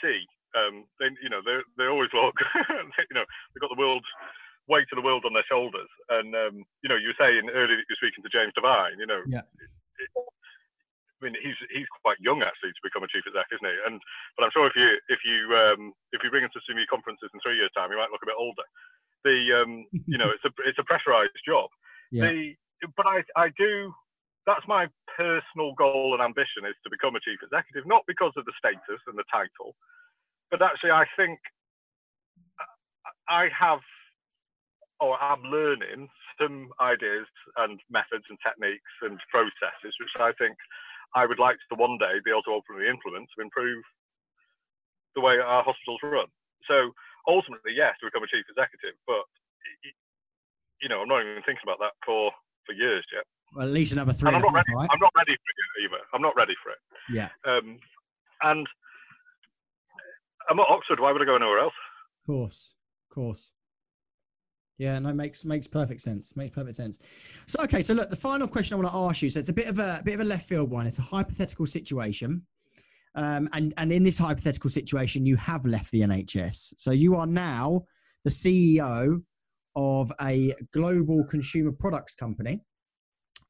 see 0.03 0.23
um, 0.55 0.85
they, 0.99 1.09
you 1.23 1.29
know, 1.29 1.41
they 1.43 1.59
they 1.77 1.87
always 1.87 2.11
look, 2.13 2.35
you 2.69 3.15
know, 3.15 3.25
they've 3.53 3.63
got 3.63 3.71
the 3.71 3.81
world 3.81 4.03
weight 4.69 4.87
of 4.91 4.97
the 4.97 5.05
world 5.05 5.25
on 5.25 5.33
their 5.33 5.47
shoulders. 5.47 5.89
And 6.09 6.35
um, 6.35 6.63
you 6.83 6.89
know, 6.89 6.99
you 6.99 7.11
were 7.11 7.21
saying 7.21 7.49
earlier 7.49 7.77
that 7.77 7.87
you're 7.89 8.01
speaking 8.01 8.23
to 8.23 8.33
James 8.33 8.53
Devine. 8.55 8.99
You 8.99 9.07
know, 9.07 9.21
yeah. 9.27 9.47
It, 9.57 10.09
I 11.21 11.29
mean, 11.29 11.37
he's 11.37 11.57
he's 11.69 11.89
quite 12.01 12.17
young 12.17 12.41
actually 12.41 12.73
to 12.73 12.87
become 12.87 13.05
a 13.05 13.11
chief 13.13 13.21
exec, 13.29 13.45
isn't 13.53 13.69
he? 13.69 13.77
And 13.85 14.01
but 14.35 14.43
I'm 14.45 14.53
sure 14.53 14.65
if 14.65 14.75
you 14.75 14.89
if 15.07 15.21
you 15.21 15.53
um, 15.53 15.93
if 16.11 16.25
you 16.25 16.33
bring 16.33 16.43
him 16.43 16.53
to 16.53 16.73
me 16.73 16.89
conferences 16.89 17.29
in 17.29 17.39
three 17.45 17.61
years' 17.61 17.73
time, 17.77 17.93
he 17.93 17.97
might 17.97 18.09
look 18.09 18.25
a 18.25 18.31
bit 18.31 18.39
older. 18.39 18.65
The 19.21 19.37
um, 19.53 19.85
you 20.09 20.17
know, 20.17 20.33
it's 20.33 20.45
a 20.45 20.51
it's 20.65 20.81
a 20.81 20.87
pressurized 20.87 21.37
job. 21.45 21.69
Yeah. 22.11 22.27
The 22.27 22.59
but 22.97 23.07
I 23.07 23.23
I 23.39 23.55
do 23.55 23.93
that's 24.45 24.67
my 24.67 24.87
personal 25.15 25.73
goal 25.77 26.11
and 26.11 26.21
ambition 26.21 26.65
is 26.65 26.75
to 26.83 26.89
become 26.89 27.15
a 27.15 27.23
chief 27.23 27.39
executive, 27.39 27.85
not 27.85 28.03
because 28.07 28.33
of 28.35 28.43
the 28.43 28.51
status 28.57 29.01
and 29.07 29.15
the 29.15 29.23
title, 29.31 29.77
but 30.51 30.61
actually, 30.61 30.91
I 30.91 31.05
think 31.15 31.39
I 33.29 33.47
have, 33.55 33.79
or 34.99 35.15
I'm 35.17 35.41
learning 35.47 36.11
some 36.39 36.69
ideas 36.79 37.25
and 37.57 37.79
methods 37.89 38.27
and 38.29 38.37
techniques 38.43 38.93
and 39.01 39.17
processes, 39.31 39.95
which 39.97 40.13
I 40.19 40.35
think 40.35 40.55
I 41.15 41.25
would 41.25 41.39
like 41.39 41.57
to 41.71 41.75
one 41.79 41.97
day 41.97 42.19
be 42.23 42.31
able 42.31 42.43
to 42.51 42.55
ultimately 42.59 42.91
implement 42.91 43.31
to 43.35 43.41
improve 43.41 43.83
the 45.15 45.21
way 45.21 45.39
our 45.39 45.63
hospitals 45.63 45.99
run. 46.03 46.27
So 46.67 46.91
ultimately, 47.27 47.71
yes, 47.75 47.95
to 47.99 48.07
become 48.07 48.23
a 48.23 48.31
chief 48.31 48.45
executive, 48.51 48.99
but 49.07 49.23
you 50.81 50.89
know, 50.89 51.01
I'm 51.01 51.07
not 51.07 51.21
even 51.21 51.43
thinking 51.45 51.63
about 51.63 51.79
that 51.79 51.95
for 52.05 52.31
for 52.65 52.73
years 52.73 53.05
yet. 53.13 53.23
Well, 53.55 53.67
at 53.67 53.73
least 53.73 53.93
another 53.93 54.13
three. 54.13 54.29
And 54.29 54.37
I'm 54.37 54.41
not 54.41 54.53
ready. 54.53 54.73
Right? 54.75 54.89
I'm 54.91 54.99
not 54.99 55.11
ready 55.15 55.35
for 55.35 55.49
it 55.51 55.83
either. 55.85 56.01
I'm 56.13 56.21
not 56.21 56.35
ready 56.35 56.55
for 56.63 56.71
it. 56.71 56.81
Yeah. 57.09 57.29
Um, 57.45 57.79
and 58.43 58.67
I'm 60.49 60.59
at 60.59 60.67
Oxford. 60.69 60.99
Why 60.99 61.11
would 61.11 61.21
I 61.21 61.25
go 61.25 61.35
anywhere 61.35 61.59
else? 61.59 61.73
Of 62.21 62.27
course, 62.27 62.73
of 63.09 63.15
course. 63.15 63.51
Yeah, 64.77 64.97
no, 64.97 65.13
makes 65.13 65.45
makes 65.45 65.67
perfect 65.67 66.01
sense. 66.01 66.35
Makes 66.35 66.55
perfect 66.55 66.75
sense. 66.75 66.97
So, 67.45 67.59
okay, 67.63 67.83
so 67.83 67.93
look, 67.93 68.09
the 68.09 68.15
final 68.15 68.47
question 68.47 68.73
I 68.73 68.77
want 68.79 68.91
to 68.91 68.97
ask 68.97 69.21
you. 69.21 69.29
So, 69.29 69.39
it's 69.39 69.49
a 69.49 69.53
bit 69.53 69.67
of 69.67 69.77
a, 69.77 69.97
a 69.99 70.03
bit 70.03 70.15
of 70.15 70.21
a 70.21 70.25
left 70.25 70.49
field 70.49 70.71
one. 70.71 70.87
It's 70.87 70.97
a 70.97 71.03
hypothetical 71.03 71.67
situation, 71.67 72.41
um, 73.13 73.47
and 73.53 73.75
and 73.77 73.91
in 73.91 74.01
this 74.01 74.17
hypothetical 74.17 74.71
situation, 74.71 75.23
you 75.23 75.35
have 75.37 75.65
left 75.67 75.91
the 75.91 76.01
NHS. 76.01 76.73
So, 76.77 76.89
you 76.89 77.15
are 77.15 77.27
now 77.27 77.83
the 78.23 78.31
CEO 78.31 79.21
of 79.75 80.11
a 80.19 80.53
global 80.73 81.25
consumer 81.25 81.71
products 81.71 82.15
company, 82.15 82.59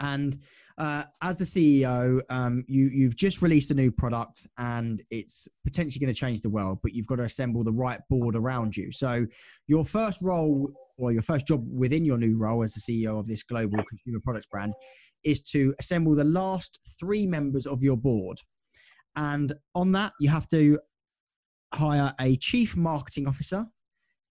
and 0.01 0.38
uh, 0.82 1.03
as 1.22 1.38
the 1.38 1.45
CEO, 1.45 2.20
um, 2.32 2.66
you 2.68 2.88
you've 2.88 3.16
just 3.16 3.44
released 3.44 3.70
a 3.70 3.76
new 3.76 3.91
product, 3.91 4.48
and 4.58 5.03
it's 5.12 5.48
potentially 5.64 6.03
going 6.03 6.12
to 6.12 6.20
change 6.20 6.41
the 6.41 6.49
world. 6.49 6.80
But 6.82 6.95
you've 6.95 7.06
got 7.06 7.18
to 7.18 7.24
assemble 7.24 7.64
the 7.64 7.72
right 7.72 7.99
board 8.10 8.36
around 8.36 8.76
you. 8.76 8.91
So, 8.91 9.28
your 9.68 9.86
first 9.86 10.20
role 10.24 10.72
or 10.98 11.12
your 11.12 11.22
first 11.22 11.45
job 11.45 11.64
within 11.72 12.03
your 12.03 12.18
new 12.18 12.36
role 12.36 12.64
as 12.64 12.74
the 12.74 12.80
CEO 12.80 13.20
of 13.20 13.28
this 13.28 13.44
global 13.44 13.78
consumer 13.88 14.20
products 14.24 14.48
brand 14.48 14.74
is 15.24 15.40
to 15.41 15.76
assemble 15.78 16.16
the 16.16 16.24
last 16.24 16.80
three 16.99 17.28
members 17.28 17.68
of 17.68 17.84
your 17.84 17.95
board. 17.95 18.40
And 19.16 19.53
on 19.76 19.91
that, 19.91 20.14
you 20.20 20.30
have 20.30 20.48
to 20.48 20.80
hire 21.76 22.12
a 22.20 22.38
chief 22.38 22.76
marketing 22.76 23.28
officer, 23.28 23.68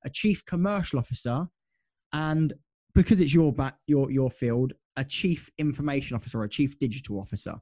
a 0.04 0.10
chief 0.10 0.44
commercial 0.46 0.98
officer, 0.98 1.46
and 2.12 2.52
because 2.92 3.20
it's 3.20 3.32
your 3.32 3.52
back, 3.52 3.76
your 3.86 4.10
your 4.10 4.32
field, 4.32 4.72
a 4.96 5.04
chief 5.04 5.50
information 5.58 6.16
officer 6.16 6.38
or 6.40 6.44
a 6.44 6.48
chief 6.48 6.78
digital 6.78 7.20
officer. 7.20 7.54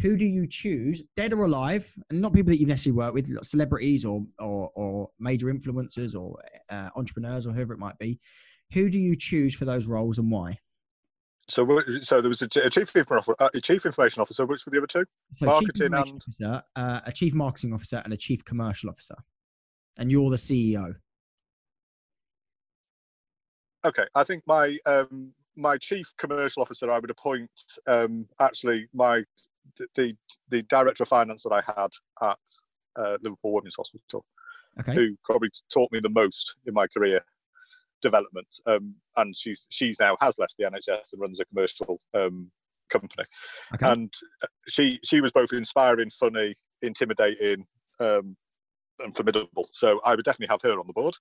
Who 0.00 0.16
do 0.16 0.24
you 0.24 0.46
choose, 0.46 1.02
dead 1.14 1.32
or 1.32 1.44
alive, 1.44 1.92
and 2.08 2.20
not 2.20 2.32
people 2.32 2.50
that 2.50 2.58
you've 2.58 2.68
necessarily 2.68 2.96
worked 2.96 3.14
with, 3.14 3.28
like 3.28 3.44
celebrities 3.44 4.04
or 4.04 4.24
or, 4.38 4.70
or 4.74 5.08
major 5.18 5.48
influencers 5.48 6.18
or 6.18 6.38
uh, 6.70 6.88
entrepreneurs 6.96 7.46
or 7.46 7.52
whoever 7.52 7.74
it 7.74 7.78
might 7.78 7.98
be? 7.98 8.18
Who 8.72 8.88
do 8.88 8.98
you 8.98 9.14
choose 9.14 9.54
for 9.54 9.66
those 9.66 9.86
roles 9.86 10.18
and 10.18 10.30
why? 10.30 10.58
So, 11.50 11.66
so 12.02 12.20
there 12.20 12.28
was 12.28 12.42
a, 12.42 12.48
chief 12.48 12.94
information 12.94 13.18
officer, 13.18 13.34
uh, 13.40 13.48
a 13.52 13.60
chief 13.60 13.84
information 13.84 14.22
officer. 14.22 14.46
Which 14.46 14.64
were 14.64 14.70
the 14.70 14.78
other 14.78 14.86
two? 14.86 15.04
So 15.32 15.46
Marketing 15.46 15.68
chief 15.74 15.84
and- 15.86 15.94
officer, 15.94 16.62
uh, 16.76 17.00
a 17.04 17.12
chief 17.12 17.34
marketing 17.34 17.74
officer, 17.74 18.00
and 18.04 18.12
a 18.12 18.16
chief 18.16 18.44
commercial 18.44 18.88
officer, 18.88 19.16
and 19.98 20.10
you're 20.10 20.30
the 20.30 20.36
CEO. 20.36 20.94
Okay, 23.84 24.04
I 24.14 24.24
think 24.24 24.44
my 24.46 24.78
um, 24.86 25.32
my 25.56 25.76
chief 25.78 26.06
commercial 26.18 26.62
officer, 26.62 26.90
I 26.90 26.98
would 26.98 27.10
appoint 27.10 27.50
um, 27.86 28.26
actually 28.40 28.88
my 28.92 29.24
the 29.94 30.12
the 30.50 30.62
director 30.62 31.02
of 31.02 31.08
finance 31.08 31.42
that 31.42 31.52
I 31.52 31.62
had 31.66 31.90
at 32.22 32.38
uh, 32.96 33.16
Liverpool 33.22 33.52
Women's 33.52 33.76
Hospital, 33.76 34.24
Okay. 34.78 34.94
who 34.94 35.16
probably 35.24 35.50
taught 35.72 35.90
me 35.92 36.00
the 36.00 36.08
most 36.08 36.54
in 36.66 36.74
my 36.74 36.86
career 36.86 37.20
development. 38.02 38.48
Um, 38.66 38.94
and 39.16 39.36
she's 39.36 39.66
she's 39.70 39.98
now 40.00 40.16
has 40.20 40.38
left 40.38 40.54
the 40.58 40.64
NHS 40.64 41.12
and 41.12 41.20
runs 41.20 41.40
a 41.40 41.44
commercial 41.46 42.00
um, 42.14 42.50
company. 42.90 43.24
Okay. 43.74 43.90
And 43.90 44.12
uh, 44.42 44.46
she 44.68 44.98
she 45.04 45.20
was 45.20 45.32
both 45.32 45.52
inspiring, 45.52 46.10
funny, 46.10 46.54
intimidating, 46.82 47.66
um, 48.00 48.36
and 49.00 49.14
formidable. 49.14 49.68
So 49.72 50.00
I 50.04 50.14
would 50.14 50.24
definitely 50.24 50.52
have 50.52 50.62
her 50.62 50.78
on 50.78 50.86
the 50.86 50.92
board. 50.92 51.14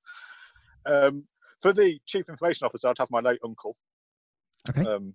Um, 0.85 1.27
for 1.61 1.73
the 1.73 1.99
chief 2.05 2.29
information 2.29 2.65
officer, 2.65 2.87
I'd 2.87 2.97
have 2.99 3.11
my 3.11 3.19
late 3.19 3.39
uncle, 3.43 3.75
okay. 4.69 4.81
um, 4.81 5.13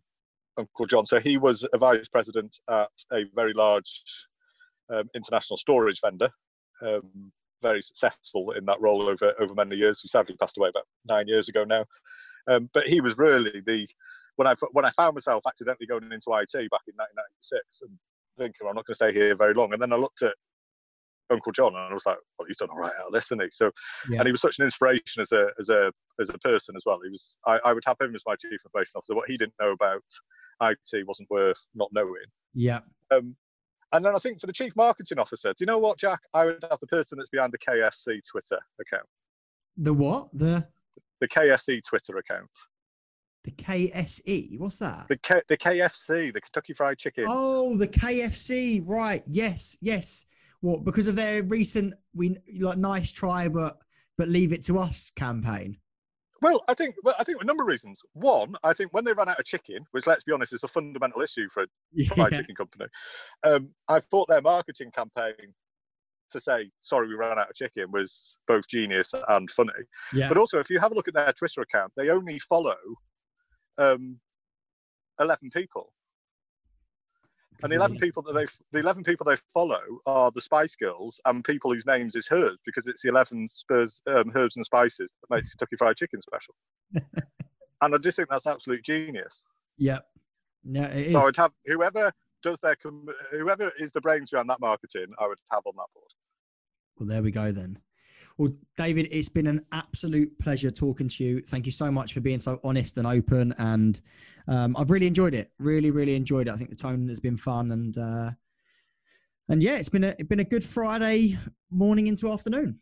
Uncle 0.58 0.86
John. 0.86 1.06
So 1.06 1.20
he 1.20 1.36
was 1.36 1.66
a 1.72 1.78
vice 1.78 2.08
president 2.08 2.56
at 2.70 2.88
a 3.12 3.24
very 3.34 3.52
large 3.52 4.02
um, 4.92 5.08
international 5.14 5.56
storage 5.56 6.00
vendor, 6.00 6.30
um, 6.82 7.32
very 7.62 7.82
successful 7.82 8.52
in 8.52 8.64
that 8.66 8.80
role 8.80 9.08
over 9.08 9.32
over 9.40 9.54
many 9.54 9.76
years. 9.76 10.00
He 10.00 10.08
sadly 10.08 10.36
passed 10.36 10.58
away 10.58 10.68
about 10.68 10.84
nine 11.06 11.28
years 11.28 11.48
ago 11.48 11.64
now. 11.64 11.84
Um, 12.46 12.68
but 12.74 12.86
he 12.86 13.00
was 13.00 13.16
really 13.16 13.62
the 13.66 13.88
when 14.36 14.46
I 14.46 14.54
when 14.72 14.84
I 14.84 14.90
found 14.90 15.14
myself 15.14 15.42
accidentally 15.46 15.86
going 15.86 16.04
into 16.04 16.30
IT 16.30 16.70
back 16.70 16.84
in 16.86 16.94
1996 16.96 17.80
and 17.82 17.98
thinking 18.36 18.66
I'm 18.66 18.74
not 18.74 18.86
going 18.86 18.94
to 18.94 18.94
stay 18.94 19.12
here 19.12 19.34
very 19.34 19.54
long, 19.54 19.72
and 19.72 19.80
then 19.80 19.92
I 19.92 19.96
looked 19.96 20.22
at 20.22 20.34
Uncle 21.30 21.52
John 21.52 21.68
and 21.68 21.78
I 21.78 21.92
was 21.94 22.06
like, 22.06 22.18
well, 22.38 22.46
he's 22.46 22.56
done 22.58 22.68
all 22.70 22.78
right 22.78 22.92
out 23.00 23.06
of 23.08 23.12
this, 23.12 23.26
isn't 23.26 23.40
he? 23.42 23.48
So 23.50 23.70
Yeah. 24.10 24.18
and 24.18 24.26
he 24.26 24.32
was 24.32 24.40
such 24.40 24.58
an 24.58 24.64
inspiration 24.64 25.22
as 25.22 25.32
a 25.32 25.48
as 25.58 25.68
a 25.70 25.92
as 26.20 26.28
a 26.30 26.38
person 26.38 26.76
as 26.76 26.82
well. 26.86 26.98
He 27.02 27.10
was 27.10 27.38
I, 27.46 27.58
I 27.64 27.72
would 27.72 27.82
have 27.86 27.96
him 28.00 28.14
as 28.14 28.22
my 28.26 28.36
chief 28.36 28.52
information 28.64 28.92
officer. 28.96 29.14
What 29.14 29.28
he 29.30 29.36
didn't 29.36 29.54
know 29.60 29.72
about 29.72 30.02
IT 30.62 31.06
wasn't 31.06 31.30
worth 31.30 31.58
not 31.74 31.88
knowing. 31.92 32.26
yeah. 32.54 32.80
Um, 33.10 33.36
and 33.92 34.04
then 34.04 34.14
I 34.16 34.18
think 34.18 34.40
for 34.40 34.46
the 34.48 34.52
chief 34.52 34.74
marketing 34.74 35.18
officer, 35.20 35.50
do 35.50 35.56
you 35.60 35.66
know 35.66 35.78
what, 35.78 35.98
Jack? 35.98 36.18
I 36.32 36.46
would 36.46 36.64
have 36.68 36.80
the 36.80 36.86
person 36.88 37.16
that's 37.18 37.28
behind 37.30 37.52
the 37.52 37.58
KFC 37.58 38.20
Twitter 38.28 38.58
account, 38.80 39.06
The 39.76 39.92
what? 39.94 40.28
The 40.32 40.66
the 41.20 41.28
KFC 41.28 41.80
Twitter 41.86 42.16
account, 42.18 42.50
the 43.44 43.52
KSE. 43.52 44.58
What's 44.58 44.78
that? 44.80 45.06
the 45.08 45.16
K, 45.18 45.40
the 45.48 45.56
KFC, 45.56 46.32
the 46.32 46.40
Kentucky 46.40 46.72
Fried 46.72 46.98
Chicken. 46.98 47.24
Oh, 47.28 47.76
the 47.76 47.86
KFC. 47.88 48.82
Right. 48.84 49.22
Yes. 49.28 49.76
Yes. 49.80 50.26
What? 50.64 50.82
Because 50.82 51.08
of 51.08 51.14
their 51.14 51.42
recent 51.42 51.92
we 52.14 52.38
like 52.58 52.78
nice 52.78 53.12
try, 53.12 53.48
but 53.48 53.76
but 54.16 54.28
leave 54.28 54.50
it 54.50 54.64
to 54.64 54.78
us 54.78 55.12
campaign. 55.14 55.76
Well, 56.40 56.64
I 56.68 56.74
think 56.74 56.94
well, 57.02 57.14
I 57.18 57.24
think 57.24 57.42
a 57.42 57.44
number 57.44 57.62
of 57.62 57.66
reasons. 57.68 58.00
One, 58.14 58.54
I 58.64 58.72
think 58.72 58.90
when 58.94 59.04
they 59.04 59.12
ran 59.12 59.28
out 59.28 59.38
of 59.38 59.44
chicken, 59.44 59.84
which 59.90 60.06
let's 60.06 60.24
be 60.24 60.32
honest 60.32 60.54
is 60.54 60.64
a 60.64 60.68
fundamental 60.68 61.20
issue 61.20 61.48
for 61.52 61.64
a 61.64 61.66
fried 62.06 62.32
Yeah. 62.32 62.38
chicken 62.38 62.54
company. 62.54 62.86
Um, 63.42 63.70
I 63.88 64.00
thought 64.00 64.26
their 64.28 64.40
marketing 64.40 64.90
campaign 64.90 65.52
to 66.30 66.40
say 66.40 66.70
sorry 66.80 67.08
we 67.08 67.14
ran 67.14 67.38
out 67.38 67.50
of 67.50 67.54
chicken 67.54 67.92
was 67.92 68.38
both 68.48 68.66
genius 68.66 69.12
and 69.28 69.50
funny. 69.50 69.70
Yeah. 70.14 70.28
But 70.28 70.38
also, 70.38 70.60
if 70.60 70.70
you 70.70 70.80
have 70.80 70.92
a 70.92 70.94
look 70.94 71.08
at 71.08 71.14
their 71.14 71.32
Twitter 71.34 71.60
account, 71.60 71.92
they 71.94 72.08
only 72.08 72.38
follow 72.38 72.76
um, 73.76 74.18
eleven 75.20 75.50
people, 75.50 75.92
and 77.62 77.70
the 77.70 77.76
eleven 77.76 77.98
people 77.98 78.22
that 78.22 78.34
they 78.34 78.46
the 78.72 78.78
eleven 78.78 79.04
people 79.04 79.24
they 79.24 79.36
follow 79.52 79.80
are 80.06 80.30
the 80.30 80.40
Spice 80.40 80.76
Girls 80.76 81.20
and 81.24 81.44
people 81.44 81.72
whose 81.72 81.86
names 81.86 82.14
is 82.16 82.28
Herbs 82.30 82.58
because 82.66 82.86
it's 82.86 83.02
the 83.02 83.08
eleven 83.08 83.48
Spurs 83.48 84.02
um, 84.06 84.32
herbs 84.34 84.56
and 84.56 84.64
spices 84.64 85.12
that 85.20 85.34
makes 85.34 85.50
Kentucky 85.50 85.76
Fried 85.76 85.96
Chicken 85.96 86.20
special. 86.20 86.54
and 87.82 87.94
I 87.94 87.98
just 87.98 88.16
think 88.16 88.28
that's 88.28 88.46
absolute 88.46 88.84
genius. 88.84 89.42
Yeah. 89.78 89.98
Yeah. 90.64 90.88
It 90.88 91.08
is. 91.08 91.12
So 91.12 91.20
I 91.20 91.24
would 91.24 91.36
have 91.36 91.52
whoever 91.66 92.12
does 92.42 92.60
their 92.60 92.76
whoever 93.30 93.72
is 93.78 93.92
the 93.92 94.00
brains 94.00 94.30
behind 94.30 94.50
that 94.50 94.60
marketing, 94.60 95.06
I 95.18 95.26
would 95.26 95.38
have 95.50 95.62
on 95.66 95.72
that 95.76 95.86
board. 95.94 96.10
Well, 96.98 97.08
there 97.08 97.22
we 97.22 97.30
go 97.30 97.50
then. 97.50 97.78
Well, 98.36 98.52
David, 98.76 99.08
it's 99.12 99.28
been 99.28 99.46
an 99.46 99.64
absolute 99.72 100.36
pleasure 100.40 100.70
talking 100.70 101.08
to 101.08 101.24
you. 101.24 101.40
Thank 101.40 101.66
you 101.66 101.72
so 101.72 101.90
much 101.90 102.14
for 102.14 102.20
being 102.20 102.40
so 102.40 102.58
honest 102.64 102.98
and 102.98 103.06
open, 103.06 103.54
and 103.58 104.00
um, 104.48 104.76
I've 104.76 104.90
really 104.90 105.06
enjoyed 105.06 105.34
it. 105.34 105.52
Really, 105.58 105.92
really 105.92 106.16
enjoyed 106.16 106.48
it. 106.48 106.52
I 106.52 106.56
think 106.56 106.70
the 106.70 106.76
tone 106.76 107.06
has 107.08 107.20
been 107.20 107.36
fun, 107.36 107.70
and 107.70 107.96
uh, 107.96 108.30
and 109.48 109.62
yeah, 109.62 109.76
it's 109.76 109.88
been 109.88 110.04
a 110.04 110.08
it's 110.18 110.28
been 110.28 110.40
a 110.40 110.44
good 110.44 110.64
Friday 110.64 111.38
morning 111.70 112.08
into 112.08 112.28
afternoon. 112.30 112.80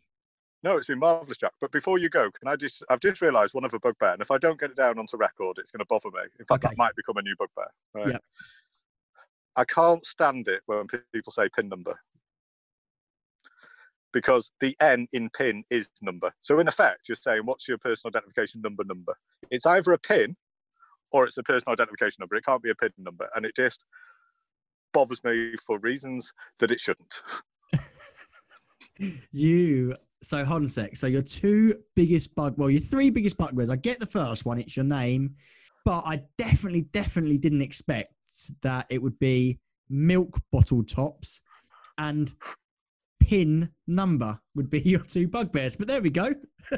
No, 0.63 0.77
it's 0.77 0.87
been 0.87 0.97
marvelous, 0.97 1.37
Jack. 1.37 1.51
But 1.61 1.71
before 1.71 1.99
you 1.99 2.09
go, 2.09 2.31
can 2.31 2.47
I 2.47 2.55
just? 2.55 2.83
I've 2.89 3.01
just 3.01 3.21
realised 3.21 3.53
one 3.53 3.65
of 3.65 3.75
a 3.75 3.79
bugbear, 3.79 4.13
and 4.13 4.21
if 4.23 4.31
I 4.31 4.39
don't 4.39 4.59
get 4.59 4.71
it 4.71 4.77
down 4.77 4.97
onto 4.97 5.17
record, 5.17 5.59
it's 5.59 5.69
going 5.69 5.81
to 5.81 5.85
bother 5.85 6.09
me. 6.09 6.23
In 6.39 6.45
fact, 6.45 6.65
Okay. 6.65 6.69
that 6.71 6.77
might 6.77 6.95
become 6.95 7.17
a 7.17 7.21
new 7.21 7.35
bugbear. 7.37 7.67
Right? 7.93 8.07
Yep. 8.13 8.23
I 9.55 9.65
can't 9.65 10.03
stand 10.03 10.47
it 10.47 10.61
when 10.65 10.87
people 11.13 11.31
say 11.31 11.47
pin 11.55 11.69
number 11.69 11.95
because 14.13 14.51
the 14.61 14.75
N 14.79 15.07
in 15.11 15.29
pin 15.31 15.63
is 15.69 15.87
number. 16.01 16.31
So 16.41 16.59
in 16.59 16.67
effect, 16.67 17.09
you're 17.09 17.15
saying, 17.15 17.41
"What's 17.45 17.67
your 17.67 17.77
personal 17.77 18.11
identification 18.15 18.61
number?" 18.61 18.83
Number. 18.83 19.15
It's 19.51 19.65
either 19.65 19.91
a 19.91 19.97
pin 19.97 20.35
or 21.11 21.25
it's 21.25 21.37
a 21.37 21.43
personal 21.43 21.73
identification 21.73 22.17
number. 22.21 22.35
It 22.35 22.45
can't 22.45 22.63
be 22.63 22.69
a 22.69 22.75
pin 22.75 22.91
number, 22.97 23.29
and 23.35 23.45
it 23.45 23.55
just 23.55 23.83
bothers 24.93 25.23
me 25.23 25.55
for 25.65 25.79
reasons 25.79 26.31
that 26.59 26.71
it 26.71 26.79
shouldn't. 26.79 27.21
You 29.31 29.95
so 30.21 30.45
hold 30.45 30.61
on 30.61 30.65
a 30.65 30.69
sec. 30.69 30.95
So 30.95 31.07
your 31.07 31.21
two 31.21 31.75
biggest 31.95 32.33
bug, 32.35 32.55
well, 32.57 32.69
your 32.69 32.81
three 32.81 33.09
biggest 33.09 33.37
bugbears. 33.37 33.69
I 33.69 33.75
get 33.75 33.99
the 33.99 34.05
first 34.05 34.45
one. 34.45 34.59
It's 34.59 34.75
your 34.75 34.85
name, 34.85 35.35
but 35.83 36.03
I 36.05 36.21
definitely, 36.37 36.83
definitely 36.93 37.37
didn't 37.37 37.61
expect 37.61 38.13
that 38.61 38.85
it 38.89 39.01
would 39.01 39.17
be 39.19 39.59
milk 39.89 40.39
bottle 40.51 40.83
tops 40.83 41.41
and 41.97 42.33
pin 43.23 43.69
number 43.87 44.39
would 44.55 44.69
be 44.69 44.79
your 44.85 44.99
two 44.99 45.27
bugbears. 45.27 45.75
But 45.75 45.87
there 45.87 46.01
we 46.01 46.09
go. 46.09 46.33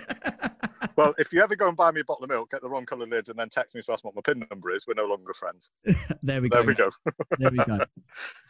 Well, 0.97 1.13
if 1.17 1.33
you 1.33 1.41
ever 1.41 1.55
go 1.55 1.67
and 1.67 1.75
buy 1.75 1.91
me 1.91 2.01
a 2.01 2.05
bottle 2.05 2.23
of 2.23 2.29
milk, 2.29 2.51
get 2.51 2.61
the 2.61 2.69
wrong 2.69 2.85
colour 2.85 3.05
lid, 3.05 3.27
and 3.27 3.37
then 3.37 3.49
text 3.49 3.75
me 3.75 3.81
to 3.81 3.91
ask 3.91 4.03
what 4.05 4.15
my 4.15 4.21
pin 4.21 4.45
number 4.49 4.71
is, 4.71 4.85
we're 4.87 4.93
no 4.93 5.05
longer 5.05 5.33
friends. 5.33 5.71
there 6.23 6.41
we 6.41 6.47
go. 6.47 6.57
There 6.57 6.67
we 6.67 6.75
go. 6.75 6.89
There 7.37 7.51
we 7.51 7.57
go. 7.57 7.79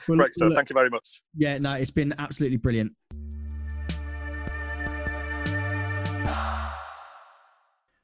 Well, 0.07 0.17
Great 0.17 0.31
look, 0.37 0.53
Thank 0.53 0.69
you 0.69 0.75
very 0.75 0.89
much. 0.89 1.23
yeah, 1.35 1.57
no, 1.57 1.73
it's 1.73 1.89
been 1.89 2.13
absolutely 2.19 2.57
brilliant. 2.57 2.91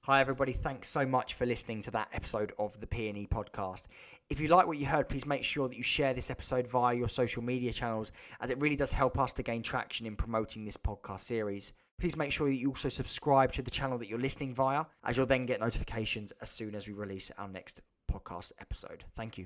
Hi, 0.05 0.19
everybody. 0.19 0.51
Thanks 0.51 0.89
so 0.89 1.05
much 1.05 1.35
for 1.35 1.45
listening 1.45 1.79
to 1.81 1.91
that 1.91 2.09
episode 2.11 2.53
of 2.57 2.79
the 2.81 2.87
P&E 2.87 3.27
podcast. 3.27 3.87
If 4.31 4.39
you 4.39 4.47
like 4.47 4.65
what 4.65 4.79
you 4.79 4.87
heard, 4.87 5.07
please 5.07 5.27
make 5.27 5.43
sure 5.43 5.69
that 5.69 5.77
you 5.77 5.83
share 5.83 6.15
this 6.15 6.31
episode 6.31 6.65
via 6.65 6.95
your 6.95 7.07
social 7.07 7.43
media 7.43 7.71
channels, 7.71 8.11
as 8.39 8.49
it 8.49 8.59
really 8.59 8.75
does 8.75 8.91
help 8.91 9.19
us 9.19 9.31
to 9.33 9.43
gain 9.43 9.61
traction 9.61 10.07
in 10.07 10.15
promoting 10.15 10.65
this 10.65 10.75
podcast 10.75 11.21
series. 11.21 11.73
Please 11.99 12.17
make 12.17 12.31
sure 12.31 12.47
that 12.47 12.55
you 12.55 12.69
also 12.69 12.89
subscribe 12.89 13.51
to 13.51 13.61
the 13.61 13.69
channel 13.69 13.99
that 13.99 14.09
you're 14.09 14.17
listening 14.17 14.55
via, 14.55 14.85
as 15.03 15.17
you'll 15.17 15.27
then 15.27 15.45
get 15.45 15.59
notifications 15.59 16.31
as 16.41 16.49
soon 16.49 16.73
as 16.73 16.87
we 16.87 16.93
release 16.93 17.29
our 17.37 17.47
next 17.47 17.83
podcast 18.11 18.53
episode. 18.59 19.03
Thank 19.15 19.37
you. 19.37 19.45